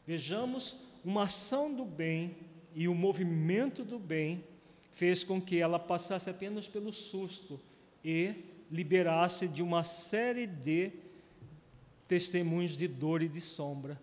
Vejamos 0.07 0.77
uma 1.05 1.25
ação 1.25 1.73
do 1.75 1.85
bem 1.85 2.37
e 2.75 2.89
o 2.89 2.95
movimento 2.95 3.83
do 3.83 3.99
bem 3.99 4.45
fez 4.97 5.23
com 5.23 5.41
que 5.41 5.59
ela 5.59 5.79
passasse 5.79 6.31
apenas 6.31 6.67
pelo 6.67 6.91
susto 6.91 7.61
e 8.03 8.35
liberasse 8.71 9.47
de 9.47 9.63
uma 9.63 9.85
série 9.85 10.47
de 10.47 10.91
testemunhos 12.09 12.75
de 12.75 12.89
dor 12.89 13.23
e 13.23 13.29
de 13.29 13.41
sombra, 13.43 14.01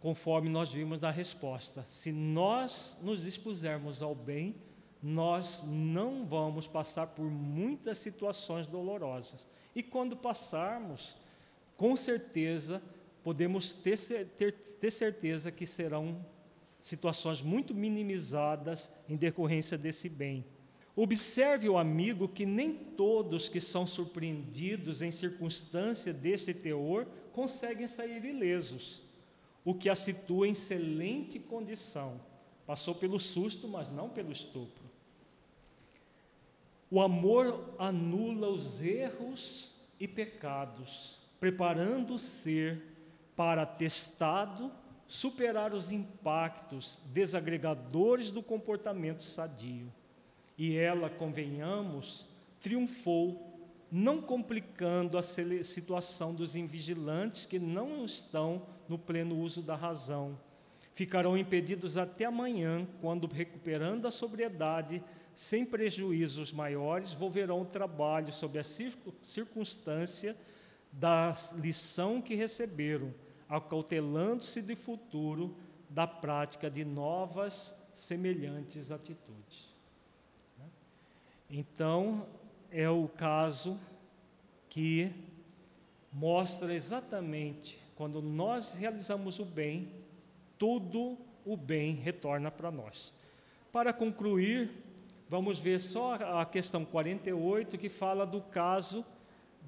conforme 0.00 0.48
nós 0.48 0.72
vimos 0.72 1.00
na 1.00 1.12
resposta. 1.12 1.84
Se 1.86 2.10
nós 2.10 2.98
nos 3.00 3.22
dispusermos 3.22 4.02
ao 4.02 4.16
bem, 4.16 4.56
nós 5.00 5.62
não 5.64 6.26
vamos 6.26 6.66
passar 6.66 7.06
por 7.06 7.24
muitas 7.24 7.98
situações 7.98 8.66
dolorosas. 8.66 9.46
E 9.76 9.80
quando 9.80 10.16
passarmos, 10.16 11.16
com 11.76 11.94
certeza, 11.94 12.82
podemos 13.22 13.72
ter, 13.72 13.96
ter, 14.36 14.52
ter 14.54 14.90
certeza 14.90 15.52
que 15.52 15.66
serão 15.66 16.26
situações 16.82 17.40
muito 17.40 17.72
minimizadas 17.72 18.90
em 19.08 19.16
decorrência 19.16 19.78
desse 19.78 20.08
bem. 20.08 20.44
Observe 20.94 21.68
o 21.68 21.78
amigo 21.78 22.28
que 22.28 22.44
nem 22.44 22.74
todos 22.74 23.48
que 23.48 23.60
são 23.60 23.86
surpreendidos 23.86 25.00
em 25.00 25.10
circunstância 25.10 26.12
desse 26.12 26.52
teor 26.52 27.06
conseguem 27.32 27.86
sair 27.86 28.22
ilesos, 28.24 29.00
o 29.64 29.72
que 29.74 29.88
a 29.88 29.94
situa 29.94 30.48
em 30.48 30.50
excelente 30.50 31.38
condição. 31.38 32.20
Passou 32.66 32.94
pelo 32.94 33.18
susto, 33.18 33.66
mas 33.68 33.88
não 33.88 34.10
pelo 34.10 34.32
estupro. 34.32 34.82
O 36.90 37.00
amor 37.00 37.74
anula 37.78 38.50
os 38.50 38.82
erros 38.82 39.72
e 39.98 40.06
pecados, 40.06 41.18
preparando 41.40 42.14
o 42.14 42.18
ser 42.18 42.82
para 43.34 43.64
testado 43.64 44.70
superar 45.12 45.74
os 45.74 45.92
impactos 45.92 46.98
desagregadores 47.12 48.30
do 48.30 48.42
comportamento 48.42 49.22
sadio. 49.22 49.92
E 50.56 50.74
ela, 50.74 51.10
convenhamos, 51.10 52.26
triunfou, 52.62 53.60
não 53.90 54.22
complicando 54.22 55.18
a 55.18 55.22
situação 55.22 56.34
dos 56.34 56.56
invigilantes 56.56 57.44
que 57.44 57.58
não 57.58 58.06
estão 58.06 58.62
no 58.88 58.98
pleno 58.98 59.38
uso 59.38 59.60
da 59.60 59.76
razão. 59.76 60.38
Ficarão 60.94 61.36
impedidos 61.36 61.98
até 61.98 62.24
amanhã, 62.24 62.88
quando, 63.02 63.26
recuperando 63.26 64.08
a 64.08 64.10
sobriedade, 64.10 65.04
sem 65.34 65.62
prejuízos 65.62 66.54
maiores, 66.54 67.12
volverão 67.12 67.60
o 67.60 67.66
trabalho 67.66 68.32
sob 68.32 68.58
a 68.58 68.64
circunstância 68.64 70.34
da 70.90 71.34
lição 71.58 72.22
que 72.22 72.34
receberam 72.34 73.12
acautelando-se 73.52 74.62
de 74.62 74.74
futuro 74.74 75.54
da 75.90 76.06
prática 76.06 76.70
de 76.70 76.86
novas 76.86 77.74
semelhantes 77.92 78.90
atitudes. 78.90 79.68
Então, 81.50 82.26
é 82.70 82.88
o 82.88 83.06
caso 83.08 83.78
que 84.70 85.12
mostra 86.10 86.74
exatamente 86.74 87.78
quando 87.94 88.22
nós 88.22 88.72
realizamos 88.72 89.38
o 89.38 89.44
bem, 89.44 89.92
tudo 90.58 91.18
o 91.44 91.54
bem 91.54 91.94
retorna 91.94 92.50
para 92.50 92.70
nós. 92.70 93.12
Para 93.70 93.92
concluir, 93.92 94.70
vamos 95.28 95.58
ver 95.58 95.78
só 95.78 96.14
a 96.14 96.46
questão 96.46 96.86
48 96.86 97.76
que 97.76 97.90
fala 97.90 98.24
do 98.24 98.40
caso 98.40 99.04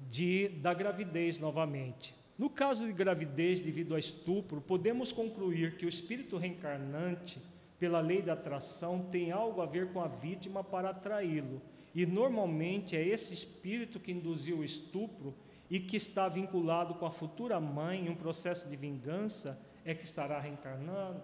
de, 0.07 0.49
da 0.49 0.73
gravidez 0.73 1.37
novamente. 1.37 2.15
No 2.37 2.49
caso 2.49 2.85
de 2.85 2.91
gravidez 2.91 3.61
devido 3.61 3.95
a 3.95 3.99
estupro, 3.99 4.59
podemos 4.59 5.11
concluir 5.11 5.77
que 5.77 5.85
o 5.85 5.89
espírito 5.89 6.37
reencarnante, 6.37 7.41
pela 7.79 8.01
lei 8.01 8.21
da 8.21 8.33
atração, 8.33 9.07
tem 9.11 9.31
algo 9.31 9.61
a 9.61 9.65
ver 9.65 9.93
com 9.93 10.01
a 10.01 10.07
vítima 10.07 10.63
para 10.63 10.89
atraí-lo. 10.89 11.61
E 11.93 12.05
normalmente 12.05 12.95
é 12.95 13.07
esse 13.07 13.33
espírito 13.33 13.99
que 13.99 14.11
induziu 14.11 14.57
o 14.57 14.63
estupro 14.65 15.33
e 15.69 15.79
que 15.79 15.95
está 15.95 16.27
vinculado 16.27 16.95
com 16.95 17.05
a 17.05 17.11
futura 17.11 17.59
mãe 17.59 18.05
em 18.05 18.09
um 18.09 18.15
processo 18.15 18.69
de 18.69 18.75
vingança 18.75 19.57
é 19.85 19.93
que 19.93 20.03
estará 20.03 20.39
reencarnando, 20.39 21.21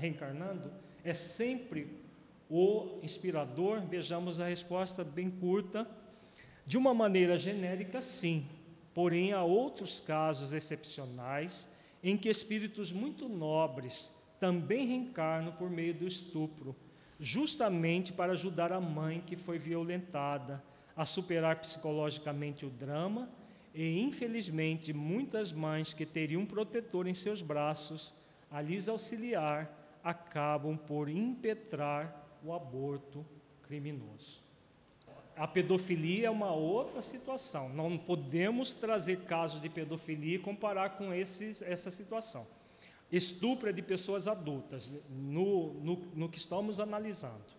reencarnando? 0.00 0.70
É 1.04 1.12
sempre 1.12 2.00
o 2.48 2.98
inspirador? 3.02 3.80
Vejamos 3.82 4.40
a 4.40 4.46
resposta 4.46 5.02
bem 5.02 5.28
curta. 5.28 5.86
De 6.64 6.78
uma 6.78 6.94
maneira 6.94 7.38
genérica, 7.38 8.00
sim. 8.00 8.46
Porém, 8.98 9.32
há 9.32 9.44
outros 9.44 10.00
casos 10.00 10.52
excepcionais 10.52 11.68
em 12.02 12.16
que 12.16 12.28
espíritos 12.28 12.90
muito 12.90 13.28
nobres 13.28 14.10
também 14.40 14.88
reencarnam 14.88 15.52
por 15.52 15.70
meio 15.70 15.94
do 15.94 16.04
estupro, 16.04 16.74
justamente 17.20 18.12
para 18.12 18.32
ajudar 18.32 18.72
a 18.72 18.80
mãe 18.80 19.22
que 19.24 19.36
foi 19.36 19.56
violentada 19.56 20.60
a 20.96 21.04
superar 21.04 21.60
psicologicamente 21.60 22.66
o 22.66 22.70
drama 22.70 23.30
e, 23.72 24.00
infelizmente, 24.02 24.92
muitas 24.92 25.52
mães 25.52 25.94
que 25.94 26.04
teriam 26.04 26.42
um 26.42 26.46
protetor 26.46 27.06
em 27.06 27.14
seus 27.14 27.40
braços 27.40 28.12
a 28.50 28.60
lhes 28.60 28.88
auxiliar 28.88 30.00
acabam 30.02 30.76
por 30.76 31.08
impetrar 31.08 32.36
o 32.42 32.52
aborto 32.52 33.24
criminoso. 33.62 34.47
A 35.38 35.46
pedofilia 35.46 36.26
é 36.26 36.30
uma 36.30 36.52
outra 36.52 37.00
situação. 37.00 37.68
Não 37.68 37.96
podemos 37.96 38.72
trazer 38.72 39.20
casos 39.20 39.60
de 39.60 39.68
pedofilia 39.68 40.36
e 40.36 40.38
comparar 40.38 40.90
com 40.90 41.12
esses, 41.12 41.62
essa 41.62 41.90
situação. 41.90 42.46
Estupro 43.10 43.68
é 43.68 43.72
de 43.72 43.80
pessoas 43.80 44.28
adultas, 44.28 44.90
no, 45.08 45.74
no, 45.74 45.96
no 46.14 46.28
que 46.28 46.38
estamos 46.38 46.78
analisando. 46.80 47.56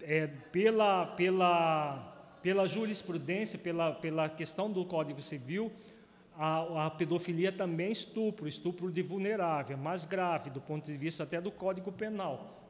É, 0.00 0.26
pela, 0.26 1.06
pela 1.06 2.14
pela 2.44 2.66
jurisprudência, 2.66 3.58
pela, 3.58 3.92
pela 3.92 4.28
questão 4.28 4.70
do 4.70 4.84
Código 4.84 5.22
Civil, 5.22 5.72
a, 6.36 6.84
a, 6.84 6.90
pedofilia 6.90 7.50
também 7.50 7.86
é 7.86 7.90
estupro, 7.90 8.46
estupro 8.46 8.92
de 8.92 9.00
vulnerável, 9.00 9.78
mais 9.78 10.04
grave 10.04 10.50
do 10.50 10.60
ponto 10.60 10.84
de 10.84 10.94
vista 10.94 11.22
até 11.22 11.40
do 11.40 11.50
Código 11.50 11.90
Penal. 11.90 12.60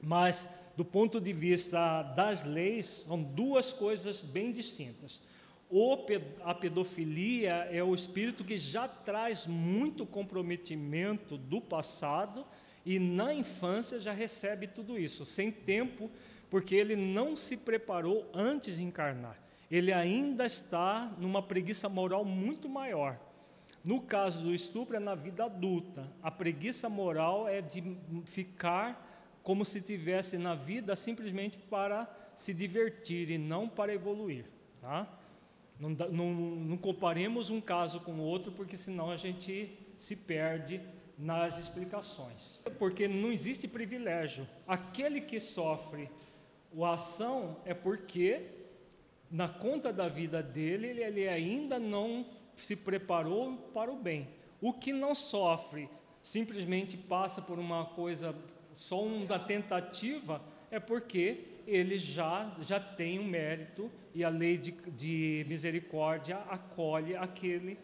Mas, 0.00 0.48
do 0.80 0.84
ponto 0.86 1.20
de 1.20 1.30
vista 1.30 2.02
das 2.02 2.42
leis, 2.42 3.04
são 3.06 3.22
duas 3.22 3.70
coisas 3.70 4.22
bem 4.22 4.50
distintas. 4.50 5.20
O, 5.68 5.94
a 6.42 6.54
pedofilia 6.54 7.68
é 7.70 7.84
o 7.84 7.94
espírito 7.94 8.42
que 8.42 8.56
já 8.56 8.88
traz 8.88 9.46
muito 9.46 10.06
comprometimento 10.06 11.36
do 11.36 11.60
passado 11.60 12.46
e 12.82 12.98
na 12.98 13.34
infância 13.34 14.00
já 14.00 14.14
recebe 14.14 14.68
tudo 14.68 14.98
isso, 14.98 15.26
sem 15.26 15.52
tempo 15.52 16.10
porque 16.48 16.74
ele 16.74 16.96
não 16.96 17.36
se 17.36 17.58
preparou 17.58 18.30
antes 18.32 18.78
de 18.78 18.82
encarnar. 18.82 19.38
Ele 19.70 19.92
ainda 19.92 20.46
está 20.46 21.12
numa 21.18 21.42
preguiça 21.42 21.90
moral 21.90 22.24
muito 22.24 22.70
maior. 22.70 23.20
No 23.84 24.00
caso 24.00 24.40
do 24.40 24.54
estupro, 24.54 24.96
é 24.96 24.98
na 24.98 25.14
vida 25.14 25.44
adulta. 25.44 26.10
A 26.22 26.30
preguiça 26.30 26.88
moral 26.88 27.46
é 27.46 27.60
de 27.60 27.98
ficar 28.24 29.09
como 29.42 29.64
se 29.64 29.80
tivesse 29.80 30.38
na 30.38 30.54
vida 30.54 30.94
simplesmente 30.94 31.56
para 31.56 32.08
se 32.34 32.54
divertir 32.54 33.30
e 33.30 33.38
não 33.38 33.68
para 33.68 33.92
evoluir. 33.92 34.44
Tá? 34.80 35.06
Não, 35.78 35.90
não, 35.90 36.34
não 36.34 36.76
comparemos 36.76 37.50
um 37.50 37.60
caso 37.60 38.00
com 38.00 38.12
o 38.12 38.22
outro, 38.22 38.52
porque 38.52 38.76
senão 38.76 39.10
a 39.10 39.16
gente 39.16 39.76
se 39.96 40.16
perde 40.16 40.80
nas 41.18 41.58
explicações. 41.58 42.58
Porque 42.78 43.06
não 43.06 43.30
existe 43.30 43.68
privilégio. 43.68 44.46
Aquele 44.66 45.20
que 45.20 45.38
sofre 45.38 46.08
o 46.72 46.84
ação 46.84 47.56
é 47.64 47.74
porque, 47.74 48.46
na 49.30 49.48
conta 49.48 49.92
da 49.92 50.08
vida 50.08 50.42
dele, 50.42 50.88
ele, 50.88 51.02
ele 51.02 51.28
ainda 51.28 51.78
não 51.78 52.26
se 52.56 52.76
preparou 52.76 53.56
para 53.74 53.90
o 53.90 53.96
bem. 53.96 54.28
O 54.60 54.72
que 54.72 54.92
não 54.92 55.14
sofre, 55.14 55.88
simplesmente 56.22 56.96
passa 56.96 57.40
por 57.40 57.58
uma 57.58 57.86
coisa, 57.86 58.34
só 58.74 59.02
uma 59.02 59.38
tentativa, 59.38 60.40
é 60.70 60.78
porque 60.78 61.44
ele 61.66 61.98
já, 61.98 62.54
já 62.62 62.80
tem 62.80 63.18
um 63.18 63.24
mérito 63.24 63.90
e 64.14 64.24
a 64.24 64.28
lei 64.28 64.56
de, 64.56 64.72
de 64.72 65.44
misericórdia 65.48 66.38
acolhe 66.48 67.16
aquele 67.16 67.78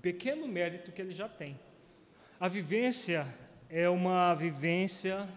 pequeno 0.00 0.46
mérito 0.46 0.92
que 0.92 1.02
ele 1.02 1.14
já 1.14 1.28
tem. 1.28 1.58
A 2.40 2.48
vivência 2.48 3.26
é 3.68 3.88
uma 3.88 4.34
vivência 4.34 5.28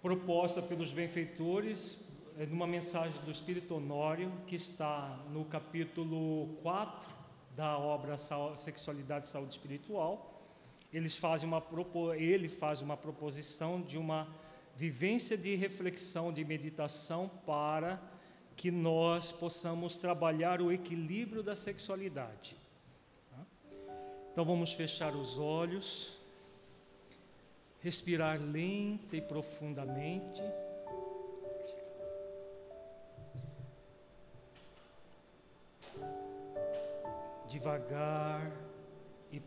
proposta 0.00 0.62
pelos 0.62 0.92
benfeitores, 0.92 1.98
é 2.38 2.46
numa 2.46 2.66
mensagem 2.66 3.20
do 3.22 3.30
Espírito 3.30 3.74
Honório, 3.74 4.30
que 4.46 4.54
está 4.54 5.18
no 5.32 5.44
capítulo 5.44 6.54
4 6.62 7.10
da 7.56 7.78
obra 7.78 8.16
Sexualidade 8.56 9.24
e 9.24 9.28
Saúde 9.28 9.52
Espiritual. 9.52 10.35
Eles 10.92 11.16
fazem 11.16 11.48
uma, 11.48 11.62
ele 12.16 12.48
faz 12.48 12.80
uma 12.80 12.96
proposição 12.96 13.80
de 13.80 13.98
uma 13.98 14.28
vivência 14.74 15.36
de 15.36 15.54
reflexão, 15.54 16.32
de 16.32 16.44
meditação, 16.44 17.30
para 17.44 18.00
que 18.54 18.70
nós 18.70 19.32
possamos 19.32 19.96
trabalhar 19.96 20.62
o 20.62 20.72
equilíbrio 20.72 21.42
da 21.42 21.54
sexualidade. 21.54 22.56
Então 24.32 24.44
vamos 24.44 24.72
fechar 24.72 25.14
os 25.14 25.38
olhos 25.38 26.16
respirar 27.86 28.40
lenta 28.40 29.16
e 29.16 29.20
profundamente. 29.20 30.42
Devagar 37.48 38.50
e 39.30 39.38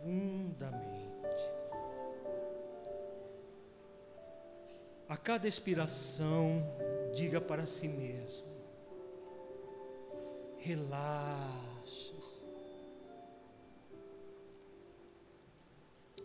profundamente. 0.00 1.50
A 5.08 5.16
cada 5.16 5.48
expiração, 5.48 6.62
diga 7.12 7.40
para 7.40 7.66
si 7.66 7.88
mesmo: 7.88 8.46
relaxe. 10.58 11.60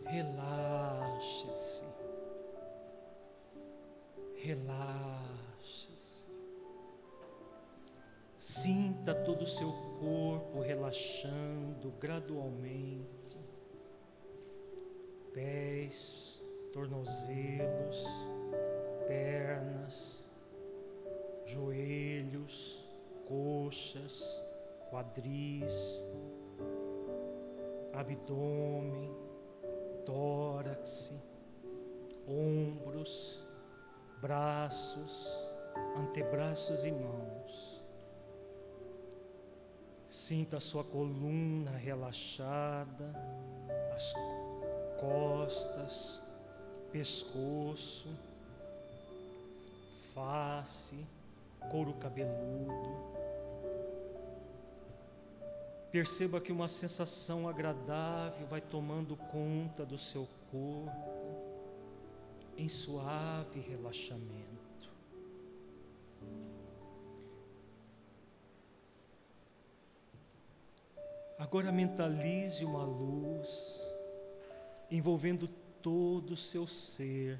Relaxe-se. 0.04 1.82
Relaxe-se. 4.36 6.24
Sinta 8.38 9.12
todo 9.14 9.42
o 9.42 9.46
seu 9.46 9.72
corpo 9.98 10.60
relaxando 10.60 11.90
gradualmente. 11.98 13.15
Pés, 15.36 16.42
tornozelos, 16.72 18.06
pernas, 19.06 20.24
joelhos, 21.44 22.82
coxas, 23.28 24.24
quadris, 24.90 26.02
abdômen 27.92 29.14
tórax, 30.06 31.12
ombros, 32.26 33.44
braços, 34.22 35.28
antebraços 35.98 36.86
e 36.86 36.92
mãos. 36.92 37.84
Sinta 40.08 40.56
a 40.56 40.60
sua 40.60 40.82
coluna 40.82 41.72
relaxada, 41.72 43.12
as 43.94 44.14
costas, 45.00 46.20
pescoço, 46.92 48.08
face, 50.14 51.04
couro 51.70 51.94
cabeludo 51.94 53.16
Perceba 55.96 56.42
que 56.42 56.52
uma 56.52 56.68
sensação 56.68 57.48
agradável 57.48 58.46
vai 58.48 58.60
tomando 58.60 59.16
conta 59.16 59.82
do 59.86 59.96
seu 59.96 60.28
corpo 60.50 60.92
em 62.54 62.68
suave 62.68 63.60
relaxamento. 63.60 64.90
Agora 71.38 71.72
mentalize 71.72 72.62
uma 72.62 72.84
luz 72.84 73.85
envolvendo 74.90 75.48
todo 75.82 76.32
o 76.32 76.36
seu 76.36 76.66
ser 76.66 77.38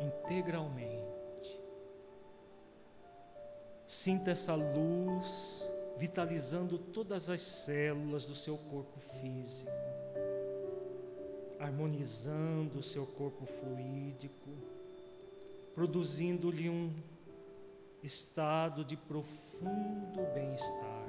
integralmente. 0.00 1.06
Sinta 3.86 4.32
essa 4.32 4.54
luz 4.54 5.68
vitalizando 5.96 6.78
todas 6.78 7.30
as 7.30 7.40
células 7.40 8.26
do 8.26 8.34
seu 8.34 8.58
corpo 8.58 8.98
físico, 9.00 9.70
harmonizando 11.58 12.80
o 12.80 12.82
seu 12.82 13.06
corpo 13.06 13.46
fluídico, 13.46 14.50
produzindo-lhe 15.74 16.68
um 16.68 16.92
estado 18.02 18.84
de 18.84 18.96
profundo 18.96 20.22
bem-estar. 20.34 21.05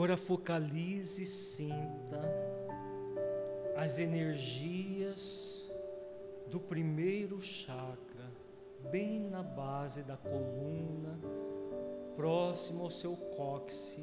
Agora 0.00 0.16
focalize 0.16 1.22
e 1.22 1.26
sinta 1.26 2.22
as 3.76 3.98
energias 3.98 5.70
do 6.46 6.58
primeiro 6.58 7.38
chakra, 7.38 8.24
bem 8.90 9.20
na 9.20 9.42
base 9.42 10.02
da 10.02 10.16
coluna, 10.16 11.20
próximo 12.16 12.84
ao 12.84 12.90
seu 12.90 13.14
cóccix, 13.14 14.02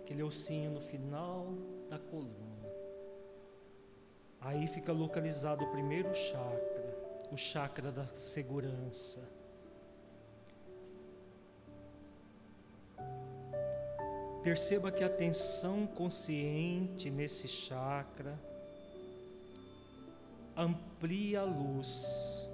aquele 0.00 0.22
ossinho 0.22 0.70
no 0.70 0.80
final 0.80 1.48
da 1.90 1.98
coluna. 1.98 2.72
Aí 4.40 4.66
fica 4.68 4.90
localizado 4.90 5.66
o 5.66 5.70
primeiro 5.70 6.14
chakra, 6.14 7.28
o 7.30 7.36
chakra 7.36 7.92
da 7.92 8.06
segurança 8.06 9.20
Perceba 14.42 14.90
que 14.90 15.04
a 15.04 15.06
atenção 15.06 15.86
consciente 15.86 17.10
nesse 17.10 17.46
chakra 17.46 18.38
amplia 20.56 21.40
a 21.40 21.44
luz. 21.44 22.48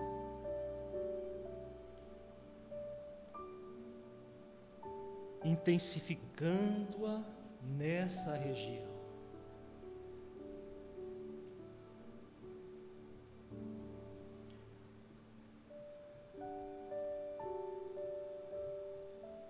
Intensificando-a 5.45 7.23
nessa 7.63 8.35
região. 8.35 8.85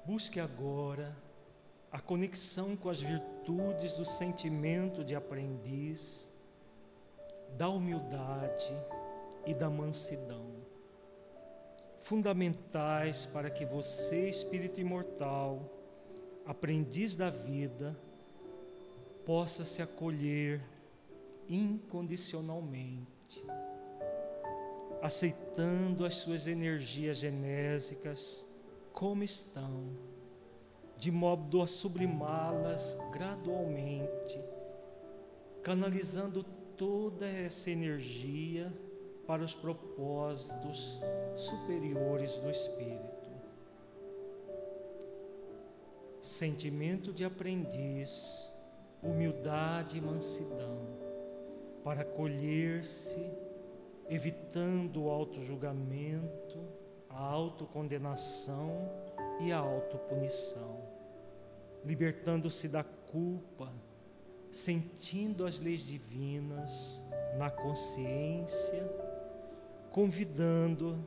Busque 0.05 0.39
agora 0.39 1.26
a 1.97 1.99
conexão 1.99 2.77
com 2.77 2.91
as 2.91 3.01
virtudes 3.01 3.93
do 3.95 4.05
sentimento 4.05 5.03
de 5.03 5.15
aprendiz, 5.15 6.29
da 7.57 7.71
humildade 7.71 8.71
e 9.47 9.55
da 9.55 9.71
mansidão, 9.71 10.45
fundamentais 12.01 13.25
para 13.25 13.49
que 13.49 13.65
você, 13.65 14.29
espírito 14.29 14.79
imortal, 14.79 15.59
aprendiz 16.45 17.17
da 17.17 17.31
vida, 17.31 17.99
possa 19.25 19.65
se 19.65 19.81
acolher 19.81 20.61
incondicionalmente, 21.49 23.43
aceitando 25.01 26.05
as 26.05 26.17
suas 26.17 26.47
energias 26.47 27.17
genésicas 27.17 28.45
como 28.93 29.23
estão 29.23 29.89
de 30.97 31.11
modo 31.11 31.61
a 31.61 31.67
sublimá-las 31.67 32.97
gradualmente, 33.13 34.43
canalizando 35.63 36.43
toda 36.77 37.27
essa 37.27 37.71
energia 37.71 38.73
para 39.27 39.43
os 39.43 39.55
propósitos 39.55 40.99
superiores 41.37 42.37
do 42.39 42.51
Espírito. 42.51 43.31
Sentimento 46.23 47.13
de 47.13 47.25
aprendiz, 47.25 48.51
humildade 49.03 49.99
e 49.99 50.01
mansidão, 50.01 50.79
para 51.85 52.03
acolher-se, 52.03 53.31
evitando 54.09 55.05
o 55.05 55.11
auto-julgamento, 55.11 56.59
a 57.09 57.21
autocondenação 57.21 58.91
e 59.41 59.53
a 59.53 59.59
autopunição 59.59 60.86
libertando-se 61.87 62.67
da 62.67 62.83
culpa, 62.83 63.73
sentindo 64.51 65.47
as 65.47 65.61
leis 65.61 65.83
divinas 65.83 67.01
na 67.39 67.49
consciência, 67.49 68.91
convidando 69.93 70.99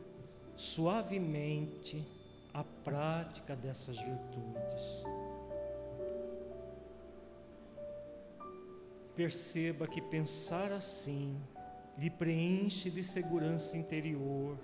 suavemente 0.56 2.08
a 2.54 2.64
prática 2.64 3.56
dessas 3.58 3.98
virtudes. 3.98 5.04
Perceba 9.16 9.86
que 9.86 10.02
pensar 10.02 10.72
assim 10.72 11.38
lhe 11.98 12.10
preenche 12.10 12.90
de 12.90 13.04
segurança 13.04 13.78
interior, 13.78 14.58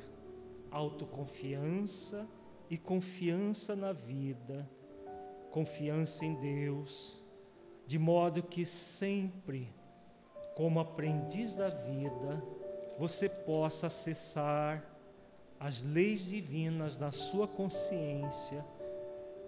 autoconfiança 0.71 2.25
e 2.69 2.77
confiança 2.77 3.75
na 3.75 3.91
vida 3.91 4.65
confiança 5.55 6.25
em 6.25 6.33
Deus, 6.33 7.23
de 7.87 7.97
modo 7.97 8.43
que 8.43 8.65
sempre, 8.65 9.73
como 10.53 10.81
aprendiz 10.81 11.55
da 11.55 11.69
vida, 11.69 12.43
você 12.99 13.29
possa 13.29 13.87
acessar 13.87 14.83
as 15.57 15.81
leis 15.81 16.25
divinas 16.25 16.97
na 16.97 17.09
sua 17.09 17.47
consciência 17.47 18.65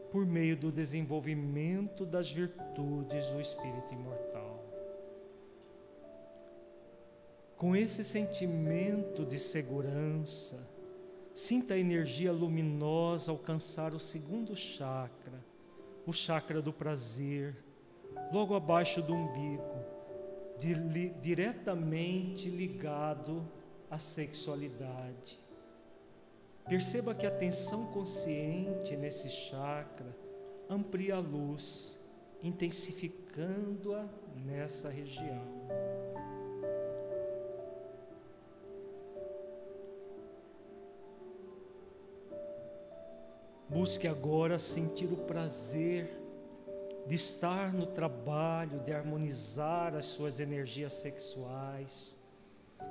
por 0.09 0.25
meio 0.25 0.55
do 0.55 0.71
desenvolvimento 0.71 2.05
das 2.05 2.31
virtudes 2.31 3.25
do 3.25 3.41
Espírito 3.41 3.93
imortal. 3.93 4.63
Com 7.57 7.75
esse 7.75 8.01
sentimento 8.01 9.25
de 9.25 9.37
segurança, 9.37 10.57
sinta 11.33 11.73
a 11.73 11.77
energia 11.77 12.31
luminosa 12.31 13.29
alcançar 13.29 13.93
o 13.93 13.99
segundo 13.99 14.55
chakra 14.55 15.45
o 16.07 16.13
chakra 16.13 16.61
do 16.61 16.71
prazer, 16.71 17.55
logo 18.31 18.55
abaixo 18.55 19.01
do 19.01 19.13
umbigo, 19.13 19.85
diretamente 21.21 22.49
ligado 22.49 23.45
à 23.91 23.97
sexualidade. 23.97 25.37
Perceba 26.65 27.13
que 27.13 27.25
a 27.25 27.29
atenção 27.29 27.87
consciente 27.87 28.95
nesse 28.95 29.29
chakra 29.29 30.15
amplia 30.69 31.15
a 31.15 31.19
luz, 31.19 31.99
intensificando-a 32.41 34.05
nessa 34.33 34.89
região. 34.89 35.45
Busque 43.69 44.07
agora 44.07 44.57
sentir 44.57 45.11
o 45.11 45.17
prazer 45.17 46.09
de 47.05 47.15
estar 47.15 47.73
no 47.73 47.85
trabalho, 47.85 48.79
de 48.79 48.93
harmonizar 48.93 49.93
as 49.93 50.05
suas 50.05 50.39
energias 50.39 50.93
sexuais, 50.93 52.17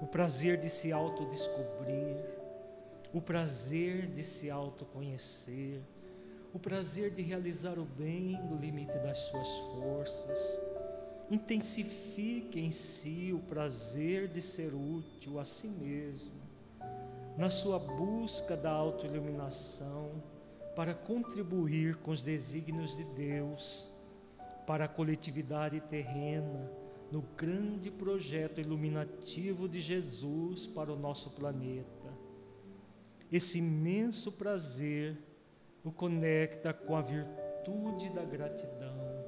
o 0.03 0.07
prazer 0.07 0.59
de 0.59 0.69
se 0.69 0.93
autodescobrir, 0.93 2.17
o 3.13 3.23
prazer 3.23 4.07
de 4.07 4.23
se 4.23 4.51
autoconhecer, 4.51 5.81
o 6.53 6.59
prazer 6.59 7.11
de 7.11 7.23
realizar 7.23 7.79
o 7.79 7.85
bem 7.85 8.39
no 8.43 8.57
limite 8.57 8.99
das 8.99 9.19
suas 9.19 9.49
forças. 9.75 10.61
Intensifique 11.31 12.61
em 12.61 12.71
si 12.71 13.33
o 13.33 13.39
prazer 13.39 14.29
de 14.29 14.43
ser 14.43 14.75
útil 14.75 15.39
a 15.39 15.45
si 15.45 15.69
mesmo, 15.69 16.35
na 17.37 17.49
sua 17.49 17.79
busca 17.79 18.55
da 18.55 18.71
autoiluminação 18.71 20.36
para 20.77 20.95
contribuir 20.95 21.97
com 21.97 22.11
os 22.11 22.23
desígnios 22.23 22.95
de 22.95 23.03
Deus 23.03 23.91
para 24.67 24.85
a 24.85 24.89
coletividade 24.89 25.81
terrena 25.81 26.71
no 27.11 27.23
grande 27.23 27.91
projeto 27.91 28.61
iluminativo 28.61 29.67
de 29.69 29.81
Jesus 29.81 30.67
para 30.67 30.93
o 30.93 30.99
nosso 30.99 31.31
planeta. 31.31 32.13
Esse 33.33 33.59
imenso 33.59 34.31
prazer 34.31 35.17
o 35.83 35.91
conecta 35.91 36.75
com 36.75 36.95
a 36.95 37.01
virtude 37.01 38.11
da 38.11 38.25
gratidão, 38.25 39.25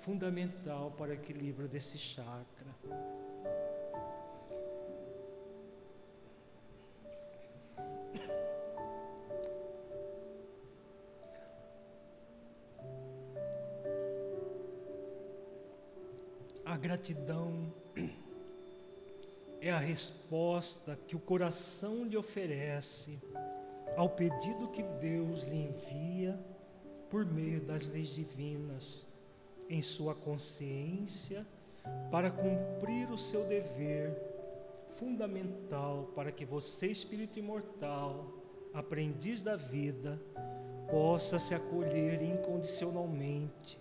fundamental 0.00 0.90
para 0.90 1.10
o 1.10 1.14
equilíbrio 1.14 1.68
desse 1.68 1.96
chakra. 1.96 2.74
A 16.66 16.76
gratidão 16.76 17.72
é 19.60 19.70
a 19.70 19.78
resposta 19.78 20.98
que 21.06 21.14
o 21.14 21.20
coração 21.20 22.04
lhe 22.04 22.16
oferece 22.16 23.20
ao 23.96 24.08
pedido 24.08 24.66
que 24.72 24.82
Deus 24.82 25.44
lhe 25.44 25.68
envia 25.68 26.36
por 27.08 27.24
meio 27.24 27.60
das 27.60 27.86
leis 27.86 28.08
divinas 28.08 29.06
em 29.70 29.80
sua 29.80 30.12
consciência 30.12 31.46
para 32.10 32.32
cumprir 32.32 33.12
o 33.12 33.16
seu 33.16 33.44
dever 33.44 34.12
fundamental 34.98 36.10
para 36.16 36.32
que 36.32 36.44
você, 36.44 36.88
espírito 36.88 37.38
imortal, 37.38 38.26
aprendiz 38.74 39.40
da 39.40 39.54
vida, 39.54 40.20
possa 40.90 41.38
se 41.38 41.54
acolher 41.54 42.20
incondicionalmente, 42.22 43.78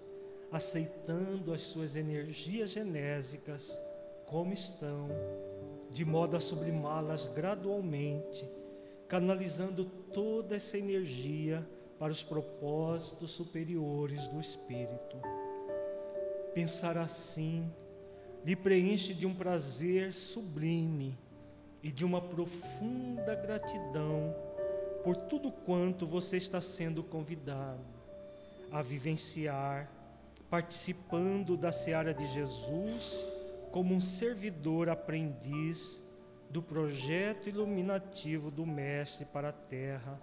aceitando 0.56 1.54
as 1.54 1.62
suas 1.62 1.98
energias 1.98 2.72
genésicas 2.72 3.78
como 4.26 4.54
estão, 4.54 5.10
de 5.92 6.06
modo 6.06 6.38
a 6.38 6.40
sublimá-las 6.40 7.28
gradualmente, 7.28 8.50
canalizando 9.08 9.84
toda 10.14 10.56
essa 10.56 10.78
energia 10.78 11.68
para 12.00 12.12
os 12.12 12.24
propósitos 12.24 13.32
superiores 13.32 14.30
do 14.30 14.40
Espírito. 14.40 15.18
Pensar 16.54 16.98
assim 16.98 17.70
lhe 18.46 18.56
preenche 18.56 19.14
de 19.14 19.26
um 19.26 19.36
prazer 19.36 20.14
sublime 20.14 21.18
e 21.84 21.92
de 21.92 22.06
uma 22.06 22.22
profunda 22.22 23.36
gratidão 23.36 24.34
por 25.04 25.18
tudo 25.18 25.52
quanto 25.52 26.08
você 26.08 26.38
está 26.38 26.62
sendo 26.62 27.04
convidado 27.04 27.84
a 28.72 28.82
vivenciar, 28.82 29.92
participando 30.56 31.58
da 31.58 31.70
seara 31.70 32.14
de 32.14 32.26
Jesus 32.28 33.28
como 33.74 33.94
um 33.94 34.00
servidor 34.00 34.88
aprendiz 34.88 36.02
do 36.50 36.62
projeto 36.62 37.50
iluminativo 37.50 38.50
do 38.50 38.66
Mestre 38.66 39.26
para 39.26 39.50
a 39.50 39.52
Terra 39.52 40.18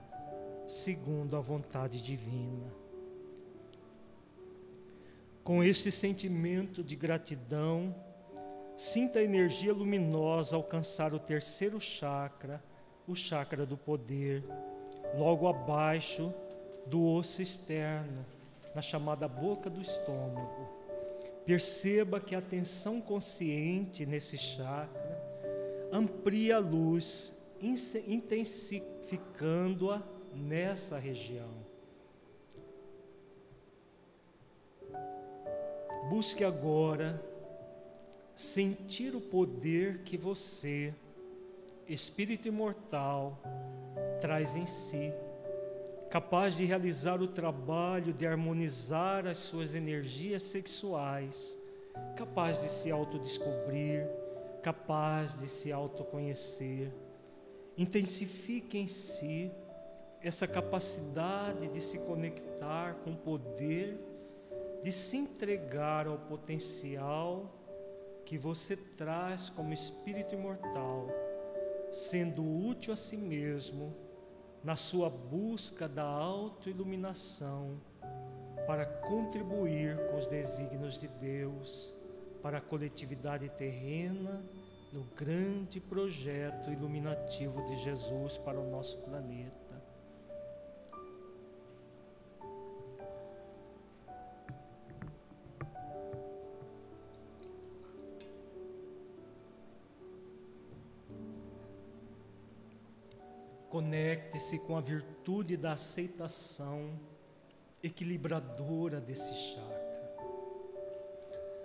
segundo 0.66 1.36
a 1.36 1.40
vontade 1.40 2.00
divina. 2.00 2.72
Com 5.44 5.62
este 5.62 5.92
sentimento 5.92 6.82
de 6.82 6.96
gratidão, 6.96 7.94
sinta 8.74 9.18
a 9.18 9.22
energia 9.22 9.74
luminosa 9.74 10.56
alcançar 10.56 11.12
o 11.12 11.18
terceiro 11.18 11.78
chakra, 11.78 12.64
o 13.06 13.14
chakra 13.14 13.66
do 13.66 13.76
poder, 13.76 14.42
logo 15.14 15.46
abaixo 15.46 16.32
do 16.86 17.04
osso 17.06 17.42
externo, 17.42 18.24
na 18.74 18.82
chamada 18.82 19.28
boca 19.28 19.70
do 19.70 19.80
estômago. 19.80 20.68
Perceba 21.44 22.20
que 22.20 22.34
a 22.34 22.38
atenção 22.38 23.00
consciente 23.00 24.04
nesse 24.06 24.38
chakra 24.38 25.20
amplia 25.92 26.56
a 26.56 26.60
luz, 26.60 27.32
intensificando-a 27.60 30.02
nessa 30.34 30.98
região. 30.98 31.62
Busque 36.08 36.42
agora 36.44 37.22
sentir 38.34 39.14
o 39.14 39.20
poder 39.20 39.98
que 39.98 40.16
você, 40.16 40.92
espírito 41.88 42.48
imortal, 42.48 43.38
traz 44.20 44.56
em 44.56 44.66
si, 44.66 45.12
capaz 46.12 46.54
de 46.54 46.66
realizar 46.66 47.22
o 47.22 47.26
trabalho 47.26 48.12
de 48.12 48.26
harmonizar 48.26 49.26
as 49.26 49.38
suas 49.38 49.74
energias 49.74 50.42
sexuais, 50.42 51.58
capaz 52.14 52.60
de 52.60 52.68
se 52.68 52.90
autodescobrir, 52.90 54.06
capaz 54.62 55.32
de 55.40 55.48
se 55.48 55.72
autoconhecer. 55.72 56.92
Intensifique 57.78 58.76
em 58.76 58.86
si 58.86 59.50
essa 60.20 60.46
capacidade 60.46 61.66
de 61.68 61.80
se 61.80 61.98
conectar 62.00 62.96
com 62.96 63.12
o 63.12 63.16
poder, 63.16 63.98
de 64.82 64.92
se 64.92 65.16
entregar 65.16 66.06
ao 66.06 66.18
potencial 66.18 67.50
que 68.26 68.36
você 68.36 68.76
traz 68.76 69.48
como 69.48 69.72
espírito 69.72 70.34
imortal, 70.34 71.08
sendo 71.90 72.44
útil 72.44 72.92
a 72.92 72.96
si 72.96 73.16
mesmo 73.16 74.11
na 74.62 74.76
sua 74.76 75.10
busca 75.10 75.88
da 75.88 76.04
autoiluminação 76.04 77.80
para 78.66 78.86
contribuir 78.86 79.96
com 80.08 80.16
os 80.18 80.26
desígnios 80.26 80.98
de 80.98 81.08
Deus 81.08 81.92
para 82.42 82.58
a 82.58 82.60
coletividade 82.60 83.48
terrena 83.50 84.42
no 84.92 85.04
grande 85.16 85.80
projeto 85.80 86.70
iluminativo 86.70 87.64
de 87.64 87.76
Jesus 87.76 88.38
para 88.38 88.60
o 88.60 88.70
nosso 88.70 88.98
planeta. 88.98 89.61
Conecte-se 103.72 104.58
com 104.58 104.76
a 104.76 104.82
virtude 104.82 105.56
da 105.56 105.72
aceitação 105.72 106.90
equilibradora 107.82 109.00
desse 109.00 109.34
chakra. 109.34 110.14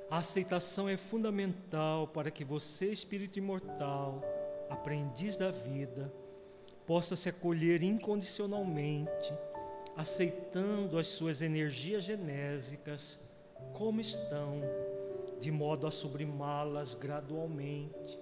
A 0.09 0.19
aceitação 0.19 0.87
é 0.87 0.95
fundamental 0.95 2.07
para 2.07 2.31
que 2.31 2.45
você, 2.45 2.93
espírito 2.93 3.39
imortal, 3.39 4.23
aprendiz 4.69 5.35
da 5.35 5.51
vida, 5.51 6.09
possa 6.85 7.13
se 7.17 7.27
acolher 7.27 7.83
incondicionalmente, 7.83 9.33
aceitando 9.97 10.97
as 10.97 11.07
suas 11.07 11.41
energias 11.41 12.05
genésicas 12.05 13.19
como 13.73 13.99
estão, 13.99 14.61
de 15.41 15.51
modo 15.51 15.85
a 15.85 15.91
sublimá-las 15.91 16.93
gradualmente, 16.93 18.17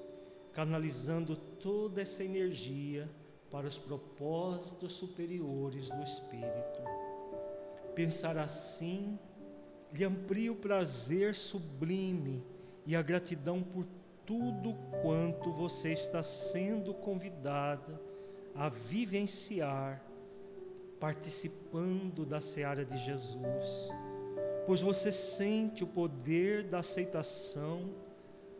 canalizando 0.53 1.35
toda 1.35 2.01
essa 2.01 2.23
energia 2.23 3.07
para 3.55 3.67
os 3.67 3.79
propósitos 3.79 4.91
superiores 4.91 5.89
do 5.89 6.03
Espírito. 6.03 6.81
Pensar 7.95 8.37
assim 8.37 9.17
lhe 9.93 10.03
amplia 10.03 10.51
o 10.51 10.57
prazer 10.57 11.33
sublime 11.33 12.43
e 12.85 12.97
a 12.97 13.01
gratidão 13.01 13.63
por 13.63 13.87
tudo 14.25 14.75
quanto 15.01 15.53
você 15.53 15.93
está 15.93 16.21
sendo 16.21 16.93
convidada 16.93 17.97
a 18.53 18.67
vivenciar, 18.67 20.03
participando 20.99 22.25
da 22.25 22.41
seara 22.41 22.83
de 22.83 22.97
Jesus, 22.97 23.89
pois 24.65 24.81
você 24.81 25.13
sente 25.13 25.81
o 25.81 25.87
poder 25.87 26.65
da 26.65 26.79
aceitação 26.79 27.89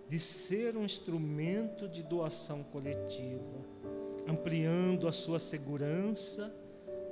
de 0.08 0.22
ser 0.22 0.78
um 0.78 0.86
instrumento 0.86 1.86
de 1.86 2.02
doação 2.02 2.64
coletiva 2.64 3.76
ampliando 4.28 5.08
a 5.08 5.12
sua 5.12 5.40
segurança 5.40 6.54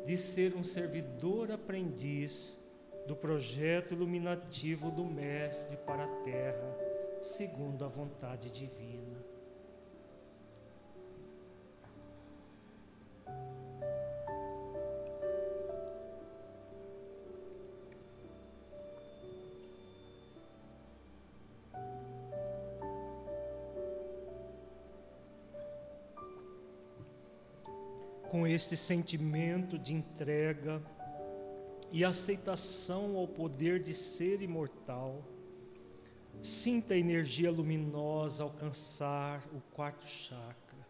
de 0.05 0.17
ser 0.17 0.55
um 0.55 0.63
servidor 0.63 1.51
aprendiz 1.51 2.59
do 3.07 3.15
projeto 3.15 3.93
iluminativo 3.93 4.89
do 4.91 5.05
Mestre 5.05 5.77
para 5.77 6.05
a 6.05 6.23
Terra, 6.23 6.77
segundo 7.21 7.83
a 7.83 7.87
vontade 7.87 8.49
divina. 8.49 9.02
Este 28.53 28.77
sentimento 28.77 29.77
de 29.77 29.93
entrega 29.93 30.81
e 31.91 32.03
aceitação 32.03 33.17
ao 33.17 33.27
poder 33.27 33.79
de 33.79 33.93
ser 33.93 34.41
imortal, 34.41 35.23
sinta 36.41 36.93
a 36.93 36.97
energia 36.97 37.51
luminosa 37.51 38.43
alcançar 38.43 39.43
o 39.53 39.61
quarto 39.73 40.07
chakra, 40.07 40.87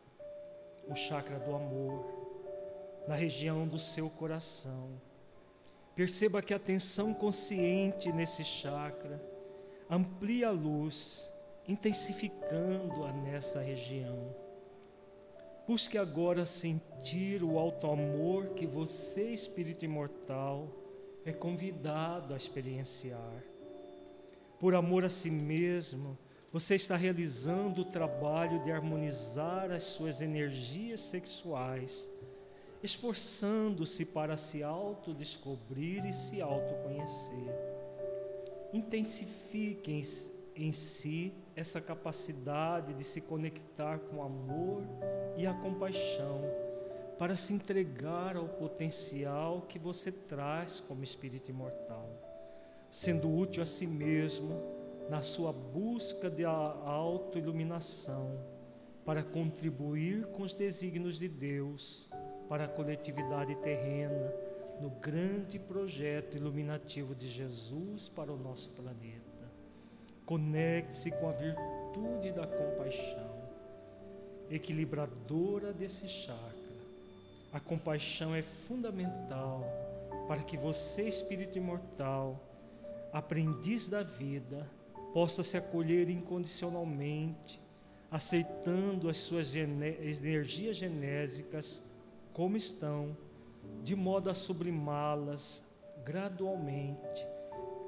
o 0.88 0.96
chakra 0.96 1.40
do 1.40 1.56
amor, 1.56 2.06
na 3.08 3.16
região 3.16 3.68
do 3.68 3.80
seu 3.80 4.10
coração. 4.10 4.90
Perceba 5.96 6.42
que 6.42 6.54
a 6.54 6.58
atenção 6.58 7.14
consciente 7.14 8.12
nesse 8.12 8.44
chakra 8.44 9.22
amplie 9.90 10.44
a 10.44 10.52
luz, 10.52 11.32
intensificando-a 11.68 13.12
nessa 13.12 13.60
região. 13.62 14.43
Busque 15.66 15.98
agora 15.98 16.46
sentir 16.46 17.42
o 17.42 17.58
alto 17.58 17.88
amor 17.88 18.50
que 18.50 18.68
você, 18.68 19.34
espírito 19.34 19.86
imortal, 19.86 20.68
é 21.24 21.32
convidado 21.32 22.34
a 22.34 22.38
experienciar. 22.38 23.44
Por 24.60 24.76
amor 24.76 25.06
a 25.06 25.10
si 25.10 25.32
mesmo, 25.32 26.18
você 26.52 26.76
está 26.76 26.98
realizando 26.98 27.82
o 27.82 27.86
trabalho 27.86 28.62
de 28.64 28.72
harmonizar 28.72 29.72
as 29.72 29.84
suas 29.84 30.22
energias 30.22 31.00
sexuais, 31.00 32.12
esforçando-se 32.84 34.04
para 34.04 34.36
se 34.36 34.62
autodescobrir 34.64 36.06
e 36.06 36.14
se 36.14 36.42
autoconhecer. 36.42 37.56
Intensifique 38.74 39.92
em, 40.56 40.72
si 40.72 41.34
essa 41.56 41.82
capacidade 41.82 42.94
de 42.94 43.04
se 43.04 43.22
conectar 43.22 44.00
com 44.00 44.18
o 44.18 44.22
amor 44.22 44.84
e 45.38 45.46
a 45.46 45.54
compaixão, 45.54 46.42
para 47.18 47.36
se 47.36 47.54
entregar 47.54 48.36
ao 48.36 48.48
potencial 48.48 49.62
que 49.62 49.80
você 49.80 50.12
traz 50.12 50.80
como 50.80 51.04
espírito 51.04 51.50
imortal, 51.50 52.10
sendo 52.92 53.34
útil 53.34 53.64
a 53.64 53.66
si 53.66 53.88
mesmo 53.88 54.62
na 55.10 55.22
sua 55.22 55.52
busca 55.52 56.30
de 56.30 56.44
autoiluminação 56.46 58.40
para 59.06 59.24
contribuir 59.24 60.28
com 60.28 60.44
os 60.44 60.54
desígnios 60.54 61.20
de 61.20 61.28
Deus 61.28 62.10
para 62.48 62.66
a 62.66 62.68
coletividade 62.70 63.56
terrena 63.56 64.34
no 64.80 64.90
grande 64.90 65.60
projeto 65.60 66.36
iluminativo 66.36 67.14
de 67.16 67.28
Jesus 67.28 68.10
para 68.10 68.32
o 68.32 68.38
nosso 68.38 68.70
planeta. 68.72 69.33
Conecte-se 70.26 71.12
com 71.12 71.30
a 71.30 71.34
virtude 71.34 72.32
da 72.32 72.48
compaixão, 72.48 73.32
equilibradora 74.50 75.74
desse 75.74 76.08
chakra. 76.08 76.54
A 77.52 77.60
compaixão 77.60 78.34
é 78.34 78.42
fundamental 78.42 79.64
para 80.28 80.42
que 80.42 80.58
você, 80.58 81.04
espírito 81.04 81.58
imortal, 81.58 82.40
aprendiz 83.12 83.88
da 83.88 84.02
vida, 84.02 84.68
possa 85.14 85.44
se 85.44 85.58
acolher 85.58 86.10
incondicionalmente, 86.10 87.62
aceitando 88.10 89.10
as 89.10 89.18
suas 89.18 89.56
energias 89.56 90.78
genésicas 90.78 91.82
como 92.32 92.58
estão, 92.58 93.16
de 93.84 93.96
modo 93.96 94.30
a 94.30 94.34
sublimá-las 94.34 95.64
gradualmente, 96.04 97.28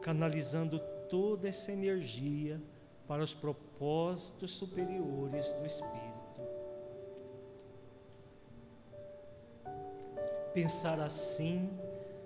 canalizando 0.01 0.79
toda 1.15 1.47
essa 1.47 1.71
energia 1.71 2.61
para 3.07 3.23
os 3.23 3.33
propósitos 3.33 4.51
superiores 4.51 5.47
do 5.47 5.65
Espírito. 5.65 6.41
Pensar 10.53 10.99
assim 10.99 11.69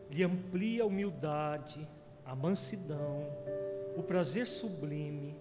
lhe 0.09 0.23
amplia 0.23 0.81
a 0.81 0.87
humildade, 0.87 1.87
a 2.25 2.35
mansidão, 2.35 3.27
o 3.95 4.01
prazer 4.01 4.47
sublime 4.47 5.37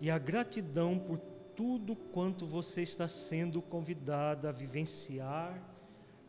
e 0.00 0.10
a 0.10 0.16
gratidão 0.16 0.98
por 0.98 1.18
tudo 1.54 1.94
quanto 1.94 2.46
você 2.46 2.80
está 2.80 3.06
sendo 3.06 3.60
convidado 3.60 4.48
a 4.48 4.52
vivenciar, 4.52 5.62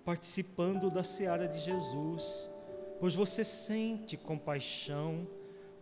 participando 0.04 0.92
da 0.92 1.02
seara 1.02 1.48
de 1.48 1.62
Jesus, 1.62 2.52
pois 3.00 3.16
você 3.16 3.46
sente 3.46 4.18
compaixão 4.18 5.37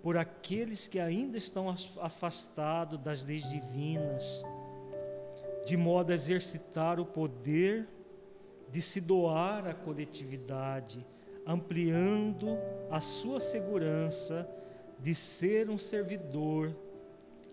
por 0.05 0.17
aqueles 0.17 0.87
que 0.87 0.99
ainda 0.99 1.35
estão 1.35 1.67
afastados 1.99 2.99
das 2.99 3.25
leis 3.25 3.41
divinas, 3.49 4.43
de 5.65 5.75
modo 5.75 6.11
a 6.11 6.13
exercitar 6.13 6.99
o 6.99 7.05
poder 7.07 7.87
de 8.69 8.83
se 8.83 9.01
doar 9.01 9.67
à 9.67 9.73
coletividade, 9.73 11.03
ampliando 11.43 12.55
a 12.91 12.99
sua 12.99 13.39
segurança 13.39 14.47
de 14.99 15.15
ser 15.15 15.71
um 15.71 15.77
servidor, 15.79 16.77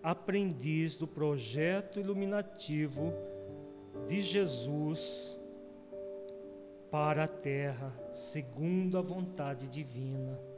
aprendiz 0.03 0.95
do 0.95 1.07
projeto 1.07 1.99
iluminativo 1.99 3.15
de 4.07 4.21
Jesus 4.21 5.41
para 6.91 7.23
a 7.23 7.27
terra, 7.27 7.91
segundo 8.13 8.99
a 8.99 9.01
vontade 9.01 9.67
divina. 9.67 10.52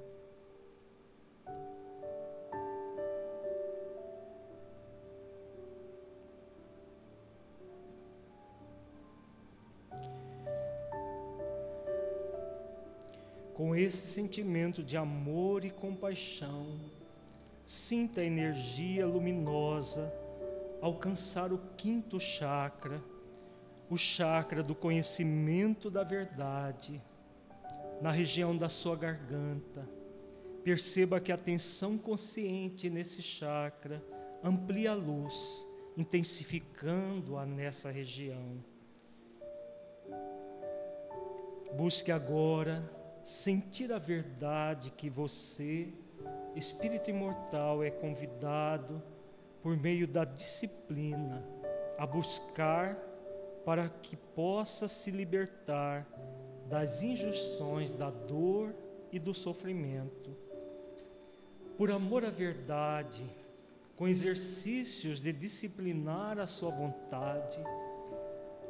Com 13.55 13.73
esse 13.73 14.05
sentimento 14.07 14.83
de 14.83 14.97
amor 14.97 15.63
e 15.63 15.71
compaixão, 15.71 16.77
sinta 17.65 18.19
a 18.19 18.25
energia 18.25 19.07
luminosa 19.07 20.13
alcançar 20.81 21.53
o 21.53 21.57
quinto 21.77 22.19
chakra, 22.19 23.01
o 23.89 23.95
chakra 23.97 24.61
do 24.61 24.75
conhecimento 24.75 25.89
da 25.89 26.03
verdade, 26.03 27.01
na 28.01 28.11
região 28.11 28.55
da 28.57 28.67
sua 28.67 28.97
garganta. 28.97 29.87
Perceba 30.61 31.21
que 31.21 31.31
a 31.31 31.35
atenção 31.35 31.97
consciente 31.97 32.89
nesse 32.89 33.21
chakra 33.21 34.03
amplia 34.43 34.91
a 34.91 34.95
luz, 34.95 35.65
intensificando-a 35.95 37.45
nessa 37.45 37.89
região. 37.89 38.61
Busque 41.73 42.11
agora 42.11 42.83
sentir 43.25 43.91
a 43.91 43.97
verdade 43.97 44.91
que 44.91 45.09
você, 45.09 45.91
espírito 46.55 47.09
imortal, 47.09 47.83
é 47.83 47.89
convidado 47.89 49.01
por 49.63 49.75
meio 49.75 50.07
da 50.07 50.23
disciplina 50.23 51.43
a 51.97 52.05
buscar 52.05 52.95
para 53.65 53.89
que 53.89 54.15
possa 54.15 54.87
se 54.87 55.09
libertar 55.09 56.07
das 56.69 57.01
injunções 57.01 57.95
da 57.95 58.11
dor 58.11 58.75
e 59.11 59.17
do 59.17 59.33
sofrimento. 59.33 60.29
Por 61.75 61.89
amor 61.89 62.23
à 62.23 62.29
verdade, 62.29 63.27
com 63.95 64.07
exercícios 64.07 65.19
de 65.19 65.33
disciplinar 65.33 66.37
a 66.37 66.45
sua 66.45 66.69
vontade, 66.69 67.57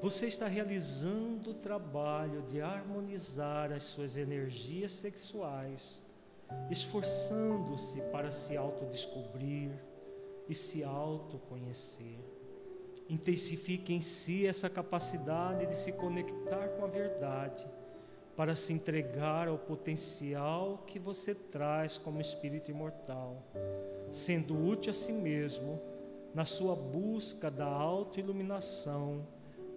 você 0.02 0.28
está 0.28 0.48
realizando 0.48 1.52
o 1.52 1.54
trabalho 1.54 2.42
de 2.44 2.62
harmonizar 2.62 3.72
as 3.72 3.84
suas 3.84 4.18
energias 4.18 4.92
sexuais, 4.92 6.02
esforçando-se 6.70 8.02
para 8.12 8.30
se 8.30 8.56
autodescobrir 8.56 9.72
e 10.48 10.54
se 10.54 10.84
autoconhecer. 10.84 12.20
Intensifique 13.10 13.94
em 13.94 14.02
si 14.02 14.46
essa 14.48 14.70
capacidade 14.70 15.66
de 15.66 15.76
se 15.76 15.92
conectar 15.92 16.70
com 16.70 16.86
a 16.86 16.88
verdade, 16.88 17.66
para 18.36 18.56
se 18.56 18.74
entregar 18.74 19.48
ao 19.48 19.58
potencial 19.58 20.84
que 20.86 21.00
você 21.00 21.34
traz 21.34 21.98
como 21.98 22.20
espírito 22.20 22.70
imortal, 22.70 23.42
sendo 24.12 24.68
útil 24.68 24.92
a 24.92 24.94
si 24.94 25.14
mesmo 25.14 25.82
na 26.34 26.44
sua 26.44 26.76
busca 26.76 27.50
da 27.50 27.66
autoiluminação 27.66 29.26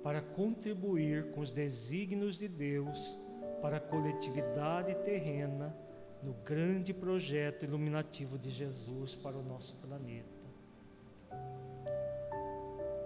para 0.02 0.20
contribuir 0.20 1.30
com 1.32 1.40
os 1.40 1.52
desígnios 1.52 2.38
de 2.38 2.48
Deus 2.48 3.18
para 3.60 3.78
a 3.78 3.80
coletividade 3.80 4.94
terrena 4.96 5.74
no 6.22 6.32
grande 6.44 6.92
projeto 6.92 7.64
iluminativo 7.64 8.38
de 8.38 8.50
Jesus 8.50 9.14
para 9.14 9.36
o 9.36 9.42
nosso 9.42 9.74
planeta. 9.76 10.38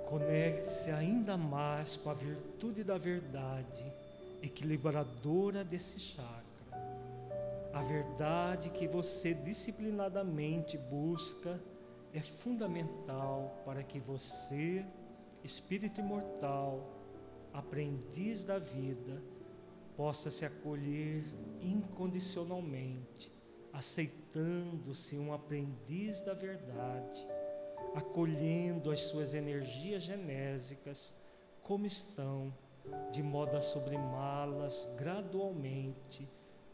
Conecte-se 0.07 0.91
ainda 0.91 1.37
mais 1.37 1.97
com 1.97 2.11
a 2.11 2.15
virtude 2.15 2.85
da 2.85 2.99
verdade, 2.99 3.85
equilibradora 4.43 5.65
desse 5.65 5.99
chakra. 5.99 6.43
A 7.73 7.81
verdade 7.83 8.69
que 8.69 8.87
você 8.87 9.33
disciplinadamente 9.33 10.77
busca 10.77 11.59
é 12.13 12.21
fundamental 12.21 13.63
para 13.65 13.83
que 13.83 13.99
você 13.99 14.85
espírito 15.45 16.01
imortal, 16.01 16.89
aprendiz 17.53 18.45
da 18.45 18.59
vida, 18.59 19.23
possa 19.97 20.31
se 20.31 20.45
acolher 20.45 21.25
incondicionalmente, 21.61 23.31
aceitando-se 23.73 25.19
um 25.19 25.33
aprendiz 25.33 26.21
da 26.23 26.35
verdade, 26.35 27.27
acolhendo 27.95 28.91
as 28.91 29.01
suas 29.01 29.35
energias 29.35 30.03
genésicas 30.03 31.15
como 31.63 31.87
estão, 31.87 32.53
de 33.11 33.23
modo 33.23 33.57
a 33.57 33.61
sublimá-las 33.61 34.89
gradualmente, 34.97 36.29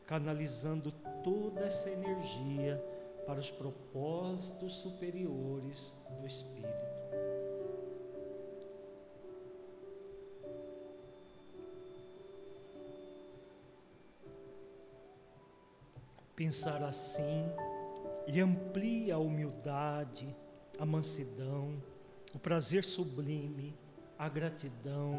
canalizando 0.07 0.93
toda 1.23 1.61
essa 1.61 1.90
energia 1.90 2.82
para 3.27 3.39
os 3.39 3.51
propósitos 3.51 4.73
superiores 4.74 5.95
do 6.19 6.27
Espírito. 6.27 7.07
Pensar 16.39 16.85
assim 16.85 17.51
lhe 18.28 18.40
amplia 18.40 19.16
a 19.16 19.19
humildade, 19.19 20.32
a 20.78 20.86
mansidão, 20.86 21.82
o 22.32 22.39
prazer 22.39 22.85
sublime, 22.85 23.77
a 24.16 24.28
gratidão, 24.28 25.16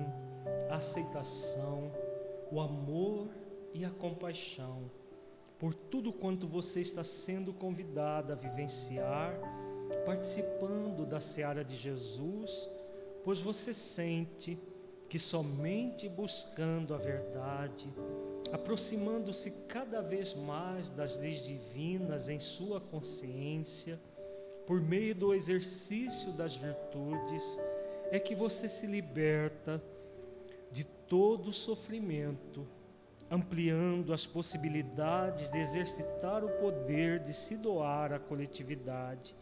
a 0.70 0.76
aceitação, 0.76 1.92
o 2.50 2.62
amor 2.62 3.28
e 3.74 3.84
a 3.84 3.90
compaixão 3.90 4.90
por 5.58 5.74
tudo 5.74 6.14
quanto 6.14 6.48
você 6.48 6.80
está 6.80 7.04
sendo 7.04 7.52
convidado 7.52 8.32
a 8.32 8.36
vivenciar, 8.38 9.38
participando 10.06 11.06
da 11.06 11.20
seara 11.20 11.66
de 11.66 11.76
Jesus, 11.76 12.70
pois 13.26 13.42
você 13.42 13.74
sente 13.74 14.58
que 15.10 15.18
somente 15.18 16.08
buscando 16.08 16.94
a 16.94 16.98
verdade, 16.98 17.92
aproximando-se 18.54 19.50
cada 19.68 20.02
vez 20.02 20.36
mais 20.36 20.90
das 20.90 21.18
leis 21.18 21.44
divinas 21.44 22.30
em 22.30 22.40
sua 22.40 22.80
consciência, 22.80 24.00
por 24.68 24.80
meio 24.80 25.16
do 25.16 25.34
exercício 25.34 26.32
das 26.34 26.56
virtudes, 26.56 27.44
é 28.12 28.20
que 28.20 28.36
você 28.36 28.70
se 28.70 28.86
liberta 28.86 29.82
de 30.72 30.84
todo 30.84 31.52
sofrimento, 31.52 32.68
ampliando 33.32 34.14
as 34.14 34.28
possibilidades 34.28 35.50
de 35.50 35.58
exercitar 35.58 36.46
o 36.46 36.50
poder 36.60 37.20
de 37.20 37.34
se 37.34 37.56
doar 37.58 38.14
à 38.14 38.20
coletividade, 38.20 39.36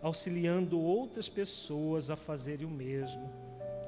auxiliando 0.00 0.80
outras 0.80 1.28
pessoas 1.28 2.10
a 2.10 2.16
fazerem 2.16 2.66
o 2.66 2.70
mesmo, 2.70 3.30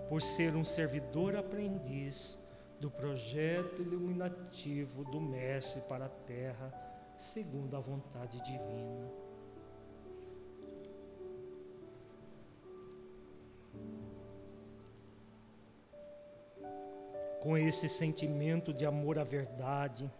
por 0.09 0.20
ser 0.22 0.55
um 0.55 0.64
servidor 0.64 1.36
aprendiz 1.36 2.39
do 2.81 2.90
projeto 2.90 3.82
iluminativo 3.82 5.05
do 5.05 5.20
Mestre 5.20 5.81
para 5.82 6.06
a 6.06 6.09
Terra, 6.09 6.72
segundo 7.16 7.76
a 7.76 7.81
vontade 7.81 8.40
divina. 8.43 9.24
com 17.44 17.59
esse 17.59 17.90
sentimento 17.90 18.72
de 18.72 18.86
amor 18.86 19.18
à 19.18 19.22
verdade, 19.22 20.10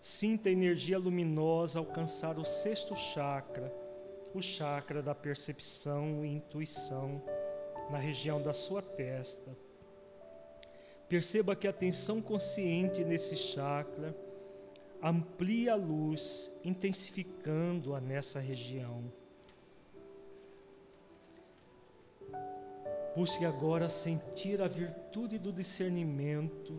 sinta 0.00 0.48
a 0.48 0.52
energia 0.52 0.98
luminosa 0.98 1.78
alcançar 1.78 2.38
o 2.38 2.46
sexto 2.46 2.96
chakra, 2.96 3.70
o 4.34 4.40
chakra 4.40 5.02
da 5.02 5.14
percepção 5.14 6.24
e 6.24 6.34
intuição, 6.34 7.22
na 7.90 7.98
região 7.98 8.40
da 8.40 8.52
sua 8.52 8.82
testa. 8.82 9.56
Perceba 11.08 11.54
que 11.54 11.66
a 11.66 11.70
atenção 11.70 12.20
consciente 12.20 13.04
nesse 13.04 13.36
chakra 13.36 14.14
amplia 15.02 15.72
a 15.72 15.76
luz, 15.76 16.52
intensificando-a 16.64 18.00
nessa 18.00 18.40
região. 18.40 19.04
Busque 23.14 23.44
agora 23.44 23.88
sentir 23.88 24.60
a 24.60 24.66
virtude 24.66 25.38
do 25.38 25.52
discernimento 25.52 26.78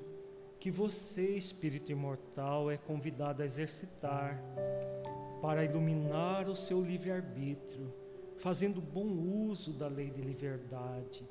que 0.59 0.69
você, 0.69 1.35
espírito 1.35 1.91
imortal, 1.91 2.69
é 2.69 2.77
convidado 2.77 3.41
a 3.41 3.45
exercitar 3.45 4.39
para 5.41 5.63
iluminar 5.63 6.49
o 6.49 6.55
seu 6.55 6.81
livre-arbítrio, 6.81 7.93
fazendo 8.37 8.81
bom 8.81 9.07
uso 9.49 9.73
da 9.73 9.87
lei 9.87 10.09
de 10.09 10.21
liberdade, 10.21 11.23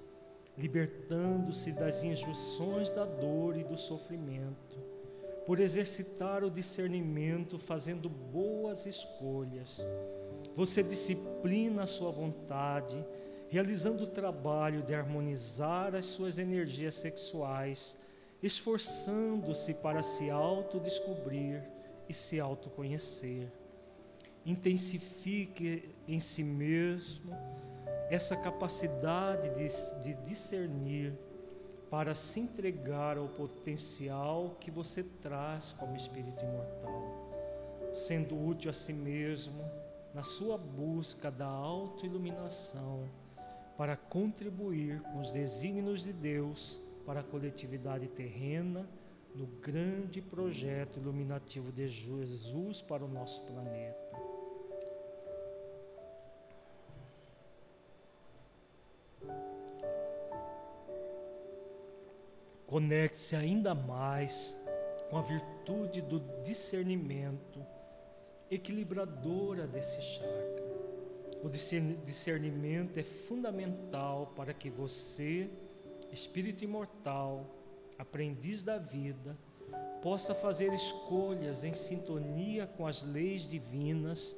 libertando-se 0.57 1.73
das 1.73 2.03
injunções 2.03 2.91
da 2.91 3.05
dor 3.05 3.57
e 3.57 3.65
do 3.65 3.77
sofrimento, 3.77 4.79
por 5.47 5.61
exercitar 5.61 6.43
o 6.43 6.51
discernimento, 6.51 7.59
fazendo 7.59 8.09
boas 8.09 8.87
escolhas. 8.87 9.87
Você 10.57 10.83
disciplina 10.83 11.85
a 11.85 11.87
sua 11.87 12.11
vontade 12.11 13.05
realizando 13.49 14.05
o 14.05 14.09
trabalho 14.09 14.83
de 14.83 14.95
harmonizar 14.95 15.95
as 15.95 16.05
suas 16.05 16.39
energias 16.39 16.95
sexuais, 16.95 17.97
esforçando-se 18.43 19.75
para 19.75 20.03
se 20.03 20.31
autodescobrir 20.31 21.63
e 22.09 22.15
se 22.15 22.41
autoconhecer. 22.41 23.51
Intensifique 24.47 25.95
em 26.09 26.21
si 26.21 26.43
mesmo 26.43 27.37
essa 28.09 28.37
capacidade 28.37 29.51
de, 29.51 30.03
de 30.03 30.15
discernir 30.25 31.13
para 31.91 32.15
se 32.15 32.41
entregar 32.41 33.19
ao 33.19 33.29
potencial 33.29 34.57
que 34.61 34.71
você 34.71 35.03
traz 35.03 35.73
como 35.73 35.97
espírito 35.97 36.45
imortal, 36.45 37.91
sendo 37.93 38.41
útil 38.41 38.71
a 38.71 38.75
si 38.75 38.93
mesmo 38.93 39.65
na 40.15 40.23
sua 40.23 40.57
busca 40.57 41.31
da 41.31 41.47
autoiluminação 41.47 43.09
para 43.77 43.97
contribuir 43.97 45.03
com 45.03 45.21
os 45.21 45.31
desígnios 45.31 46.03
de 46.03 46.13
Deus 46.13 46.81
para 47.05 47.21
a 47.21 47.25
coletividade 47.25 48.09
terrena 48.09 48.89
no 49.35 49.47
grande 49.47 50.23
projeto 50.23 50.99
iluminativo 50.99 51.71
de 51.71 51.89
Jesus 51.89 52.81
para 52.81 53.05
o 53.05 53.09
nosso 53.09 53.43
planeta. 53.43 54.06
Conecte-se 62.67 63.37
ainda 63.37 63.75
mais 63.75 64.59
com 65.09 65.19
a 65.19 65.23
virtude 65.23 66.03
do 66.03 66.21
discernimento 66.43 67.65
equilibradora 68.51 69.67
desse 69.67 70.01
chakra. 70.03 70.67
O 71.43 71.49
discernimento 71.49 72.99
é 72.99 73.03
fundamental 73.03 74.33
para 74.35 74.53
que 74.53 74.69
você, 74.69 75.49
espírito 76.11 76.65
imortal, 76.65 77.47
aprendiz 77.99 78.63
da 78.63 78.79
vida, 78.79 79.37
possa 80.03 80.35
fazer 80.35 80.73
escolhas 80.73 81.63
em 81.65 81.73
sintonia 81.73 82.67
com 82.67 82.87
as 82.87 83.03
leis 83.03 83.49
divinas, 83.49 84.37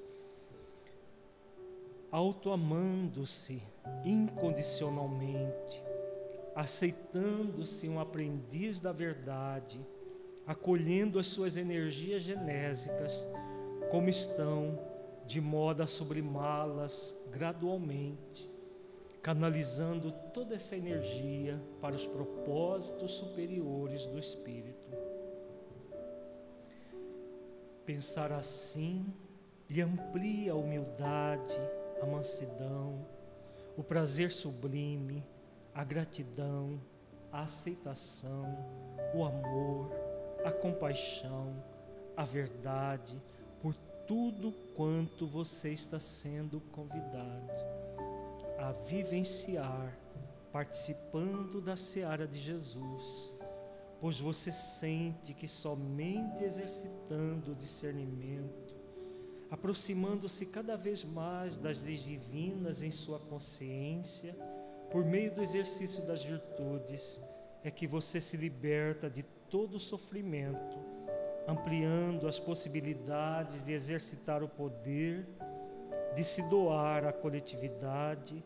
autoamando-se 2.10 3.62
incondicionalmente, 4.04 5.82
aceitando-se 6.58 7.88
um 7.88 8.00
aprendiz 8.00 8.80
da 8.80 8.90
verdade, 8.90 9.80
acolhendo 10.44 11.20
as 11.20 11.28
suas 11.28 11.56
energias 11.56 12.24
genésicas 12.24 13.28
como 13.92 14.08
estão 14.08 14.76
de 15.24 15.40
modo 15.40 15.84
a 15.84 15.86
sublimá-las 15.86 17.16
gradualmente, 17.30 18.50
canalizando 19.22 20.10
toda 20.34 20.56
essa 20.56 20.76
energia 20.76 21.62
para 21.80 21.94
os 21.94 22.04
propósitos 22.08 23.12
superiores 23.12 24.04
do 24.06 24.18
Espírito. 24.18 24.90
Pensar 27.86 28.32
assim 28.32 29.06
lhe 29.70 29.80
amplia 29.80 30.50
a 30.50 30.56
humildade, 30.56 31.56
a 32.02 32.06
mansidão, 32.06 33.06
o 33.76 33.84
prazer 33.84 34.32
sublime, 34.32 35.24
a 35.78 35.84
gratidão, 35.84 36.82
a 37.30 37.42
aceitação, 37.42 38.44
o 39.14 39.24
amor, 39.24 39.92
a 40.44 40.50
compaixão, 40.50 41.54
a 42.16 42.24
verdade, 42.24 43.16
tudo 44.08 44.54
quanto 44.74 45.26
você 45.26 45.70
está 45.70 46.00
sendo 46.00 46.60
convidado 46.72 47.52
a 48.58 48.72
vivenciar, 48.88 49.94
participando 50.50 51.60
da 51.60 51.76
seara 51.76 52.26
de 52.26 52.38
Jesus, 52.38 53.30
pois 54.00 54.18
você 54.18 54.50
sente 54.50 55.34
que 55.34 55.46
somente 55.46 56.42
exercitando 56.42 57.52
o 57.52 57.54
discernimento, 57.54 58.74
aproximando-se 59.50 60.46
cada 60.46 60.74
vez 60.74 61.04
mais 61.04 61.58
das 61.58 61.82
leis 61.82 62.00
divinas 62.00 62.80
em 62.80 62.90
sua 62.90 63.18
consciência, 63.18 64.34
por 64.90 65.04
meio 65.04 65.30
do 65.34 65.42
exercício 65.42 66.04
das 66.06 66.24
virtudes, 66.24 67.22
é 67.62 67.70
que 67.70 67.86
você 67.86 68.20
se 68.20 68.36
liberta 68.36 69.10
de 69.10 69.22
todo 69.50 69.76
o 69.76 69.80
sofrimento 69.80 70.78
ampliando 71.48 72.28
as 72.28 72.38
possibilidades 72.38 73.64
de 73.64 73.72
exercitar 73.72 74.42
o 74.42 74.48
poder, 74.48 75.26
de 76.14 76.22
se 76.22 76.42
doar 76.42 77.06
à 77.06 77.12
coletividade, 77.12 78.44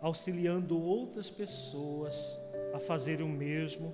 auxiliando 0.00 0.80
outras 0.80 1.28
pessoas 1.28 2.40
a 2.72 2.78
fazer 2.78 3.20
o 3.20 3.28
mesmo, 3.28 3.92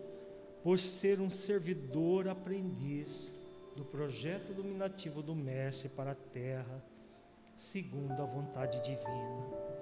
por 0.62 0.78
ser 0.78 1.20
um 1.20 1.30
servidor 1.30 2.28
aprendiz 2.28 3.34
do 3.74 3.82
projeto 3.82 4.52
iluminativo 4.52 5.22
do 5.22 5.34
Mestre 5.34 5.88
para 5.88 6.10
a 6.10 6.14
Terra, 6.14 6.84
segundo 7.56 8.22
a 8.22 8.26
vontade 8.26 8.78
divina. 8.82 9.79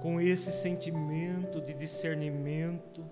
Com 0.00 0.20
esse 0.20 0.52
sentimento 0.52 1.60
de 1.60 1.72
discernimento, 1.72 3.04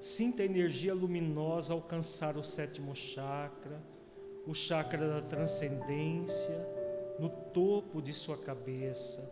sinta 0.00 0.42
a 0.42 0.46
energia 0.46 0.94
luminosa 0.94 1.74
alcançar 1.74 2.36
o 2.36 2.42
sétimo 2.42 2.94
chakra, 2.94 3.80
o 4.46 4.54
chakra 4.54 5.08
da 5.08 5.20
transcendência, 5.20 6.66
no 7.18 7.28
topo 7.28 8.02
de 8.02 8.12
sua 8.12 8.36
cabeça. 8.36 9.22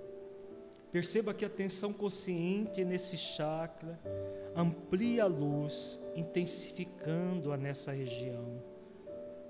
Perceba 0.93 1.33
que 1.33 1.45
a 1.45 1.49
atenção 1.49 1.93
consciente 1.93 2.85
nesse 2.85 3.17
chakra 3.17 3.99
amplia 4.55 5.25
a 5.25 5.27
luz, 5.27 6.01
intensificando-a 6.17 7.57
nessa 7.57 7.93
região. 7.93 8.63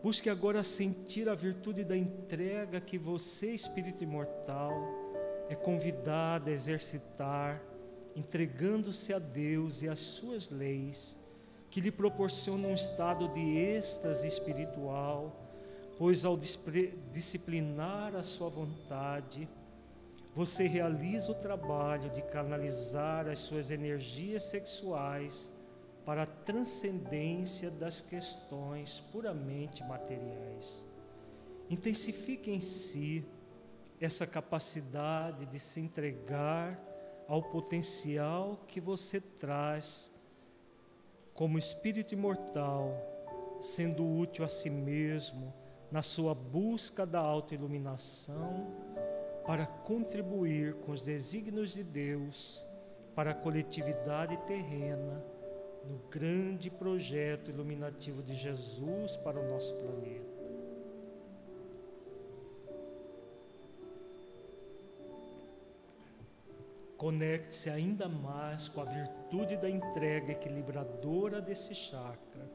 Busque 0.02 0.30
agora 0.30 0.62
sentir 0.62 1.28
a 1.28 1.34
virtude 1.34 1.84
da 1.84 1.96
entrega 1.96 2.80
que 2.80 2.96
você, 2.96 3.52
espírito 3.52 4.02
imortal, 4.02 4.72
é 5.50 5.56
convidado 5.56 6.48
a 6.48 6.52
exercitar, 6.52 7.60
entregando-se 8.14 9.12
a 9.12 9.18
Deus 9.18 9.82
e 9.82 9.88
às 9.88 9.98
suas 9.98 10.48
leis, 10.48 11.16
que 11.68 11.80
lhe 11.80 11.90
proporcionam 11.90 12.70
um 12.70 12.74
estado 12.74 13.26
de 13.30 13.58
êxtase 13.58 14.28
espiritual, 14.28 15.50
pois 15.98 16.24
ao 16.24 16.38
disciplinar 17.12 18.14
a 18.14 18.22
sua 18.22 18.48
vontade, 18.48 19.48
você 20.36 20.68
realiza 20.68 21.32
o 21.32 21.34
trabalho 21.34 22.10
de 22.10 22.22
canalizar 22.22 23.28
as 23.28 23.40
suas 23.40 23.72
energias 23.72 24.44
sexuais 24.44 25.52
para 26.06 26.22
a 26.22 26.26
transcendência 26.26 27.72
das 27.72 28.00
questões 28.00 29.00
puramente 29.10 29.82
materiais. 29.82 30.84
Intensifique 31.68 32.52
em 32.52 32.60
si 32.60 33.26
essa 34.00 34.26
capacidade 34.26 35.44
de 35.46 35.60
se 35.60 35.80
entregar 35.80 36.80
ao 37.28 37.42
potencial 37.42 38.58
que 38.66 38.80
você 38.80 39.20
traz 39.20 40.10
como 41.34 41.58
espírito 41.58 42.14
imortal, 42.14 42.94
sendo 43.60 44.04
útil 44.04 44.44
a 44.44 44.48
si 44.48 44.70
mesmo 44.70 45.52
na 45.90 46.02
sua 46.02 46.34
busca 46.34 47.04
da 47.04 47.20
autoiluminação 47.20 48.66
para 49.46 49.66
contribuir 49.66 50.74
com 50.76 50.92
os 50.92 51.02
desígnios 51.02 51.72
de 51.72 51.82
Deus 51.82 52.66
para 53.14 53.32
a 53.32 53.34
coletividade 53.34 54.36
terrena 54.46 55.22
no 55.84 55.98
grande 56.10 56.70
projeto 56.70 57.50
iluminativo 57.50 58.22
de 58.22 58.34
Jesus 58.34 59.16
para 59.16 59.40
o 59.40 59.48
nosso 59.48 59.74
planeta. 59.74 60.39
Conecte-se 67.00 67.70
ainda 67.70 68.06
mais 68.06 68.68
com 68.68 68.82
a 68.82 68.84
virtude 68.84 69.56
da 69.56 69.70
entrega 69.70 70.32
equilibradora 70.32 71.40
desse 71.40 71.74
chakra. 71.74 72.46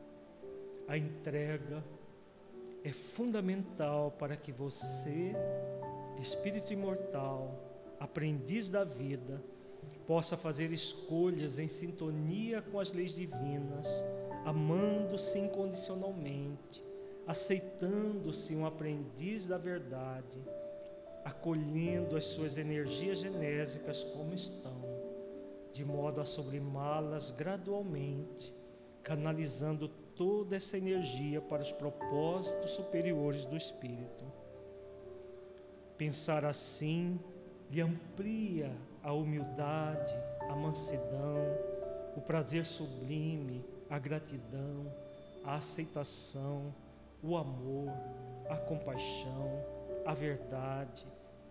A 0.88 0.96
entrega 0.96 1.84
é 2.84 2.92
fundamental 2.92 4.12
para 4.12 4.38
que 4.38 4.52
você, 4.52 5.34
espírito 6.22 6.72
imortal, 6.72 7.60
aprendiz 8.00 8.70
da 8.70 8.84
vida, 8.84 9.42
possa 10.06 10.38
fazer 10.38 10.72
escolhas 10.72 11.58
em 11.58 11.68
sintonia 11.68 12.62
com 12.62 12.80
as 12.80 12.94
leis 12.94 13.16
divinas, 13.16 13.88
amando-se 14.46 15.40
incondicionalmente, 15.40 16.84
aceitando-se 17.26 18.56
um 18.56 18.64
aprendiz 18.64 19.48
da 19.48 19.58
verdade 19.58 20.40
acolhendo 21.26 22.16
as 22.16 22.26
suas 22.26 22.56
energias 22.56 23.18
genésicas 23.20 24.04
como 24.04 24.36
estão, 24.36 24.80
de 25.74 25.84
modo 25.84 26.22
a 26.22 26.26
sublimá-las 26.26 27.32
gradualmente, 27.32 28.54
canalizando 29.02 29.88
toda 30.16 30.56
essa 30.56 30.78
energia 30.78 31.42
para 31.42 31.64
os 31.64 31.72
propósitos 31.72 32.72
superiores 32.72 33.44
do 33.46 33.58
Espírito. 33.58 34.24
Pensar 35.98 36.46
assim 36.46 37.20
lhe 37.72 37.82
amplia 37.82 38.72
a 39.02 39.12
humildade, 39.12 40.14
a 40.48 40.56
mansidão, 40.56 41.42
o 42.16 42.22
prazer 42.22 42.68
sublime, 42.68 43.66
a 43.90 43.98
gratidão, 43.98 44.94
a 45.44 45.56
aceitação, 45.56 46.74
o 47.24 47.36
amor, 47.36 47.92
a 48.48 48.58
compaixão, 48.58 49.64
a 50.06 50.14
verdade, 50.14 51.06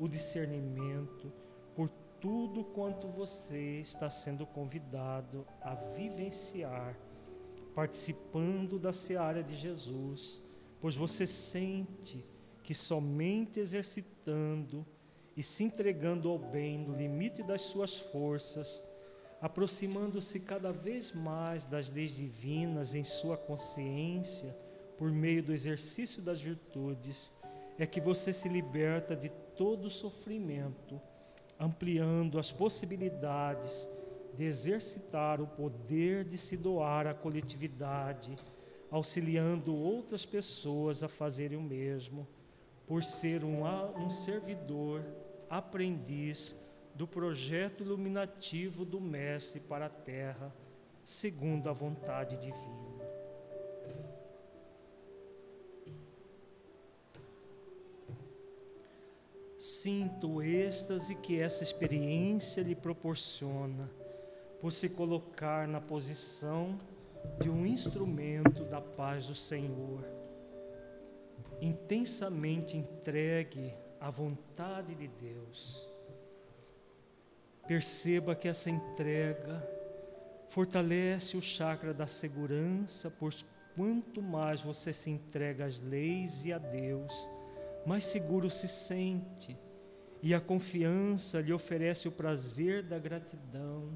o 0.04 0.08
discernimento 0.08 1.32
por 1.74 1.88
tudo 2.20 2.62
quanto 2.62 3.08
você 3.08 3.80
está 3.80 4.10
sendo 4.10 4.46
convidado 4.46 5.46
a 5.62 5.74
vivenciar, 5.74 6.98
participando 7.74 8.78
da 8.78 8.92
seara 8.92 9.42
de 9.42 9.56
Jesus, 9.56 10.42
pois 10.78 10.94
você 10.94 11.26
sente 11.26 12.24
que 12.62 12.74
somente 12.74 13.58
exercitando 13.60 14.86
e 15.34 15.42
se 15.42 15.64
entregando 15.64 16.28
ao 16.28 16.38
bem 16.38 16.78
no 16.78 16.94
limite 16.94 17.42
das 17.42 17.62
suas 17.62 17.96
forças, 17.96 18.82
aproximando-se 19.40 20.40
cada 20.40 20.70
vez 20.70 21.12
mais 21.12 21.64
das 21.64 21.90
leis 21.90 22.10
divinas 22.10 22.94
em 22.94 23.04
sua 23.04 23.36
consciência, 23.36 24.54
por 24.98 25.10
meio 25.10 25.42
do 25.42 25.52
exercício 25.52 26.22
das 26.22 26.40
virtudes, 26.40 27.32
é 27.78 27.86
que 27.86 28.00
você 28.00 28.32
se 28.32 28.48
liberta 28.48 29.16
de 29.16 29.30
todo 29.56 29.90
sofrimento, 29.90 31.00
ampliando 31.58 32.38
as 32.38 32.50
possibilidades 32.50 33.88
de 34.36 34.44
exercitar 34.44 35.40
o 35.40 35.46
poder 35.46 36.24
de 36.24 36.36
se 36.36 36.56
doar 36.56 37.06
à 37.06 37.14
coletividade, 37.14 38.36
auxiliando 38.90 39.74
outras 39.74 40.26
pessoas 40.26 41.02
a 41.02 41.08
fazerem 41.08 41.56
o 41.56 41.62
mesmo, 41.62 42.26
por 42.86 43.02
ser 43.02 43.44
um, 43.44 43.62
um 43.96 44.10
servidor, 44.10 45.04
aprendiz 45.48 46.56
do 46.94 47.06
projeto 47.06 47.82
iluminativo 47.82 48.84
do 48.84 49.00
Mestre 49.00 49.60
para 49.60 49.86
a 49.86 49.90
Terra, 49.90 50.54
segundo 51.04 51.68
a 51.68 51.72
vontade 51.72 52.36
divina. 52.38 52.83
Sinta 59.64 60.26
o 60.26 60.42
êxtase 60.42 61.14
que 61.14 61.40
essa 61.40 61.64
experiência 61.64 62.60
lhe 62.60 62.74
proporciona 62.74 63.90
por 64.60 64.70
se 64.70 64.90
colocar 64.90 65.66
na 65.66 65.80
posição 65.80 66.78
de 67.40 67.48
um 67.48 67.64
instrumento 67.64 68.66
da 68.66 68.82
paz 68.82 69.26
do 69.26 69.34
Senhor, 69.34 70.04
intensamente 71.62 72.76
entregue 72.76 73.72
à 73.98 74.10
vontade 74.10 74.94
de 74.94 75.08
Deus. 75.08 75.88
Perceba 77.66 78.36
que 78.36 78.48
essa 78.48 78.68
entrega 78.68 79.66
fortalece 80.50 81.38
o 81.38 81.40
chakra 81.40 81.94
da 81.94 82.06
segurança, 82.06 83.10
pois 83.10 83.46
quanto 83.74 84.20
mais 84.20 84.60
você 84.60 84.92
se 84.92 85.08
entrega 85.08 85.64
às 85.64 85.80
leis 85.80 86.44
e 86.44 86.52
a 86.52 86.58
Deus, 86.58 87.14
mais 87.86 88.04
seguro 88.04 88.50
se 88.50 88.66
sente, 88.66 89.56
e 90.22 90.34
a 90.34 90.40
confiança 90.40 91.40
lhe 91.40 91.52
oferece 91.52 92.08
o 92.08 92.12
prazer 92.12 92.82
da 92.82 92.98
gratidão. 92.98 93.90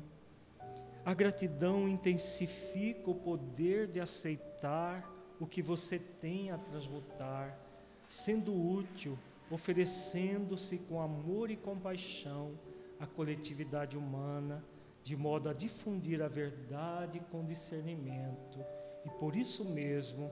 A 1.04 1.14
gratidão 1.14 1.88
intensifica 1.88 3.10
o 3.10 3.14
poder 3.14 3.86
de 3.86 3.98
aceitar 3.98 5.10
o 5.40 5.46
que 5.46 5.62
você 5.62 5.98
tem 5.98 6.50
a 6.50 6.58
transmutar, 6.58 7.58
sendo 8.06 8.54
útil, 8.54 9.18
oferecendo-se 9.50 10.78
com 10.78 11.00
amor 11.00 11.50
e 11.50 11.56
compaixão 11.56 12.58
à 13.00 13.06
coletividade 13.06 13.96
humana, 13.96 14.62
de 15.02 15.16
modo 15.16 15.48
a 15.48 15.54
difundir 15.54 16.20
a 16.20 16.28
verdade 16.28 17.20
com 17.30 17.42
discernimento. 17.42 18.58
E 19.06 19.08
por 19.18 19.34
isso 19.34 19.64
mesmo, 19.64 20.30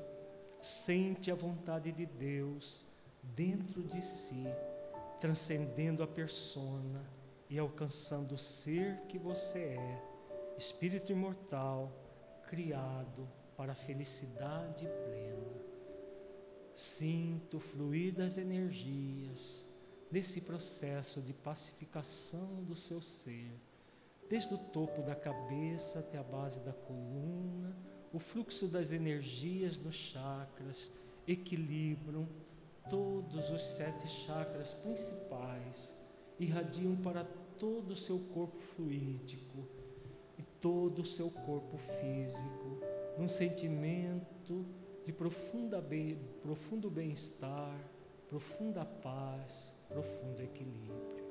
sente 0.60 1.30
a 1.30 1.34
vontade 1.34 1.90
de 1.90 2.04
Deus 2.04 2.85
dentro 3.34 3.82
de 3.82 4.02
si, 4.02 4.44
transcendendo 5.20 6.02
a 6.02 6.06
persona 6.06 7.04
e 7.48 7.58
alcançando 7.58 8.34
o 8.34 8.38
ser 8.38 9.00
que 9.08 9.18
você 9.18 9.58
é, 9.58 10.02
espírito 10.58 11.12
imortal, 11.12 11.92
criado 12.48 13.28
para 13.56 13.72
a 13.72 13.74
felicidade 13.74 14.86
plena. 14.86 15.66
Sinto 16.74 17.58
fluir 17.58 18.14
das 18.14 18.36
energias 18.36 19.64
nesse 20.10 20.40
processo 20.40 21.20
de 21.20 21.32
pacificação 21.32 22.62
do 22.64 22.76
seu 22.76 23.00
ser, 23.00 23.50
desde 24.28 24.54
o 24.54 24.58
topo 24.58 25.02
da 25.02 25.14
cabeça 25.14 26.00
até 26.00 26.18
a 26.18 26.22
base 26.22 26.60
da 26.60 26.72
coluna, 26.72 27.76
o 28.12 28.18
fluxo 28.18 28.68
das 28.68 28.92
energias 28.92 29.78
nos 29.78 29.94
chakras 29.94 30.92
equilibram 31.26 32.28
todos 32.88 33.50
os 33.50 33.62
sete 33.62 34.08
chakras 34.08 34.72
principais, 34.72 36.00
irradiam 36.38 36.96
para 36.96 37.24
todo 37.58 37.92
o 37.92 37.96
seu 37.96 38.18
corpo 38.18 38.58
fluídico 38.74 39.66
e 40.38 40.42
todo 40.60 41.00
o 41.00 41.06
seu 41.06 41.30
corpo 41.30 41.78
físico, 41.78 42.80
num 43.18 43.28
sentimento 43.28 44.66
de 45.04 45.12
profunda 45.12 45.84
profundo 46.42 46.90
bem-estar, 46.90 47.78
profunda 48.28 48.84
paz, 48.84 49.72
profundo 49.88 50.42
equilíbrio. 50.42 51.25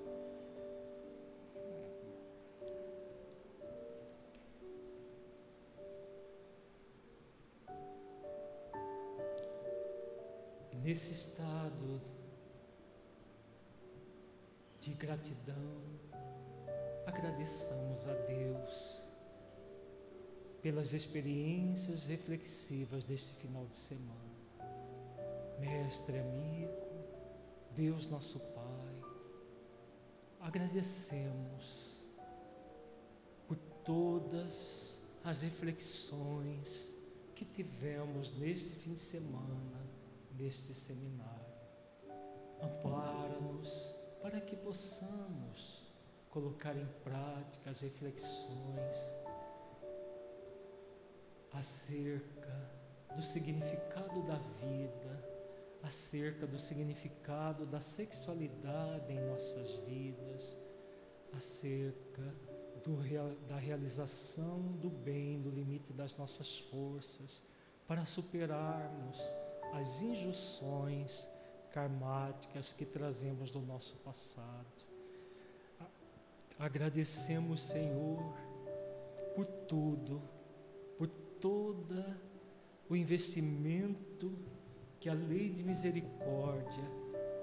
Nesse 10.86 11.14
estado 11.14 12.00
de 14.80 14.94
gratidão, 14.94 15.82
agradeçamos 17.08 18.08
a 18.08 18.14
Deus 18.14 19.02
pelas 20.62 20.94
experiências 20.94 22.06
reflexivas 22.06 23.04
deste 23.04 23.34
final 23.34 23.66
de 23.66 23.76
semana. 23.76 24.36
Mestre, 25.60 26.20
amigo, 26.20 27.04
Deus 27.72 28.08
nosso 28.08 28.40
Pai, 28.40 29.02
agradecemos 30.40 31.96
por 33.48 33.58
todas 33.84 35.00
as 35.24 35.42
reflexões 35.42 36.94
que 37.34 37.44
tivemos 37.44 38.38
neste 38.38 38.76
fim 38.76 38.94
de 38.94 39.00
semana, 39.00 39.85
neste 40.38 40.74
seminário. 40.74 41.56
Ampara-nos 42.62 43.96
para 44.22 44.40
que 44.42 44.56
possamos 44.56 45.86
colocar 46.30 46.76
em 46.76 46.88
prática 47.04 47.70
as 47.70 47.80
reflexões 47.82 48.98
acerca 51.52 52.72
do 53.16 53.22
significado 53.22 54.22
da 54.24 54.36
vida, 54.36 55.36
acerca 55.82 56.46
do 56.46 56.60
significado 56.60 57.66
da 57.66 57.80
sexualidade 57.80 59.14
em 59.14 59.30
nossas 59.30 59.76
vidas, 59.88 60.58
acerca 61.32 62.36
do, 62.84 62.98
da 63.48 63.58
realização 63.58 64.62
do 64.74 64.90
bem 64.90 65.38
no 65.38 65.50
limite 65.50 65.94
das 65.94 66.18
nossas 66.18 66.60
forças, 66.60 67.42
para 67.88 68.06
superarmos 68.06 69.18
as 69.74 70.02
injunções 70.02 71.30
karmáticas 71.72 72.74
que 72.74 72.86
trazemos 72.86 73.52
do 73.52 73.62
nosso 73.62 73.96
passado. 73.98 74.66
Agradecemos, 76.58 77.62
Senhor, 77.62 78.22
por 79.36 79.46
tudo 79.68 80.22
todo 81.46 82.04
o 82.90 82.96
investimento 82.96 84.34
que 85.00 85.08
a 85.08 85.14
lei 85.14 85.48
de 85.50 85.64
misericórdia, 85.64 86.84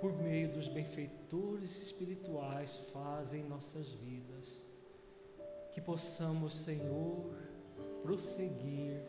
por 0.00 0.12
meio 0.12 0.52
dos 0.52 0.66
benfeitores 0.66 1.80
espirituais, 1.80 2.78
faz 2.92 3.32
em 3.32 3.44
nossas 3.44 3.92
vidas. 3.92 4.66
Que 5.70 5.80
possamos, 5.80 6.52
Senhor, 6.52 7.32
prosseguir 8.02 9.00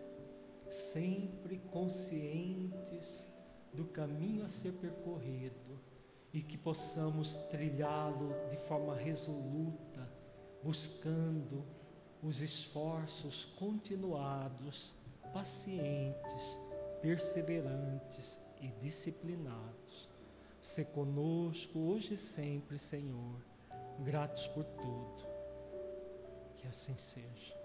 sempre 0.73 1.59
conscientes 1.71 3.23
do 3.71 3.85
caminho 3.85 4.43
a 4.43 4.49
ser 4.49 4.73
percorrido 4.73 5.79
e 6.33 6.41
que 6.41 6.57
possamos 6.57 7.33
trilhá-lo 7.51 8.33
de 8.49 8.57
forma 8.57 8.95
resoluta, 8.95 10.09
buscando 10.63 11.63
os 12.23 12.41
esforços 12.41 13.45
continuados, 13.57 14.95
pacientes, 15.31 16.57
perseverantes 17.01 18.39
e 18.59 18.67
disciplinados. 18.81 20.09
Se 20.59 20.83
conosco 20.85 21.77
hoje 21.77 22.15
e 22.15 22.17
sempre, 22.17 22.79
Senhor, 22.79 23.35
gratos 23.99 24.47
por 24.47 24.63
tudo. 24.63 25.23
Que 26.57 26.67
assim 26.67 26.97
seja. 26.97 27.62